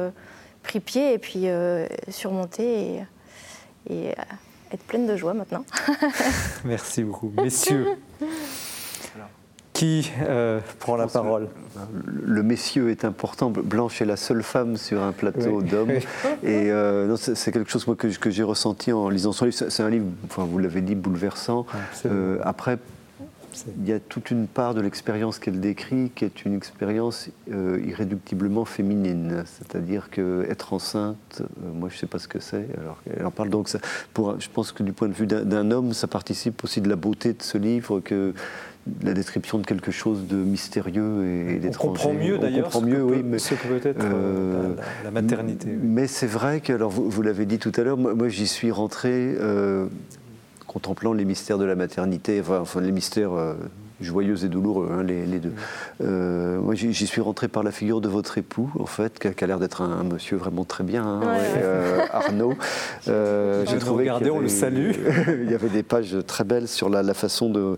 pris 0.61 0.79
pied 0.79 1.13
et 1.13 1.17
puis 1.17 1.43
euh, 1.45 1.87
surmonter 2.09 2.95
et, 2.95 3.03
et 3.89 4.09
euh, 4.09 4.23
être 4.73 4.83
pleine 4.83 5.07
de 5.07 5.15
joie 5.15 5.33
maintenant. 5.33 5.65
Merci 6.65 7.03
beaucoup. 7.03 7.31
Messieurs, 7.35 7.87
qui 9.73 10.11
euh, 10.21 10.59
prend 10.79 10.95
la 10.95 11.07
parole? 11.07 11.49
le, 12.05 12.43
messieurs 12.43 12.89
est 12.89 13.03
important. 13.03 13.49
Blanche 13.49 14.01
est 14.01 14.05
la 14.05 14.17
seule 14.17 14.43
femme 14.43 14.77
sur 14.77 15.01
un 15.01 15.11
plateau 15.11 15.61
d'hommes. 15.61 15.91
Et 16.43 16.71
c'est 17.17 17.51
quelque 17.51 17.71
chose 17.71 17.87
moi, 17.87 17.95
que, 17.95 18.07
que 18.07 18.29
j'ai 18.29 18.43
ressenti 18.43 18.91
en 18.91 19.09
lisant 19.09 19.31
son 19.31 19.45
livre. 19.45 19.57
C'est 19.69 19.83
un 19.83 19.89
livre, 19.89 20.05
enfin, 20.25 20.43
vous 20.43 20.59
l'avez 20.59 20.81
dit, 20.81 20.95
bouleversant. 20.95 21.65
après, 22.43 22.77
il 23.79 23.87
y 23.87 23.93
a 23.93 23.99
toute 23.99 24.31
une 24.31 24.47
part 24.47 24.73
de 24.73 24.81
l'expérience 24.81 25.39
qu'elle 25.39 25.59
décrit 25.59 26.11
qui 26.15 26.25
est 26.25 26.45
une 26.45 26.55
expérience 26.55 27.29
euh, 27.51 27.81
irréductiblement 27.85 28.65
féminine. 28.65 29.43
C'est-à-dire 29.45 30.09
qu'être 30.09 30.73
enceinte, 30.73 31.41
euh, 31.41 31.71
moi 31.73 31.89
je 31.89 31.95
ne 31.95 31.99
sais 31.99 32.07
pas 32.07 32.19
ce 32.19 32.27
que 32.27 32.39
c'est. 32.39 32.67
Alors 32.79 32.97
elle 33.17 33.25
en 33.25 33.31
parle 33.31 33.49
donc. 33.49 33.69
pour, 34.13 34.39
je 34.39 34.49
pense 34.49 34.71
que 34.71 34.83
du 34.83 34.93
point 34.93 35.07
de 35.07 35.13
vue 35.13 35.27
d'un 35.27 35.71
homme, 35.71 35.93
ça 35.93 36.07
participe 36.07 36.63
aussi 36.63 36.81
de 36.81 36.89
la 36.89 36.95
beauté 36.95 37.33
de 37.33 37.41
ce 37.41 37.57
livre 37.57 37.99
que 37.99 38.33
la 39.03 39.13
description 39.13 39.59
de 39.59 39.65
quelque 39.65 39.91
chose 39.91 40.27
de 40.27 40.37
mystérieux 40.37 41.49
et, 41.49 41.59
d'étrange. 41.59 41.85
On 41.85 41.93
comprend 41.93 42.13
mieux 42.13 42.37
d'ailleurs. 42.39 42.81
Mieux, 42.81 43.03
oui, 43.03 43.21
mais 43.23 43.37
ce 43.37 43.53
que 43.53 43.67
peut 43.67 43.87
être 43.87 44.03
euh, 44.03 44.73
la, 45.03 45.11
maternité. 45.11 45.67
Mais 45.83 46.07
c'est 46.07 46.25
vrai 46.25 46.61
que, 46.61 46.73
alors 46.73 46.89
vous, 46.89 47.07
vous 47.07 47.21
l'avez 47.21 47.45
dit 47.45 47.59
tout 47.59 47.71
à 47.75 47.81
l'heure, 47.83 47.97
moi, 47.97 48.27
j'y 48.27 48.47
suis 48.47 48.71
rentré 48.71 49.35
contemplant 50.71 51.11
les 51.11 51.25
mystères 51.25 51.57
de 51.57 51.65
la 51.65 51.75
maternité, 51.75 52.41
enfin, 52.47 52.79
les 52.79 52.93
mystères 52.93 53.33
euh, 53.33 53.55
joyeux 54.01 54.43
et 54.43 54.47
douloureux, 54.47 54.89
hein, 54.91 55.03
les, 55.03 55.39
deux. 55.39 55.53
Euh, 56.01 56.59
moi, 56.59 56.75
j'y 56.75 57.07
suis 57.07 57.21
rentré 57.21 57.47
par 57.47 57.63
la 57.63 57.71
figure 57.71 58.01
de 58.01 58.09
votre 58.09 58.37
époux, 58.37 58.71
en 58.79 58.85
fait, 58.85 59.19
qui 59.19 59.43
a, 59.43 59.47
l'air 59.47 59.59
d'être 59.59 59.81
un, 59.81 60.03
monsieur 60.03 60.37
vraiment 60.37 60.65
très 60.65 60.83
bien, 60.83 61.05
hein, 61.05 61.21
euh, 61.57 61.99
Arnaud. 62.11 62.53
Euh, 63.07 63.65
J'ai 63.67 63.79
trouvé 63.79 64.03
regardez, 64.03 64.29
on 64.29 64.39
le 64.39 64.47
salue. 64.47 64.91
il 65.43 65.49
y 65.49 65.53
avait 65.53 65.69
des 65.69 65.83
pages 65.83 66.15
très 66.27 66.43
belles 66.43 66.67
sur 66.67 66.87
la, 66.87 67.13
façon 67.13 67.49
de, 67.49 67.77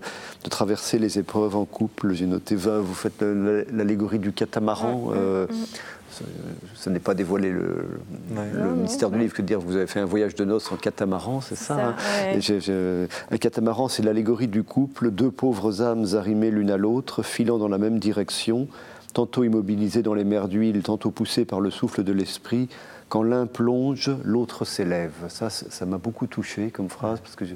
traverser 0.50 1.00
les 1.00 1.18
épreuves 1.18 1.56
en 1.56 1.66
couple. 1.66 2.14
J'ai 2.14 2.26
noté, 2.26 2.56
vous 2.56 2.94
faites 2.94 3.22
l'allégorie 3.22 4.20
du 4.20 4.32
catamaran. 4.32 5.12
Euh, 5.16 5.48
ce 6.76 6.90
n'est 6.90 7.00
pas 7.00 7.14
dévoilé 7.14 7.52
le, 7.52 7.88
mystère 8.76 9.10
du 9.10 9.20
livre 9.20 9.34
que 9.34 9.42
de 9.42 9.48
dire 9.48 9.60
vous 9.60 9.76
avez 9.76 9.88
fait 9.88 10.00
un 10.00 10.06
voyage 10.06 10.36
de 10.36 10.46
noces 10.46 10.72
en 10.72 10.76
catamaran, 10.76 11.42
c'est 11.42 11.56
ça, 11.56 11.78
hein 11.80 11.96
Un 13.32 13.38
catamaran, 13.38 13.88
c'est 13.88 14.04
l'allégorie 14.04 14.48
du 14.48 14.64
couple, 14.64 15.12
deux 15.12 15.32
pauvres 15.32 15.82
âmes 15.82 16.06
arrimées 16.14 16.52
l'une 16.52 16.72
à 16.72 16.78
l'autre, 16.78 17.24
filant 17.24 17.58
dans 17.58 17.68
la 17.68 17.78
même 17.78 18.00
direction, 18.00 18.68
tantôt 19.14 19.44
immobilisées 19.44 20.04
dans 20.04 20.14
les 20.14 20.24
mers 20.24 20.48
d'huile, 20.48 20.82
tantôt 20.84 21.12
poussées 21.12 21.46
par 21.46 21.62
le 21.62 21.70
souffle 21.70 22.04
de 22.04 22.12
l'esprit. 22.12 22.70
Quand 23.10 23.24
l'un 23.24 23.46
plonge, 23.46 24.12
l'autre 24.24 24.66
s'élève. 24.66 25.14
Ça, 25.28 25.50
ça 25.50 25.86
m'a 25.86 26.00
beaucoup 26.00 26.26
touché 26.26 26.72
comme 26.72 26.90
phrase 26.90 27.20
parce 27.20 27.36
que 27.36 27.46
j'ai 27.46 27.56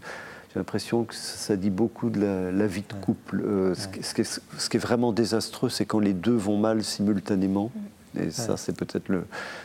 l'impression 0.56 1.04
que 1.04 1.16
ça 1.16 1.56
dit 1.56 1.70
beaucoup 1.70 2.10
de 2.10 2.20
la, 2.22 2.68
vie 2.68 2.84
de 2.88 2.94
couple. 2.94 3.42
Euh, 3.46 3.76
ce, 3.76 3.88
qui 3.88 4.22
est, 4.22 4.42
ce, 4.58 4.70
qui 4.70 4.78
est, 4.78 4.80
vraiment 4.80 5.12
désastreux, 5.12 5.70
c'est 5.70 5.86
quand 5.86 6.00
les 6.00 6.14
deux 6.14 6.36
vont 6.36 6.58
mal 6.58 6.84
simultanément. 6.84 7.72
Mm. 8.18 8.28
Et 8.28 8.32
ça, 8.32 8.58
c'est 8.58 8.76
peut-être 8.76 9.08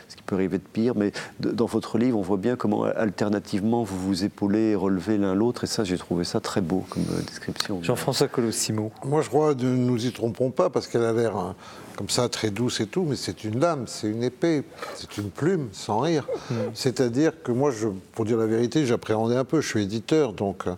ce 0.07 0.15
qui 0.15 0.23
peut 0.23 0.35
arriver 0.35 0.57
de 0.57 0.63
pire. 0.63 0.93
Mais 0.95 1.11
dans 1.39 1.65
votre 1.65 1.97
livre, 1.97 2.17
on 2.17 2.21
voit 2.21 2.37
bien 2.37 2.55
comment, 2.55 2.83
alternativement, 2.83 3.83
vous 3.83 3.97
vous 3.97 4.23
épaulez 4.23 4.71
et 4.71 4.75
relevez 4.75 5.17
l'un 5.17 5.35
l'autre. 5.35 5.63
Et 5.63 5.67
ça, 5.67 5.83
j'ai 5.83 5.97
trouvé 5.97 6.23
ça 6.23 6.39
très 6.39 6.61
beau 6.61 6.85
comme 6.89 7.03
euh, 7.11 7.21
description. 7.21 7.81
Jean-François 7.81 8.27
Colossimo. 8.27 8.91
Moi, 9.05 9.21
je 9.21 9.29
crois, 9.29 9.55
ne 9.55 9.75
nous 9.75 10.05
y 10.05 10.11
trompons 10.11 10.51
pas, 10.51 10.69
parce 10.69 10.87
qu'elle 10.87 11.03
a 11.03 11.13
l'air 11.13 11.35
hein, 11.35 11.55
comme 11.95 12.09
ça, 12.09 12.29
très 12.29 12.49
douce 12.49 12.79
et 12.79 12.87
tout, 12.87 13.05
mais 13.07 13.15
c'est 13.15 13.43
une 13.43 13.59
lame, 13.59 13.85
c'est 13.87 14.07
une 14.07 14.23
épée, 14.23 14.63
c'est 14.95 15.17
une 15.17 15.29
plume, 15.29 15.69
sans 15.71 15.99
rire. 15.99 16.27
Hmm. 16.49 16.55
C'est-à-dire 16.73 17.43
que 17.43 17.51
moi, 17.51 17.71
je, 17.71 17.87
pour 18.13 18.25
dire 18.25 18.37
la 18.37 18.47
vérité, 18.47 18.85
j'appréhendais 18.85 19.35
un 19.35 19.45
peu. 19.45 19.61
Je 19.61 19.67
suis 19.67 19.83
éditeur, 19.83 20.33
donc 20.33 20.67
euh, 20.67 20.75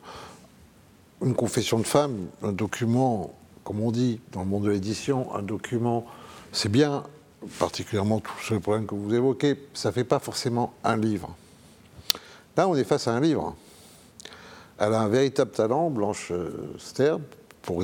une 1.23 1.35
confession 1.35 1.80
de 1.80 1.88
femme, 1.88 2.15
un 2.43 2.52
document, 2.52 3.34
comme 3.64 3.81
on 3.81 3.91
dit 3.91 4.19
dans 4.31 4.41
le 4.41 4.47
monde 4.47 4.65
de 4.65 4.69
l'édition, 4.69 5.34
un 5.35 5.41
document, 5.41 6.06
c'est 6.52 6.69
bien 6.69 7.03
particulièrement 7.59 8.19
tous 8.19 8.53
les 8.53 8.59
problèmes 8.59 8.85
que 8.85 8.95
vous 8.95 9.13
évoquez, 9.13 9.55
ça 9.73 9.89
ne 9.89 9.93
fait 9.93 10.03
pas 10.03 10.19
forcément 10.19 10.73
un 10.84 10.97
livre. 10.97 11.35
Là, 12.57 12.67
on 12.67 12.76
est 12.76 12.84
face 12.84 13.07
à 13.07 13.11
un 13.11 13.19
livre. 13.19 13.55
Elle 14.77 14.93
a 14.93 15.01
un 15.01 15.07
véritable 15.07 15.51
talent, 15.51 15.89
Blanche 15.89 16.30
euh, 16.31 16.73
Sterb, 16.77 17.22
pour, 17.61 17.84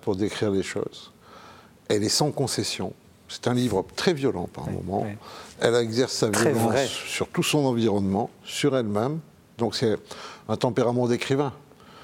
pour 0.00 0.16
décrire 0.16 0.50
les 0.50 0.62
choses. 0.62 1.12
Elle 1.88 2.04
est 2.04 2.08
sans 2.08 2.30
concession. 2.30 2.92
C'est 3.28 3.48
un 3.48 3.54
livre 3.54 3.84
très 3.96 4.12
violent 4.12 4.48
par 4.52 4.70
moments. 4.70 5.06
Elle 5.60 5.74
exerce 5.76 6.12
sa 6.12 6.30
violence 6.30 6.88
sur 6.88 7.28
tout 7.28 7.42
son 7.42 7.64
environnement, 7.64 8.30
sur 8.44 8.76
elle-même. 8.76 9.20
Donc 9.58 9.74
c'est 9.74 9.96
un 10.48 10.56
tempérament 10.56 11.08
d'écrivain. 11.08 11.52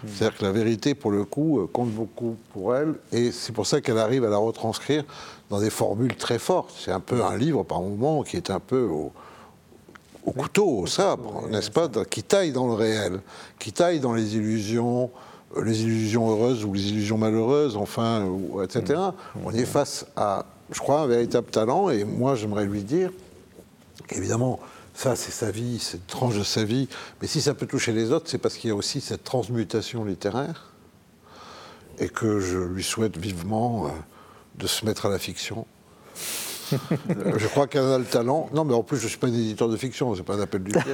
C'est-à-dire 0.07 0.39
que 0.39 0.45
la 0.45 0.53
vérité, 0.53 0.95
pour 0.95 1.11
le 1.11 1.25
coup, 1.25 1.61
euh, 1.61 1.67
compte 1.67 1.91
beaucoup 1.91 2.37
pour 2.53 2.75
elle, 2.75 2.95
et 3.13 3.31
c'est 3.33 3.53
pour 3.53 3.67
ça 3.67 3.81
qu'elle 3.81 3.99
arrive 3.99 4.25
à 4.25 4.31
la 4.31 4.39
retranscrire 4.39 5.05
dans 5.51 5.61
des 5.61 5.71
formules 5.71 6.15
très 6.17 6.39
fortes. 6.39 6.73
C'est 6.79 6.93
un 6.93 7.01
peu 7.01 7.25
un 7.25 7.37
livre 7.37 7.63
par 7.63 7.81
moment 7.81 8.23
qui 8.23 8.37
est 8.37 8.51
un 8.51 8.61
peu 8.61 8.83
au, 8.83 9.13
couteau, 10.33 10.67
au 10.67 10.87
sabre, 10.87 11.49
n'est-ce 11.51 11.71
pas, 11.71 11.89
qui 12.09 12.23
taille 12.23 12.53
dans 12.53 12.67
le 12.67 12.75
réel, 12.75 13.21
qui 13.59 13.73
taille 13.73 14.01
dans 14.01 14.15
les 14.15 14.37
illusions, 14.37 15.11
euh, 15.57 15.65
les 15.65 15.83
illusions 15.83 16.31
heureuses 16.31 16.65
ou 16.65 16.73
les 16.73 16.89
illusions 16.89 17.19
malheureuses, 17.19 17.77
enfin, 17.77 18.27
etc. 18.63 18.99
Mmh. 18.99 19.39
On 19.45 19.51
est 19.53 19.65
face 19.65 20.07
à, 20.17 20.47
je 20.71 20.79
crois, 20.79 21.01
un 21.01 21.07
véritable 21.07 21.51
talent, 21.51 21.91
et 21.91 22.05
moi 22.05 22.37
j'aimerais 22.37 22.65
lui 22.65 22.85
dire, 22.85 23.11
évidemment, 24.11 24.61
ça 25.01 25.17
c'est 25.17 25.33
sa 25.33 25.51
vie, 25.51 25.79
c'est 25.81 25.97
une 25.97 26.05
tranche 26.05 26.37
de 26.37 26.45
sa 26.45 26.65
vie, 26.65 26.89
mais 27.21 27.27
si 27.27 27.41
ça 27.41 27.55
peut 27.55 27.67
toucher 27.67 27.93
les 27.93 28.13
autres, 28.13 28.29
c'est 28.29 28.39
parce 28.39 28.57
qu'il 28.57 28.69
y 28.69 28.73
a 28.73 28.77
aussi 28.77 29.01
cette 29.01 29.25
transmutation 29.25 30.05
littéraire, 30.05 30.73
et 31.99 32.09
que 32.09 32.41
je 32.41 32.59
lui 32.59 32.85
souhaite 32.85 33.17
vivement... 33.17 33.87
Euh, 33.87 33.91
de 34.61 34.67
se 34.67 34.85
mettre 34.85 35.07
à 35.07 35.09
la 35.09 35.19
fiction. 35.19 35.67
Je 37.37 37.47
crois 37.49 37.67
qu'elle 37.67 37.85
a 37.85 37.99
le 37.99 38.05
talent. 38.05 38.49
Non, 38.55 38.65
mais 38.65 38.75
en 38.75 38.83
plus, 38.83 38.99
je 38.99 39.05
ne 39.05 39.09
suis 39.09 39.19
pas 39.19 39.27
un 39.27 39.33
éditeur 39.33 39.69
de 39.69 39.77
fiction, 39.77 40.15
c'est 40.15 40.23
pas 40.23 40.35
un 40.35 40.41
appel 40.41 40.63
du 40.63 40.73
pied. 40.73 40.83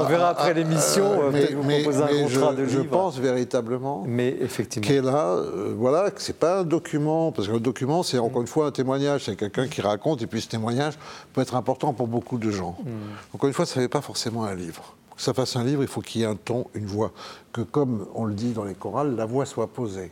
On 0.00 0.04
verra 0.04 0.30
après 0.30 0.54
l'émission, 0.54 1.22
euh, 1.22 1.30
mais, 1.32 1.48
mais, 1.64 1.86
un 1.86 2.24
contrat 2.24 2.52
je, 2.56 2.62
de 2.62 2.66
je 2.66 2.80
pense 2.80 3.18
véritablement 3.18 4.04
mais 4.06 4.36
effectivement. 4.40 4.86
qu'elle 4.86 5.08
a, 5.08 5.28
euh, 5.28 5.74
voilà, 5.76 6.10
que 6.10 6.20
c'est 6.20 6.36
pas 6.36 6.60
un 6.60 6.64
document, 6.64 7.32
parce 7.32 7.48
qu'un 7.48 7.58
document, 7.58 8.02
c'est 8.02 8.18
encore 8.18 8.42
une 8.42 8.48
fois 8.48 8.66
un 8.66 8.70
témoignage, 8.70 9.24
c'est 9.24 9.36
quelqu'un 9.36 9.68
qui 9.68 9.80
raconte, 9.80 10.22
et 10.22 10.26
puis 10.26 10.40
ce 10.40 10.48
témoignage 10.48 10.94
peut 11.32 11.40
être 11.40 11.54
important 11.54 11.92
pour 11.92 12.06
beaucoup 12.06 12.38
de 12.38 12.50
gens. 12.50 12.76
Hmm. 12.84 13.34
Encore 13.34 13.48
une 13.48 13.54
fois, 13.54 13.66
ça 13.66 13.80
ne 13.80 13.84
fait 13.84 13.88
pas 13.88 14.00
forcément 14.00 14.44
un 14.44 14.54
livre. 14.54 14.94
Pour 15.08 15.16
que 15.16 15.22
ça 15.22 15.34
fasse 15.34 15.56
un 15.56 15.64
livre, 15.64 15.82
il 15.82 15.88
faut 15.88 16.00
qu'il 16.00 16.20
y 16.20 16.24
ait 16.24 16.28
un 16.28 16.36
ton, 16.36 16.66
une 16.74 16.86
voix, 16.86 17.12
que 17.52 17.60
comme 17.60 18.06
on 18.14 18.24
le 18.24 18.34
dit 18.34 18.52
dans 18.52 18.64
les 18.64 18.74
chorales, 18.74 19.16
la 19.16 19.26
voix 19.26 19.46
soit 19.46 19.66
posée 19.66 20.10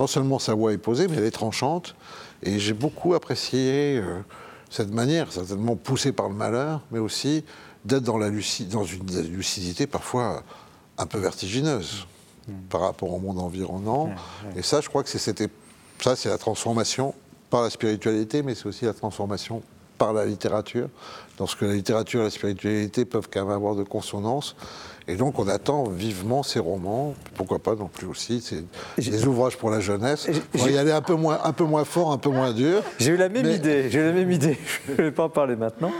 non 0.00 0.06
seulement 0.06 0.38
sa 0.38 0.54
voix 0.54 0.72
est 0.72 0.78
posée, 0.78 1.08
mais 1.08 1.18
elle 1.18 1.24
est 1.24 1.30
tranchante. 1.30 1.94
Et 2.42 2.58
j'ai 2.58 2.72
beaucoup 2.72 3.14
apprécié 3.14 3.98
euh, 3.98 4.20
cette 4.70 4.92
manière, 4.92 5.32
certainement 5.32 5.76
poussée 5.76 6.12
par 6.12 6.28
le 6.28 6.34
malheur, 6.34 6.80
mais 6.90 6.98
aussi 6.98 7.44
d'être 7.84 8.02
dans, 8.02 8.18
la 8.18 8.30
dans 8.30 8.84
une 8.84 9.22
lucidité 9.30 9.86
parfois 9.86 10.42
un 10.98 11.06
peu 11.06 11.18
vertigineuse 11.18 12.06
hmm. 12.48 12.52
par 12.68 12.82
rapport 12.82 13.12
au 13.12 13.18
monde 13.18 13.38
environnant. 13.38 14.10
Et 14.56 14.62
ça, 14.62 14.80
je 14.80 14.88
crois 14.88 15.02
que 15.02 15.08
c'est 15.08 15.18
ça, 15.18 16.16
c'est 16.16 16.28
la 16.28 16.38
transformation 16.38 17.14
par 17.50 17.62
la 17.62 17.70
spiritualité, 17.70 18.42
mais 18.42 18.54
c'est 18.54 18.66
aussi 18.66 18.84
la 18.84 18.94
transformation 18.94 19.62
par 19.98 20.12
la 20.14 20.24
littérature, 20.24 20.88
dans 21.36 21.46
ce 21.46 21.56
que 21.56 21.66
la 21.66 21.74
littérature 21.74 22.20
et 22.20 22.24
la 22.24 22.30
spiritualité 22.30 23.04
peuvent 23.04 23.28
quand 23.30 23.44
même 23.44 23.54
avoir 23.54 23.74
de 23.74 23.82
consonance. 23.82 24.56
Et 25.08 25.16
donc 25.16 25.38
on 25.38 25.48
attend 25.48 25.84
vivement 25.84 26.42
ces 26.42 26.58
romans, 26.58 27.14
pourquoi 27.34 27.58
pas 27.58 27.74
non 27.74 27.88
plus 27.88 28.06
aussi, 28.06 28.40
c'est 28.40 28.64
des 28.98 29.26
ouvrages 29.26 29.56
pour 29.56 29.70
la 29.70 29.80
jeunesse. 29.80 30.28
On 30.54 30.58
va 30.58 30.70
y 30.70 30.78
aller 30.78 30.92
un 30.92 31.02
peu 31.02 31.14
moins, 31.14 31.40
un 31.42 31.52
peu 31.52 31.64
moins 31.64 31.84
fort, 31.84 32.12
un 32.12 32.18
peu 32.18 32.30
moins 32.30 32.52
dur. 32.52 32.82
J'ai 32.98 33.12
eu 33.12 33.16
la 33.16 33.28
même 33.28 33.46
idée, 33.46 33.90
j'ai 33.90 33.98
eu 34.00 34.04
la 34.04 34.12
même 34.12 34.30
idée, 34.30 34.58
je 34.86 34.92
ne 34.92 34.96
vais 35.08 35.12
pas 35.12 35.24
en 35.24 35.28
parler 35.28 35.56
maintenant. 35.56 35.90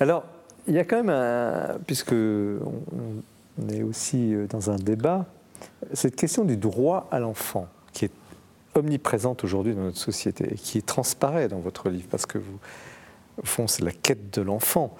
Alors, 0.00 0.24
il 0.66 0.74
y 0.74 0.78
a 0.78 0.84
quand 0.84 0.96
même, 0.96 1.10
un, 1.10 1.78
puisque 1.86 2.12
on 2.12 3.68
est 3.68 3.82
aussi 3.82 4.34
euh, 4.34 4.46
dans 4.46 4.70
un 4.70 4.76
débat, 4.76 5.26
cette 5.92 6.16
question 6.16 6.44
du 6.44 6.56
droit 6.56 7.08
à 7.10 7.18
l'enfant, 7.18 7.68
qui 7.92 8.06
est 8.06 8.12
omniprésente 8.74 9.44
aujourd'hui 9.44 9.74
dans 9.74 9.82
notre 9.82 9.98
société 9.98 10.48
et 10.52 10.56
qui 10.56 10.82
transparaît 10.82 11.48
dans 11.48 11.58
votre 11.58 11.88
livre, 11.88 12.06
parce 12.10 12.26
que 12.26 12.38
vous, 12.38 12.58
au 13.42 13.46
fond, 13.46 13.66
c'est 13.66 13.84
la 13.84 13.92
quête 13.92 14.34
de 14.34 14.42
l'enfant. 14.42 14.94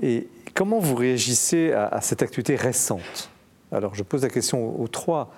Et 0.00 0.28
comment 0.54 0.78
vous 0.78 0.94
réagissez 0.94 1.72
à, 1.72 2.00
cette 2.00 2.22
actualité 2.22 2.56
récente? 2.56 3.30
Alors, 3.72 3.94
je 3.94 4.02
pose 4.02 4.22
la 4.22 4.28
question 4.28 4.80
aux, 4.80 4.88
trois. 4.88 5.32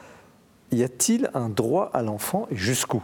Y 0.71 0.83
a-t-il 0.83 1.31
un 1.35 1.49
droit 1.49 1.91
à 1.93 2.03
l'enfant 2.03 2.47
et 2.51 2.57
jusqu'où? 2.57 3.03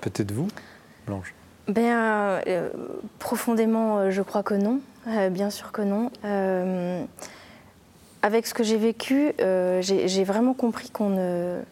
Peut-être 0.00 0.30
vous, 0.30 0.48
Blanche 1.06 1.34
ben, 1.66 2.40
euh, 2.46 2.70
Profondément, 3.18 3.98
euh, 3.98 4.10
je 4.10 4.22
crois 4.22 4.42
que 4.42 4.54
non. 4.54 4.80
Euh, 5.08 5.28
bien 5.30 5.50
sûr 5.50 5.72
que 5.72 5.82
non. 5.82 6.10
avec 8.22 8.46
ce 8.46 8.54
que 8.54 8.62
j'ai 8.62 8.76
vécu, 8.76 9.32
j'ai 9.80 10.24
vraiment 10.24 10.54
compris 10.54 10.90
qu'on 10.90 11.62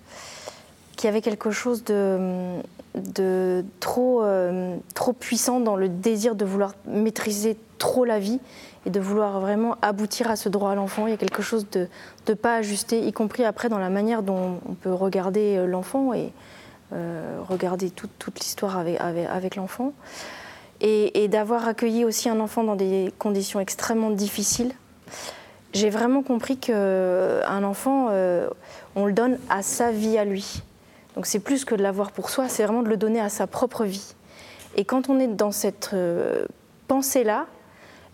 qu'il 0.96 1.08
y 1.08 1.08
avait 1.08 1.20
quelque 1.20 1.50
chose 1.50 1.84
de, 1.84 2.58
de 2.96 3.64
trop, 3.78 4.22
euh, 4.22 4.76
trop 4.94 5.12
puissant 5.12 5.60
dans 5.60 5.76
le 5.76 5.88
désir 5.88 6.34
de 6.34 6.44
vouloir 6.44 6.72
maîtriser 6.86 7.56
trop 7.78 8.04
la 8.04 8.18
vie 8.18 8.40
et 8.86 8.90
de 8.90 9.00
vouloir 9.00 9.40
vraiment 9.40 9.76
aboutir 9.82 10.30
à 10.30 10.36
ce 10.36 10.48
droit 10.48 10.70
à 10.70 10.74
l'enfant. 10.74 11.06
Il 11.06 11.10
y 11.10 11.14
a 11.14 11.18
quelque 11.18 11.42
chose 11.42 11.66
de, 11.70 12.34
pas 12.34 12.56
ajusté, 12.56 13.06
y 13.06 13.12
compris 13.12 13.44
après 13.44 13.68
dans 13.68 13.78
la 13.78 13.90
manière 13.90 14.22
dont 14.22 14.60
on 14.66 14.74
peut 14.74 14.92
regarder 14.92 15.56
euh, 15.56 15.66
l'enfant 15.66 16.14
et 16.14 16.32
euh, 16.92 17.38
regarder 17.48 17.90
toute, 17.90 18.12
toute 18.18 18.40
l'histoire 18.40 18.78
avec, 18.78 18.98
avec, 19.00 19.56
l'enfant. 19.56 19.92
Et, 20.80 21.28
d'avoir 21.28 21.66
accueilli 21.66 22.04
aussi 22.04 22.28
un 22.28 22.38
enfant 22.38 22.62
dans 22.62 22.76
des 22.76 23.12
conditions 23.18 23.60
extrêmement 23.60 24.10
difficiles. 24.10 24.72
J'ai 25.72 25.90
vraiment 25.90 26.22
compris 26.22 26.58
qu'un 26.58 27.64
enfant, 27.64 28.08
on 28.94 29.06
le 29.06 29.12
donne 29.12 29.38
à 29.50 29.62
sa 29.62 29.90
vie 29.90 30.16
à 30.16 30.24
lui. 30.24 30.62
Donc 31.16 31.24
c'est 31.26 31.40
plus 31.40 31.64
que 31.64 31.74
de 31.74 31.82
l'avoir 31.82 32.12
pour 32.12 32.28
soi, 32.28 32.48
c'est 32.48 32.62
vraiment 32.62 32.82
de 32.82 32.88
le 32.88 32.98
donner 32.98 33.20
à 33.20 33.30
sa 33.30 33.46
propre 33.46 33.84
vie. 33.84 34.14
Et 34.76 34.84
quand 34.84 35.08
on 35.08 35.18
est 35.18 35.26
dans 35.26 35.50
cette 35.50 35.90
euh, 35.94 36.44
pensée-là, 36.86 37.46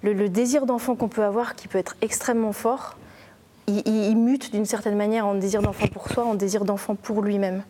le, 0.03 0.29
désir 0.29 0.67
d'enfant 0.67 0.95
qu'on 0.95 1.09
peut 1.09 1.25
avoir, 1.25 1.57
qui 1.57 1.69
peut 1.69 1.79
être 1.79 1.97
extrêmement 2.01 2.53
fort, 2.53 2.97
il, 3.69 4.17
mute 4.17 4.53
d'une 4.53 4.65
certaine 4.65 4.97
manière 4.97 5.27
en 5.27 5.35
désir 5.35 5.63
d'enfant 5.63 5.87
pour 5.87 6.09
soi, 6.09 6.25
en 6.25 6.35
désir 6.35 6.65
d'enfant 6.65 6.95
pour 6.95 7.23
lui-même. 7.23 7.63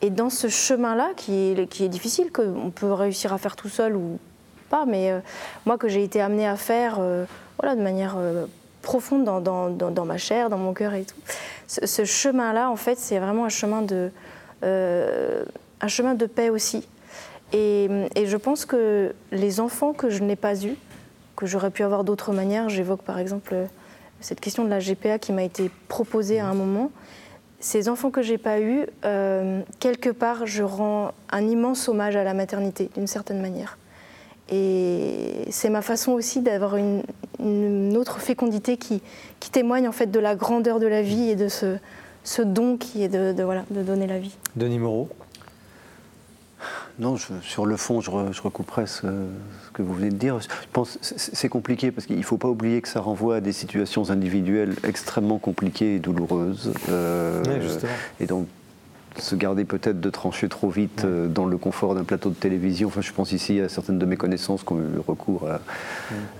Et 0.00 0.10
dans 0.10 0.30
ce 0.30 0.48
chemin-là, 0.48 1.10
qui 1.16 1.32
est, 1.32 1.66
qui 1.68 1.84
est 1.84 1.88
difficile, 1.88 2.30
qu'on 2.30 2.70
peut 2.70 2.92
réussir 2.92 3.32
à 3.32 3.38
faire 3.38 3.56
tout 3.56 3.68
seul 3.68 3.96
ou 3.96 4.18
pas, 4.70 4.86
mais 4.86 5.10
euh, 5.10 5.20
moi 5.66 5.76
que 5.76 5.88
j'ai 5.88 6.02
été 6.02 6.20
amenée 6.20 6.46
à 6.46 6.56
faire 6.56 6.96
euh, 7.00 7.24
voilà, 7.58 7.74
de 7.74 7.82
manière 7.82 8.16
profonde 8.82 9.24
dans, 9.24 10.04
ma 10.04 10.18
chair, 10.18 10.48
dans 10.50 10.58
mon 10.58 10.72
cœur 10.72 10.94
et 10.94 11.04
tout, 11.04 11.16
ce, 11.66 12.04
chemin-là, 12.04 12.70
en 12.70 12.76
fait, 12.76 12.98
c'est 12.98 13.18
vraiment 13.18 13.44
un 13.44 13.50
chemin 13.50 13.82
de, 13.82 14.10
un 14.62 15.88
chemin 15.88 16.14
de 16.14 16.26
paix 16.26 16.50
aussi. 16.50 16.86
Et, 17.52 17.88
je 18.26 18.36
pense 18.36 18.64
que 18.66 19.14
les 19.32 19.60
enfants 19.60 19.92
que 19.92 20.10
je 20.10 20.22
n'ai 20.22 20.36
pas 20.36 20.64
eus, 20.64 20.76
que 21.36 21.46
j'aurais 21.46 21.70
pu 21.70 21.82
avoir 21.82 22.04
d'autres 22.04 22.32
manières, 22.32 22.68
j'évoque 22.68 23.02
par 23.02 23.18
exemple 23.18 23.54
cette 24.20 24.40
question 24.40 24.64
de 24.64 24.70
la 24.70 24.80
GPA 24.80 25.18
qui 25.18 25.32
m'a 25.32 25.44
été 25.44 25.70
proposée 25.88 26.40
à 26.40 26.46
un 26.46 26.54
moment, 26.54 26.90
ces 27.60 27.88
enfants 27.88 28.10
que 28.10 28.22
j'ai 28.22 28.38
pas 28.38 28.60
eus, 28.60 28.86
euh, 29.04 29.62
quelque 29.80 30.10
part, 30.10 30.46
je 30.46 30.62
rends 30.62 31.12
un 31.30 31.46
immense 31.46 31.88
hommage 31.88 32.16
à 32.16 32.24
la 32.24 32.34
maternité, 32.34 32.90
d'une 32.94 33.06
certaine 33.06 33.40
manière. 33.40 33.78
Et 34.50 35.44
c'est 35.50 35.68
ma 35.68 35.82
façon 35.82 36.12
aussi 36.12 36.40
d'avoir 36.40 36.76
une, 36.76 37.02
autre 37.96 38.20
fécondité 38.20 38.76
qui, 38.76 39.02
qui, 39.40 39.50
témoigne 39.50 39.88
en 39.88 39.92
fait 39.92 40.10
de 40.10 40.20
la 40.20 40.34
grandeur 40.34 40.80
de 40.80 40.86
la 40.86 41.02
vie 41.02 41.30
et 41.30 41.36
de 41.36 41.48
ce, 41.48 41.76
ce 42.28 42.42
don 42.42 42.76
qui 42.76 43.02
est 43.02 43.08
de, 43.08 43.42
voilà, 43.42 43.64
de 43.70 43.82
donner 43.82 44.06
la 44.06 44.18
vie. 44.18 44.36
Denis 44.54 44.78
Moreau 44.78 45.08
non, 46.98 47.14
sur 47.16 47.64
le 47.64 47.76
fond, 47.76 48.00
je, 48.00 48.10
recouperai 48.10 48.88
ce, 48.88 49.06
que 49.72 49.82
vous 49.82 49.94
venez 49.94 50.08
de 50.08 50.16
dire. 50.16 50.40
Je 50.40 50.48
pense 50.72 50.98
c'est 51.00 51.48
compliqué 51.48 51.92
parce 51.92 52.08
qu'il 52.08 52.18
ne 52.18 52.22
faut 52.24 52.38
pas 52.38 52.48
oublier 52.48 52.82
que 52.82 52.88
ça 52.88 52.98
renvoie 52.98 53.36
à 53.36 53.40
des 53.40 53.52
situations 53.52 54.10
individuelles 54.10 54.74
extrêmement 54.82 55.38
compliquées 55.38 55.94
et 55.94 55.98
douloureuses. 56.00 56.72
Euh, 56.88 57.60
justement. 57.60 57.92
Et 58.18 58.26
donc, 58.26 58.48
se 59.20 59.34
garder 59.34 59.64
peut-être 59.64 60.00
de 60.00 60.10
trancher 60.10 60.48
trop 60.48 60.70
vite 60.70 61.04
euh, 61.04 61.28
dans 61.28 61.46
le 61.46 61.56
confort 61.56 61.94
d'un 61.94 62.04
plateau 62.04 62.30
de 62.30 62.34
télévision. 62.34 62.88
Enfin, 62.88 63.00
je 63.00 63.12
pense 63.12 63.32
ici 63.32 63.60
à 63.60 63.68
certaines 63.68 63.98
de 63.98 64.06
mes 64.06 64.16
connaissances 64.16 64.62
qui 64.62 64.72
ont 64.72 64.78
eu 64.78 64.98
recours 65.06 65.48
à, 65.48 65.60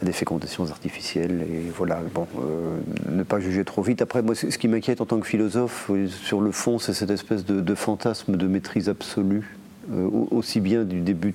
des 0.02 0.12
fécondations 0.12 0.68
artificielles. 0.70 1.46
Et 1.50 1.70
voilà, 1.74 2.00
bon, 2.14 2.26
euh, 2.38 2.78
ne 3.10 3.22
pas 3.22 3.40
juger 3.40 3.64
trop 3.64 3.82
vite. 3.82 4.02
Après, 4.02 4.22
moi, 4.22 4.34
ce 4.34 4.46
qui 4.46 4.68
m'inquiète 4.68 5.00
en 5.00 5.06
tant 5.06 5.18
que 5.18 5.26
philosophe, 5.26 5.90
sur 6.09 6.40
le 6.40 6.52
fond, 6.52 6.78
c'est 6.78 6.94
cette 6.94 7.10
espèce 7.10 7.44
de, 7.44 7.60
de 7.60 7.74
fantasme 7.74 8.36
de 8.36 8.46
maîtrise 8.46 8.88
absolue 8.88 9.59
euh, 9.90 10.09
aussi 10.30 10.60
bien 10.60 10.84
du 10.84 11.00
début 11.00 11.34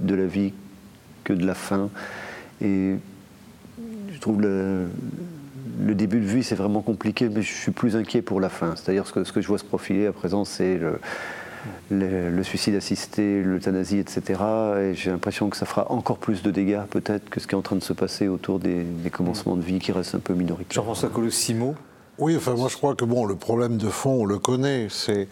de, 0.00 0.14
la 0.16 0.26
vie 0.26 0.52
que 1.22 1.32
de 1.32 1.46
la 1.46 1.54
fin. 1.54 1.90
Et 2.60 2.94
je 4.12 4.18
trouve 4.18 4.40
le, 4.40 4.88
le 5.78 5.94
début 5.94 6.20
de 6.20 6.26
vie, 6.26 6.42
c'est 6.42 6.54
vraiment 6.54 6.82
compliqué, 6.82 7.28
mais 7.28 7.42
je 7.42 7.52
suis 7.52 7.72
plus 7.72 7.96
inquiet 7.96 8.22
pour 8.22 8.40
la 8.40 8.48
fin. 8.48 8.74
C'est-à-dire 8.76 9.06
ce 9.06 9.12
que, 9.12 9.24
ce 9.24 9.32
que 9.32 9.40
je 9.40 9.48
vois 9.48 9.58
se 9.58 9.64
profiler 9.64 10.06
à 10.06 10.12
présent, 10.12 10.44
c'est 10.44 10.76
le, 10.76 10.98
le, 11.90 12.42
suicide 12.42 12.74
assisté, 12.74 13.42
l'euthanasie, 13.42 13.98
etc. 13.98 14.40
Et 14.80 14.94
j'ai 14.94 15.10
l'impression 15.10 15.48
que 15.50 15.56
ça 15.56 15.66
fera 15.66 15.90
encore 15.90 16.18
plus 16.18 16.42
de 16.42 16.50
dégâts, 16.50 16.82
peut-être, 16.90 17.28
que 17.30 17.40
ce 17.40 17.46
qui 17.46 17.54
est 17.54 17.58
en 17.58 17.62
train 17.62 17.76
de 17.76 17.82
se 17.82 17.92
passer 17.92 18.28
autour 18.28 18.58
des, 18.58 18.84
commencements 19.12 19.56
de 19.56 19.62
vie 19.62 19.78
qui 19.78 19.92
restent 19.92 20.14
un 20.14 20.20
peu 20.20 20.34
minoritaires. 20.34 20.74
Jean-François 20.74 21.08
Colossimo 21.08 21.74
Oui, 22.18 22.36
enfin, 22.36 22.54
moi 22.54 22.68
je 22.68 22.76
crois 22.76 22.94
que 22.94 23.04
bon, 23.04 23.24
le 23.24 23.36
problème 23.36 23.76
de 23.76 23.88
fond, 23.88 24.22
on 24.22 24.24
le 24.24 24.38
connaît. 24.38 24.88
C'est 24.90 25.28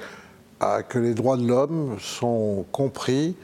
que 0.88 0.98
les 0.98 1.14
droits 1.14 1.36
de 1.36 1.46
l'homme 1.46 1.96
sont 1.98 2.64
compris 2.70 3.34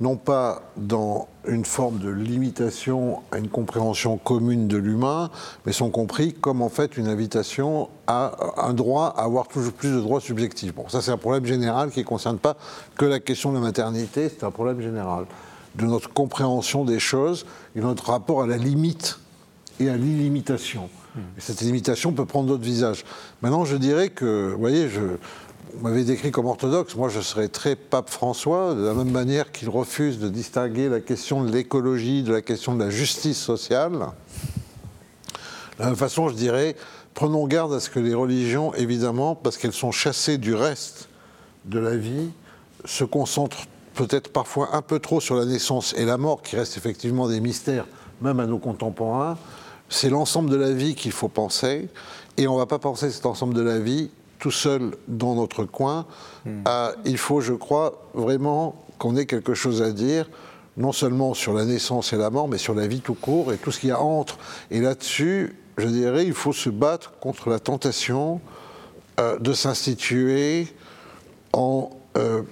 non 0.00 0.16
pas 0.16 0.62
dans 0.76 1.28
une 1.48 1.64
forme 1.64 1.98
de 1.98 2.10
limitation 2.10 3.20
à 3.30 3.38
une 3.38 3.48
compréhension 3.48 4.18
commune 4.18 4.68
de 4.68 4.76
l'humain, 4.76 5.30
mais 5.64 5.72
sont 5.72 5.90
compris 5.90 6.34
comme 6.34 6.60
en 6.60 6.68
fait 6.68 6.96
une 6.96 7.08
invitation 7.08 7.88
à 8.06 8.32
un 8.58 8.74
droit 8.74 9.14
à 9.16 9.24
avoir 9.24 9.48
toujours 9.48 9.72
plus 9.72 9.92
de 9.92 10.00
droits 10.00 10.20
subjectifs. 10.20 10.74
Bon, 10.74 10.88
ça 10.88 11.00
c'est 11.00 11.12
un 11.12 11.16
problème 11.16 11.46
général 11.46 11.90
qui 11.90 12.00
ne 12.00 12.04
concerne 12.04 12.38
pas 12.38 12.56
que 12.96 13.04
la 13.04 13.20
question 13.20 13.50
de 13.50 13.56
la 13.56 13.62
maternité, 13.62 14.28
c'est 14.28 14.44
un 14.44 14.50
problème 14.50 14.80
général 14.80 15.26
de 15.76 15.86
notre 15.86 16.12
compréhension 16.12 16.84
des 16.84 16.98
choses 16.98 17.46
et 17.74 17.80
de 17.80 17.84
notre 17.84 18.10
rapport 18.10 18.42
à 18.42 18.46
la 18.46 18.56
limite 18.56 19.18
et 19.78 19.88
à 19.88 19.96
l'illimitation. 19.96 20.88
Hmm. 21.14 21.20
Et 21.36 21.40
cette 21.40 21.60
limitation 21.60 22.12
peut 22.12 22.24
prendre 22.24 22.48
d'autres 22.48 22.64
visages. 22.64 23.04
Maintenant, 23.42 23.64
je 23.64 23.76
dirais 23.76 24.08
que, 24.08 24.52
vous 24.52 24.58
voyez, 24.58 24.88
je, 24.88 25.00
vous 25.76 25.86
m'avez 25.86 26.04
décrit 26.04 26.30
comme 26.30 26.46
orthodoxe, 26.46 26.96
moi 26.96 27.10
je 27.10 27.20
serais 27.20 27.48
très 27.48 27.76
pape 27.76 28.08
François, 28.08 28.74
de 28.74 28.82
la 28.82 28.94
même 28.94 29.10
manière 29.10 29.52
qu'il 29.52 29.68
refuse 29.68 30.18
de 30.18 30.30
distinguer 30.30 30.88
la 30.88 31.00
question 31.00 31.44
de 31.44 31.52
l'écologie 31.52 32.22
de 32.22 32.32
la 32.32 32.40
question 32.40 32.74
de 32.74 32.82
la 32.82 32.88
justice 32.88 33.38
sociale. 33.38 33.92
De 33.92 35.80
la 35.80 35.86
même 35.86 35.96
façon, 35.96 36.30
je 36.30 36.34
dirais, 36.34 36.76
prenons 37.12 37.46
garde 37.46 37.74
à 37.74 37.80
ce 37.80 37.90
que 37.90 38.00
les 38.00 38.14
religions, 38.14 38.72
évidemment, 38.72 39.34
parce 39.34 39.58
qu'elles 39.58 39.74
sont 39.74 39.92
chassées 39.92 40.38
du 40.38 40.54
reste 40.54 41.10
de 41.66 41.78
la 41.78 41.94
vie, 41.94 42.30
se 42.86 43.04
concentrent 43.04 43.66
peut-être 43.94 44.32
parfois 44.32 44.74
un 44.74 44.82
peu 44.82 44.98
trop 44.98 45.20
sur 45.20 45.34
la 45.34 45.44
naissance 45.44 45.94
et 45.98 46.06
la 46.06 46.16
mort, 46.16 46.40
qui 46.40 46.56
restent 46.56 46.78
effectivement 46.78 47.28
des 47.28 47.40
mystères, 47.40 47.84
même 48.22 48.40
à 48.40 48.46
nos 48.46 48.58
contemporains. 48.58 49.36
C'est 49.90 50.08
l'ensemble 50.08 50.48
de 50.48 50.56
la 50.56 50.72
vie 50.72 50.94
qu'il 50.94 51.12
faut 51.12 51.28
penser, 51.28 51.90
et 52.38 52.48
on 52.48 52.54
ne 52.54 52.58
va 52.58 52.66
pas 52.66 52.78
penser 52.78 53.10
cet 53.10 53.26
ensemble 53.26 53.52
de 53.52 53.62
la 53.62 53.78
vie 53.78 54.08
tout 54.38 54.50
seul 54.50 54.96
dans 55.08 55.34
notre 55.34 55.64
coin. 55.64 56.06
Hmm. 56.44 56.62
Euh, 56.66 56.92
il 57.04 57.18
faut, 57.18 57.40
je 57.40 57.52
crois, 57.52 58.02
vraiment 58.14 58.84
qu'on 58.98 59.16
ait 59.16 59.26
quelque 59.26 59.54
chose 59.54 59.82
à 59.82 59.92
dire, 59.92 60.28
non 60.76 60.92
seulement 60.92 61.34
sur 61.34 61.54
la 61.54 61.64
naissance 61.64 62.12
et 62.12 62.16
la 62.16 62.30
mort, 62.30 62.48
mais 62.48 62.58
sur 62.58 62.74
la 62.74 62.86
vie 62.86 63.00
tout 63.00 63.14
court 63.14 63.52
et 63.52 63.56
tout 63.56 63.70
ce 63.70 63.80
qu'il 63.80 63.88
y 63.90 63.92
a 63.92 64.00
entre. 64.00 64.38
Et 64.70 64.80
là-dessus, 64.80 65.56
je 65.76 65.88
dirais, 65.88 66.26
il 66.26 66.34
faut 66.34 66.52
se 66.52 66.70
battre 66.70 67.12
contre 67.18 67.50
la 67.50 67.58
tentation 67.58 68.40
euh, 69.20 69.38
de 69.38 69.52
s'instituer 69.52 70.68
en, 71.52 71.90
euh, 72.16 72.42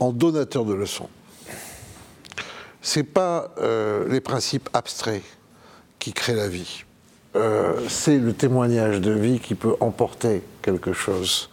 en 0.00 0.12
donateur 0.12 0.64
de 0.64 0.74
leçons. 0.74 1.08
Ce 2.80 3.00
n'est 3.00 3.04
pas 3.04 3.52
les 4.08 4.20
principes 4.20 4.70
abstraits 4.72 5.22
qui 5.98 6.14
créent 6.14 6.36
la 6.36 6.48
vie. 6.48 6.84
Euh, 7.36 7.74
c'est 7.88 8.18
le 8.18 8.32
témoignage 8.32 9.00
de 9.00 9.12
vie 9.12 9.38
qui 9.38 9.54
peut 9.54 9.74
emporter 9.80 10.42
quelque 10.62 10.92
chose. 10.92 11.50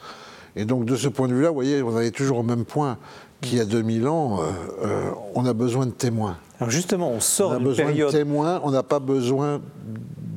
Et 0.55 0.63
donc, 0.63 0.85
de 0.85 0.95
ce 0.95 1.09
point 1.09 1.27
de 1.27 1.33
vue-là, 1.33 1.49
vous 1.49 1.55
voyez, 1.55 1.81
on 1.81 1.99
est 1.99 2.11
toujours 2.11 2.39
au 2.39 2.43
même 2.43 2.63
point 2.63 2.97
qu'il 3.41 3.57
y 3.57 3.61
a 3.61 3.65
2000 3.65 4.07
ans, 4.07 4.39
euh, 4.39 4.43
euh, 4.85 5.09
on 5.35 5.45
a 5.45 5.53
besoin 5.53 5.85
de 5.85 5.91
témoins. 5.91 6.37
Alors 6.59 6.71
justement, 6.71 7.11
on 7.11 7.19
sort 7.19 7.51
on 7.51 7.55
a 7.55 7.59
besoin 7.59 7.91
de 7.91 8.09
témoins, 8.09 8.61
on 8.63 8.71
n'a 8.71 8.83
pas 8.83 8.99
besoin 8.99 9.61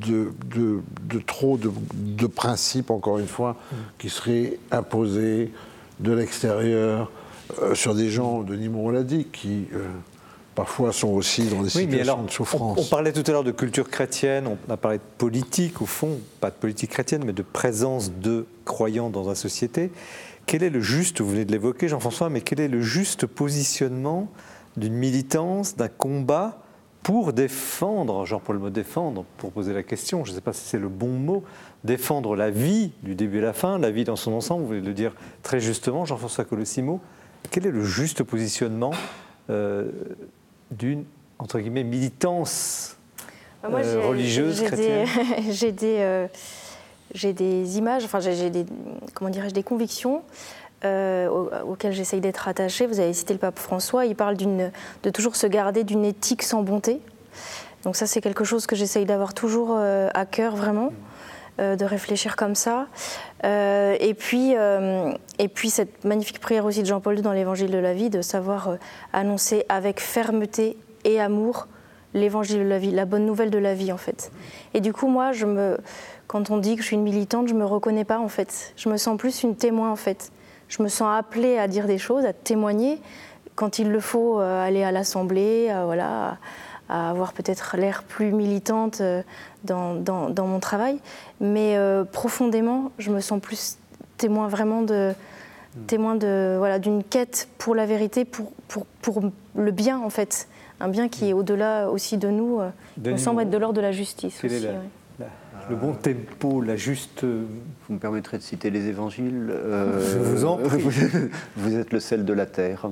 de, 0.01 0.33
de, 0.53 1.19
trop 1.25 1.57
de, 1.57 2.27
principes, 2.27 2.91
encore 2.91 3.19
une 3.19 3.27
fois, 3.27 3.55
qui 3.97 4.09
seraient 4.09 4.59
imposés 4.71 5.53
de 6.01 6.11
l'extérieur 6.11 7.09
sur 7.73 7.95
des 7.95 8.09
gens, 8.09 8.41
Denis 8.41 8.67
Moreau 8.67 8.91
l'a 8.91 9.03
dit, 9.03 9.25
qui 9.31 9.67
parfois 10.59 10.91
sont 10.91 11.07
aussi 11.07 11.43
dans 11.47 11.63
des 11.63 11.69
situations 11.69 12.23
de 12.23 12.29
souffrance. 12.29 12.77
On, 12.77 12.83
parlait 12.83 13.13
tout 13.13 13.23
à 13.27 13.31
l'heure 13.31 13.45
de 13.45 13.51
culture 13.51 13.89
chrétienne, 13.89 14.45
on 14.45 14.57
a 14.69 14.75
parlé 14.75 14.97
de 14.97 15.03
politique 15.17 15.81
au 15.81 15.85
fond, 15.85 16.19
pas 16.41 16.49
de 16.49 16.55
politique 16.55 16.89
chrétienne, 16.89 17.23
mais 17.25 17.31
de 17.31 17.43
présence 17.43 18.11
de 18.11 18.45
croyants 18.65 19.09
dans 19.09 19.25
la 19.25 19.35
société. 19.35 19.89
Quel 20.47 20.61
est 20.63 20.69
le 20.69 20.81
juste, 20.81 21.21
vous 21.21 21.29
venez 21.29 21.45
de 21.45 21.53
l'évoquer 21.53 21.87
Jean-François, 21.87 22.29
mais 22.29 22.41
quel 22.41 22.59
est 22.59 22.67
le 22.67 22.81
juste 22.81 23.25
positionnement 23.25 24.27
d'une 24.75 24.95
militance, 24.95 25.77
d'un 25.77 25.87
combat 25.87 26.61
pour 27.03 27.31
défendre, 27.31 28.25
genre 28.25 28.41
pour 28.41 28.53
le 28.53 28.59
mot 28.59 28.69
défendre, 28.69 29.23
pour 29.37 29.53
poser 29.53 29.71
la 29.71 29.83
question, 29.83 30.25
je 30.25 30.31
ne 30.31 30.35
sais 30.35 30.41
pas 30.41 30.51
si 30.51 30.67
c'est 30.67 30.77
le 30.77 30.89
bon 30.89 31.07
mot, 31.07 31.45
défendre 31.85 32.35
la 32.35 32.49
vie 32.49 32.91
du 33.01 33.15
début 33.15 33.37
à 33.37 33.43
la 33.43 33.53
fin, 33.53 33.79
la 33.79 33.91
vie 33.91 34.03
dans 34.03 34.17
son 34.17 34.33
ensemble, 34.33 34.63
vous 34.63 34.67
voulez 34.67 34.81
le 34.81 34.93
dire 34.93 35.13
très 35.41 35.61
justement, 35.61 36.03
Jean-François 36.03 36.43
Colossimo, 36.43 36.99
quel 37.49 37.65
est 37.65 37.71
le 37.71 37.85
juste 37.85 38.23
positionnement 38.23 38.91
euh, 39.49 39.89
d'une 40.71 41.05
entre 41.39 41.59
guillemets 41.59 41.83
militance 41.83 42.97
bah, 43.63 43.69
euh, 43.73 44.07
religieuse 44.07 44.61
chrétienne 44.61 45.07
J'ai 45.49 45.71
des, 45.71 45.97
euh, 45.99 46.27
j'ai 47.13 47.33
des 47.33 47.77
images, 47.77 48.03
enfin 48.05 48.19
j'ai 48.19 48.49
des 48.49 48.65
comment 49.13 49.29
dirais-je 49.29 49.53
des 49.53 49.63
convictions. 49.63 50.23
Euh, 50.85 51.27
auxquelles 51.67 51.91
j'essaye 51.91 52.21
d'être 52.21 52.47
attachée. 52.47 52.87
Vous 52.87 53.01
avez 53.01 53.11
cité 53.11 53.33
le 53.33 53.39
pape 53.39 53.59
François, 53.59 54.05
il 54.05 54.15
parle 54.15 54.37
de 54.37 55.09
toujours 55.09 55.35
se 55.35 55.45
garder 55.45 55.83
d'une 55.83 56.05
éthique 56.05 56.41
sans 56.41 56.63
bonté. 56.63 57.01
Donc 57.83 57.97
ça, 57.97 58.07
c'est 58.07 58.21
quelque 58.21 58.45
chose 58.45 58.65
que 58.65 58.77
j'essaye 58.77 59.05
d'avoir 59.05 59.33
toujours 59.33 59.77
à 59.77 60.25
cœur, 60.25 60.55
vraiment. 60.55 60.93
Euh, 61.59 61.75
de 61.75 61.83
réfléchir 61.83 62.37
comme 62.37 62.55
ça. 62.55 62.87
Euh, 63.43 63.97
et, 63.99 64.13
puis, 64.13 64.53
euh, 64.55 65.11
et 65.39 65.49
puis 65.49 65.69
cette 65.69 66.05
magnifique 66.05 66.39
prière 66.39 66.63
aussi 66.63 66.81
de 66.81 66.87
Jean-Paul 66.87 67.17
II 67.17 67.21
dans 67.21 67.33
l'Évangile 67.33 67.69
de 67.69 67.77
la 67.77 67.93
vie, 67.93 68.09
de 68.09 68.21
savoir 68.21 68.77
annoncer 69.11 69.65
avec 69.67 69.99
fermeté 69.99 70.77
et 71.03 71.19
amour 71.19 71.67
l'Évangile 72.13 72.59
de 72.59 72.63
la 72.63 72.79
vie, 72.79 72.91
la 72.91 73.03
bonne 73.03 73.25
nouvelle 73.25 73.49
de 73.49 73.57
la 73.57 73.73
vie 73.73 73.91
en 73.91 73.97
fait. 73.97 74.31
Et 74.73 74.79
du 74.79 74.93
coup, 74.93 75.07
moi, 75.07 75.33
je 75.33 75.45
me, 75.45 75.77
quand 76.27 76.49
on 76.49 76.57
dit 76.59 76.77
que 76.77 76.81
je 76.81 76.87
suis 76.87 76.95
une 76.95 77.03
militante, 77.03 77.49
je 77.49 77.53
me 77.53 77.65
reconnais 77.65 78.05
pas 78.05 78.19
en 78.19 78.29
fait. 78.29 78.73
Je 78.77 78.87
me 78.87 78.95
sens 78.95 79.17
plus 79.17 79.43
une 79.43 79.57
témoin 79.57 79.91
en 79.91 79.97
fait. 79.97 80.31
Je 80.69 80.81
me 80.81 80.87
sens 80.87 81.09
appelée 81.17 81.57
à 81.57 81.67
dire 81.67 81.87
des 81.87 81.97
choses, 81.97 82.23
à 82.25 82.31
témoigner 82.31 83.01
quand 83.55 83.79
il 83.79 83.91
le 83.91 83.99
faut, 83.99 84.39
aller 84.39 84.83
à 84.83 84.93
l'Assemblée, 84.93 85.69
voilà 85.83 86.37
à 86.89 87.09
avoir 87.09 87.33
peut-être 87.33 87.77
l'air 87.77 88.03
plus 88.03 88.31
militante 88.31 89.01
euh, 89.01 89.21
dans, 89.63 89.95
dans, 89.95 90.47
mon 90.47 90.59
travail, 90.59 90.99
mais 91.39 91.77
euh, 91.77 92.03
profondément, 92.03 92.91
je 92.97 93.11
me 93.11 93.19
sens 93.19 93.39
plus 93.39 93.77
témoin 94.17 94.47
vraiment 94.47 94.81
de 94.81 95.13
témoin 95.85 96.15
de 96.15 96.55
voilà 96.57 96.79
d'une 96.79 97.03
quête 97.03 97.47
pour 97.59 97.75
la 97.75 97.85
vérité, 97.85 98.25
pour, 98.25 98.51
pour, 98.67 98.85
pour, 99.01 99.21
le 99.55 99.71
bien 99.71 99.99
en 99.99 100.09
fait, 100.09 100.47
un 100.79 100.87
bien 100.87 101.09
qui 101.09 101.29
est 101.29 101.33
au-delà 101.33 101.89
aussi 101.89 102.17
de 102.17 102.29
nous, 102.29 102.59
euh, 102.59 102.69
me 102.97 103.17
semble 103.17 103.43
être 103.43 103.49
de 103.49 103.57
l'ordre 103.57 103.75
de 103.75 103.81
la 103.81 103.91
justice. 103.91 104.43
Aussi, 104.43 104.67
le 105.69 105.75
bon 105.75 105.93
tempo, 105.93 106.61
la 106.61 106.75
juste. 106.75 107.23
Vous 107.23 107.93
me 107.93 107.99
permettrez 107.99 108.37
de 108.37 108.43
citer 108.43 108.69
les 108.71 108.87
évangiles. 108.87 109.51
Euh, 109.51 109.99
Je 110.13 110.17
vous 110.17 110.45
en 110.45 110.57
prie. 110.57 110.81
Vous 111.57 111.75
êtes 111.75 111.91
le 111.93 111.99
sel 111.99 112.25
de 112.25 112.33
la 112.33 112.45
terre. 112.45 112.89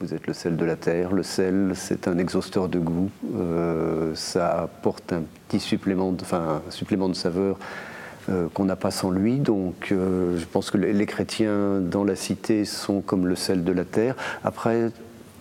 Vous 0.00 0.12
êtes 0.12 0.26
le 0.26 0.34
sel 0.34 0.56
de 0.56 0.64
la 0.64 0.76
terre. 0.76 1.12
Le 1.12 1.22
sel, 1.22 1.72
c'est 1.74 2.06
un 2.06 2.18
exhausteur 2.18 2.68
de 2.68 2.78
goût. 2.78 3.10
Euh, 3.34 4.14
ça 4.14 4.62
apporte 4.62 5.12
un 5.12 5.22
petit 5.48 5.58
supplément 5.58 6.12
de, 6.12 6.20
enfin, 6.20 6.60
supplément 6.68 7.08
de 7.08 7.14
saveur 7.14 7.58
euh, 8.28 8.48
qu'on 8.52 8.66
n'a 8.66 8.76
pas 8.76 8.90
sans 8.90 9.10
lui. 9.10 9.38
Donc, 9.38 9.88
je 9.90 10.44
pense 10.52 10.70
que 10.70 10.76
les 10.76 11.06
chrétiens 11.06 11.80
dans 11.80 12.04
la 12.04 12.14
cité 12.14 12.66
sont 12.66 13.00
comme 13.00 13.26
le 13.26 13.36
sel 13.36 13.64
de 13.64 13.72
la 13.72 13.84
terre. 13.84 14.16
Après, 14.44 14.90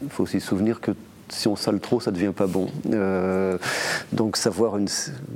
il 0.01 0.09
faut 0.09 0.23
aussi 0.23 0.39
se 0.39 0.47
souvenir 0.47 0.79
que 0.79 0.91
si 1.29 1.47
on 1.47 1.55
sale 1.55 1.79
trop, 1.79 1.99
ça 1.99 2.11
ne 2.11 2.15
devient 2.15 2.33
pas 2.35 2.47
bon. 2.47 2.67
Euh, 2.91 3.57
donc 4.13 4.37
savoir 4.37 4.77
une, 4.77 4.87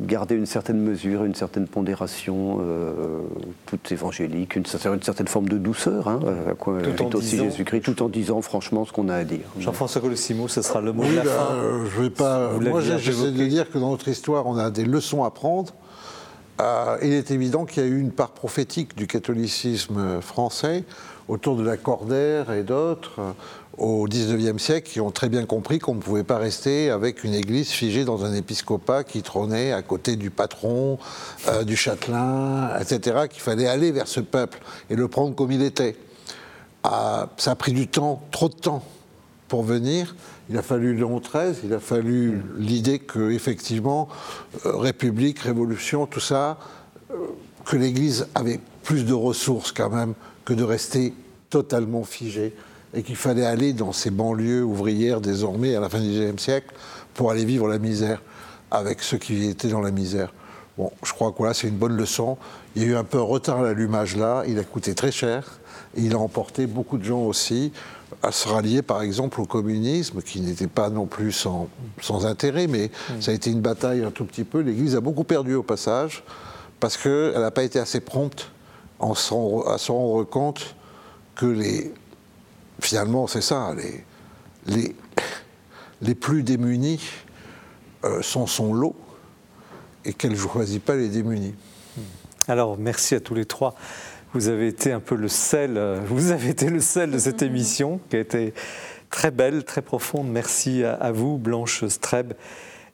garder 0.02 0.36
une 0.36 0.45
certaine 0.45 0.80
mesure, 0.80 1.24
une 1.24 1.36
certaine 1.36 1.68
pondération, 1.68 2.60
euh, 2.61 3.22
toute 3.66 3.91
évangélique, 3.91 4.56
une, 4.56 4.64
une, 4.64 5.02
certaine 5.02 5.28
forme 5.28 5.49
de 5.49 5.57
douceur, 5.57 6.07
hein, 6.07 6.20
à 6.49 6.53
quoi 6.53 6.80
tout 6.95 7.16
aussi 7.16 7.38
Jésus-Christ, 7.38 7.82
tout 7.82 8.03
en 8.03 8.10
disant 8.10 8.41
franchement 8.41 8.86
ce 8.86 8.91
qu'on 8.91 9.10
a 9.10 9.16
à 9.16 9.24
dire. 9.24 9.45
Jean-François 9.60 10.02
Colossimo, 10.02 10.48
ce 10.48 10.61
sera 10.61 10.82
le 10.82 10.94
mot 10.94 11.06
de 11.06 11.16
la 11.16 11.24
bah, 11.24 11.30
fin. 11.32 11.56
je 11.95 12.02
vais 12.02 12.10
pas. 12.10 12.52
moi, 12.60 12.82
j'essaie 12.82 13.32
de 13.32 13.45
dire 13.45 13.70
que 13.70 13.78
dans 13.78 13.90
notre 13.90 14.07
histoire, 14.07 14.45
on 14.45 14.57
a 14.57 14.70
des 14.70 14.86
leçons 14.86 15.24
à 15.24 15.32
prendre. 15.32 15.74
Euh, 16.61 16.98
il 17.02 17.14
est 17.14 17.32
évident 17.32 17.66
qu'il 17.66 17.84
y 17.84 17.86
a 17.86 17.90
eu 17.90 17.99
une 17.99 18.11
part 18.11 18.32
prophétique 18.32 18.95
du 18.95 19.07
catholicisme 19.07 20.20
français 20.22 20.84
autour 21.30 21.56
de 21.56 21.64
la 21.64 21.77
Cordère 21.77 22.51
et 22.51 22.64
d'autres 22.64 23.22
au 23.77 24.06
XIXe 24.07 24.61
siècle 24.61 24.91
qui 24.91 24.99
ont 24.99 25.11
très 25.11 25.30
bien 25.30 25.45
compris 25.45 25.80
qu'on 25.80 25.95
ne 25.95 26.01
pouvait 26.01 26.26
pas 26.26 26.38
rester 26.38 26.89
avec 26.89 27.23
une 27.23 27.34
église 27.34 27.69
figée 27.69 28.03
dans 28.03 28.26
un 28.26 28.34
épiscopat 28.34 29.06
qui 29.06 29.22
trônait 29.22 29.72
à 29.72 29.81
côté 29.81 30.18
du 30.18 30.31
patron, 30.31 30.99
euh, 31.47 31.64
du 31.64 31.77
châtelain, 31.77 32.77
etc., 32.80 33.27
qu'il 33.30 33.41
fallait 33.41 33.68
aller 33.68 33.91
vers 33.91 34.07
ce 34.07 34.19
peuple 34.19 34.60
et 34.89 34.95
le 34.95 35.07
prendre 35.07 35.34
comme 35.34 35.51
il 35.51 35.61
était. 35.61 35.95
Ah, 36.84 37.30
ça 37.38 37.51
a 37.51 37.56
pris 37.56 37.72
du 37.72 37.88
temps, 37.88 38.22
trop 38.31 38.49
de 38.49 38.56
temps 38.56 38.84
pour 39.47 39.64
venir. 39.64 40.15
Il 40.49 40.57
a 40.57 40.61
fallu 40.61 40.95
Léon 40.95 41.19
XIII, 41.19 41.56
il 41.64 41.73
a 41.73 41.80
fallu 41.80 42.41
l'idée 42.57 42.99
que, 42.99 43.31
effectivement, 43.31 44.10
euh, 44.65 44.76
République, 44.76 45.39
Révolution, 45.39 46.06
tout 46.06 46.19
ça, 46.19 46.57
euh, 47.11 47.15
que 47.65 47.77
l'Église 47.77 48.27
avait 48.35 48.60
plus 48.84 49.06
de 49.06 49.14
ressources 49.14 49.72
quand 49.72 49.89
même 49.89 50.15
que 50.50 50.56
de 50.56 50.64
rester 50.64 51.14
totalement 51.52 52.04
figée 52.04 52.56
et 52.96 53.04
qu'il 53.04 53.16
fallait 53.16 53.46
aller 53.46 53.72
dans 53.72 53.92
ces 53.92 54.10
banlieues 54.10 54.64
ouvrières 54.64 55.22
désormais 55.22 55.76
à 55.76 55.80
la 55.80 55.90
fin 55.90 56.00
du 56.00 56.10
XIXe 56.10 56.42
siècle 56.42 56.74
pour 57.14 57.30
aller 57.30 57.46
vivre 57.46 57.68
la 57.68 57.78
misère 57.78 58.24
avec 58.72 59.04
ceux 59.04 59.20
qui 59.20 59.46
étaient 59.46 59.68
dans 59.68 59.82
la 59.82 59.92
misère. 59.92 60.34
Bon, 60.76 60.92
je 61.04 61.14
crois 61.14 61.32
que 61.32 61.38
voilà, 61.38 61.54
c'est 61.54 61.68
une 61.68 61.78
bonne 61.78 61.96
leçon. 61.96 62.36
Il 62.76 62.82
y 62.82 62.86
a 62.86 62.88
eu 62.90 62.96
un 62.96 63.04
peu 63.04 63.20
un 63.20 63.24
retard 63.24 63.60
à 63.60 63.62
l'allumage 63.62 64.16
là, 64.18 64.44
il 64.48 64.58
a 64.58 64.64
coûté 64.64 64.96
très 64.96 65.12
cher, 65.12 65.60
et 65.96 66.02
il 66.02 66.16
a 66.16 66.18
emporté 66.18 66.66
beaucoup 66.66 66.98
de 66.98 67.04
gens 67.04 67.22
aussi 67.22 67.72
à 68.24 68.32
se 68.32 68.48
rallier 68.48 68.82
par 68.82 69.04
exemple 69.04 69.40
au 69.42 69.46
communisme, 69.46 70.24
qui 70.24 70.42
n'était 70.42 70.66
pas 70.66 70.90
non 70.90 71.06
plus 71.06 71.32
sans, 71.32 71.70
sans 72.02 72.26
intérêt, 72.26 72.66
mais 72.66 72.90
ça 73.20 73.30
a 73.30 73.36
été 73.36 73.52
une 73.52 73.62
bataille 73.62 74.04
un 74.04 74.10
tout 74.10 74.26
petit 74.26 74.46
peu. 74.46 74.62
L'Église 74.62 74.96
a 74.96 75.02
beaucoup 75.02 75.26
perdu 75.26 75.54
au 75.54 75.64
passage, 75.64 76.24
parce 76.80 76.98
qu'elle 76.98 77.40
n'a 77.40 77.52
pas 77.52 77.64
été 77.64 77.78
assez 77.78 78.00
prompte 78.00 78.50
en 79.00 79.14
à 79.14 79.78
se 79.78 79.92
rendre 79.92 80.24
compte 80.24 80.76
que 81.36 81.46
les, 81.46 81.94
finalement, 82.82 83.28
c'est 83.28 83.42
ça, 83.42 83.74
les, 83.76 84.04
les, 84.66 84.96
les, 86.02 86.16
plus 86.16 86.44
démunis 86.44 87.02
euh, 88.04 88.22
sont 88.22 88.48
son 88.48 88.74
lot 88.74 88.96
et 90.06 90.14
qu'elle 90.14 90.32
ne 90.32 90.38
choisit 90.38 90.84
pas 90.84 90.96
les 90.96 91.10
démunis. 91.10 91.56
Alors, 92.48 92.78
merci 92.78 93.16
à 93.16 93.20
tous 93.20 93.36
les 93.36 93.46
trois. 93.46 93.76
Vous 94.34 94.48
avez 94.48 94.68
été 94.68 94.92
un 94.92 95.00
peu 95.00 95.16
le 95.16 95.28
sel, 95.28 95.78
euh, 95.78 96.00
vous 96.08 96.32
avez 96.32 96.50
été 96.50 96.70
le 96.70 96.82
sel 96.82 97.12
de 97.12 97.20
cette 97.20 97.42
émission 97.44 98.00
qui 98.10 98.16
a 98.16 98.20
été 98.20 98.54
très 99.10 99.32
belle, 99.32 99.64
très 99.64 99.82
profonde. 99.82 100.30
Merci 100.30 100.84
à, 100.84 101.12
vous, 101.12 101.38
Blanche 101.38 101.86
Streb. 101.88 102.34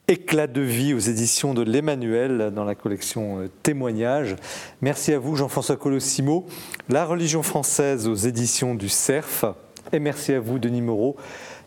Éclat 0.07 0.45
de 0.45 0.61
vie 0.61 0.93
aux 0.93 0.99
éditions 0.99 1.55
de 1.55 1.63
l'Emmanuel 1.63 2.51
dans 2.53 2.63
la 2.63 2.75
collection 2.75 3.39
euh, 3.39 3.49
Témoignages. 3.63 4.35
Merci 4.81 5.11
à 5.13 5.17
vous, 5.17 5.35
Jean-François 5.35 5.77
Colossimo. 5.77 6.45
La 6.89 7.05
religion 7.05 7.41
française 7.41 8.07
aux 8.07 8.13
éditions 8.13 8.75
du 8.75 8.87
CERF. 8.87 9.45
Et 9.93 9.97
merci 9.97 10.33
à 10.33 10.39
vous, 10.39 10.59
Denis 10.59 10.83
Moreau. 10.83 11.15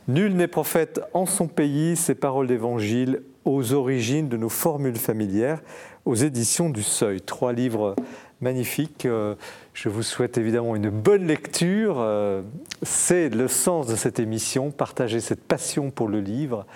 Nul 0.07 0.37
n'est 0.37 0.47
prophète 0.47 1.01
en 1.15 1.27
son 1.27 1.49
pays, 1.49 1.97
ces 1.97 2.15
paroles 2.15 2.47
d'évangile 2.47 3.23
aux 3.45 3.73
origines 3.73 4.29
de 4.29 4.37
nos 4.37 4.49
formules 4.49 4.99
familières, 4.99 5.61
aux 6.05 6.15
éditions 6.15 6.71
du 6.71 6.85
Seuil. 6.85 7.21
Trois 7.21 7.53
livres 7.53 7.97
magnifiques. 8.41 9.05
Euh, 9.05 9.35
je 9.75 9.89
vous 9.89 10.05
souhaite 10.05 10.39
évidemment 10.39 10.77
une 10.77 10.91
bonne 10.91 11.27
lecture. 11.27 11.97
Euh, 11.99 12.43
c'est 12.83 13.31
le 13.31 13.49
sens 13.49 13.89
de 13.89 13.97
cette 13.97 14.21
émission, 14.21 14.71
partager 14.71 15.19
cette 15.19 15.43
passion 15.43 15.91
pour 15.91 16.07
le 16.07 16.21
livre 16.21 16.67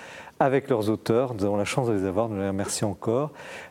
avec 0.44 0.68
leurs 0.68 0.90
auteurs. 0.90 1.34
Nous 1.34 1.44
avons 1.44 1.56
la 1.56 1.64
chance 1.64 1.88
de 1.88 1.92
les 1.92 2.04
avoir, 2.04 2.28
nous 2.28 2.40
les 2.40 2.48
remercions 2.48 2.90
encore. 2.90 3.30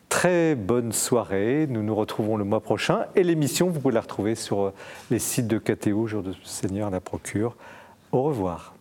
Très 0.10 0.56
bonne 0.56 0.91
soirée, 0.91 1.68
nous 1.69 1.84
nous 1.84 1.95
retrouvons 1.95 2.38
le 2.38 2.43
mois 2.43 2.60
prochain 2.60 3.06
et 3.15 3.23
l'émission, 3.23 3.69
vous 3.69 3.80
pouvez 3.80 3.93
la 3.93 4.02
retrouver 4.02 4.35
sur 4.35 4.61
euh, 4.61 4.73
les 5.10 5.19
sites 5.19 5.48
de 5.48 5.57
KTO, 5.57 6.07
Jour 6.07 6.23
de 6.23 6.34
Seigneur, 6.43 6.89
La 6.89 6.99
Procure. 6.99 7.56
Au 8.11 8.23
revoir. 8.23 8.73